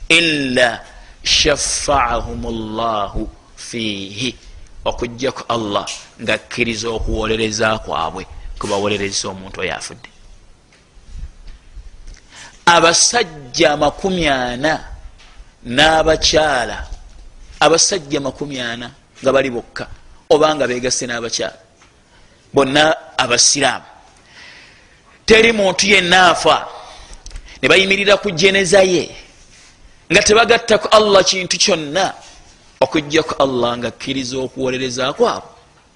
illa 0.09 0.79
shafaahum 1.23 2.45
llahu 2.77 3.27
fiihi 3.57 4.35
okujjaku 4.85 5.43
allah 5.49 5.85
ngaakkiriza 6.21 6.89
okuwolereza 6.89 7.77
kwabwe 7.81 8.23
kubawolereza 8.59 9.29
omuntu 9.33 9.61
oyo 9.61 9.75
afudde. 9.75 10.09
Abasajja 12.65 13.77
makumi 13.77 14.27
ana 14.27 14.94
n'abakyala 15.65 16.87
abasajja 17.59 18.19
makumi 18.21 18.61
ana 18.61 18.91
nga 19.21 19.31
bali 19.31 19.49
bokka 19.49 19.87
obanga 20.29 20.67
begase 20.67 21.05
n'abakyala 21.07 21.57
bonna 22.53 22.95
abasiraamu. 23.17 23.85
Teri 25.25 25.51
muntu 25.51 25.87
yenna 25.87 26.29
afa 26.29 26.67
ne 27.61 27.67
bayimirira 27.67 28.17
ku 28.17 28.31
jeneza 28.31 28.81
ye 28.83 29.09
nga 30.11 30.21
tebagattaku 30.21 30.87
allah 30.87 31.23
kintu 31.23 31.57
kyonna 31.57 32.13
okujjaku 32.79 33.33
allah 33.41 33.77
nga 33.77 33.87
akkiriza 33.87 34.37
okuwolereza 34.37 35.13
kwabo 35.13 35.49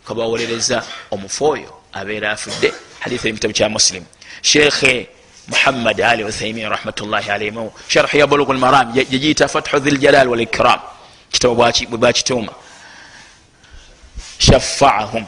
kabawolereza 0.05 0.83
omufu 1.11 1.45
oyo 1.45 1.71
abeera 1.93 2.31
afudde. 2.31 2.73
Haditha 2.99 3.23
eri 3.27 3.33
mukitabu 3.33 3.53
kya 3.53 3.69
muslim. 3.69 4.03
Sheekhe 4.41 5.18
muhammad 5.49 6.01
ali 6.01 6.23
uthaimin 6.23 6.69
rahmatullahi 6.69 7.29
alaihimu 7.31 7.71
sharh 7.87 8.13
ya 8.15 8.27
bulugu 8.27 8.53
lmaram 8.53 8.87
yagiyita 8.95 9.47
fathu 9.47 9.79
dhiljalal 9.79 10.27
walikram 10.29 10.79
kitabu 11.31 11.55
bwe 11.89 11.97
bakituuma 11.97 12.53
shafaahum 14.39 15.25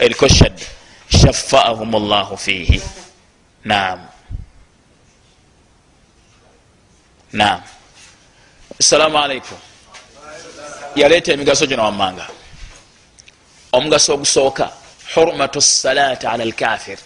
eriko 0.00 0.28
shadda 0.28 0.64
shafaahum 1.10 1.90
llahu 2.08 2.36
fihi. 2.36 2.80
Nam 3.64 4.00
nam 7.32 7.60
assalamu 8.80 9.18
alaikum 9.18 9.58
yaleeta 10.96 11.32
emigaso 11.32 11.66
gino 11.66 11.82
wammanga. 11.82 12.26
Omugaso 13.72 14.14
ogusooka 14.14 14.70
hurmatu 15.14 15.60
salati 15.60 16.26
ala 16.26 16.44
lkafir 16.44 16.98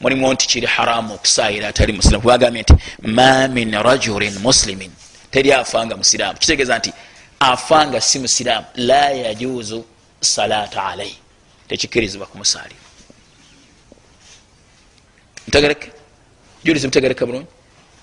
mulimu 0.00 0.32
nti 0.32 0.46
kiri 0.48 0.66
haramu 0.66 1.14
okusaayira 1.14 1.68
atali 1.68 1.92
musiramu 1.92 2.22
kubagambye 2.22 2.62
nti 2.62 2.74
ma 3.02 3.48
min 3.48 3.72
rajulin 3.82 4.38
muslimin. 4.38 4.92
Teri 5.30 5.52
afanga 5.52 5.96
musiraamu. 5.96 6.38
Kitegeeza 6.38 6.78
nti 6.78 6.92
afanga 7.40 8.00
si 8.00 8.18
musiraamu. 8.18 8.66
La 8.74 9.10
yajuzu 9.10 9.84
salata 10.20 10.84
alaihi 10.84 11.18
tekikirizibwa 11.68 12.26
kumusaalira 12.26 12.80
ntegereke 15.48 15.90
julizi 16.64 16.86
mutegereke 16.86 17.24
bulungi? 17.24 17.46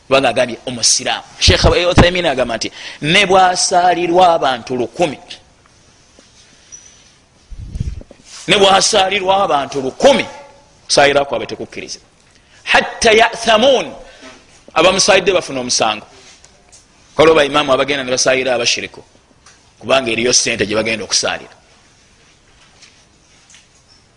Kubanga 0.07 0.29
agambye 0.29 0.57
omusiraamu. 0.65 1.23
Shekh 1.39 1.65
uthaimin 1.91 2.25
agamba 2.25 2.57
nti 2.57 2.71
ne 3.01 3.25
bwasaalirwa 3.25 4.33
abantu 4.33 4.75
lukumi. 4.75 5.17
Ne 8.47 8.57
bwasaalirwa 8.57 9.43
abantu 9.43 9.81
lukumi 9.81 10.25
kusayira 10.85 11.25
kwabwe 11.25 11.47
tekukkirizibwa 11.47 12.13
hatta 12.63 13.11
yathamun 13.11 13.93
abamusayidde 14.73 15.33
bafuna 15.33 15.59
omusango. 15.59 16.05
Kale 17.17 17.31
oba 17.31 17.45
imaamu 17.45 17.73
abagenda 17.73 18.03
nebasayira 18.03 18.55
abashiriku 18.55 19.03
kubanga 19.79 20.11
eriyo 20.11 20.33
sente 20.33 20.65
gyebagenda 20.65 21.03
okusaalira. 21.03 21.55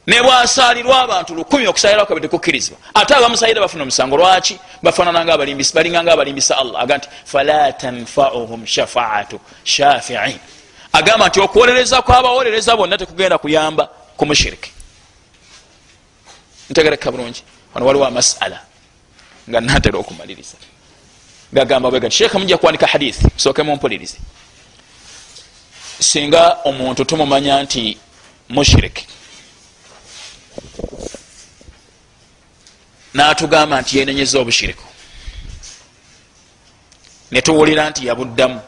Nebwasaalirwa 0.07 1.03
abantu 1.03 1.35
lukumi 1.35 1.67
okusalira 1.67 2.07
kabe 2.07 2.21
tekukkirizibwa. 2.21 2.79
Ate 2.95 3.15
abamusalira 3.15 3.61
bafuna 3.61 3.83
omusango 3.83 4.17
lwaki? 4.17 4.59
Bafanana 4.83 5.37
balinganga 5.75 6.13
abalimbisa 6.13 6.57
allah. 6.59 6.83
Aga 6.83 6.99
nti 6.99 7.09
fala 7.25 7.73
tanfauhum 7.73 8.67
shafaatu 8.67 9.41
shafiin. 9.65 10.39
Agamba 10.93 11.29
nti 11.29 11.41
okuwolereza 11.41 12.03
kwabawolereza 12.03 12.77
bonna 12.77 12.99
tekugenda 12.99 13.39
kuyamba 13.39 13.89
ku 14.17 14.27
mushiriki 14.27 14.76
ntegereka 16.71 17.11
bulungi. 17.11 17.43
Wano 17.75 17.87
waliwo 17.87 18.07
amasala 18.07 18.61
nga 19.49 19.61
natera 19.61 19.99
okumaliriza. 19.99 20.57
Gagamba 21.53 21.91
bwega 21.91 22.07
nti 22.07 22.17
sheekha 22.17 22.39
mujja 22.39 22.59
kuwanika 22.59 22.87
hadithi 22.87 23.29
soke 23.37 23.63
mumpulirize. 23.63 24.19
Singa 25.99 26.59
omuntu 26.65 27.05
tumumanya 27.05 27.63
nti 27.63 27.99
mushiriki 28.49 29.07
natugamba 33.15 33.81
nti 33.81 33.99
yenenyeza 33.99 34.39
obushiriku. 34.39 34.85
Netuwulira 37.31 37.91
nti 37.91 38.07
yabuddamu 38.07 38.61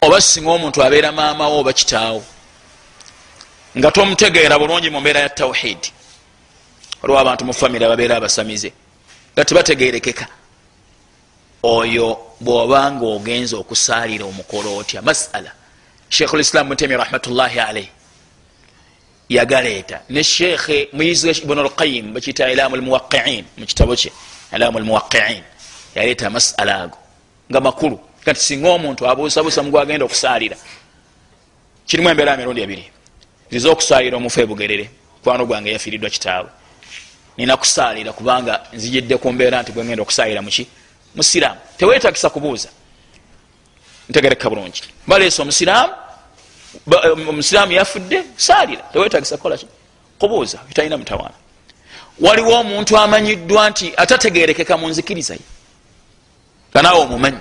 oba 0.00 0.20
singa 0.20 0.50
omuntu 0.50 0.82
abeera 0.82 1.12
maamawo 1.12 1.60
oba 1.60 1.72
kitaawo 1.72 2.24
nga 3.78 3.90
tomutegeera 3.90 4.58
bulungi 4.58 4.90
mu 4.90 5.00
mbeera 5.00 5.20
ya 5.20 5.28
tawhidi 5.28 5.90
olwa 7.02 7.20
abantu 7.20 7.44
mu 7.44 7.52
famiry 7.52 7.84
ababeera 7.84 8.16
abasamize 8.16 8.72
nga 9.34 9.44
tibategerekeka 9.44 10.26
oyo 11.62 12.18
bwobanga 12.40 13.04
ogenza 13.06 13.56
okusaalira 13.56 14.24
omukolo 14.24 14.76
otya 14.76 15.02
masala. 15.02 15.52
Sheikhu 16.08 16.36
lislam 16.36 16.66
mutemi 16.68 16.96
rahmatullahi 16.96 17.58
alaihi 17.60 17.90
yagaleeta 19.28 20.00
ne 20.10 20.22
sheekhe 20.24 20.88
muyizi 20.92 21.30
ibn 21.30 21.58
alqayim 21.58 22.14
bakiyita 22.14 22.50
ilamu 22.50 22.76
lmuwaqiin 22.76 23.44
mukitabo 23.58 23.96
kye 23.96 24.12
ilamu 24.56 24.78
lmuwaqiin 24.78 25.42
yaleeta 25.94 26.26
amasala 26.26 26.82
ago 26.82 26.98
nga 27.50 27.60
makulu. 27.60 28.00
Kati 28.24 28.40
singa 28.40 28.68
omuntu 28.70 29.08
abuusabuusa 29.08 29.62
mugwagenda 29.62 30.04
okusaalira 30.04 30.56
kirimu 31.86 32.08
embeera 32.08 32.36
mirundi 32.36 32.62
ebiri 32.62 32.97
nziza 33.50 33.70
okusaalira 33.70 34.16
omufu 34.16 34.40
ebugerere 34.40 34.90
kwano 35.24 35.46
gwange 35.46 35.72
yafiiriddwa 35.72 36.10
kitaawe. 36.10 36.48
Nina 37.36 37.56
kusaalira 37.56 38.12
kubanga 38.12 38.60
nzijidde 38.72 39.16
ku 39.16 39.32
mbeera 39.32 39.62
nti 39.62 39.72
gwegenda 39.72 40.02
okusaalira 40.02 40.42
muki 40.42 40.66
musiraamu 41.14 41.60
tewetagisa 41.78 42.30
kubuuza. 42.30 42.68
Ntegereka 44.08 44.50
bulungi. 44.50 44.82
Baleesa 45.06 45.42
omusiraamu 45.42 45.92
Um, 46.86 47.28
omusiraamu 47.28 47.72
yafudde 47.72 48.24
saalira. 48.36 48.82
Tewetagisa 48.92 49.36
kukolaki 49.36 49.66
kubuuza. 50.18 50.58
Talina 50.74 50.96
mutawaana. 50.98 51.34
Waliwo 52.20 52.60
omuntu 52.60 52.98
amanyiddwa 52.98 53.70
nti 53.70 53.92
atategerekeka 53.96 54.76
mu 54.76 54.88
nzikirizaye 54.88 55.40
kanaawe 56.72 57.00
omumanyi. 57.00 57.38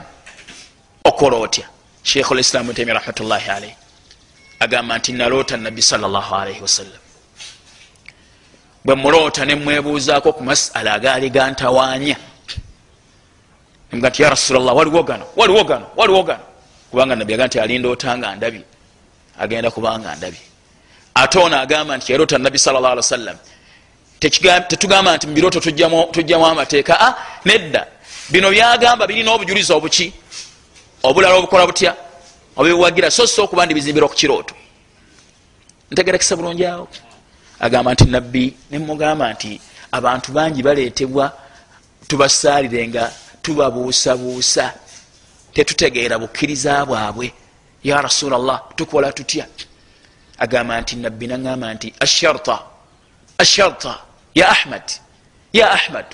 Okola 1.03 1.37
otya? 1.37 1.65
Sheikh 2.03 2.31
lislaamu 2.31 2.73
temi 2.73 2.93
rahmatullahi 2.93 3.49
alaihi 3.49 3.75
agamba 4.59 4.97
nti 4.97 5.11
naloota 5.13 5.57
nabbi 5.57 5.81
salaalaihi 5.81 6.61
wasallam. 6.61 7.01
Bwe 8.85 8.95
muloota 8.95 9.45
nemwebuuzaako 9.45 10.33
ku 10.33 10.43
masala 10.43 10.93
agaali 10.93 11.29
gantawaanya. 11.29 12.17
Nga 13.95 14.09
nti 14.09 14.21
ya 14.23 14.29
rasulllah 14.29 14.75
waliwo 14.75 15.03
gano 15.03 15.25
waliwo 15.35 15.63
gano 15.63 15.87
waliwo 15.95 16.23
gano? 16.23 16.43
Kubanga 16.91 17.15
nabbi 17.15 17.33
aga 17.33 17.47
nti 17.47 17.59
alindootanga 17.59 18.35
ndabye 18.35 18.63
agenda 19.39 19.71
kubanga 19.71 20.15
ndabye 20.15 20.39
ate 21.15 21.39
ono 21.39 21.59
agamba 21.59 21.97
nti 21.97 22.11
yarota 22.11 22.37
nabbi 22.37 22.59
sal 22.59 22.73
llah 22.75 22.91
ali 22.91 22.97
wasallam 22.97 23.37
tetugamba 24.19 25.17
nti 25.17 25.27
mubirooto 25.27 25.59
tujjamu 26.11 26.45
amateeka. 26.45 26.99
A 26.99 27.07
ah, 27.07 27.15
nedda. 27.45 27.87
Bino 28.29 28.49
byagamba 28.51 29.07
birina 29.07 29.31
obujulizi 29.31 29.73
obuki? 29.73 30.13
Obulala 31.03 31.35
obukola 31.35 31.65
butya 31.67 31.95
obiwagira 32.57 33.11
so 33.11 33.27
so 33.27 33.43
okuba 33.43 33.65
ndi 33.65 33.73
bizimbirwa 33.73 34.09
ku 34.09 34.15
kirooto 34.15 34.55
ntegerekesa 35.91 36.35
bulungi 36.35 36.65
awo. 36.65 36.87
Agamba 37.59 37.93
nti 37.93 38.05
nabbi 38.05 38.57
nemugamba 38.71 39.33
nti 39.33 39.61
abantu 39.91 40.31
bangi 40.31 40.63
baleetebwa 40.63 41.25
tubasaalire 42.07 42.87
nga 42.87 43.03
tubabuusabuusa 43.41 44.73
tetutegeera 45.53 46.19
bukkiriza 46.19 46.85
bwabwe. 46.85 47.33
Ya 47.83 48.01
rasulllah 48.01 48.61
tukola 48.75 49.11
tutya? 49.13 49.45
Agamba 50.37 50.81
nti 50.81 50.95
nabbi 50.95 51.27
naŋamba 51.27 51.73
nti 51.73 51.93
asharta 51.99 52.55
asharta 53.37 53.93
ya 54.35 54.49
ahmad 54.49 54.85
ya 55.53 55.71
ahmad 55.71 56.05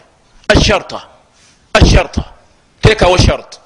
asharta 0.47 0.99
asharta 1.73 2.23
tekawo 2.81 3.17
shart 3.17 3.59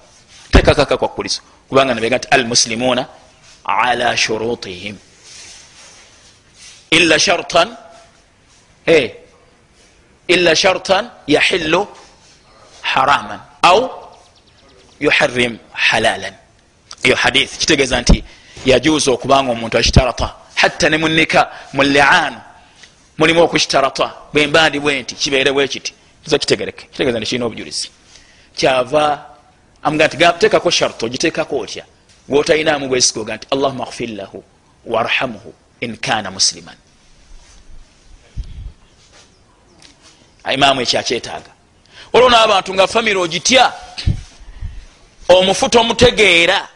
tekakaka 0.52 0.98
kwakuliso 0.98 1.42
kubanga 1.70 1.94
nabega 1.94 2.18
nti 2.18 2.28
almuslimuna 2.32 3.08
ala 3.66 4.18
shurutihim. 4.18 4.96
Illa 6.92 7.20
shartan 7.20 7.78
e 8.88 9.12
illa 10.28 10.56
shartan 10.56 11.10
yahillu 11.28 11.88
haraman. 12.82 13.40
Au 13.62 13.80
yuharim 15.00 15.58
halalan. 15.74 16.34
Eyo 17.04 17.16
hadith 17.16 17.58
kitegeeza 17.58 18.02
nti 18.02 18.24
yajuuza 18.66 19.12
okubanga 19.12 19.52
omuntu 19.52 19.78
akitarata 19.78 20.36
hatta 20.56 20.90
ne 20.90 20.98
munika 20.98 21.52
mu 21.74 21.84
liaanu 21.84 22.40
mulimu 23.18 23.42
okukitarata 23.42 24.14
bwembandi 24.34 24.80
bwe 24.80 25.02
nti 25.02 25.16
kibeerewo 25.16 25.62
ekiti 25.62 25.94
kiza 26.24 26.38
kitegereke. 26.38 26.88
Kitegeeza 26.92 27.20
nti 27.20 27.28
kirina 27.30 27.46
obujulizi. 27.46 27.90
Kyava 28.56 29.37
amuga 29.88 30.08
nti 30.08 30.18
tekako 30.40 30.72
sharto 30.72 31.06
ogiteekako 31.06 31.60
otya? 31.60 31.86
Gwotalinamu 32.30 32.88
bwesikoga 32.88 33.36
nti 33.36 33.48
allahuma 33.52 33.86
kfir 33.86 34.10
lahu 34.10 34.44
warhamuhu 34.86 35.54
in 35.80 35.98
kana 35.98 36.32
musliman. 36.32 36.76
Imaamu 40.54 40.82
ekyakyetaaga 40.82 41.52
olwo 42.14 42.30
n'abantu 42.30 42.74
nga 42.74 42.88
famiry 42.88 43.20
ogitya 43.20 43.74
omufu 45.30 45.70
tomutegeera 45.70 46.68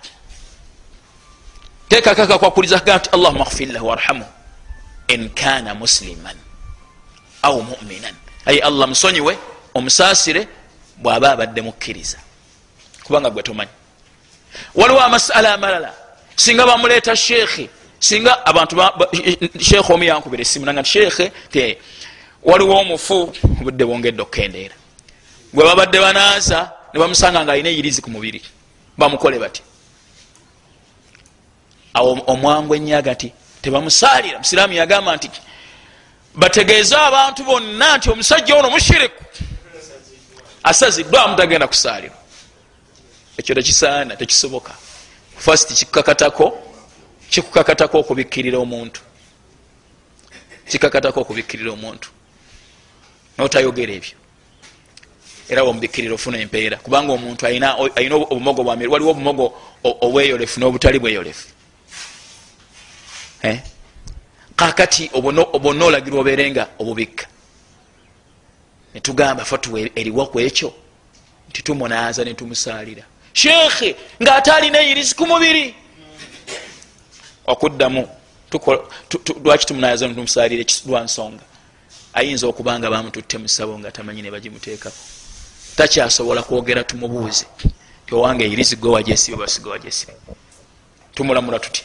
tekakaka 1.90 2.38
kwakuliza 2.40 2.80
kaga 2.80 2.98
nti 2.98 3.10
allahuma 3.10 3.46
kfir 3.46 3.68
lahu 3.74 3.88
warhamu 3.88 4.26
in 5.08 5.30
kana 5.30 5.76
musliman 5.76 6.38
au 7.42 7.64
muminan. 7.64 8.16
Aye 8.46 8.60
allah 8.60 8.88
musonyiwe 8.88 9.38
omusaasire 9.74 10.48
bwaba 10.98 11.32
abadde 11.32 11.62
mukkiriza 11.62 12.18
kubanga 13.03 13.30
gwe 13.30 13.44
tomanyi. 13.44 13.72
Waliwo 14.76 15.02
amasala 15.02 15.53
amalala. 15.53 15.94
Singa 16.36 16.65
bamuleeta 16.65 17.15
sheekhe 17.15 17.69
singa 17.99 18.45
abantu 18.45 18.76
sheekhe 19.60 19.94
omu 19.94 20.03
yankubira 20.03 20.41
esimu 20.41 20.65
nanga 20.65 20.82
nti 20.82 20.90
sheekhe 20.90 21.32
te 21.52 21.78
waliwo 22.44 22.76
omufu 22.80 23.34
obudde 23.61 23.86
bwongedde 23.86 24.22
okukendeera 24.22 24.76
gwe 25.53 25.65
babadde 25.65 25.99
banaaza 25.99 26.72
ne 26.94 26.99
bamusanga 26.99 27.44
nga 27.44 27.52
alina 27.52 27.69
eyirizi 27.69 28.02
ku 28.02 28.10
mubiri 28.10 28.41
bamukole 28.98 29.40
bati 29.40 29.61
awo 31.94 32.23
omwangu 32.28 32.76
enyaga 32.76 33.15
ti 33.15 33.34
tebamusaalira. 33.61 34.38
Musiraamu 34.40 34.73
yagamba 34.73 35.15
nti 35.15 35.30
bategeeze 36.36 36.95
abantu 36.95 37.44
bonna 37.44 37.98
nti 37.98 38.10
omusajja 38.10 38.56
ono 38.56 38.69
mushiriku 38.69 39.23
asaziddwamu 40.64 41.36
tagenda 41.36 41.68
kusaalirwa 41.68 42.20
ekyo 43.38 43.56
tekisaana 43.56 44.16
tekisoboka. 44.16 44.74
Fast 45.38 45.74
kikukakatako 45.74 46.58
kikukakatako 47.30 47.99
okubikkirira 47.99 48.58
omuntu. 48.58 49.02
Kikakatako 50.70 51.22
okubikkirira 51.22 51.72
omuntu. 51.72 52.10
Notayogera 53.38 53.94
ebyo. 53.94 54.18
Era 55.49 55.64
womubikkirira 55.64 56.14
ofuna 56.14 56.38
empeera. 56.38 56.78
Kubanga 56.78 57.14
omuntu 57.14 57.45
ayina 57.48 57.76
obumogo 58.34 58.64
bwamir 58.64 58.90
waliwo 58.90 59.12
obumogo 59.12 59.53
obweyolefu 59.84 60.60
n'obutali 60.60 60.99
bweyolefu. 60.99 61.48
Eh? 63.44 63.60
kakati 64.56 65.10
obonna 65.14 65.86
olagirwa 65.86 66.20
obeerenga 66.20 66.68
obubikka. 66.80 67.26
Netugamba 68.94 69.45
fatuwe 69.45 69.91
eriwa 69.95 70.28
ku 70.28 70.40
ekyo? 70.40 70.74
Nti 71.49 71.64
tumunaaza 71.64 72.24
netumusaalira 72.24 73.03
sheekhe 73.34 73.95
ngaate 74.22 74.52
alina 74.52 74.80
eyirizi 74.80 75.16
ku 75.16 75.26
mubiri. 75.28 75.76
Okuddamu 77.48 78.08
lwaki 79.44 79.66
tumunaaza 79.66 80.08
netumusalira 80.08 80.64
lwansonga 80.86 81.44
ayinza 82.14 82.48
okubanga 82.48 82.90
bamututte 82.90 83.38
musabo 83.38 83.80
nga 83.80 83.91
tamanyi 83.91 84.22
nebagimuteekako 84.22 84.98
takyasobola 85.76 86.44
kwogera 86.44 86.84
tumubuuze 86.84 87.45
ti 88.06 88.16
owange 88.16 88.44
eyirizi 88.44 88.76
gwe 88.76 88.91
wajesibe 88.91 89.38
basiga 89.38 89.70
wajesibe 89.70 90.14
tumulamula 91.16 91.60
tuti 91.60 91.84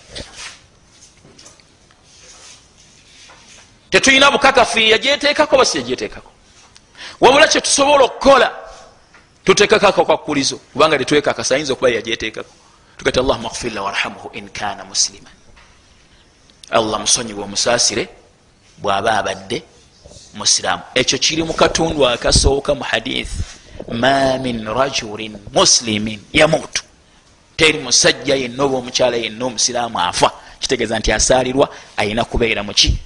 tetulina 3.91 4.31
bukakafu 4.31 4.79
yagyetekako 4.79 5.57
basi 5.57 5.79
yagyetekako 5.79 6.31
wabula 7.21 7.49
kyetusobola 7.49 8.05
okukola 8.05 8.66
tutekako 9.47 9.87
ako 9.87 10.05
kakkulizo 10.05 10.57
kubanga 10.57 10.99
tetwekakasa 10.99 11.55
ayinza 11.55 11.73
okuba 11.73 11.91
yagyetekako 11.91 12.51
tugati 12.99 13.21
allahuma 13.21 13.49
gfirla 13.49 13.83
warhamuhu 13.83 14.31
in 14.35 14.49
kana 14.49 14.85
musliman. 14.85 15.33
Allah 16.71 17.01
musonyiwe 17.01 17.43
omusaasire 17.43 18.09
bw'aba 18.83 19.19
abadde 19.19 19.63
musiraamu. 20.35 20.83
Ekyo 20.95 21.19
kiri 21.19 21.43
mu 21.43 21.55
katundu 21.55 22.07
akasooka 22.07 22.75
mu 22.75 22.83
hadith 22.83 23.31
ma 23.93 24.39
min 24.39 24.67
rajulin 24.67 25.39
muslimin 25.55 26.21
yamutu 26.33 26.83
teri 27.57 27.79
musajja 27.79 28.35
yenna 28.35 28.65
oba 28.65 28.77
omukyala 28.77 29.17
yenna 29.17 29.47
omusiraamu 29.47 30.01
afa. 30.01 30.31
Kitegeeza 30.59 30.99
nti 30.99 31.13
asaalirwa 31.13 31.69
ayina 31.97 32.25
kubeera 32.25 32.63
muki 32.63 32.99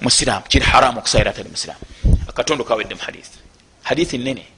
musiraamu. 0.00 0.44
Kiri 0.48 0.64
haramu 0.64 0.98
okusaalira 0.98 1.30
atali 1.30 1.48
musiraamu. 1.48 1.84
Akatundu 2.28 2.64
kawedde 2.64 2.94
mu 2.94 3.00
hadith. 3.00 3.32
Hadithi 3.82 4.18
nene 4.18 4.51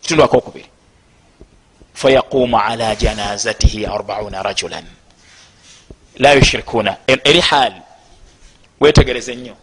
kitundu 0.00 0.24
akokubiri 0.24 0.70
fayaqumu 1.94 2.58
ala 2.58 2.96
janazatihi 2.96 3.86
arbauna 3.86 4.42
rajulan. 4.42 4.84
La 6.18 6.32
yushirikuna 6.32 6.96
eri 7.06 7.40
haali 7.40 7.82
wetegereze 8.80 9.34
nnyo. 9.34 9.56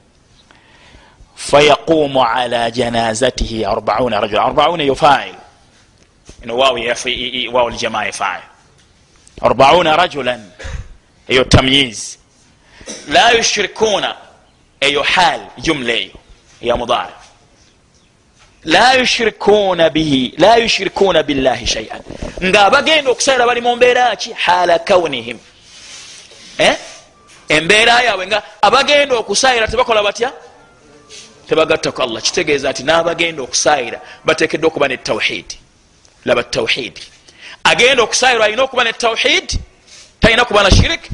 Fayaqumu 1.36 2.24
ala 2.24 2.72
janazatihi 2.72 3.66
arbauna 3.66 4.20
rajulan. 4.20 4.46
Arbauna 4.46 4.84
yo 4.84 4.96
fail. 4.96 5.36
Ino 6.44 6.58
wawu 6.58 7.70
ljamaa 7.70 8.06
efail 8.06 8.42
arbauna 9.42 9.96
rajulan. 9.96 10.52
Eyo 11.28 11.44
tamyiz. 11.44 12.18
La 13.08 13.32
yushirikuna 13.32 14.16
eyo 14.82 15.04
hal. 15.04 15.42
Jumla 15.58 15.94
eyo 15.94 16.14
ya 16.62 16.76
mudari 16.78 17.14
la 18.66 18.94
yushirikuna 18.94 19.90
bihi 19.90 20.34
la 20.38 20.56
yushirikuna 20.56 21.24
billahi 21.24 21.68
shaian 21.68 22.02
nga 22.44 22.66
abagenda 22.66 23.12
okusalira 23.12 23.46
bali 23.46 23.62
mu 23.62 23.76
mbeera 23.76 24.16
ki? 24.16 24.34
Hala 24.34 24.80
kaunihim 24.80 25.40
eh? 26.58 26.76
embeera 27.50 28.02
yaabwe 28.02 28.28
nga 28.28 28.44
abagenda 28.62 29.16
okusaayira 29.16 29.68
tebakola 29.68 30.04
batya? 30.04 30.32
Tebagattaku 31.48 32.02
allah. 32.02 32.22
Kitegeeza 32.22 32.72
nti 32.72 32.84
n'abagenda 32.84 33.42
okusaayira 33.42 34.02
batekedde 34.26 34.68
okuba 34.68 34.88
ne 34.88 34.98
tawhidi 34.98 35.58
laba 36.26 36.44
tawhidi 36.44 37.02
agenda 37.64 38.04
okusaayirwa 38.04 38.46
alina 38.46 38.64
okuba 38.64 38.84
ne 38.84 38.94
tawhidi 38.94 39.60
talina 40.20 40.46
kuba 40.46 40.64
na 40.64 40.72
shirik 40.72 41.10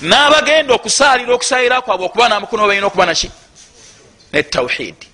n'abagenda 0.00 0.74
okusaalira 0.74 1.34
okusaayira 1.34 1.80
kwabwe 1.80 2.06
okuba 2.06 2.28
namukono 2.28 2.66
balina 2.66 2.86
okuba 2.86 3.06
naki 3.06 3.30
ne 4.32 4.42
tawhidi 4.42 5.06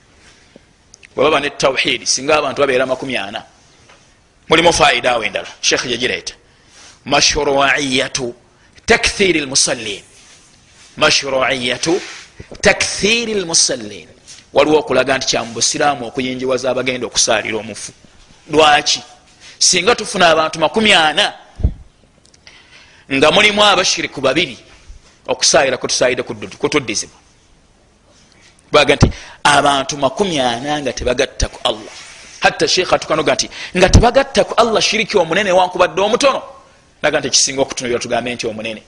bwebaba 1.14 1.40
ne 1.40 1.50
tawhidi 1.50 2.06
singa 2.06 2.36
abantu 2.38 2.60
babeera 2.60 2.86
makumi 2.86 3.16
ana 3.16 3.44
mulimu 4.48 4.72
faida 4.72 5.12
awo 5.12 5.24
endala. 5.24 5.48
Shekh 5.60 5.84
yagireeta. 5.86 6.34
Mashruiyatu 7.04 8.34
takthiri 8.86 9.40
lmusallin. 9.40 10.02
Mashruiyatu 10.96 12.00
takthiri 12.60 13.34
lmusallin. 13.34 14.08
Waliwo 14.52 14.78
okulaga 14.78 15.16
nti 15.18 15.26
kyamubusiraamu 15.26 16.06
okuyinjiwaza 16.06 16.70
abagenda 16.70 17.06
okusaalira 17.06 17.56
omufu. 17.58 17.92
Lwaki? 18.50 19.02
Singa 19.58 19.94
tufuna 19.94 20.28
abantu 20.28 20.58
makumi 20.58 20.92
ana 20.92 21.34
nga 23.12 23.30
mulimu 23.30 23.64
abashiriku 23.64 24.20
babiri 24.20 24.58
okusaalira 25.26 25.76
kutusaalire 25.76 26.22
kutuddizibwa 26.58 27.21
baga 28.72 28.96
nti 28.96 29.10
abantu 29.44 29.96
makumi 29.96 30.40
ana 30.40 30.80
nga 30.80 30.92
tebagatta 30.92 31.48
ku 31.48 31.58
allah. 31.64 31.92
Hatta 32.40 32.66
sheekh 32.68 32.92
atukanoga 32.92 33.34
nti 33.34 33.50
nga 33.76 33.88
tebagatta 33.88 34.44
ku 34.44 34.54
allah 34.56 34.80
shiriki 34.80 35.16
omunene 35.18 35.52
wankubadde 35.52 36.00
omutono. 36.00 36.42
Naga 37.02 37.18
nti 37.20 37.28
ekisinga 37.28 37.60
okutunulira 37.62 38.00
tugambe 38.00 38.34
nti 38.34 38.46
omunene. 38.46 38.82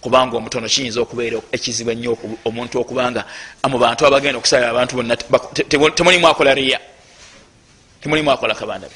Kubanga 0.00 0.36
omutono 0.36 0.68
kiyinza 0.68 1.00
okubeera 1.00 1.38
ekizibu 1.52 1.90
ennyo 1.90 2.16
omuntu 2.44 2.78
okubanga 2.80 3.24
mu 3.66 3.78
bantu 3.78 4.06
abagenda 4.06 4.38
okusalira 4.38 4.70
abantu 4.70 4.96
bonna 4.96 5.16
temulimu 5.96 6.26
akola 6.28 6.54
riya. 6.54 6.78
Temulimu 8.00 8.30
akola 8.30 8.54
kabandabe 8.54 8.94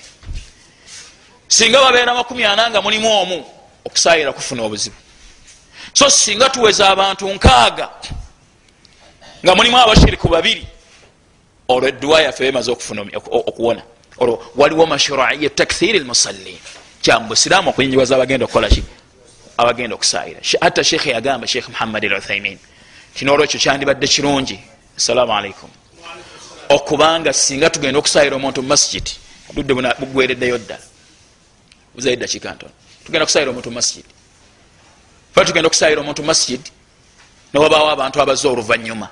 singa 1.48 1.80
babeera 1.80 2.14
makumi 2.14 2.44
ana 2.44 2.70
nga 2.70 2.80
mulimu 2.82 3.08
omu 3.08 3.44
okusalira 3.84 4.32
kufuna 4.32 4.62
obuzibu. 4.62 4.96
So 5.94 6.10
singa 6.10 6.48
tuweza 6.50 6.88
abantu 6.88 7.28
nkaaga 7.28 7.88
nga 9.44 9.54
mulimu 9.54 9.78
abashiriku 9.78 10.28
babiri. 10.28 10.66
Olwo 11.68 11.88
edduwa 11.88 12.22
yaffe 12.22 12.44
bemaze 12.44 12.70
okuwona. 12.70 13.82
Olwo 14.18 14.52
waliwo 14.56 14.86
mashruiya 14.86 15.50
takthiri 15.50 15.98
lmusallin 15.98 16.58
kyamubusiraamu 17.02 17.70
okuyinjiwaza 17.70 18.16
abagenda 18.16 18.44
okukolaki 18.44 18.82
abagenda 19.56 19.94
okusaayira. 19.94 20.40
Hatta 20.60 20.84
sheekhe 20.84 21.10
yagamba 21.10 21.46
sheekh 21.46 21.68
muhammad 21.68 22.04
al 22.04 22.12
uthaimin 22.18 22.58
kinolwekyo 23.14 23.60
kyandibadde 23.60 24.06
kirungi. 24.06 24.58
Assalamu 24.96 25.32
alaikum 25.32 25.70
okubanga 26.68 27.32
singa 27.32 27.70
tugenda 27.70 27.98
okusaayira 27.98 28.36
omuntu 28.36 28.62
mumasjidi 28.62 29.12
budde 29.54 29.74
bugwereddeyo 29.74 30.58
ddala. 30.58 30.86
Buzayo 31.94 32.16
dakiika 32.16 32.54
ntono. 32.54 32.72
Tugenda 33.04 33.26
kusaayira 33.26 33.50
omuntu 33.50 33.70
mumasjidi 33.70 34.08
fa 35.34 35.44
tugenda 35.44 35.66
okusaayira 35.66 36.00
omuntu 36.00 36.22
mumasjidi 36.22 36.70
newabaawo 37.54 37.90
abantu 37.90 38.22
abazze 38.22 38.48
oluvanyuma 38.48 39.08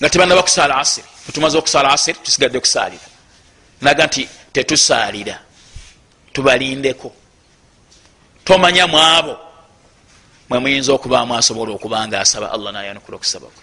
nga 0.00 0.08
tebanaba 0.10 0.42
kusaala 0.42 0.76
asiri. 0.78 1.06
Tumaze 1.32 1.58
okusaala 1.58 1.92
asiri 1.92 2.18
tusigadde 2.22 2.60
kusaalira 2.60 3.06
naga 3.80 4.06
nti 4.06 4.28
tetusaalira. 4.52 5.38
Tubalindeko. 6.32 7.12
Tomanya 8.44 8.86
mu 8.86 8.98
abo 8.98 9.38
mwemuyinza 10.48 10.92
okubaamu 10.92 11.34
asobola 11.34 11.72
okubanga 11.72 12.20
asaba 12.20 12.52
allah 12.52 12.72
nayanukula 12.72 13.16
okusaba 13.16 13.46
kwe 13.46 13.62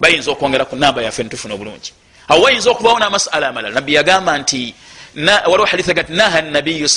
bayinza 0.00 0.30
okwongera 0.30 0.64
ku 0.64 0.76
namba 0.76 1.02
yaffe 1.02 1.22
nitufuna 1.22 1.54
obulungi. 1.54 1.92
Awo 2.28 2.42
wayinza 2.42 2.70
okubawo 2.70 2.98
namasala 2.98 3.48
amalala. 3.48 3.74
Nabbi 3.74 3.94
yagamba 3.94 4.38
nti 4.38 4.74
waliwo 5.16 5.66
haditha 5.66 5.94
gati 5.94 6.12
naha 6.12 6.42
nabiyu 6.42 6.88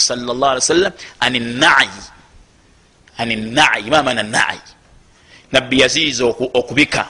salllah 0.00 0.50
ali 0.50 0.60
wasallam 0.60 0.92
ani 1.20 1.38
nayi 1.40 2.02
ani 3.18 3.36
nayi? 3.36 3.90
Mamana 3.90 4.22
nayi 4.22 4.73
nabbi 5.54 5.80
yaziiza 5.80 6.24
okubika. 6.24 7.06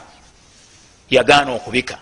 Yagaana 1.10 1.52
okubika. 1.52 1.98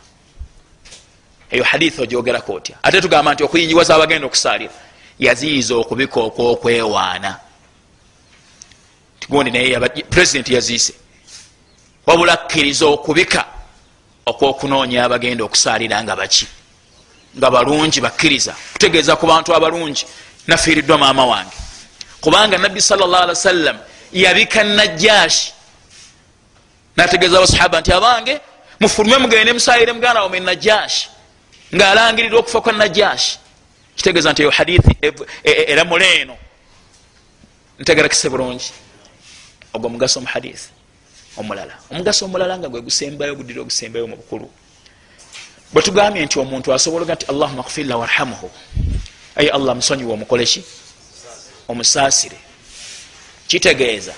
Eyo 1.51 1.65
haditha 1.65 2.03
ogyogerako 2.03 2.53
otya 2.53 2.77
ate 2.83 3.01
tugamba 3.01 3.35
nti 3.35 3.43
okuyinjiwaza 3.45 3.95
abagenda 3.95 4.27
okusaalira. 4.27 4.73
Yaziiza 5.19 5.75
okubika 5.77 6.21
okwokwewaana 6.21 7.39
tigundi 9.21 9.51
naye 9.51 9.79
president 10.11 10.49
yaziise. 10.49 10.95
Wabula 12.07 12.33
akkiriza 12.33 12.87
okubika 12.87 13.45
okwokunoonya 14.27 15.05
abagenda 15.05 15.45
okusaalira 15.45 16.03
nga 16.03 16.17
baki. 16.17 16.47
Nga 17.39 17.51
balungi 17.51 18.01
bakkiriza. 18.01 18.55
Kutegeeza 18.73 19.17
ku 19.17 19.27
bantu 19.27 19.55
abalungi. 19.55 20.07
Nafiiriddwa 20.47 20.99
maama 20.99 21.27
wange. 21.27 21.57
Kubanga 22.21 22.59
nabbi 22.59 22.81
salllah 22.81 23.21
ali 23.23 23.29
wasallam 23.29 23.79
yabika 24.13 24.65
najjaashi 24.65 25.53
nategeeza 26.97 27.39
abasahaba 27.39 27.81
nti 27.81 27.93
abange 27.93 28.41
mufulume 28.81 29.19
mugende 29.19 29.53
musayire 29.53 29.93
muganda 29.93 30.23
wame 30.23 30.41
najjaashi 30.41 31.09
ngaalangirira 31.75 32.39
okufa 32.39 32.61
kwa 32.61 32.73
najjaashi 32.73 33.39
kitegeeza 33.97 34.33
nti 34.33 34.43
eyo 34.43 34.51
hadithi 34.51 34.97
eramula 35.43 36.07
eno 36.07 36.37
ntegerakise 37.79 38.29
bulungi. 38.29 38.73
Ogwo 39.75 39.87
omugaso 39.87 40.19
omu 40.21 40.29
hadithi 40.29 40.69
omulala. 41.37 41.75
Omugaso 41.91 42.25
omulala 42.25 42.59
nga 42.59 42.69
gwe 42.69 42.81
gusembayo 42.81 43.35
guddira 43.35 43.61
ogusembayo 43.63 44.07
mu 44.07 44.17
bukulu. 44.17 44.49
Bwe 45.73 45.83
tugambye 45.83 46.25
nti 46.25 46.39
omuntu 46.39 46.73
asobolaga 46.73 47.15
nti 47.15 47.27
allahuma 47.27 47.63
kfirla 47.63 47.97
warhamuhu 47.97 48.51
aye 49.37 49.51
allah 49.51 49.75
musonyiwe 49.75 50.13
omukoleki 50.13 50.63
omusaasire. 51.69 52.39
Kitegeeza 53.49 54.15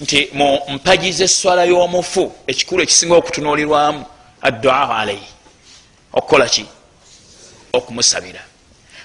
nti 0.00 0.28
mu 0.32 0.60
mpagi 0.68 1.12
zeswala 1.12 1.64
y'omufu 1.64 2.32
ekikulu 2.46 2.82
ekisinga 2.82 3.14
okutunuulirwamu 3.16 4.04
adduaa 4.42 4.98
alaihi 4.98 5.28
okukola 6.12 6.48
ki? 6.48 6.66
Okumusabira. 7.72 8.40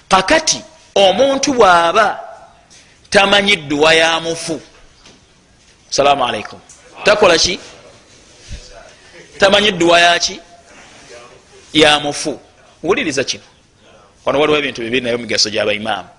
Kakati 0.07 0.61
omuntu 0.95 1.53
bw'aba 1.53 2.19
tamanyi 3.09 3.55
dduwa 3.55 3.93
ya 3.93 4.19
mufu 4.19 4.61
salaamu 5.89 6.25
alaikum 6.25 6.59
takola 7.03 7.37
ki? 7.37 7.59
Tamanyi 9.37 9.71
dduwa 9.71 9.99
yaki 9.99 10.39
ya 11.73 11.99
mufu. 11.99 12.39
Wuliriza 12.83 13.23
kino. 13.23 13.43
Wano 14.25 14.39
waliwo 14.39 14.59
ebintu 14.59 14.81
bibiri 14.81 15.01
naye 15.01 15.17
migaso 15.17 15.49
gy'abaimaamu. 15.49 16.09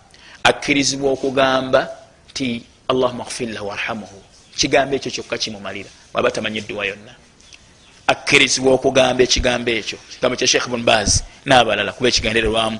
Akkirizibwa 0.42 1.12
okugamba 1.12 1.88
nti 2.30 2.62
allahuma 2.88 3.24
kfirlahu 3.24 3.68
warhamuhu 3.68 4.23
kigambo 4.56 4.96
ekyo 4.96 5.10
kyokka 5.10 5.38
kimumalira. 5.38 5.90
Waba 6.12 6.30
tamanyi 6.30 6.58
edduwa 6.58 6.86
yonna. 6.86 7.14
Akkirizibwa 8.06 8.72
okugamba 8.74 9.22
ekigambo 9.22 9.70
ekyo. 9.70 9.98
Kigambo 10.12 10.36
kya 10.36 10.46
sheekh 10.46 10.68
bunbaz 10.68 11.22
n'abalala 11.46 11.92
kuba 11.92 12.08
ekigendererwamu 12.08 12.78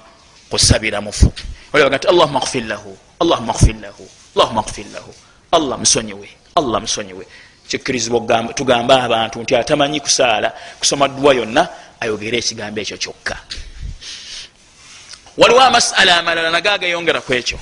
kusabira 0.51 1.01
mufu. 1.01 1.33
Olabaga 1.73 1.97
nti 1.97 2.09
allahuma 2.09 2.41
kfirlahu 2.41 2.99
allahuma 3.21 3.53
kfirlahu 3.53 4.05
allahuma 4.37 4.63
kfirlahu 4.63 5.11
allah 5.53 5.79
musonyiwe 5.79 6.29
allah 6.55 6.81
musonyiwe 6.81 7.27
kikkirizibwa 7.69 8.55
tugambe 8.55 8.95
abantu 8.95 9.43
nti 9.43 9.57
atamanyi 9.57 10.01
kusaala 10.01 10.53
kusoma 10.79 11.09
dduwa 11.09 11.35
yonna 11.35 11.69
ayogere 12.01 12.39
ekigambo 12.39 12.81
ekyo 12.81 12.97
kyokka. 12.97 13.37
Waliwo 15.37 15.61
amasala 15.61 16.19
amalala 16.19 16.51
nagagayongera 16.51 17.21
ku 17.21 17.33
ekyo. 17.35 17.59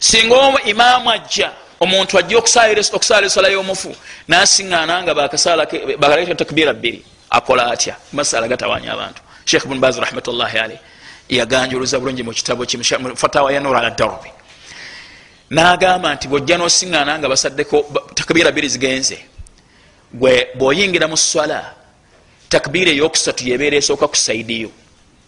Singa 0.00 0.62
imaamu 0.64 1.10
ajja 1.10 1.52
omuntu 1.80 2.18
ajja 2.18 2.38
okusaala 2.38 3.26
esala 3.26 3.48
y'omufu 3.48 3.94
nasiŋana 4.28 5.02
nga 5.02 5.14
bakaleta 5.14 6.34
takbira 6.34 6.72
bbiri 6.72 7.04
akola 7.30 7.70
atya? 7.70 7.96
Masala 8.12 8.48
gatawanya 8.48 8.92
abantu. 8.92 9.20
Sheikh 9.44 9.66
bun 9.66 9.80
baz 9.80 9.98
rahmatullahi 9.98 10.58
alaih 10.58 10.80
yaganjuluza 11.28 11.98
bulungi 11.98 12.22
mukitabo 12.22 12.64
fatawa 13.14 13.52
ya 13.52 13.60
nur 13.60 13.76
ala 13.76 13.90
darbi 13.90 14.30
nagamba 15.50 16.14
nti 16.14 16.28
bwojja 16.28 16.58
nosiŋana 16.58 17.18
nga 17.18 17.28
basaddeko 17.28 17.86
takbira 18.14 18.50
bbiri 18.50 18.68
zigenze 18.68 19.18
bwoyingira 20.54 21.06
mu 21.06 21.16
swala 21.16 21.74
takbira 22.48 22.90
eyokusatu 22.90 23.44
yebeera 23.44 23.76
esooka 23.76 24.06
ku 24.08 24.16
saidiyo 24.16 24.70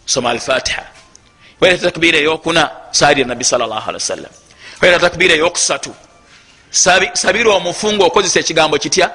soma 0.05 0.29
alfatiha. 0.29 0.83
Wereta 1.61 1.91
takbira 1.91 2.17
eyokuna 2.17 2.71
saali 2.91 3.23
nabbi 3.23 3.43
salllah 3.43 3.87
ali 3.87 3.99
wasallam 3.99 4.31
wereta 4.81 5.09
takbira 5.09 5.35
eyokusatu 5.35 5.91
sabira 6.71 7.49
omufu 7.53 7.93
nga 7.93 8.05
okozesa 8.05 8.39
ekigambo 8.39 8.77
kitya 8.77 9.11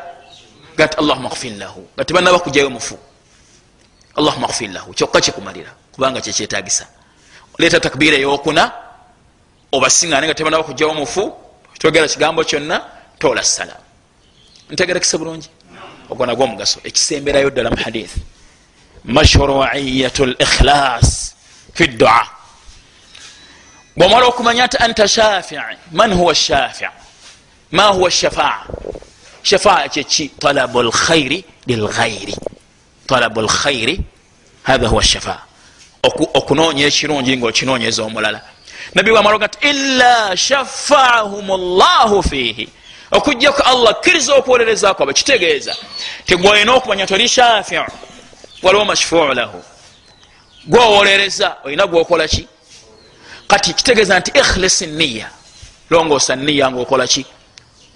gati 0.76 0.96
allahuma 0.96 1.30
kfir 1.30 1.56
lahu 1.58 1.86
nga 1.96 2.04
tebanaba 2.04 2.38
kujayo 2.38 2.70
mufu. 2.70 2.98
Allahuma 4.16 4.48
kfir 4.48 4.70
lahu 4.70 4.92
kyokka 4.94 5.20
kikumalira 5.20 5.70
kubanga 5.92 6.20
kyekyetagisa 6.20 6.86
leeta 7.58 7.80
takbira 7.80 8.16
eyokuna 8.16 8.72
obasiŋane 9.72 10.26
nga 10.26 10.34
tebanaba 10.34 10.64
kujayo 10.64 10.94
mufu. 10.94 11.32
Togera 11.78 12.08
kigambo 12.08 12.44
kyonna 12.44 12.80
tola 13.18 13.42
salamu 13.42 13.84
ntegerekese 14.70 15.18
bulungi? 15.18 15.48
Ogwo 16.10 16.26
nagwo 16.26 16.44
omugaso 16.44 16.80
ekisemberayo 16.84 17.50
ddala 17.50 17.70
mu 17.70 17.76
hadith. 17.76 18.14
Mashruiyat 19.04 20.18
likhlas 20.18 21.34
fi 21.74 21.84
ddua 21.88 22.24
bwomala 23.96 24.26
okumanya 24.26 24.66
nti 24.66 24.76
anta 24.76 25.08
shafii 25.08 25.60
man 25.92 26.14
huwa 26.14 26.34
shafii 26.34 27.03
ma 27.72 27.86
huwa 27.86 28.10
shafaa? 28.10 28.66
Shafaa 29.42 29.88
kyeki 29.88 30.28
talabu 30.28 30.82
lkhairi 30.82 31.44
lilghairi 31.66 32.36
talabu 33.06 33.42
lkhairi 33.42 34.00
hatha 34.62 34.88
huwa 34.88 35.02
shafaa. 35.02 35.42
Okunonya 36.34 36.86
ekirungi 36.86 37.36
ngaokinonyeza 37.36 38.02
omulala 38.02 38.40
nabbi 38.94 39.10
wamaloga 39.10 39.46
nti 39.46 39.58
ila 39.68 40.36
shafaahum 40.36 41.46
llahu 41.78 42.22
fihi. 42.22 42.68
Okujjaku 43.10 43.62
allah 43.62 43.90
akkiriza 43.90 44.34
okwolereza 44.34 44.94
kwabe 44.94 45.12
kitegeeza. 45.12 45.76
Tigwolina 46.26 46.72
okumanya 46.74 47.06
toli 47.06 47.28
shafiu 47.28 47.82
waliwo 48.62 48.84
mashfuu 48.84 49.34
lahu. 49.34 49.62
Gwowolereza 50.66 51.56
olina 51.64 51.86
gwokolaki 51.86 52.48
kati 53.48 53.74
kitegeeza 53.74 54.18
nti 54.20 54.30
ikhlis 54.30 54.82
niya 54.82 55.30
longoosa 55.90 56.36
niya 56.36 56.70
ngaokolaki 56.70 57.26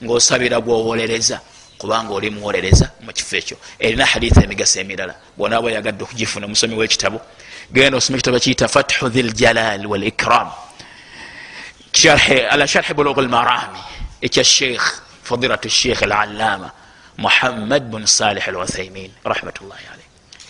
ngaosabira 0.04 0.60
gwowolereza 0.60 1.40
kubanga 1.78 2.12
oli 2.14 2.30
muwolereza 2.30 2.90
mukifo 3.00 3.36
ekyo. 3.36 3.56
Erina 3.78 4.06
haditha 4.06 4.42
emigaso 4.44 4.80
emirala. 4.80 5.14
Bwonaaba 5.36 5.70
yagadde 5.70 6.04
okugifuna 6.04 6.46
musomi 6.46 6.74
wekitabu 6.74 7.20
genda 7.72 7.98
osoma 7.98 8.16
ekitabo 8.18 8.38
kiyita 8.40 8.68
fathu 8.68 9.10
thi 9.10 9.22
ljalal 9.22 9.86
walikram 9.86 10.48
ala 12.50 12.66
sharhi 12.66 12.94
bulugh 12.94 13.18
lmarami 13.18 13.78
ekya 14.22 14.44
sheikh 14.44 14.82
fadilat 15.22 15.68
sheikh 15.68 16.02
alalama 16.02 16.70
muhammad 17.18 17.82
bun 17.90 18.06
salih 18.06 18.44
alwathaimin 18.48 19.10
rahmatullahi 19.24 19.84
alaih 19.92 19.97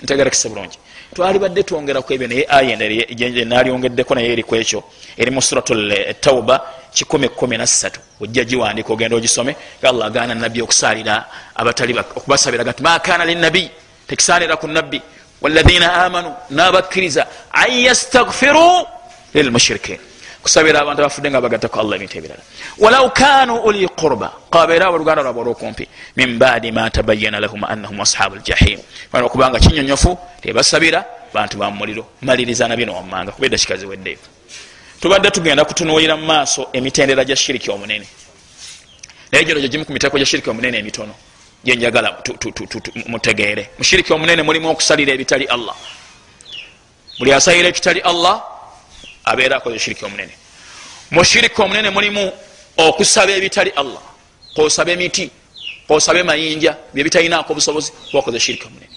ntegerekese 0.02 0.48
bulungi. 0.48 0.78
Twali 1.14 1.38
badde 1.38 1.62
twongeraku 1.62 2.12
ebyo 2.12 2.28
naye 2.28 2.44
aya 2.48 2.76
nalyongeddeko 3.44 4.14
naye 4.14 4.32
eriku 4.32 4.56
ekyo. 4.56 4.82
Eri 5.16 5.30
mu 5.30 5.40
surat 5.42 5.68
tauba 6.20 6.78
kikumi 6.92 7.28
kumi 7.28 7.56
nasatu 7.56 8.00
ojja 8.20 8.44
giwandika 8.44 8.92
ogenda 8.92 9.16
ogisome 9.16 9.56
allah 9.82 10.06
agaana 10.06 10.34
nabbi 10.34 10.62
okusalira 10.62 11.24
abatali 11.54 11.98
okubasabira 11.98 12.64
gati 12.64 12.82
makana 12.82 13.24
linabi 13.24 13.70
tekisalira 14.06 14.56
ku 14.56 14.66
nabbi 14.66 15.00
walahina 15.40 16.04
amanu 16.04 16.34
nabakkiriza 16.50 17.26
an 17.52 17.70
yastagfiru 17.70 18.86
lilmushirikin 19.34 19.98
kusabira 20.42 20.80
abantu 20.80 21.02
abafudde 21.02 21.30
nga 21.30 21.40
bagattako 21.40 21.80
allah 21.80 21.96
ebintu 21.96 22.18
ebirala. 22.18 22.42
Walau 22.78 23.10
kanu 23.10 23.54
uli 23.64 23.88
qurba 23.88 24.32
kabaire 24.50 24.84
abo 24.84 24.96
oluganda 24.96 25.22
lwabwe 25.22 25.42
olwokumpi 25.42 25.88
min 26.16 26.38
badi 26.38 26.72
ma 26.72 26.90
tabayana 26.90 27.40
lahum 27.40 27.64
annahum 27.64 28.00
ashabu 28.00 28.36
ljahim 28.36 28.80
ana 29.12 29.24
okubanga 29.26 29.58
kinyonyofu 29.58 30.18
tebasabira 30.42 31.04
bantu 31.34 31.58
bamumuliro 31.58 32.06
maliriza 32.22 32.68
nabyo 32.68 32.86
nowammanga 32.86 33.32
kuba 33.32 33.46
edakika 33.46 33.76
ziweddeyo 33.76 34.18
tubadde 35.00 35.30
tugenda 35.30 35.64
kutunuulira 35.64 36.16
mu 36.16 36.26
maaso 36.26 36.68
emitendera 36.72 37.24
gya 37.24 37.36
shiriki 37.36 37.70
omunene. 37.70 38.06
Naye 39.32 39.44
gino 39.44 39.60
gyo 39.60 39.68
gimu 39.68 39.84
ku 39.84 39.92
miteeko 39.92 40.18
gya 40.18 40.26
shiriki 40.26 40.50
omunene 40.50 40.78
emitono 40.78 41.14
gyenjagala 41.64 42.22
mutegeere. 43.06 43.70
Mushiriki 43.78 44.12
omunene 44.12 44.42
mulimu 44.42 44.70
okusalira 44.70 45.12
ebitali 45.12 45.44
allah. 45.44 45.74
Buli 47.18 47.32
asalira 47.32 47.68
ekitali 47.68 48.00
allah 48.00 48.57
abeera 49.30 49.56
akoze 49.56 49.78
shiriki 49.78 50.04
omunene 50.04 50.34
mushiriki 51.10 51.62
omunene 51.62 51.90
mulimu 51.90 52.32
okusaba 52.76 53.32
ebitali 53.32 53.70
allah 53.76 54.02
kosaba 54.54 54.90
emiti 54.92 55.30
kosaba 55.88 56.18
emayinja 56.18 56.76
byebitalinako 56.94 57.52
obusobozi 57.52 57.92
wakoze 58.12 58.40
shiriki 58.40 58.66
omunene. 58.66 58.94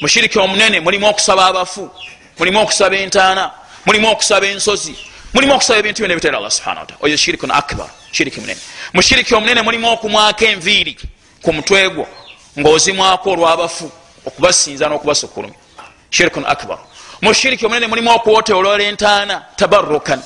Mushiriki 0.00 0.38
omunene 0.38 0.80
mulimu 0.80 1.06
okusaba 1.08 1.46
abafu 1.46 1.90
mulimu 2.38 2.60
okusaba 2.62 2.96
entaana 2.96 3.50
mulimu 3.86 4.10
okusaba 4.10 4.46
ensozi 4.46 4.94
mulimu 5.34 5.54
okusaba 5.54 5.78
ebintu 5.78 5.98
byona 6.00 6.12
ebitali 6.14 6.36
allah 6.36 6.50
subhana 6.50 6.80
wataala 6.80 7.00
oyo 7.04 7.16
shirikun 7.16 7.50
akbar 7.50 7.88
shiriki 8.12 8.40
munene 8.40 8.60
mushiriki 8.92 9.34
omunene 9.34 9.62
mulimu 9.62 9.92
okumwako 9.92 10.44
enviiri 10.44 10.96
ku 11.42 11.52
mutwe 11.52 11.88
gwo 11.90 12.06
ngaozimwako 12.58 13.30
olwabafu 13.30 13.90
okubasinza 14.26 14.88
n'okubasukulumya 14.88 15.58
shirikun 16.10 16.44
akbar 16.46 16.78
mushiriki 17.22 17.66
omunene 17.66 17.86
mulimu 17.86 18.10
okuwotolola 18.10 18.84
entaana 18.84 19.42
tabarukan 19.56 20.22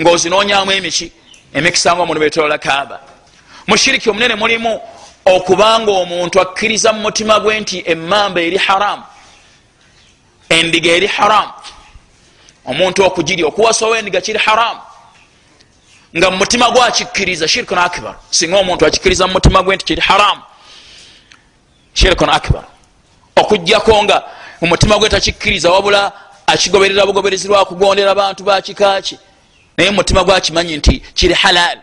ngaozinonyamu 0.00 0.72
emiki 0.72 1.12
emikisa 1.54 1.94
nga 1.94 2.02
omuntu 2.02 2.20
betolola 2.20 2.58
kaaba. 2.58 3.00
Mushiriki 3.66 4.10
omunene 4.10 4.34
mulimu 4.34 4.80
okubanga 5.24 5.90
omuntu 5.90 6.40
akkiriza 6.40 6.92
mu 6.92 7.00
mutima 7.00 7.40
gwe 7.40 7.60
nti 7.60 7.82
emmamba 7.86 8.40
eri 8.40 8.58
haramu 8.58 9.02
endiga 10.48 10.90
eri 10.92 11.06
haramu 11.06 11.52
omuntu 12.66 13.04
okugirya 13.04 13.46
okuwasawo 13.46 13.96
endiga 13.96 14.20
kiri 14.20 14.38
haramu 14.38 14.80
nga 16.16 16.30
mumutima 16.30 16.70
gwe 16.70 16.82
akikkiriza 16.84 17.48
shirikun 17.48 17.78
akbar 17.78 18.14
singa 18.30 18.58
omuntu 18.58 18.86
akikkiriza 18.86 19.26
mumutima 19.26 19.62
gwe 19.62 19.76
nti 19.76 19.84
kiri 19.84 20.00
haramu 20.00 20.42
shirikun 21.94 22.28
akbar. 22.28 22.64
Okugjako 23.36 24.04
nga 24.04 24.22
mumutima 24.60 24.98
gwe 24.98 25.08
takikkiriza 25.08 25.70
wabula 25.70 26.12
akigoberera 26.46 27.06
bugoberezi 27.06 27.48
lwakugondera 27.48 28.14
bantu 28.14 28.44
bakikaki 28.44 29.18
naye 29.76 29.90
mumutima 29.90 30.24
gwakimanyi 30.24 30.76
nti 30.76 31.00
kiri 31.14 31.34
halal. 31.34 31.78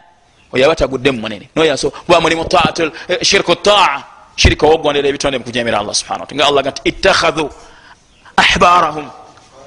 Oyo 0.53 0.65
aba 0.65 0.75
tagudde 0.75 1.11
mumunene 1.11 1.49
noyaso 1.55 1.91
kuba 1.91 2.21
mulimu 2.21 2.45
eh, 3.07 3.21
shirku 3.23 3.55
taa. 3.55 4.03
Shirika 4.35 4.67
wogondera 4.67 5.07
ebitonde 5.09 5.37
mukujemera 5.37 5.79
allah 5.79 5.93
subhana 5.95 6.25
nga 6.33 6.47
allah 6.47 6.63
gati 6.63 6.81
ittakhadhu 6.85 7.49
ahbarahum 8.37 9.09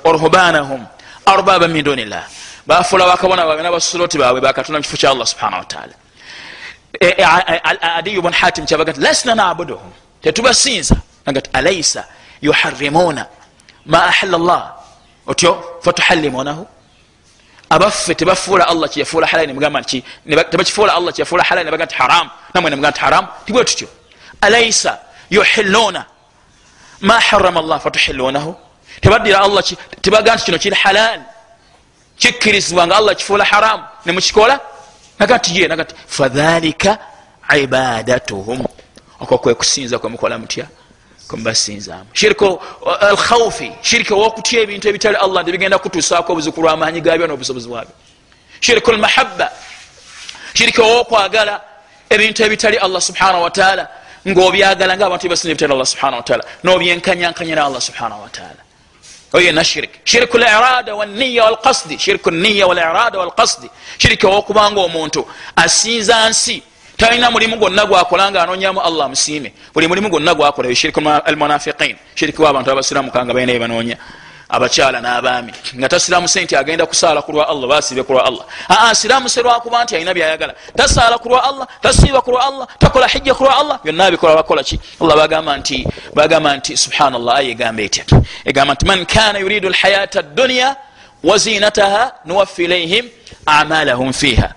waruhbanahum 0.04 0.86
arbaba 1.26 1.68
min 1.68 1.84
dunillah. 1.84 2.24
Bafula 2.66 3.06
bakabona 3.06 3.46
babe 3.46 3.62
nabasuloti 3.62 4.18
baabwe 4.18 4.40
bakatunda 4.40 4.78
mukifo 4.80 4.96
kya 4.96 5.10
allah 5.10 5.26
subhana 5.26 5.58
wataala 5.58 5.94
eh, 7.00 7.14
eh, 7.18 7.96
adiyu 7.98 8.22
bun 8.22 8.32
hatim 8.32 8.66
kyabaga 8.66 8.92
ti 8.92 9.00
lasna 9.00 9.34
nabuduhum. 9.34 9.90
Tetubasinza. 10.22 10.96
Nagati 11.26 11.50
alaisa 11.52 12.04
yuharimuna 12.42 13.26
ma 13.86 14.06
ahala 14.06 14.38
llah 14.38 14.73
otyo 15.26 15.80
fatuhallimunahu. 15.80 16.66
Abaffe 17.70 18.14
tebafuula 18.14 18.68
allah 18.68 18.88
kyeyafuula 18.90 19.26
halali 19.26 19.46
nemugamba 19.46 19.80
nti 19.80 20.04
tebakifuula 20.50 20.94
allah 20.94 21.12
kyeyafuula 21.12 21.44
halali 21.44 21.64
nebaga 21.64 21.84
nti 21.84 21.94
haram. 21.94 22.30
Namwe 22.54 22.70
nemuga 22.70 22.90
nti 22.90 23.00
haram 23.00 23.26
tibwe 23.46 23.64
tutyo. 23.64 23.88
Alaisa 24.40 24.98
yuhiluna 25.30 26.04
ma 27.00 27.20
harama 27.20 27.62
llah 27.62 27.80
fatuhillunahu 27.80 28.54
tebaddira 29.00 29.40
allah 29.40 29.62
tebaga 30.00 30.34
nti 30.34 30.44
kino 30.44 30.58
kiri 30.58 30.76
halal. 30.76 31.20
Kikkirizibwa 32.18 32.86
nga 32.86 32.96
allah 32.96 33.16
kifuula 33.16 33.44
haramu 33.44 33.84
nemukikola 34.06 34.60
nagati 35.18 35.60
ye 35.60 35.68
nagati 35.68 35.94
fadhalika 36.06 36.98
ibadatuhum. 37.56 38.64
Okwo 39.20 39.38
kwekusinza 39.38 39.98
kwemukola 39.98 40.38
mutya 40.38 40.66
kwemubasinzamu 41.28 42.06
shiriko 42.12 42.62
alkhaufi 43.00 43.72
shiriki 43.82 44.12
owokutya 44.14 44.60
ebintu 44.60 44.88
ebitali 44.88 45.16
allah 45.16 45.44
nebigenda 45.44 45.78
kutusaako 45.78 46.32
obuziku 46.32 46.62
lwamaanyi 46.62 47.00
gabyo 47.00 47.26
nobusobozi 47.26 47.68
bwabyo. 47.68 47.94
Shiriku 48.60 48.92
lmahabba 48.92 49.52
shiriki 50.54 50.80
owokwagala 50.80 51.60
ebintu 52.10 52.42
ebitali 52.42 52.76
allah 52.76 53.00
subhanahu 53.00 53.42
wataala 53.42 53.88
ngaobyagala 54.28 54.96
nga 54.96 55.06
abantu 55.06 55.26
ebasinza 55.26 55.50
ebitali 55.50 55.72
allah 55.72 55.86
subhanahu 55.86 56.20
wataala 56.22 56.44
nobyenkanyankanyira 56.64 57.64
allah 57.64 57.80
subhanahu 57.80 58.22
wataala 58.22 58.62
oyo 59.34 59.46
yena 59.46 59.64
shirik 59.64 59.90
shiriku 60.04 60.38
lirada 60.38 60.94
waniya 60.94 61.44
walkasdi 61.44 61.98
shiriku 61.98 62.30
niya 62.30 62.66
walirada 62.66 63.18
walkasdi 63.18 63.70
shiriki 63.98 64.26
owokubanga 64.26 64.80
omuntu 64.80 65.26
asinza 65.56 66.28
nsi 66.28 66.62
talina 66.96 67.30
mulimu 67.30 67.56
gwonna 67.56 67.86
gwakola 67.86 68.30
nga 68.30 68.42
anonyamu 68.42 68.80
allah 68.80 69.08
musiime. 69.08 69.52
Buli 69.74 69.88
mulimu 69.88 70.08
gwonna 70.08 70.34
gwakola 70.34 70.74
shiriku 70.74 71.00
almunafiqin. 71.00 71.96
Shiriki 72.14 72.42
wabantu 72.42 72.70
abasiramu 72.70 73.10
kanga 73.10 73.34
balina 73.34 73.52
ebanonya 73.52 73.96
abakyala 74.48 75.00
n'abaami. 75.00 75.52
Nga 75.76 75.88
tasiramuse 75.88 76.44
nti 76.44 76.56
agenda 76.56 76.86
kusaala 76.86 77.22
kulwa 77.22 77.48
allah 77.48 77.68
basibe 77.68 78.02
kulwa 78.02 78.24
allah. 78.24 78.44
Aa 78.70 78.94
siramuse 78.94 79.42
lwakuba 79.42 79.84
nti 79.84 79.96
alina 79.96 80.14
byayagala. 80.14 80.54
Tasaala 80.76 81.18
kulwa 81.18 81.44
allah 81.44 81.66
tasiiba 81.82 82.20
kulwa 82.20 82.46
allah 82.46 82.66
takola 82.78 83.06
hijja 83.06 83.34
kulwa 83.34 83.58
allah. 83.58 83.80
Byonna 83.84 84.10
bikola 84.10 84.34
bakola 84.36 84.62
ki? 84.62 84.80
Allah 85.00 85.16
bagamba 85.16 85.56
nti 85.56 85.86
bagamba 86.14 86.56
nti 86.56 86.76
subhanallah 86.76 87.36
aya 87.36 87.48
egamba 87.50 87.82
etya? 87.82 88.04
Egamba 88.44 88.74
nti 88.74 88.86
man 88.86 89.06
kana 89.06 89.38
yuridu 89.38 89.68
lhayata 89.68 90.22
dduniya 90.22 90.76
wazinataha 91.24 92.12
nuwaffi 92.24 92.64
ilaihim 92.64 93.08
amalahum 93.46 94.12
fiha 94.12 94.54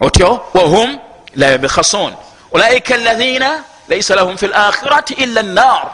otyo 0.00 0.40
wahum 0.54 0.98
la 1.36 1.46
yabkhasun 1.50 2.12
ulaika 2.52 2.94
alladhina 2.94 3.64
laisa 3.88 4.14
lahum 4.14 4.36
fi 4.36 4.46
lakhirati 4.46 5.14
illa 5.14 5.42
nnar 5.42 5.90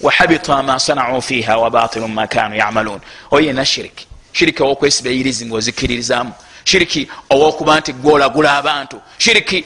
wahabita 0.00 0.62
ma 0.62 0.78
sanau 0.78 1.22
fiha 1.22 1.56
wabatilu 1.58 2.08
ma 2.08 2.26
kanu 2.26 2.56
yamalun 2.56 3.00
oyo 3.30 3.46
yena 3.46 3.64
shiriki 3.64 4.06
shiriki 4.32 4.62
owokwesiba 4.62 5.10
eyirizi 5.10 5.46
ngaozikiririzamu 5.46 6.32
shiriki 6.64 7.08
owokuba 7.30 7.80
nti 7.80 7.92
gwolagula 7.92 8.56
abantu 8.56 9.00
shiriki 9.18 9.64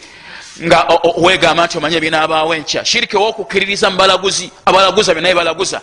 nga 0.62 0.78
wegamba 1.16 1.66
nti 1.66 1.78
omanye 1.78 2.00
binabaawo 2.00 2.54
enkya 2.54 2.84
shiriki 2.84 3.16
owokukiririza 3.16 3.90
mubalaguzi 3.90 4.50
abalaguza 4.64 5.14
byonaye 5.14 5.34
balaguza 5.34 5.80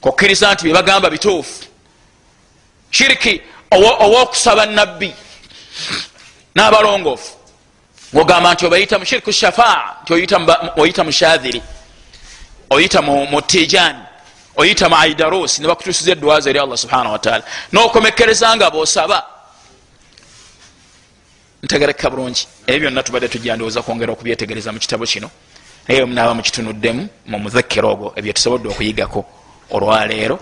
kukkiriza 0.00 0.52
nti 0.54 0.64
byebagamba 0.64 1.10
bituufu 1.10 1.64
shiriki 2.90 3.40
owokusaba 4.04 4.66
nabbi 4.66 5.14
n'abalongoofu 6.54 7.30
ogamba 8.14 8.54
nti 8.54 8.66
obayita 8.66 8.98
mushiriku 8.98 9.32
shafaa 9.32 9.96
nti 10.02 10.12
oyita 10.76 11.04
mushadhiri 11.04 11.62
oyita 12.70 13.02
mutijani 13.02 13.98
oyita 14.56 14.88
mu 14.88 14.96
aidarusi 14.96 15.62
nebakutusiza 15.62 16.12
edwaza 16.12 16.50
eri 16.50 16.58
allah 16.58 16.78
subhanahu 16.78 17.12
wataala 17.12 17.44
nokomekereza 17.72 18.56
nga 18.56 18.70
bosaba. 18.70 19.26
Ntegereka 21.62 22.10
bulungi. 22.10 22.46
Ebyo 22.66 22.80
byonna 22.80 23.02
tubadde 23.02 23.28
tujandowooza 23.28 23.82
kwongera 23.82 24.12
okubyetegereza 24.12 24.72
mu 24.72 24.78
kitabo 24.78 25.04
kino. 25.06 25.30
Naye 25.88 26.06
naba 26.06 26.34
mukitunuddemu 26.34 27.08
mu 27.26 27.38
mudhakira 27.38 27.88
ogwo 27.88 28.12
ebyo 28.16 28.32
tusobodde 28.32 28.68
okuyigako. 28.68 29.24
Olwaleero 29.70 30.38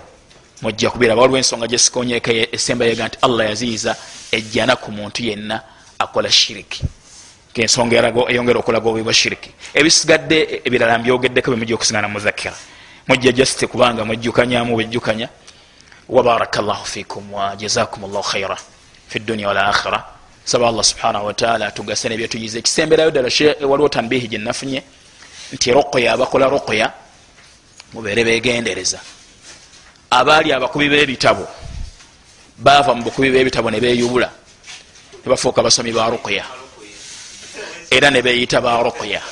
mujja 0.62 0.91
kubiraba 0.91 1.20
waliwo 1.23 1.39
ensonga 1.39 1.66
gyesikonyeka 1.66 2.32
esembayega 2.53 3.09
nti 3.09 3.19
allah 3.23 3.47
yaziyiza 3.49 3.97
ejjana 4.32 4.77
ku 4.77 4.93
muntu 4.93 5.23
yenna 5.23 5.62
akola 5.99 6.31
shiriki 6.31 6.82
ensonga 7.62 7.97
eyongera 8.28 8.59
okulaga 8.59 8.89
obubi 8.89 9.02
bwa 9.02 9.14
shiriki. 9.14 9.51
Ebisigadde 9.74 10.62
ebirala 10.64 10.98
mbyogeddeko 10.98 11.51
bemujja 11.51 11.74
okusigana 11.74 12.09
muzakira. 12.09 12.55
Mujja 13.09 13.32
jasite 13.32 13.66
kubanga 13.66 14.05
mwejjukanyamu 14.05 14.74
bwejjukanya 14.74 15.28
wabaraka 16.09 16.62
llahu 16.62 16.86
fikum 16.86 17.32
wajazakum 17.32 18.02
llahu 18.12 18.22
khaira 18.22 18.56
fi 19.09 19.18
dunia 19.18 19.48
walakhira 19.48 20.05
saba 20.44 20.68
allah 20.68 20.85
subhanahu 20.85 21.26
wataala 21.26 21.66
atugase 21.66 22.09
nebyetuyiza 22.09 22.59
ekisemberayo 22.59 23.10
ddala 23.10 23.28
waliwo 23.60 23.89
tambihi 23.89 24.28
gyenafunye 24.28 24.82
nti 25.52 25.72
ruqya 25.72 26.12
abakola 26.12 26.48
ruqya 26.48 26.93
mubeere 27.93 28.24
begendereza 28.24 29.01
abaali 30.10 30.52
abakubi 30.52 30.89
b'ebitabo 30.89 31.47
baava 32.59 32.94
mu 32.94 33.02
bukubi 33.02 33.31
b'ebitabo 33.31 33.70
ne 33.70 33.81
beyubula 33.81 34.31
nebafuuka 35.24 35.62
basomi 35.62 35.93
ba 35.93 36.10
ruqya 36.10 36.44
era 37.90 38.11
nebeyita 38.11 38.61
ba 38.61 38.82
ruqya. 38.82 39.23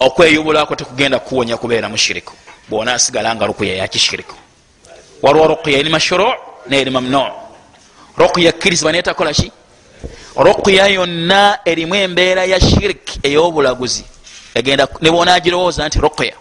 Okweyubulako 0.00 0.76
tekugenda 0.76 1.18
kuwonya 1.18 1.56
kubeera 1.56 1.88
mushiriku. 1.88 2.32
Bwona 2.68 2.94
asigala 2.94 3.34
nga 3.34 3.46
ruqya 3.46 3.76
yakishiriku 3.76 4.34
waliwo 5.22 5.46
ruqya 5.46 5.78
eri 5.78 5.90
mashuru 5.90 6.32
neri 6.68 6.90
mamnu. 6.90 7.26
Ruqya 8.16 8.52
kkirizibwa 8.52 8.92
netakola 8.92 9.32
ki? 9.32 9.52
Ruqya 10.36 10.86
yonna 10.86 11.58
erimu 11.64 11.94
embeera 11.94 12.44
ya 12.44 12.60
shirik 12.60 13.24
ey'obulaguzi. 13.24 14.04
Nebwonagirowooza 15.00 15.88
nti 15.88 15.98
ruqya 15.98 16.34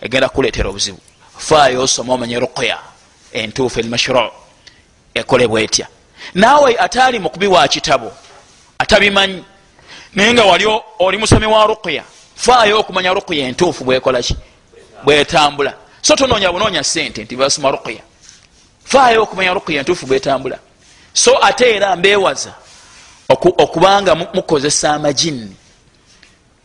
egenda 0.00 0.28
kuleetera 0.28 0.68
obuzibu. 0.68 0.98
Faayo 1.38 1.82
osoma 1.82 2.14
omanye 2.14 2.38
ruqya 2.38 2.78
entuufu 3.32 3.78
eri 3.78 3.88
mashuru. 3.88 4.30
Ekolebwa 5.14 5.60
etya 5.60 5.86
naawe 6.34 6.76
ataali 6.78 7.18
mukubi 7.18 7.46
wa 7.46 7.68
kitabo 7.68 8.12
atabimanyi 8.78 9.44
naye 10.14 10.32
nga 10.32 10.44
wali 10.44 10.66
oli 10.98 11.18
musomi 11.18 11.46
wa 11.46 11.66
ruqya 11.66 12.04
faayo 12.34 12.80
okumanya 12.80 13.12
ruqya 13.14 13.46
entuufu 13.48 13.84
bwekolaki 13.84 14.36
bwetambula. 15.04 15.74
So 16.02 16.16
tononya 16.16 16.52
bunonya 16.52 16.82
sente 16.84 17.24
nti 17.24 17.36
basoma 17.36 17.70
ruqya. 17.70 18.02
Faayo 18.84 19.22
okumanya 19.22 19.54
ruqya 19.54 19.80
entuufu 19.80 20.06
bwetambula. 20.06 20.58
So 21.12 21.38
ate 21.44 21.76
era 21.76 21.96
mbewaza 21.96 22.54
okubanga 23.28 24.14
mukozesa 24.14 24.92
amajini 24.94 25.56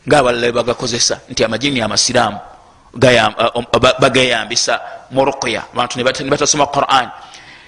ngaabalala 0.08 0.52
bagakozesa 0.52 1.20
nti 1.30 1.44
amajini 1.44 1.82
amasiraamu 1.82 2.40
bageyambisa 4.00 4.82
mu 5.12 5.26
ruqya. 5.26 5.64
Abantu 5.74 6.00
nebatasoma 6.00 6.66
quran. 6.66 7.10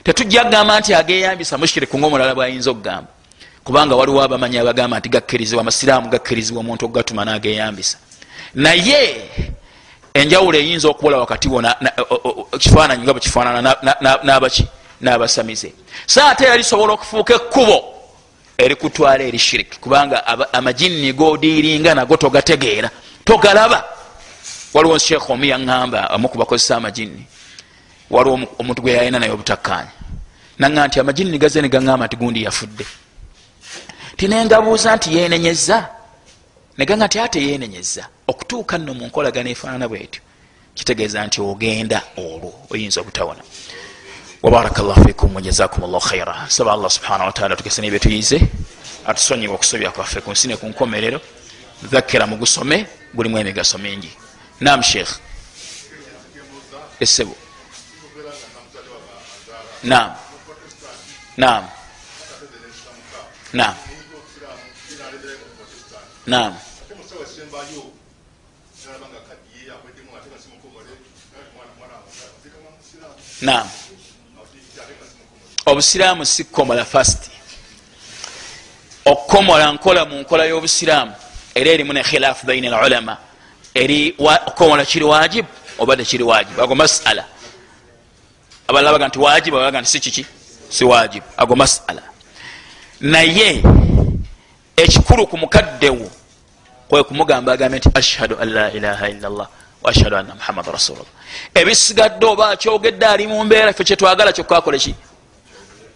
Tetujja 0.03 0.43
kugamba 0.43 0.79
nti 0.79 0.93
ageyambisa 0.93 1.57
mushiriku 1.57 1.99
ngaomulala 1.99 2.35
bwayinza 2.35 2.71
okugamba 2.71 3.18
kubanga 3.69 3.95
waliwo 3.95 4.23
abamanyi 4.23 4.57
abagamba 4.57 4.99
nti 4.99 5.09
gakkirizibwa 5.09 5.61
amasiraamu 5.61 6.09
gakkirizibwa 6.09 6.59
omuntu 6.61 6.85
okugatuma 6.85 7.25
nageyambisa. 7.25 7.97
Naye 8.55 9.29
enjawulo 10.13 10.57
eyinza 10.57 10.89
okubola 10.89 11.17
wakati 11.17 11.47
wo 11.49 11.61
kifaananyi 12.57 13.03
nga 13.03 13.13
bwekifaanana 13.13 13.75
nabaki 14.23 14.65
n'abasamize. 15.01 15.73
So 16.07 16.25
ate 16.25 16.45
era 16.45 16.57
lisobola 16.57 16.93
okufuuka 16.93 17.33
ekkubo 17.35 17.77
erikutwala 18.57 19.23
eri 19.23 19.39
shiriki 19.39 19.79
kubanga 19.79 20.17
amajini 20.53 21.13
godiiringa 21.13 21.95
nago 21.95 22.17
togategeera 22.17 22.89
togalaba. 23.23 23.83
Waliwo 24.73 24.97
sheekh 24.97 25.29
omu 25.29 25.45
yaŋŋamba 25.45 26.09
amu 26.09 26.29
kubakozesa 26.29 26.75
amajini 26.77 27.25
waliwo 28.09 28.39
omuntu 28.59 28.81
gwe 28.81 28.91
yalina 28.93 29.19
naye 29.19 29.31
obutakkanya 29.31 29.91
naŋa 30.59 30.87
nti 30.87 30.99
amajini 30.99 31.31
nigaze 31.31 31.61
negaŋŋamba 31.61 32.05
nti 32.05 32.15
gundi 32.15 32.43
yafudde 32.43 32.85
tinengabuuza 34.19 34.95
nti 34.95 35.17
yenenyeza 35.17 35.77
neganga 36.77 37.05
nti 37.07 37.19
ate 37.19 37.39
yenenyeza 37.47 38.03
okutuuka 38.27 38.77
nno 38.77 38.93
mu 38.93 39.05
nkolagana 39.07 39.49
efaanana 39.49 39.87
bwetyo 39.87 40.21
kitegeeza 40.75 41.23
nti 41.27 41.39
ogenda 41.41 41.99
olwo 42.17 42.51
oyinza 42.71 43.01
obutawona. 43.01 43.43
Wabaraka 44.43 44.83
llahu 44.83 45.03
fikum 45.07 45.35
wajazakum 45.35 45.83
llahu 45.83 46.07
khaira 46.09 46.35
saba 46.49 46.73
allah 46.73 46.89
subhanahu 46.91 47.27
wataala 47.31 47.55
tugese 47.55 47.81
nebyetuyize 47.81 48.37
atusonyiwa 49.09 49.55
okusobya 49.55 49.91
kwaffe 49.91 50.21
ku 50.21 50.31
nsi 50.31 50.47
ne 50.47 50.55
ku 50.57 50.65
nkomerero. 50.67 51.19
Dhakira 51.83 52.27
mugusome 52.27 52.87
gulimu 53.15 53.37
emigaso 53.39 53.77
mingi. 53.77 54.11
Nam 54.59 54.83
sheikh. 54.83 55.11
Esebo 56.99 57.35
nam 59.83 60.11
nam 61.37 61.63
nam 63.53 63.88
nam 66.29 66.53
nam 73.41 73.67
obusiraamu 75.65 76.25
si 76.25 76.43
kukomola 76.43 76.85
fast 76.85 77.31
okukomola 79.05 79.71
nkola 79.73 80.05
mu 80.05 80.15
nkola 80.21 80.45
y'obusiraamu 80.45 81.13
era 81.55 81.71
erimu 81.71 81.93
ne 81.93 82.03
khilaafu 82.03 82.45
baina 82.45 82.77
alulama 82.77 83.17
eri 83.73 84.15
okukomola 84.19 84.85
kiri 84.85 85.05
wajibu 85.05 85.47
oba 85.79 85.97
tekiri 85.97 86.23
wajibu 86.23 86.61
ago 86.61 86.75
masala. 86.75 87.25
Abalala 88.67 88.91
baga 88.91 89.07
nti 89.07 89.19
wajibu 89.19 89.57
abaga 89.57 89.81
nti 89.81 89.89
si 89.89 89.99
kiki? 89.99 90.25
Si 90.69 90.85
wajibu 90.85 91.25
ago 91.37 91.55
masala. 91.55 92.01
Naye 93.01 93.63
ekikulu 94.77 95.27
ku 95.27 95.37
mukaddewo 95.37 96.11
kwe 96.89 97.03
kumugamba 97.03 97.53
agambe 97.53 97.77
nti 97.77 97.89
ashhadu 98.01 98.35
an 98.41 98.49
la 98.57 98.65
ilaha 98.77 99.05
illa 99.13 99.29
llah 99.29 99.47
waashhadu 99.83 100.15
anna 100.21 100.33
muhammada 100.39 100.71
rasulllah 100.77 101.07
ebisigadde 101.59 102.25
oba 102.25 102.45
akyogedde 102.53 103.05
ali 103.13 103.27
mu 103.27 103.43
mbeera 103.45 103.73
fe 103.73 103.83
kyetwagala 103.83 104.31
kyokkakoleki 104.37 104.93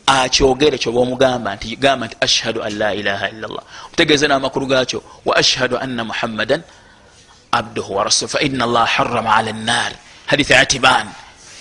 akyogere 0.07 0.77
kyoba 0.77 0.99
omugamba 1.05 1.49
nti 1.55 1.75
gamba 1.83 2.03
nti 2.07 2.15
ashhadu 2.25 2.59
an 2.67 2.73
la 2.81 2.89
ilaha 3.01 3.25
illa 3.33 3.47
llah 3.53 3.63
otegeeze 3.93 4.25
n'amakulu 4.27 4.65
gakyo 4.71 4.99
wa 5.27 5.33
ashhadu 5.41 5.75
anna 5.83 6.03
muhammadan 6.11 6.61
abduhu 7.59 7.91
warasul 7.97 8.27
faina 8.27 8.63
allah 8.67 8.85
harama 8.95 9.35
ala 9.37 9.51
nnar 9.53 9.91
haditha 10.25 10.59
atiban. 10.59 11.07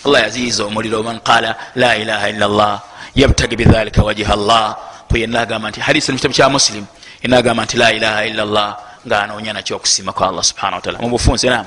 Allah 0.05 0.21
yaziiza 0.27 0.65
omuliro. 0.65 1.03
Man 1.03 1.21
qala 1.21 1.57
la 1.77 1.97
ilaha 1.97 2.27
illa 2.33 2.47
llah 2.49 2.77
yabtagi 3.15 3.57
bidhalika 3.57 4.03
wajiha 4.03 4.37
llah 4.37 4.77
kweyenagamba 5.09 5.71
nti 5.71 5.81
hadisi 5.81 6.13
mukitabu 6.13 6.35
kya 6.35 6.49
muslim 6.49 6.85
enagamba 7.23 7.65
nti 7.65 7.77
la 7.77 7.93
ilaha 7.93 8.21
illa 8.27 8.45
llah 8.45 8.71
ngaanoonya 9.07 9.53
nakyo 9.53 9.77
okusiima 9.77 10.13
kwa 10.13 10.29
allah 10.29 10.45
subhana 10.45 10.77
wataala 10.77 10.99
mubufunze 10.99 11.51
nam 11.51 11.67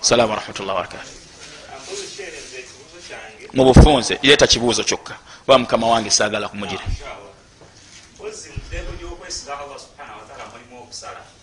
salamu 0.00 0.30
warahmatullah 0.30 0.74
wabarakatu 0.76 1.16
mubufunze 3.56 4.18
leeta 4.22 4.46
kibuuzo 4.46 4.84
kyokka. 4.84 5.14
Oba 5.48 5.58
mukama 5.58 5.88
wange 5.88 6.10
saagala 6.10 6.48
kumugira 6.48 6.82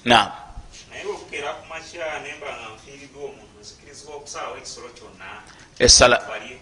nam 0.06 0.32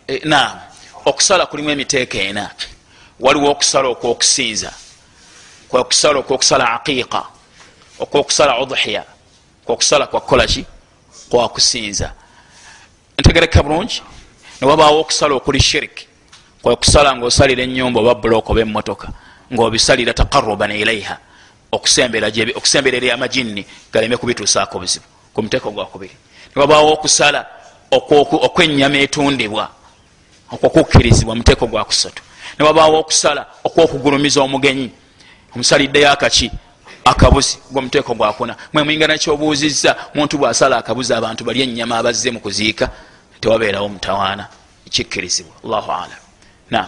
eh, 0.07 0.21
okusala 1.05 1.45
kulimu 1.45 1.69
emiteeka 1.69 2.17
ena. 2.17 2.49
Waliwo 3.19 3.51
okusala 3.51 3.87
okwokusinza 3.87 4.73
kwekusala 5.71 6.19
okwokusala 6.19 6.65
aqiiqa 6.75 7.21
okwokusala 7.99 8.59
udhiya 8.61 9.03
kwokusala 9.65 10.07
kwakukolaki 10.07 10.65
kwakusinza 11.29 12.11
ntegereka 13.19 13.63
bulungi 13.63 14.01
newabaawo 14.61 14.99
okusala 14.99 15.33
okuli 15.35 15.59
shirik 15.59 16.07
kwekusala 16.61 17.15
ngaosalira 17.15 17.63
enyumba 17.63 17.99
oba 17.99 18.15
bulok 18.15 18.49
oba 18.49 18.61
emotoka 18.61 19.07
ngaobisalira 19.53 20.13
taqaruban 20.13 20.71
ilaiha 20.71 21.17
okusembera 21.71 22.27
eri 22.97 23.11
amajinni 23.11 23.65
galeme 23.93 24.17
kubituusaako 24.17 24.79
buzibu 24.79 25.05
ku 25.33 25.39
muteeko 25.43 25.71
gwakubiri 25.71 26.15
newabaawo 26.55 26.93
okusala 26.93 27.45
okwenyama 27.91 28.97
etundibwa 28.97 29.69
okwokukkirizibwa 30.51 31.35
muteeko 31.35 31.67
gwakusatu 31.67 32.23
newabaawo 32.59 32.99
okusala 32.99 33.45
okwokugulumiza 33.63 34.41
omugenyi 34.41 34.91
omusaliddeyo 35.55 36.11
akaki 36.11 36.51
akabuzi 37.05 37.57
gwomuteeko 37.71 38.13
gwakuna 38.13 38.55
mwe 38.73 38.83
mwingana 38.83 39.17
kyobuuzizza 39.17 39.95
muntu 40.13 40.37
bwasala 40.37 40.77
akabuzi 40.77 41.13
abantu 41.13 41.43
bali 41.43 41.61
enyama 41.61 41.97
abazze 41.97 42.31
mu 42.31 42.39
kuziika 42.39 42.89
tewabeerawo 43.41 43.89
mutawaana. 43.89 44.47
Kikkirizibwa. 44.89 45.53
Allahu 45.63 45.91
alam. 45.91 46.21
Nam 46.69 46.85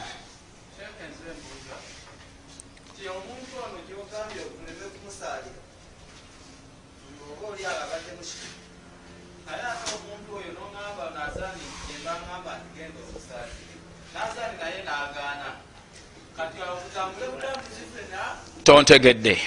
tontegedde. 18.63 19.37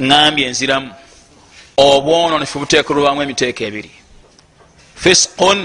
Ŋambye 0.00 0.46
enziramu 0.46 0.90
obwononefu 1.76 2.58
buteekerwamu 2.58 3.22
emiteeko 3.22 3.64
ebiri. 3.64 3.90
Fisqun 5.02 5.58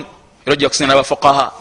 era 0.46 0.54
ojja 0.54 0.70
kusinga 0.70 0.88
nabafukaha 0.88 1.52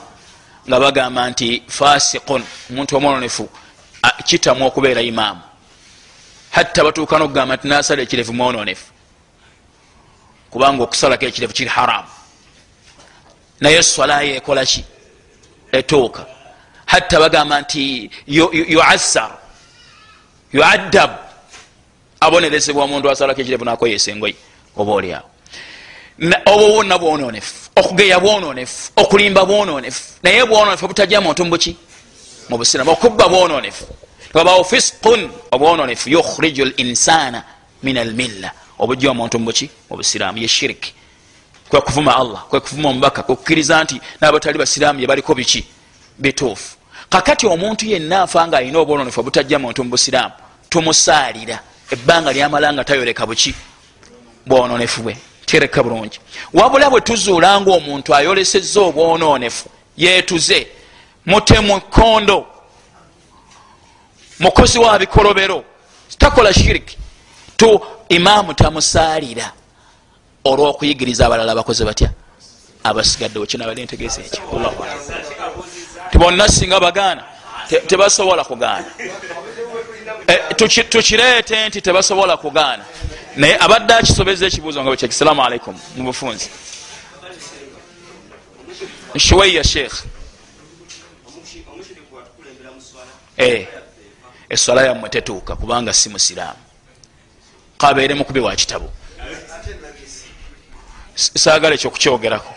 nga 0.68 0.80
bagamba 0.80 1.30
nti 1.30 1.62
fasiqun 1.68 2.42
omuntu 2.70 2.96
omwononefu 2.96 3.48
kitamu 4.24 4.66
okubeera 4.66 5.02
imaamu. 5.02 5.42
Hatta 6.50 6.84
batuuka 6.84 7.18
nokugamba 7.18 7.56
nti 7.56 7.68
nasala 7.68 8.02
ekirevu 8.02 8.32
mwononefu 8.32 8.86
kubanga 10.50 10.82
okusalako 10.82 11.24
ekirevu 11.26 11.52
kiri 11.52 11.68
haramu. 11.68 12.08
Naye 13.60 13.76
eswalayo 13.76 14.34
ekolaki 14.34 14.84
etuuka. 15.72 16.26
Hatta 16.86 17.20
bagamba 17.20 17.60
nti 17.60 18.10
yuassar 18.74 19.43
yuaddabu 20.54 21.18
abonerezebwa 22.20 22.84
omuntu 22.84 23.10
asalako 23.10 23.40
ekirevu 23.40 23.64
nakoyesa 23.64 24.10
engoyi 24.12 24.36
oba 24.76 24.92
oliawo. 24.92 25.28
Obwo 26.46 26.68
bwonna 26.68 26.98
bwononefu 26.98 27.54
okugeya 27.76 28.20
bwononefu 28.20 28.92
okulimba 28.96 29.44
bwononefu 29.44 30.02
naye 30.22 30.44
bwononefu 30.46 30.88
butajja 30.88 31.20
muntu 31.20 31.44
mubuki 31.44 31.76
mubusiramu 32.48 32.90
okubba 32.90 33.28
bwononefu 33.28 33.84
wabawo 34.34 34.64
fisqun 34.64 35.30
obwononefu 35.50 36.10
yukhriju 36.10 36.64
linsana 36.64 37.42
min 37.82 37.98
almilla 37.98 38.50
obujja 38.78 39.10
omuntu 39.10 39.38
mubuki 39.38 39.70
mubusiramu 39.90 40.38
ye 40.38 40.48
shiriki 40.48 40.94
kwekuvuma 41.68 42.16
allah 42.16 42.44
kwekuvuma 42.48 42.88
omubaka 42.88 43.22
kwekukkiriza 43.22 43.84
nti 43.84 44.00
nabatali 44.20 44.58
basiramu 44.58 45.00
yebaliko 45.00 45.34
biki? 45.34 45.64
Bituufu. 46.18 46.76
Kakati 47.08 47.46
omuntu 47.46 47.86
yenna 47.86 48.22
afa 48.22 48.46
nga 48.48 48.58
alina 48.58 48.78
obwononefu 48.78 49.20
obutajja 49.20 49.58
muntu 49.58 49.84
mubusiramu 49.84 50.34
tumusaalira 50.74 51.58
ebbanga 51.90 52.32
lyamala 52.32 52.72
nga 52.72 52.84
tayoleka 52.84 53.26
buki? 53.26 53.54
Bwononefu 54.46 55.02
bwe. 55.02 55.16
Tereka 55.46 55.82
bulungi. 55.82 56.18
Wabula 56.52 56.90
bwe 56.90 57.00
tuzuula 57.00 57.60
nga 57.60 57.70
omuntu 57.70 58.14
ayolesezza 58.14 58.80
obwononefu 58.80 59.68
yeetuze 59.96 60.66
mutemu 61.26 61.80
kondo 61.80 62.46
mukozi 64.40 64.78
wa 64.78 64.98
bikolobero 64.98 65.64
takola 66.18 66.52
shiriki 66.52 66.98
tu 67.56 67.80
imaamu 68.08 68.54
tamusaalira 68.54 69.52
olwokuyigiriza 70.44 71.26
abalala 71.26 71.54
bakoze 71.54 71.84
batya? 71.84 72.10
Abasigadde 72.84 73.38
wekinabali 73.38 73.84
ntegeeza 73.84 74.20
ekyo 74.20 74.42
tibonna 76.10 76.48
singa 76.48 76.80
bagaana 76.80 77.22
tebasobola 77.86 78.44
kugaana 78.44 78.86
tukireete 80.88 81.68
nti 81.68 81.80
tebasobola 81.80 82.36
kugaana. 82.36 82.84
Naye 83.36 83.56
abadde 83.60 83.94
akisobeza 83.94 84.46
ekibuuzo 84.46 84.80
nga 84.80 84.90
bwekyeki 84.90 85.14
salaamu 85.14 85.44
aleikum 85.44 85.76
mubufunzi 85.96 86.48
shuwaiya 89.18 89.64
sheekh 89.64 89.94
eh, 93.36 93.68
eswala 94.48 94.82
yammwe 94.86 95.08
tetuuka 95.08 95.56
kubanga 95.56 95.92
si 95.92 96.08
musiraamu. 96.08 96.58
Kabeere 97.78 98.14
mukubi 98.14 98.40
wa 98.40 98.56
kitabo. 98.56 98.92
Saagala 101.14 101.74
ekyo 101.74 101.90
kukyogerako 101.90 102.54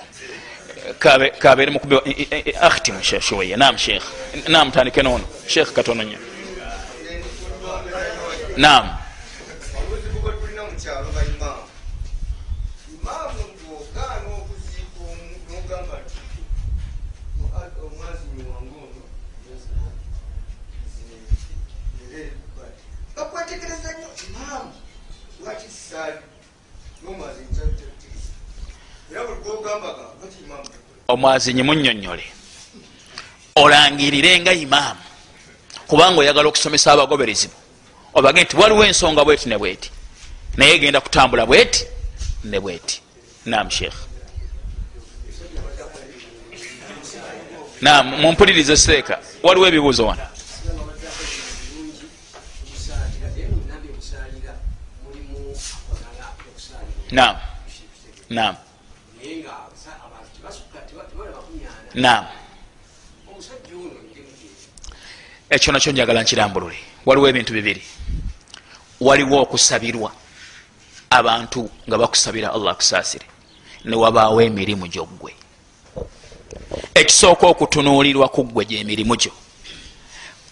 kabeere 1.40 1.72
mukubi 1.72 1.96
akhtimu 2.62 3.04
shuwaiya. 3.04 3.58
Nam 3.58 3.78
sheekh 3.78 4.04
nam 4.48 4.72
tandike 4.72 5.02
noono 5.04 5.26
sheekh 5.48 5.74
katono 5.74 6.04
nyo 6.04 6.27
nam 8.58 8.98
omwazinyi 31.08 31.64
munyonyole 31.64 32.26
olangirire 33.56 34.40
nga 34.40 34.54
imaamu 34.54 35.02
kubanga 35.88 36.20
oyagala 36.20 36.48
okusomesa 36.50 36.92
abagoberezibwa 36.92 37.67
obage 38.18 38.44
nti 38.44 38.58
waliwo 38.58 38.86
ensonga 38.86 39.26
bweti 39.26 39.50
ne 39.50 39.58
bweti. 39.58 39.92
Naye 40.58 40.76
egenda 40.76 41.02
kutambula 41.02 41.46
bweti 41.46 41.86
ne 42.44 42.60
bweti. 42.60 43.02
Nam 43.46 43.70
sheekh 43.70 43.94
nam 47.82 48.06
mumpulirize 48.22 48.78
seeka. 48.78 49.20
Waliwo 49.44 49.68
ebibuuzo 49.68 50.06
wana 50.06 50.28
nam 57.12 57.36
nam 58.30 58.56
nam 61.94 62.26
ekyo 65.50 65.74
nakyo 65.74 65.92
njagala 65.92 66.22
nkirambulule. 66.22 66.78
Waliwo 67.06 67.30
ebintu 67.30 67.54
bibiri 67.54 67.84
waliwo 69.02 69.42
okusabirwa 69.42 70.12
abantu 71.10 71.70
nga 71.88 71.98
bakusabira 71.98 72.54
allah 72.54 72.72
akusaasire 72.72 73.26
newabaawo 73.86 74.42
emirimu 74.42 74.88
gyoggwe 74.88 75.32
ekisooka 76.94 77.48
okutunuulirwa 77.48 78.28
ku 78.30 78.44
ggwe 78.44 78.66
gyemirimu 78.66 79.16
gyo. 79.16 79.32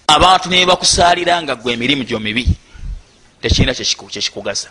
Abantu 0.07 0.49
ne 0.49 0.65
bakusaalira 0.65 1.41
nga 1.41 1.55
gwe 1.55 1.73
emirimu 1.73 2.03
gyo 2.03 2.19
mibi 2.19 2.45
tekirina 3.41 3.73
kyekikugasa 3.73 4.69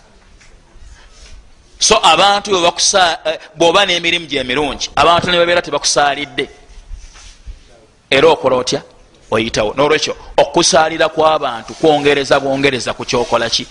so 1.79 1.99
abantu 2.03 2.51
bwoba 3.55 3.83
eh, 3.83 3.87
n'emirimu 3.89 4.27
gyemirungi 4.27 4.91
abantu 4.97 5.31
ne 5.31 5.39
babeera 5.39 5.63
tebakusaalidde. 5.63 6.49
Era 8.11 8.29
okola 8.29 8.57
otya 8.57 8.83
oyitawo. 9.35 9.75
Nolwekyo 9.77 10.17
okusaalira 10.37 11.09
kw'abantu 11.09 11.75
kwongereza 11.75 12.41
bwongereza 12.41 12.95
ku 12.95 13.05
kyokola 13.05 13.51
ki? 13.51 13.67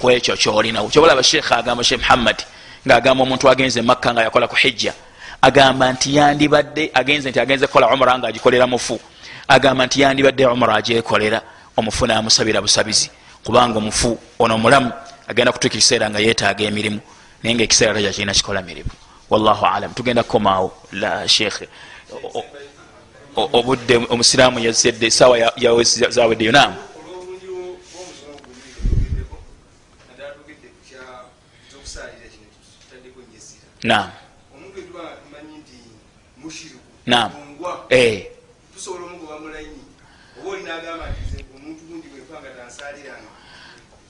Kwekyo 0.00 0.36
kyolinawo. 0.36 0.88
Kyobalaba 0.88 1.22
sheekh 1.22 1.52
agamba 1.52 1.84
sheekh 1.84 2.00
muhammad 2.00 2.38
ngaagamba 2.86 3.22
omuntu 3.22 3.50
agenze 3.50 3.82
makka 3.82 4.12
nga 4.12 4.22
yakola 4.22 4.48
ku 4.48 4.56
hijja 4.56 4.94
agamba 5.42 5.92
nti 5.92 6.16
yandibadde 6.16 6.90
agenze 6.94 7.30
nti 7.30 7.40
agenze 7.40 7.66
kukola 7.66 7.90
umra 7.94 8.18
nga 8.18 8.28
agikolera 8.28 8.66
mufu. 8.66 9.00
Agamba 9.48 9.86
nti 9.86 10.00
yandibadde 10.00 10.46
umra 10.46 10.74
agyekolera 10.74 11.40
omufu 11.76 12.06
namusabira 12.06 12.60
busabizi. 12.60 13.10
Kubanga 13.44 13.78
omufu 13.78 14.18
ono 14.38 14.58
mulamu 14.58 14.92
agenda 15.28 15.52
kutuuka 15.52 15.76
ekiseera 15.76 16.10
nga 16.10 16.18
yetaaga 16.18 16.64
emirimu 16.64 17.00
naye 17.42 17.54
nga 17.54 17.64
ekiseera 17.64 17.94
taja 17.94 18.12
kirina 18.12 18.32
kikola 18.34 18.62
mirimu. 18.62 18.90
Wallahu 19.30 19.66
alam. 19.66 19.94
Tugenda 19.94 20.22
kukomaawo 20.22 20.72
la 20.92 21.28
sheekhe 21.28 21.68
obudde 23.36 23.96
omusiraamu 24.10 24.58
yazedde 24.58 25.10
sawa 25.10 25.52
zaweddeyo 26.10 26.52
naamu 26.52 26.76
naam. 33.84 34.10
Naam. 37.06 37.30
Eh. 37.90 38.32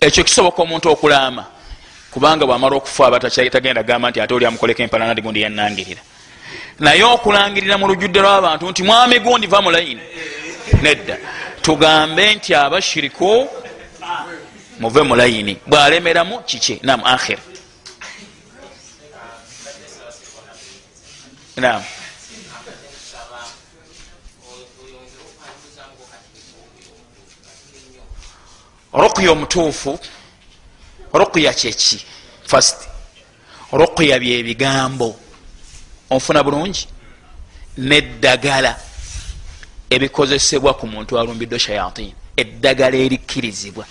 ekyo 0.00 0.24
kisoboka 0.24 0.62
omuntu 0.62 0.90
okulaama 0.90 1.46
kubanga 2.10 2.46
bwamala 2.46 2.76
okufa 2.76 3.06
abatagenda 3.06 3.82
gamba 3.82 4.10
nti 4.10 4.20
ate 4.20 4.34
oli 4.34 4.46
amukoleko 4.46 4.82
empalana 4.82 5.14
digundi 5.14 5.40
yanangirira 5.40 6.02
naye 6.78 7.04
okulangirira 7.04 7.78
mu 7.78 7.86
lujjudde 7.88 8.20
lw'abantu 8.20 8.70
nti 8.70 8.82
mwami 8.82 9.18
gundi 9.18 9.46
va 9.46 9.62
mulayini 9.62 10.02
nedda. 10.82 11.16
Tugambe 11.62 12.34
nti 12.34 12.54
abashiriku 12.54 13.48
muve 14.80 15.02
mulayini 15.02 15.56
bwalemeramu 15.66 16.42
kiki? 16.42 16.80
Nam 16.82 17.00
akhir 17.04 17.38
nam 21.56 21.82
ruqya 28.92 29.32
omutuufu 29.32 29.98
ruqya 31.14 31.52
kyeki? 31.54 32.06
Fast 32.46 32.88
ruqya 33.72 34.18
byebigambo 34.18 35.16
onfuna 36.12 36.42
bulungi 36.44 36.86
neddagala 37.78 38.72
ebikozesebwa 39.90 40.74
ku 40.74 40.86
muntu 40.86 41.18
alumbiddwe 41.18 41.58
shayatin 41.58 42.12
eddagala 42.36 42.96
erikkirizibwa. 42.96 43.84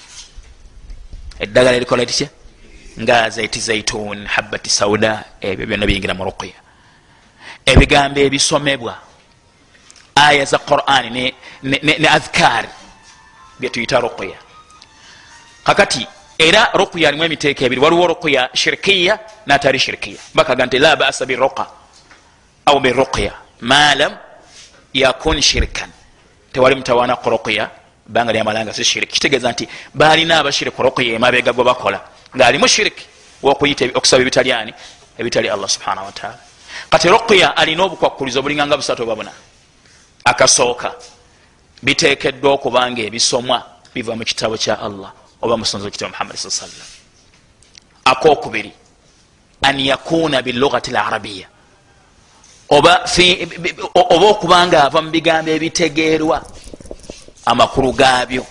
Eddagala 1.39 1.75
erikola 1.77 2.03
litya 2.03 2.29
nga 3.01 3.29
zaiti 3.29 3.59
zaitun 3.59 4.25
habati 4.25 4.69
sauda 4.69 5.23
ebyo 5.41 5.65
byonna 5.65 5.85
biyingira 5.85 6.13
mu 6.13 6.23
ruqya. 6.23 6.57
Ebigambo 7.65 8.19
ebisomebwa 8.19 8.95
aya 10.15 10.45
za 10.45 10.57
quran 10.57 11.13
ne, 11.13 11.33
ne, 11.63 11.79
ne, 11.83 11.93
ne 11.99 12.07
adhkar 12.07 12.65
byetuyita 13.59 13.99
ruqya. 13.99 14.37
Kakati 15.63 16.07
era 16.37 16.69
ruqya 16.73 17.09
alimu 17.09 17.23
emiteeka 17.23 17.65
ebiri 17.65 17.81
waliwo 17.81 18.07
ruqya 18.07 18.49
shirkiya 18.53 19.19
natali 19.45 19.79
shirkiya. 19.79 20.19
Bakaga 20.33 20.65
nti 20.65 20.79
la 20.79 20.95
basa 20.95 21.25
biruqa 21.25 21.80
au 22.71 22.79
biruqya 22.79 23.33
malam 23.61 24.13
yakun 24.93 25.41
shirkan 25.41 25.89
tewali 26.53 26.75
mutawana 26.75 27.15
ku 27.15 27.29
ruqya 27.29 27.69
banga 28.07 28.31
lyamalanga 28.33 28.73
si 28.73 28.83
shiriki 28.83 29.13
kitegeeza 29.13 29.51
nti 29.51 29.67
balina 29.93 30.39
abashiri 30.39 30.71
ku 30.71 30.81
ruqya 30.83 31.13
emabega 31.17 31.51
gwe 31.53 31.63
bakola 31.63 31.99
ngaalimu 32.35 32.67
shiriki 32.67 33.03
wokuyita 33.43 33.85
okusaba 33.97 34.21
ebitalyani 34.23 34.73
ebitali 35.19 35.47
allah 35.49 35.69
subhanahu 35.75 36.05
wataala 36.09 36.39
kati 36.91 37.07
ruqya 37.15 37.47
alina 37.57 37.83
obukwakkulizo 37.83 38.39
obulinganga 38.39 38.77
busatu 38.77 39.03
oba 39.03 39.15
buna 39.15 39.31
akasooka 40.31 40.89
biteekeddwa 41.83 42.49
okubanga 42.55 43.01
ebisomwa 43.07 43.57
biva 43.93 44.15
mu 44.15 44.23
kitabo 44.23 44.55
kya 44.57 44.79
allah 44.79 45.11
oba 45.41 45.57
musonzi 45.57 45.85
wekitabo 45.85 46.11
muhammad 46.13 46.35
sa 46.37 46.51
sallam 46.51 46.87
akokubiri 48.05 48.71
an 49.67 49.79
yakuna 49.79 50.41
bilugati 50.41 50.91
larabiya 50.91 51.50
oba 52.71 52.93
oba 53.93 54.25
okubanga 54.33 54.83
ava 54.85 55.01
mu 55.01 55.09
bigambo 55.11 55.51
ebitegeerwa 55.51 56.37
amakulu 57.45 57.91
gaabyo. 57.93 58.45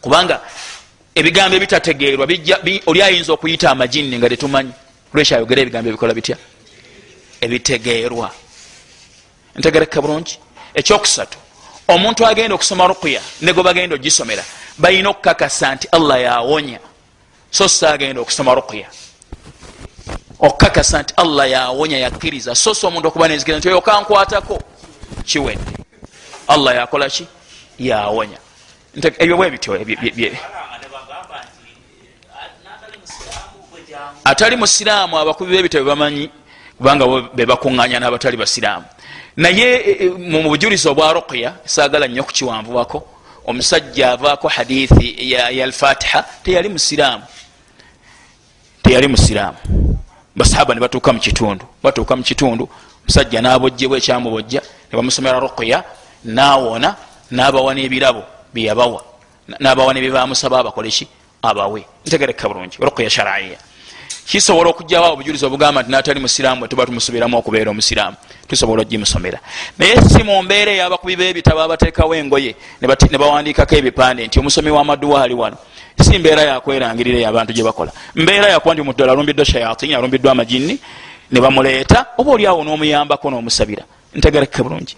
Kubanga 0.00 0.40
ebigambo 1.14 1.56
ebitategeerwa 1.56 2.24
oli 2.86 3.00
ayinza 3.02 3.32
okuyita 3.32 3.70
amajinni 3.70 4.18
nga 4.18 4.28
tetumanyi 4.28 4.72
olwekyayogera 5.12 5.60
ebigambo 5.62 5.88
ebikola 5.90 6.14
bitya? 6.14 6.36
Ebitegeerwa. 7.44 8.30
Ntegereka 9.58 10.00
bulungi? 10.00 10.38
Ekyokusatu 10.74 11.38
omuntu 11.88 12.26
agenda 12.26 12.54
okusoma 12.54 12.86
rukuya 12.86 13.20
nego 13.40 13.62
bagenda 13.62 13.94
ogisomera 13.94 14.44
balina 14.78 15.08
okukakasa 15.08 15.74
nti 15.74 15.88
allah 15.92 16.20
yawonya 16.20 16.78
so 17.50 17.68
saagenda 17.68 18.20
okusoma 18.20 18.54
rukuya 18.54 18.88
okukakasa 20.40 21.02
nti 21.02 21.14
allah 21.16 21.50
yawonya 21.50 21.98
yakkiriza. 21.98 22.54
So 22.54 22.74
si 22.74 22.86
omuntu 22.86 23.08
okuba 23.08 23.28
nenzikiriza 23.28 23.58
nti 23.58 23.68
oyo 23.68 23.80
kankwatako 23.80 24.62
kiwedde. 25.24 25.72
Allah 26.48 26.74
yakolaki 26.74 27.26
yawonya 27.78 28.38
ebyo 29.18 29.36
bwe 29.36 29.50
bityo 29.50 29.78
atali 34.24 34.56
musiraamu 34.56 35.18
abakubi 35.18 35.52
bebitabo 35.52 35.84
bamanyi 35.84 36.30
kubanga 36.76 37.04
bebakuŋŋanya 37.34 37.98
n'abatali 38.00 38.36
basiraamu. 38.36 38.86
Naye 39.36 39.68
e, 39.76 39.92
e, 40.04 40.08
mu 40.10 40.42
bujulizi 40.50 40.88
obwa 40.88 41.12
ruqya 41.12 41.54
saagala 41.64 42.06
nnyo 42.08 42.24
kukiwanvubako 42.24 42.98
omusajja 43.46 44.12
avaako 44.12 44.48
hadithi 44.48 45.32
ya 45.32 45.64
alfatiha 45.64 46.24
teyali 46.42 46.68
musiraamu. 46.68 47.24
Teyali 48.82 49.08
musiraamu 49.08 49.87
basahaba 50.38 50.74
ne 50.74 50.80
batuuka 50.80 51.12
mu 51.12 51.20
kitundu. 51.20 51.64
Batuuka 51.82 52.16
mu 52.16 52.22
kitundu 52.22 52.64
omusajja 53.04 53.40
n'abojjebwa 53.42 53.96
ekyamubojja 53.98 54.60
ne 54.90 54.94
bamusomera 54.96 55.38
ruqya 55.40 55.84
naawona 56.24 56.96
n'abawa 57.30 57.74
n'ebirabo 57.74 58.22
byeyabawa 58.54 59.00
n'abawa 59.60 59.90
nebyebamusaba 59.94 60.58
abakoleki 60.60 61.08
abawe. 61.42 61.80
Ntegereka 62.06 62.48
bulungi. 62.48 62.76
Ruqya 62.80 63.10
sharaiya 63.10 63.58
kisobola 64.28 64.70
okugjawo 64.70 65.12
obujulizi 65.12 65.46
obugamba 65.46 65.82
nti 65.82 65.90
natali 65.90 66.20
musiraamu 66.20 66.68
tuba 66.68 66.86
tumusubiramu 66.86 67.38
okubeera 67.38 67.70
omusiraamu. 67.70 68.16
Tusobola 68.46 68.82
ogimusomera. 68.82 69.40
Naye 69.78 69.96
si 70.02 70.22
mu 70.22 70.42
mbeera 70.42 70.72
eyabakubi 70.72 71.16
bebitabo 71.16 71.60
abateekawo 71.60 72.14
engoye 72.14 72.54
ne 72.80 73.18
bawandiikako 73.18 73.74
ebipande 73.76 74.26
nti 74.26 74.38
omusomi 74.38 74.70
w'amaduwa 74.70 75.22
ali 75.22 75.34
wano. 75.34 75.56
Si 76.00 76.18
mbeera 76.18 76.42
yakwerangirira 76.42 77.28
abantu 77.28 77.52
gye 77.52 77.64
bakola. 77.64 77.90
Mbeera 78.14 78.48
yakuba 78.52 78.74
nti 78.74 78.82
omuddala 78.82 79.12
alumbiddwa 79.12 79.44
shayatini 79.44 79.94
alumbiddwa 79.94 80.32
amajinni 80.32 80.78
ne 81.30 81.40
bamuleeta 81.40 82.06
oba 82.18 82.32
oliawo 82.32 82.64
n'omuyambako 82.64 83.30
n'omusabira? 83.30 83.84
Ntegereke 84.14 84.62
bulungi. 84.62 84.96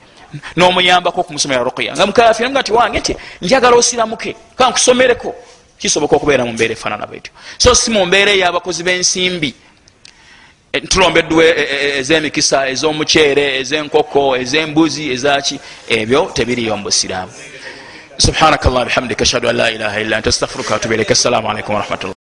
N'omuyambako 0.57 1.21
okumusomera 1.21 1.63
ruqya. 1.63 1.95
Nga 1.95 2.07
mukafiramuga 2.07 2.63
ti 2.63 2.73
wange 2.73 2.99
nti 2.99 3.17
njagala 3.43 3.77
osiramuke 3.77 4.35
kankusomereko 4.59 5.35
kisoboka 5.81 6.17
okubeera 6.17 6.45
mu 6.45 6.53
mbeera 6.53 6.73
efaanana 6.73 7.07
bwetyo. 7.07 7.33
So 7.59 7.75
si 7.75 7.91
mu 7.91 8.07
mbeera 8.07 8.31
ey'abakozi 8.33 8.83
b'ensimbi. 8.83 9.55
E, 10.73 10.81
tulombeddwa 10.81 11.45
e, 11.45 11.51
e, 11.75 11.99
ez'emikisa 12.01 12.69
ez'omuceere 12.73 13.59
ez'enkoko 13.61 14.37
ez'embuzi 14.43 15.11
ezaki 15.15 15.57
ebyo 15.89 16.31
tebiriyo 16.37 16.77
mu 16.77 16.85
busiraamu. 16.85 17.33
Subhanaka 18.19 18.69
allah 18.69 18.85
bihamdika 18.85 19.23
ashhadu 19.25 19.49
an 19.49 19.57
la 19.57 19.71
ilaha 19.71 20.01
illa 20.01 20.17
anta 20.17 20.29
astaghfiruka 20.29 20.75
watubu 20.75 20.95
ilaika 20.95 21.13
assalamu 21.13 21.51
alaikum 21.51 21.75
warahmatullah 21.75 22.20